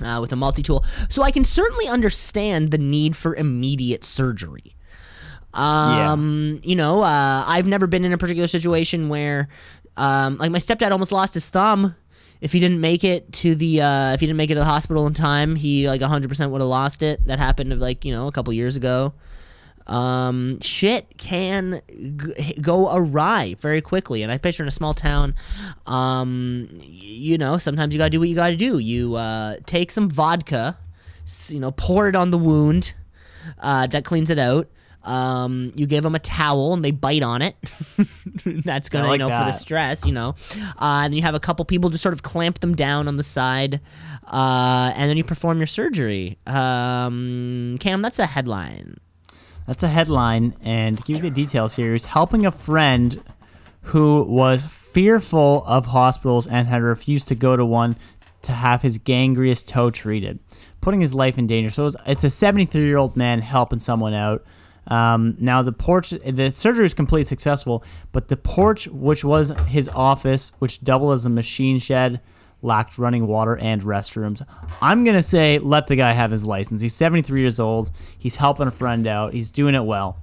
Uh, 0.04 0.20
with 0.22 0.32
a 0.32 0.36
multi 0.36 0.62
tool. 0.64 0.86
So 1.10 1.24
I 1.24 1.32
can 1.32 1.44
certainly 1.44 1.88
understand 1.88 2.70
the 2.72 2.78
need 2.78 3.16
for 3.18 3.36
immediate 3.36 4.04
surgery. 4.06 4.76
Um, 5.54 6.62
you 6.64 6.76
know, 6.76 7.02
uh, 7.02 7.44
I've 7.46 7.68
never 7.68 7.88
been 7.88 8.06
in 8.06 8.14
a 8.14 8.18
particular 8.18 8.48
situation 8.48 9.10
where, 9.10 9.50
um, 10.00 10.38
like 10.38 10.50
my 10.50 10.60
stepdad 10.60 10.92
almost 10.92 11.12
lost 11.12 11.34
his 11.34 11.50
thumb. 11.50 11.96
If 12.42 12.54
he 12.54 12.62
didn't 12.62 12.80
make 12.80 13.04
it 13.04 13.34
to 13.34 13.54
the, 13.54 13.82
uh, 13.82 14.14
if 14.14 14.22
he 14.22 14.26
didn't 14.26 14.38
make 14.38 14.50
it 14.50 14.54
to 14.54 14.62
the 14.62 14.66
hospital 14.66 15.06
in 15.08 15.14
time, 15.14 15.58
he 15.58 15.90
like 15.90 16.00
100% 16.00 16.50
would 16.50 16.62
have 16.62 16.70
lost 16.70 17.04
it. 17.04 17.26
That 17.28 17.38
happened 17.38 17.78
like 17.82 18.06
you 18.06 18.14
know 18.14 18.28
a 18.28 18.32
couple 18.32 18.54
years 18.54 18.78
ago. 18.78 19.14
Um, 19.88 20.62
shit 20.62 21.18
can 21.18 21.82
g- 21.90 22.54
go 22.62 22.96
awry 22.96 23.56
very 23.60 23.82
quickly, 23.82 24.24
and 24.24 24.32
I 24.32 24.38
picture 24.38 24.64
in 24.64 24.68
a 24.70 24.72
small 24.72 24.94
town. 24.94 25.36
Um, 25.86 26.70
you 26.82 27.38
know, 27.38 27.58
sometimes 27.58 27.94
you 27.94 27.98
gotta 27.98 28.12
do 28.12 28.20
what 28.20 28.30
you 28.30 28.36
gotta 28.36 28.56
do. 28.56 28.78
You 28.78 29.16
uh, 29.16 29.58
take 29.66 29.92
some 29.92 30.10
vodka, 30.10 30.78
you 31.50 31.60
know, 31.60 31.72
pour 31.72 32.08
it 32.08 32.16
on 32.16 32.32
the 32.32 32.38
wound. 32.38 32.94
Uh, 33.60 33.88
that 33.88 34.06
cleans 34.06 34.30
it 34.30 34.40
out. 34.40 34.70
Um, 35.04 35.72
you 35.76 35.86
give 35.86 36.04
them 36.04 36.14
a 36.14 36.20
towel 36.20 36.74
and 36.74 36.84
they 36.84 36.92
bite 36.92 37.24
on 37.24 37.42
it. 37.42 37.56
That's 38.46 38.90
gonna, 38.90 39.08
like 39.08 39.20
you 39.22 39.28
know, 39.28 39.40
for 39.40 39.46
the 39.46 39.52
stress, 39.52 40.06
you 40.06 40.12
know. 40.12 40.36
Uh, 40.56 41.02
and 41.04 41.14
then 41.14 41.18
you 41.18 41.24
have 41.24 41.36
a 41.36 41.40
couple 41.40 41.64
people 41.66 41.90
just 41.90 42.04
sort 42.04 42.14
of 42.14 42.24
clamp 42.24 42.60
them 42.60 42.76
down 42.76 43.08
on 43.08 43.16
the 43.16 43.24
side, 43.24 43.80
uh, 44.28 44.92
and 44.96 45.10
then 45.10 45.18
you 45.18 45.24
perform 45.24 45.58
your 45.58 45.68
surgery. 45.68 46.38
Um, 46.46 47.78
Cam, 47.80 48.02
that's 48.02 48.20
a 48.20 48.26
headline. 48.26 49.00
That's 49.68 49.84
a 49.84 49.88
headline, 49.88 50.56
and 50.62 51.04
give 51.06 51.18
you 51.18 51.24
the 51.24 51.32
details 51.32 51.76
here, 51.76 51.94
he's 51.94 52.06
helping 52.06 52.46
a 52.46 52.52
friend 52.52 53.22
who 53.84 54.24
was 54.24 54.66
fearful 54.66 55.64
of 55.66 55.88
hospitals 55.88 56.48
and 56.48 56.68
had 56.68 56.82
refused 56.82 57.28
to 57.30 57.36
go 57.36 57.56
to 57.56 57.66
one 57.66 57.96
to 58.42 58.52
have 58.52 58.82
his 58.82 58.98
gangrenous 58.98 59.64
toe 59.64 59.90
treated, 59.92 60.40
putting 60.82 61.02
his 61.02 61.14
life 61.14 61.38
in 61.38 61.48
danger. 61.48 61.70
So 61.70 61.90
it's 62.06 62.24
a 62.24 62.30
73 62.30 62.82
year 62.82 62.98
old 62.98 63.16
man 63.16 63.42
helping 63.42 63.80
someone 63.80 64.14
out. 64.14 64.44
Um, 64.90 65.36
now 65.40 65.62
the 65.62 65.72
porch, 65.72 66.10
the 66.10 66.52
surgery 66.52 66.84
was 66.84 66.94
completely 66.94 67.26
successful, 67.26 67.84
but 68.12 68.28
the 68.28 68.38
porch, 68.38 68.88
which 68.88 69.24
was 69.24 69.50
his 69.68 69.88
office, 69.90 70.52
which 70.60 70.82
doubled 70.82 71.14
as 71.14 71.26
a 71.26 71.30
machine 71.30 71.80
shed, 71.80 72.22
lacked 72.62 72.98
running 72.98 73.28
water 73.28 73.58
and 73.58 73.82
restrooms. 73.84 74.46
I'm 74.82 75.04
gonna 75.04 75.24
say 75.24 75.60
let 75.60 75.88
the 75.88 75.96
guy 75.96 76.12
have 76.12 76.32
his 76.32 76.46
license. 76.46 76.82
He's 76.82 76.96
73 76.96 77.40
years 77.40 77.60
old. 77.60 77.92
He's 78.18 78.38
helping 78.38 78.68
a 78.68 78.72
friend 78.72 79.08
out. 79.08 79.34
He's 79.34 79.52
doing 79.52 79.76
it 79.76 79.86
well. 79.86 80.22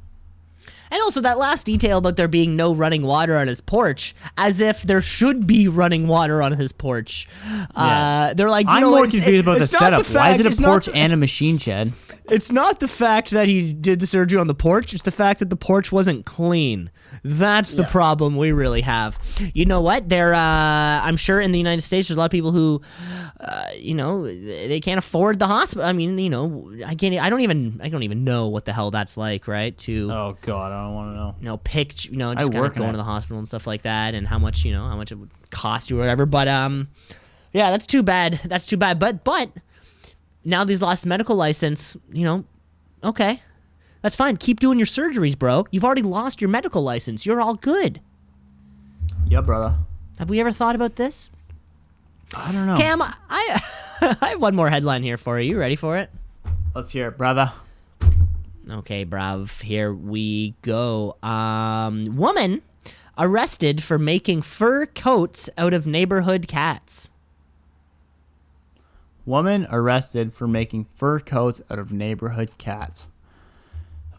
And 0.90 1.00
also 1.02 1.20
that 1.20 1.38
last 1.38 1.66
detail 1.66 1.98
about 1.98 2.16
there 2.16 2.28
being 2.28 2.56
no 2.56 2.74
running 2.74 3.02
water 3.02 3.36
on 3.36 3.48
his 3.48 3.60
porch, 3.60 4.14
as 4.36 4.60
if 4.60 4.82
there 4.82 5.02
should 5.02 5.46
be 5.46 5.68
running 5.68 6.06
water 6.06 6.42
on 6.42 6.52
his 6.52 6.72
porch. 6.72 7.28
Uh, 7.74 8.34
they're 8.34 8.50
like, 8.50 8.66
you 8.66 8.72
I'm 8.72 8.80
know, 8.82 8.90
more 8.90 9.06
confused 9.06 9.46
about 9.46 9.58
the 9.58 9.64
it's 9.64 9.72
not 9.72 9.80
setup. 10.04 10.06
Why 10.14 10.30
is 10.32 10.40
it 10.40 10.58
a 10.58 10.62
porch 10.62 10.86
the- 10.86 10.94
and 10.94 11.12
a 11.12 11.16
machine 11.16 11.58
shed? 11.58 11.92
It's 12.28 12.50
not 12.50 12.80
the 12.80 12.88
fact 12.88 13.30
that 13.30 13.46
he 13.46 13.72
did 13.72 14.00
the 14.00 14.06
surgery 14.06 14.40
on 14.40 14.48
the 14.48 14.54
porch, 14.54 14.92
it's 14.92 15.04
the 15.04 15.12
fact 15.12 15.38
that 15.38 15.48
the 15.48 15.56
porch 15.56 15.92
wasn't 15.92 16.26
clean. 16.26 16.90
That's 17.22 17.74
the 17.74 17.84
problem 17.84 18.36
we 18.36 18.50
really 18.50 18.80
have. 18.80 19.16
You 19.54 19.64
know 19.64 19.80
what? 19.80 20.08
There, 20.08 20.34
uh, 20.34 20.40
I'm 20.40 21.16
sure 21.16 21.40
in 21.40 21.52
the 21.52 21.58
United 21.58 21.82
States, 21.82 22.08
there's 22.08 22.16
a 22.16 22.18
lot 22.18 22.24
of 22.24 22.30
people 22.32 22.50
who, 22.50 22.82
uh, 23.40 23.66
you 23.76 23.94
know, 23.94 24.24
they 24.26 24.80
can't 24.80 24.98
afford 24.98 25.38
the 25.38 25.46
hospital. 25.46 25.84
I 25.84 25.92
mean, 25.92 26.18
you 26.18 26.28
know, 26.28 26.72
I 26.84 26.96
can't. 26.96 27.14
I 27.14 27.30
don't 27.30 27.42
even. 27.42 27.80
I 27.82 27.88
don't 27.88 28.02
even 28.02 28.24
know 28.24 28.48
what 28.48 28.64
the 28.64 28.72
hell 28.72 28.90
that's 28.90 29.16
like, 29.16 29.46
right? 29.46 29.76
To 29.78 30.10
Oh 30.10 30.36
God, 30.40 30.72
I 30.76 30.84
don't 30.84 30.94
want 30.94 31.10
to 31.12 31.16
know. 31.16 31.34
you 31.40 31.44
know, 31.46 31.56
pick, 31.58 32.04
you 32.04 32.16
know, 32.16 32.34
just 32.34 32.52
kind 32.52 32.62
work 32.62 32.74
going 32.74 32.90
it. 32.90 32.92
to 32.92 32.98
the 32.98 33.04
hospital 33.04 33.38
and 33.38 33.48
stuff 33.48 33.66
like 33.66 33.82
that, 33.82 34.14
and 34.14 34.26
how 34.26 34.38
much, 34.38 34.64
you 34.64 34.72
know, 34.72 34.88
how 34.88 34.96
much 34.96 35.12
it 35.12 35.16
would 35.16 35.30
cost 35.50 35.90
you 35.90 35.96
or 35.96 36.00
whatever. 36.00 36.26
But 36.26 36.48
um, 36.48 36.88
yeah, 37.52 37.70
that's 37.70 37.86
too 37.86 38.02
bad. 38.02 38.40
That's 38.44 38.66
too 38.66 38.76
bad. 38.76 38.98
But 38.98 39.24
but 39.24 39.50
now 40.44 40.64
these 40.64 40.82
lost 40.82 41.06
medical 41.06 41.36
license, 41.36 41.96
you 42.12 42.24
know, 42.24 42.44
okay, 43.02 43.42
that's 44.02 44.16
fine. 44.16 44.36
Keep 44.36 44.60
doing 44.60 44.78
your 44.78 44.86
surgeries, 44.86 45.38
bro. 45.38 45.66
You've 45.70 45.84
already 45.84 46.02
lost 46.02 46.40
your 46.40 46.50
medical 46.50 46.82
license. 46.82 47.26
You're 47.26 47.40
all 47.40 47.54
good. 47.54 48.00
Yeah, 49.26 49.40
brother. 49.40 49.76
Have 50.18 50.30
we 50.30 50.40
ever 50.40 50.52
thought 50.52 50.74
about 50.74 50.96
this, 50.96 51.28
I 52.34 52.52
don't 52.52 52.66
know. 52.66 52.76
Cam? 52.76 53.02
I 53.02 53.60
I 54.20 54.28
have 54.30 54.42
one 54.42 54.54
more 54.54 54.70
headline 54.70 55.02
here 55.02 55.16
for 55.16 55.40
you. 55.40 55.50
You 55.50 55.58
ready 55.58 55.76
for 55.76 55.96
it? 55.96 56.10
Let's 56.74 56.90
hear 56.90 57.08
it, 57.08 57.18
brother. 57.18 57.52
Okay, 58.68 59.04
brav. 59.04 59.60
Here 59.60 59.92
we 59.92 60.54
go. 60.62 61.16
Um, 61.22 62.16
woman 62.16 62.62
arrested 63.16 63.82
for 63.82 63.98
making 63.98 64.42
fur 64.42 64.86
coats 64.86 65.48
out 65.56 65.72
of 65.72 65.86
neighborhood 65.86 66.48
cats. 66.48 67.10
Woman 69.24 69.66
arrested 69.70 70.32
for 70.32 70.46
making 70.46 70.84
fur 70.84 71.18
coats 71.20 71.60
out 71.70 71.78
of 71.78 71.92
neighborhood 71.92 72.58
cats. 72.58 73.08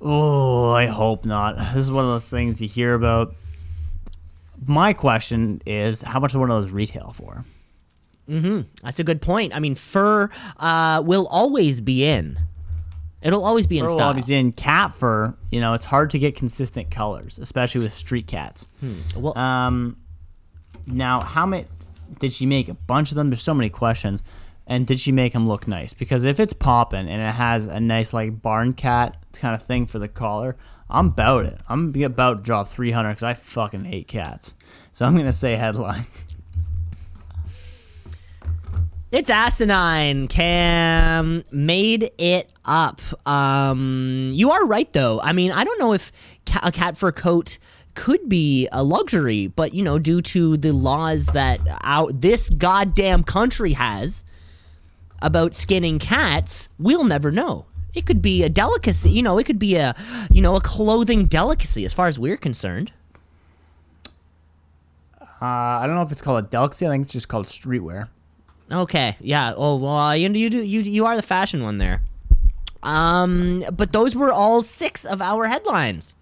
Oh, 0.02 0.70
I 0.72 0.86
hope 0.86 1.26
not. 1.26 1.58
This 1.58 1.86
is 1.86 1.92
one 1.92 2.06
of 2.06 2.12
those 2.12 2.30
things 2.30 2.62
you 2.62 2.68
hear 2.68 2.94
about. 2.94 3.36
My 4.66 4.94
question 4.94 5.62
is, 5.66 6.02
how 6.02 6.20
much 6.20 6.32
does 6.32 6.38
one 6.38 6.52
of 6.52 6.62
those 6.62 6.72
retail 6.72 7.14
for? 7.14 7.46
Mm 8.30 8.42
hmm. 8.42 8.62
That's 8.84 9.00
a 9.00 9.04
good 9.04 9.22
point. 9.22 9.56
I 9.56 9.60
mean, 9.60 9.76
fur 9.76 10.30
uh, 10.58 11.02
will 11.06 11.28
always 11.28 11.80
be 11.80 12.06
in. 12.06 12.38
It'll 13.28 13.44
always 13.46 13.68
be 13.68 13.78
in 13.78 13.88
style. 13.90 14.08
always 14.10 14.30
in 14.30 14.54
cat 14.54 14.94
fur. 14.94 15.36
You 15.52 15.60
know, 15.60 15.74
it's 15.74 15.86
hard 15.86 16.12
to 16.12 16.20
get 16.20 16.36
consistent 16.36 16.90
colors, 16.90 17.38
especially 17.38 17.82
with 17.82 17.94
street 17.94 18.26
cats. 18.28 18.68
Well, 19.16 19.38
Um, 19.38 19.98
now, 20.86 21.20
how 21.20 21.46
many 21.46 21.66
did 22.20 22.32
she 22.32 22.46
make? 22.46 22.70
A 22.70 22.74
bunch 22.74 23.12
of 23.12 23.16
them. 23.16 23.30
There's 23.30 23.42
so 23.42 23.54
many 23.54 23.70
questions. 23.70 24.24
And 24.66 24.86
did 24.88 25.00
she 25.00 25.12
make 25.12 25.32
them 25.34 25.48
look 25.48 25.68
nice? 25.68 25.94
Because 25.94 26.26
if 26.26 26.40
it's 26.40 26.52
popping 26.54 27.08
and 27.08 27.22
it 27.22 27.34
has 27.34 27.68
a 27.68 27.80
nice 27.80 28.14
like 28.14 28.42
barn 28.42 28.74
cat 28.74 29.16
kind 29.34 29.56
of 29.56 29.64
thing 29.64 29.86
for 29.86 29.98
the 30.00 30.08
collar, 30.10 30.58
I'm 30.90 31.08
about 31.08 31.46
it. 31.46 31.60
I'm 31.70 31.94
about 32.04 32.38
to 32.40 32.44
drop 32.44 32.68
300 32.70 33.10
because 33.10 33.24
I 33.24 33.34
fucking 33.34 33.86
hate 33.86 34.08
cats. 34.08 34.56
So 34.94 35.06
I'm 35.06 35.16
gonna 35.18 35.32
say 35.34 35.56
headline. 35.56 36.06
It's 39.10 39.30
asinine. 39.30 40.28
Cam 40.28 41.46
made 41.50 42.12
it 42.18 42.50
up. 42.66 43.02
Um, 43.26 44.32
you 44.34 44.52
are 44.52 44.66
right 44.66 44.92
though. 44.92 45.22
I 45.22 45.32
mean, 45.32 45.54
I 45.54 45.64
don't 45.64 45.80
know 45.80 45.94
if 45.94 46.12
ca- 46.46 46.60
a 46.64 46.74
cat 46.74 46.98
fur 46.98 47.14
coat 47.14 47.58
could 47.96 48.28
be 48.28 48.68
a 48.72 48.84
luxury, 48.84 49.48
but 49.48 49.74
you 49.74 49.82
know, 49.82 49.98
due 49.98 50.22
to 50.22 50.58
the 50.58 50.74
laws 50.74 51.28
that 51.28 51.60
out 51.84 52.20
this 52.20 52.50
goddamn 52.50 53.24
country 53.24 53.74
has 53.74 54.26
about 55.22 55.54
skinning 55.54 56.00
cats, 56.00 56.68
we'll 56.78 57.06
never 57.06 57.32
know. 57.32 57.66
It 57.94 58.06
could 58.06 58.22
be 58.22 58.44
a 58.44 58.50
delicacy. 58.50 59.10
You 59.10 59.24
know, 59.24 59.38
it 59.38 59.46
could 59.46 59.58
be 59.58 59.78
a 59.78 59.96
you 60.30 60.42
know 60.42 60.58
a 60.58 60.62
clothing 60.62 61.28
delicacy 61.28 61.86
as 61.86 61.94
far 61.94 62.08
as 62.08 62.20
we're 62.20 62.36
concerned. 62.36 62.92
Uh, 65.22 65.46
I 65.46 65.84
don't 65.86 65.96
know 65.96 66.02
if 66.02 66.12
it's 66.12 66.22
called 66.22 66.46
a 66.46 66.48
delicacy. 66.50 66.86
I 66.86 66.90
think 66.90 67.04
it's 67.04 67.14
just 67.14 67.30
called 67.30 67.46
streetwear. 67.46 68.10
Okay, 68.72 69.16
yeah. 69.22 69.54
Oh, 69.56 69.76
well, 69.78 70.16
you 70.16 70.30
you 70.30 70.50
do 70.50 70.62
you 70.62 70.82
you 70.82 71.06
are 71.06 71.16
the 71.16 71.22
fashion 71.22 71.64
one 71.64 71.78
there. 71.78 72.02
Um, 72.84 73.64
but 73.72 73.92
those 73.92 74.16
were 74.16 74.32
all 74.32 74.62
six 74.62 75.06
of 75.06 75.22
our 75.22 75.48
headlines. 75.48 76.16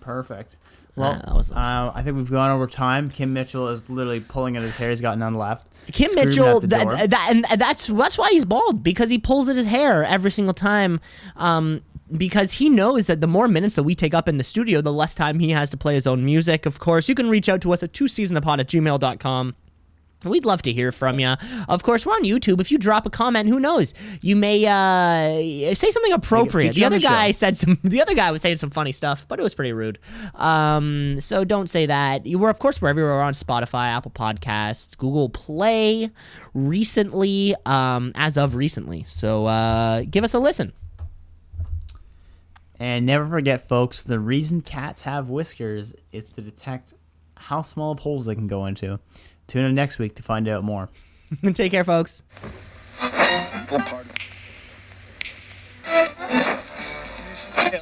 Perfect. 0.00 0.56
Well, 0.96 1.14
that 1.24 1.34
was- 1.34 1.52
uh, 1.52 1.92
I 1.94 2.02
think 2.02 2.16
we've 2.16 2.30
gone 2.30 2.50
over 2.50 2.66
time. 2.66 3.08
Kim 3.08 3.32
Mitchell 3.32 3.68
is 3.68 3.88
literally 3.88 4.20
pulling 4.20 4.56
at 4.56 4.62
his 4.64 4.76
hair. 4.76 4.90
He's 4.90 5.00
got 5.00 5.16
none 5.16 5.34
left. 5.34 5.68
Kim 5.92 6.10
Mitchell, 6.14 6.56
at 6.56 6.60
the 6.62 6.66
that, 6.68 6.84
door. 6.84 7.06
that, 7.06 7.26
and 7.30 7.60
that's 7.60 7.86
that's 7.86 8.18
why 8.18 8.30
he's 8.30 8.44
bald 8.44 8.82
because 8.82 9.08
he 9.08 9.18
pulls 9.18 9.48
at 9.48 9.56
his 9.56 9.66
hair 9.66 10.04
every 10.04 10.30
single 10.32 10.54
time. 10.54 11.00
Um, 11.36 11.82
because 12.16 12.52
he 12.54 12.70
knows 12.70 13.06
that 13.06 13.20
the 13.20 13.26
more 13.26 13.48
minutes 13.48 13.74
that 13.76 13.82
we 13.82 13.94
take 13.94 14.14
up 14.14 14.28
in 14.28 14.38
the 14.38 14.44
studio, 14.44 14.80
the 14.80 14.92
less 14.92 15.14
time 15.14 15.38
he 15.38 15.50
has 15.50 15.70
to 15.70 15.76
play 15.76 15.94
his 15.94 16.06
own 16.06 16.24
music. 16.24 16.66
Of 16.66 16.78
course, 16.80 17.08
you 17.08 17.14
can 17.14 17.28
reach 17.28 17.48
out 17.48 17.60
to 17.62 17.72
us 17.72 17.82
at 17.82 17.92
two 17.92 18.08
C's 18.08 18.30
in 18.30 18.36
a 18.36 18.40
pod 18.40 18.60
at 18.60 18.66
gmail.com. 18.68 19.54
We'd 20.24 20.44
love 20.44 20.62
to 20.62 20.72
hear 20.72 20.90
from 20.90 21.20
you. 21.20 21.36
Of 21.68 21.84
course, 21.84 22.04
we're 22.04 22.12
on 22.12 22.24
YouTube. 22.24 22.60
If 22.60 22.72
you 22.72 22.78
drop 22.78 23.06
a 23.06 23.10
comment, 23.10 23.48
who 23.48 23.60
knows? 23.60 23.94
You 24.20 24.34
may 24.34 24.66
uh, 24.66 25.74
say 25.74 25.90
something 25.90 26.12
appropriate. 26.12 26.74
The 26.74 26.84
other 26.84 26.98
guy 26.98 27.30
said 27.30 27.56
some. 27.56 27.78
The 27.88 28.02
other 28.02 28.14
guy 28.14 28.30
was 28.30 28.42
saying 28.42 28.56
some 28.56 28.70
funny 28.70 28.92
stuff, 28.92 29.26
but 29.28 29.38
it 29.38 29.42
was 29.42 29.54
pretty 29.54 29.72
rude. 29.72 29.98
Um, 30.34 31.20
so 31.20 31.44
don't 31.44 31.70
say 31.70 31.86
that. 31.86 32.26
You 32.26 32.38
were, 32.38 32.50
of 32.50 32.58
course, 32.58 32.82
we're 32.82 32.88
everywhere. 32.88 33.12
We're 33.14 33.22
on 33.22 33.32
Spotify, 33.32 33.88
Apple 33.88 34.10
Podcasts, 34.10 34.96
Google 34.96 35.28
Play. 35.28 36.10
Recently, 36.52 37.54
um, 37.64 38.12
as 38.14 38.36
of 38.36 38.54
recently. 38.56 39.04
So 39.04 39.46
uh, 39.46 40.02
give 40.10 40.24
us 40.24 40.34
a 40.34 40.38
listen. 40.38 40.72
And 42.80 43.06
never 43.06 43.26
forget, 43.26 43.68
folks, 43.68 44.02
the 44.02 44.20
reason 44.20 44.60
cats 44.60 45.02
have 45.02 45.28
whiskers 45.28 45.94
is 46.12 46.26
to 46.30 46.40
detect 46.40 46.94
how 47.36 47.62
small 47.62 47.92
of 47.92 48.00
holes 48.00 48.26
they 48.26 48.34
can 48.34 48.46
go 48.46 48.66
into. 48.66 48.98
Tune 49.48 49.64
in 49.64 49.74
next 49.74 49.98
week 49.98 50.14
to 50.16 50.22
find 50.22 50.46
out 50.46 50.62
more. 50.62 50.88
Take 51.54 51.72
care, 51.72 51.84
folks. 51.84 52.22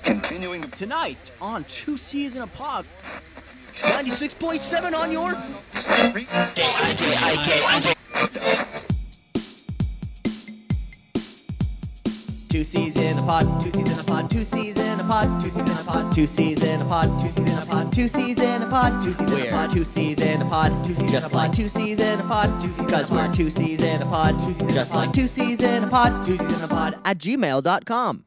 Continuing 0.03 0.63
Tonight 0.71 1.31
on 1.41 1.65
Two 1.65 1.97
C's 1.97 2.37
in 2.37 2.43
a 2.43 2.47
Pod. 2.47 2.87
96.7 3.77 4.95
on 4.95 5.13
your. 5.13 5.37
Two 12.57 12.65
C's 12.65 12.97
in 12.97 13.19
a 13.19 13.21
pod, 13.21 13.61
two 13.61 13.71
C's 13.71 13.93
in 13.93 13.99
a 13.99 14.03
pod, 14.03 14.31
two 14.31 14.43
C's 14.43 14.79
in 14.79 14.99
a 14.99 15.05
pod, 15.05 15.43
two 15.43 15.51
C's 15.51 15.69
in 15.69 15.79
a 15.79 15.85
pod, 15.85 16.15
two 16.15 16.27
C's 16.27 16.63
in 16.63 16.81
a 16.81 16.85
pod, 16.87 17.23
two 17.23 17.29
C's 17.29 17.53
in 17.53 17.63
a 17.63 17.67
pod, 17.67 17.93
two 17.93 18.09
C's 18.09 18.39
in 18.41 18.63
a 18.63 18.67
pod, 18.67 18.97
two 18.97 19.15
C's 19.15 19.29
in 19.29 19.43
a 19.43 19.51
pod, 19.51 19.71
two 19.71 19.85
C's 19.85 20.21
in 20.21 20.41
a 20.41 20.45
pod, 20.47 20.87
two 20.87 20.95
C's 20.95 21.13
just 21.13 21.35
like 21.35 21.53
two 21.53 21.69
C's 21.69 22.01
in 22.01 22.19
a 22.19 22.23
pod, 22.23 22.63
two 22.63 22.71
C's 22.71 22.91
cause 22.91 23.11
we're 23.11 23.31
two 23.35 23.51
C's 23.51 23.83
in 23.83 24.01
a 24.01 24.07
pod, 24.07 24.43
two 24.43 24.53
C's 24.53 24.73
just 24.75 24.95
like 24.95 25.13
two 25.13 25.29
C's 25.29 25.63
in 25.63 25.85
a 25.85 25.89
pod, 25.89 26.27
two 26.27 26.37
C's 26.37 26.59
in 26.59 26.65
a 26.65 26.69
pod 26.69 26.99
at 27.05 27.19
gmail.com. 27.19 28.26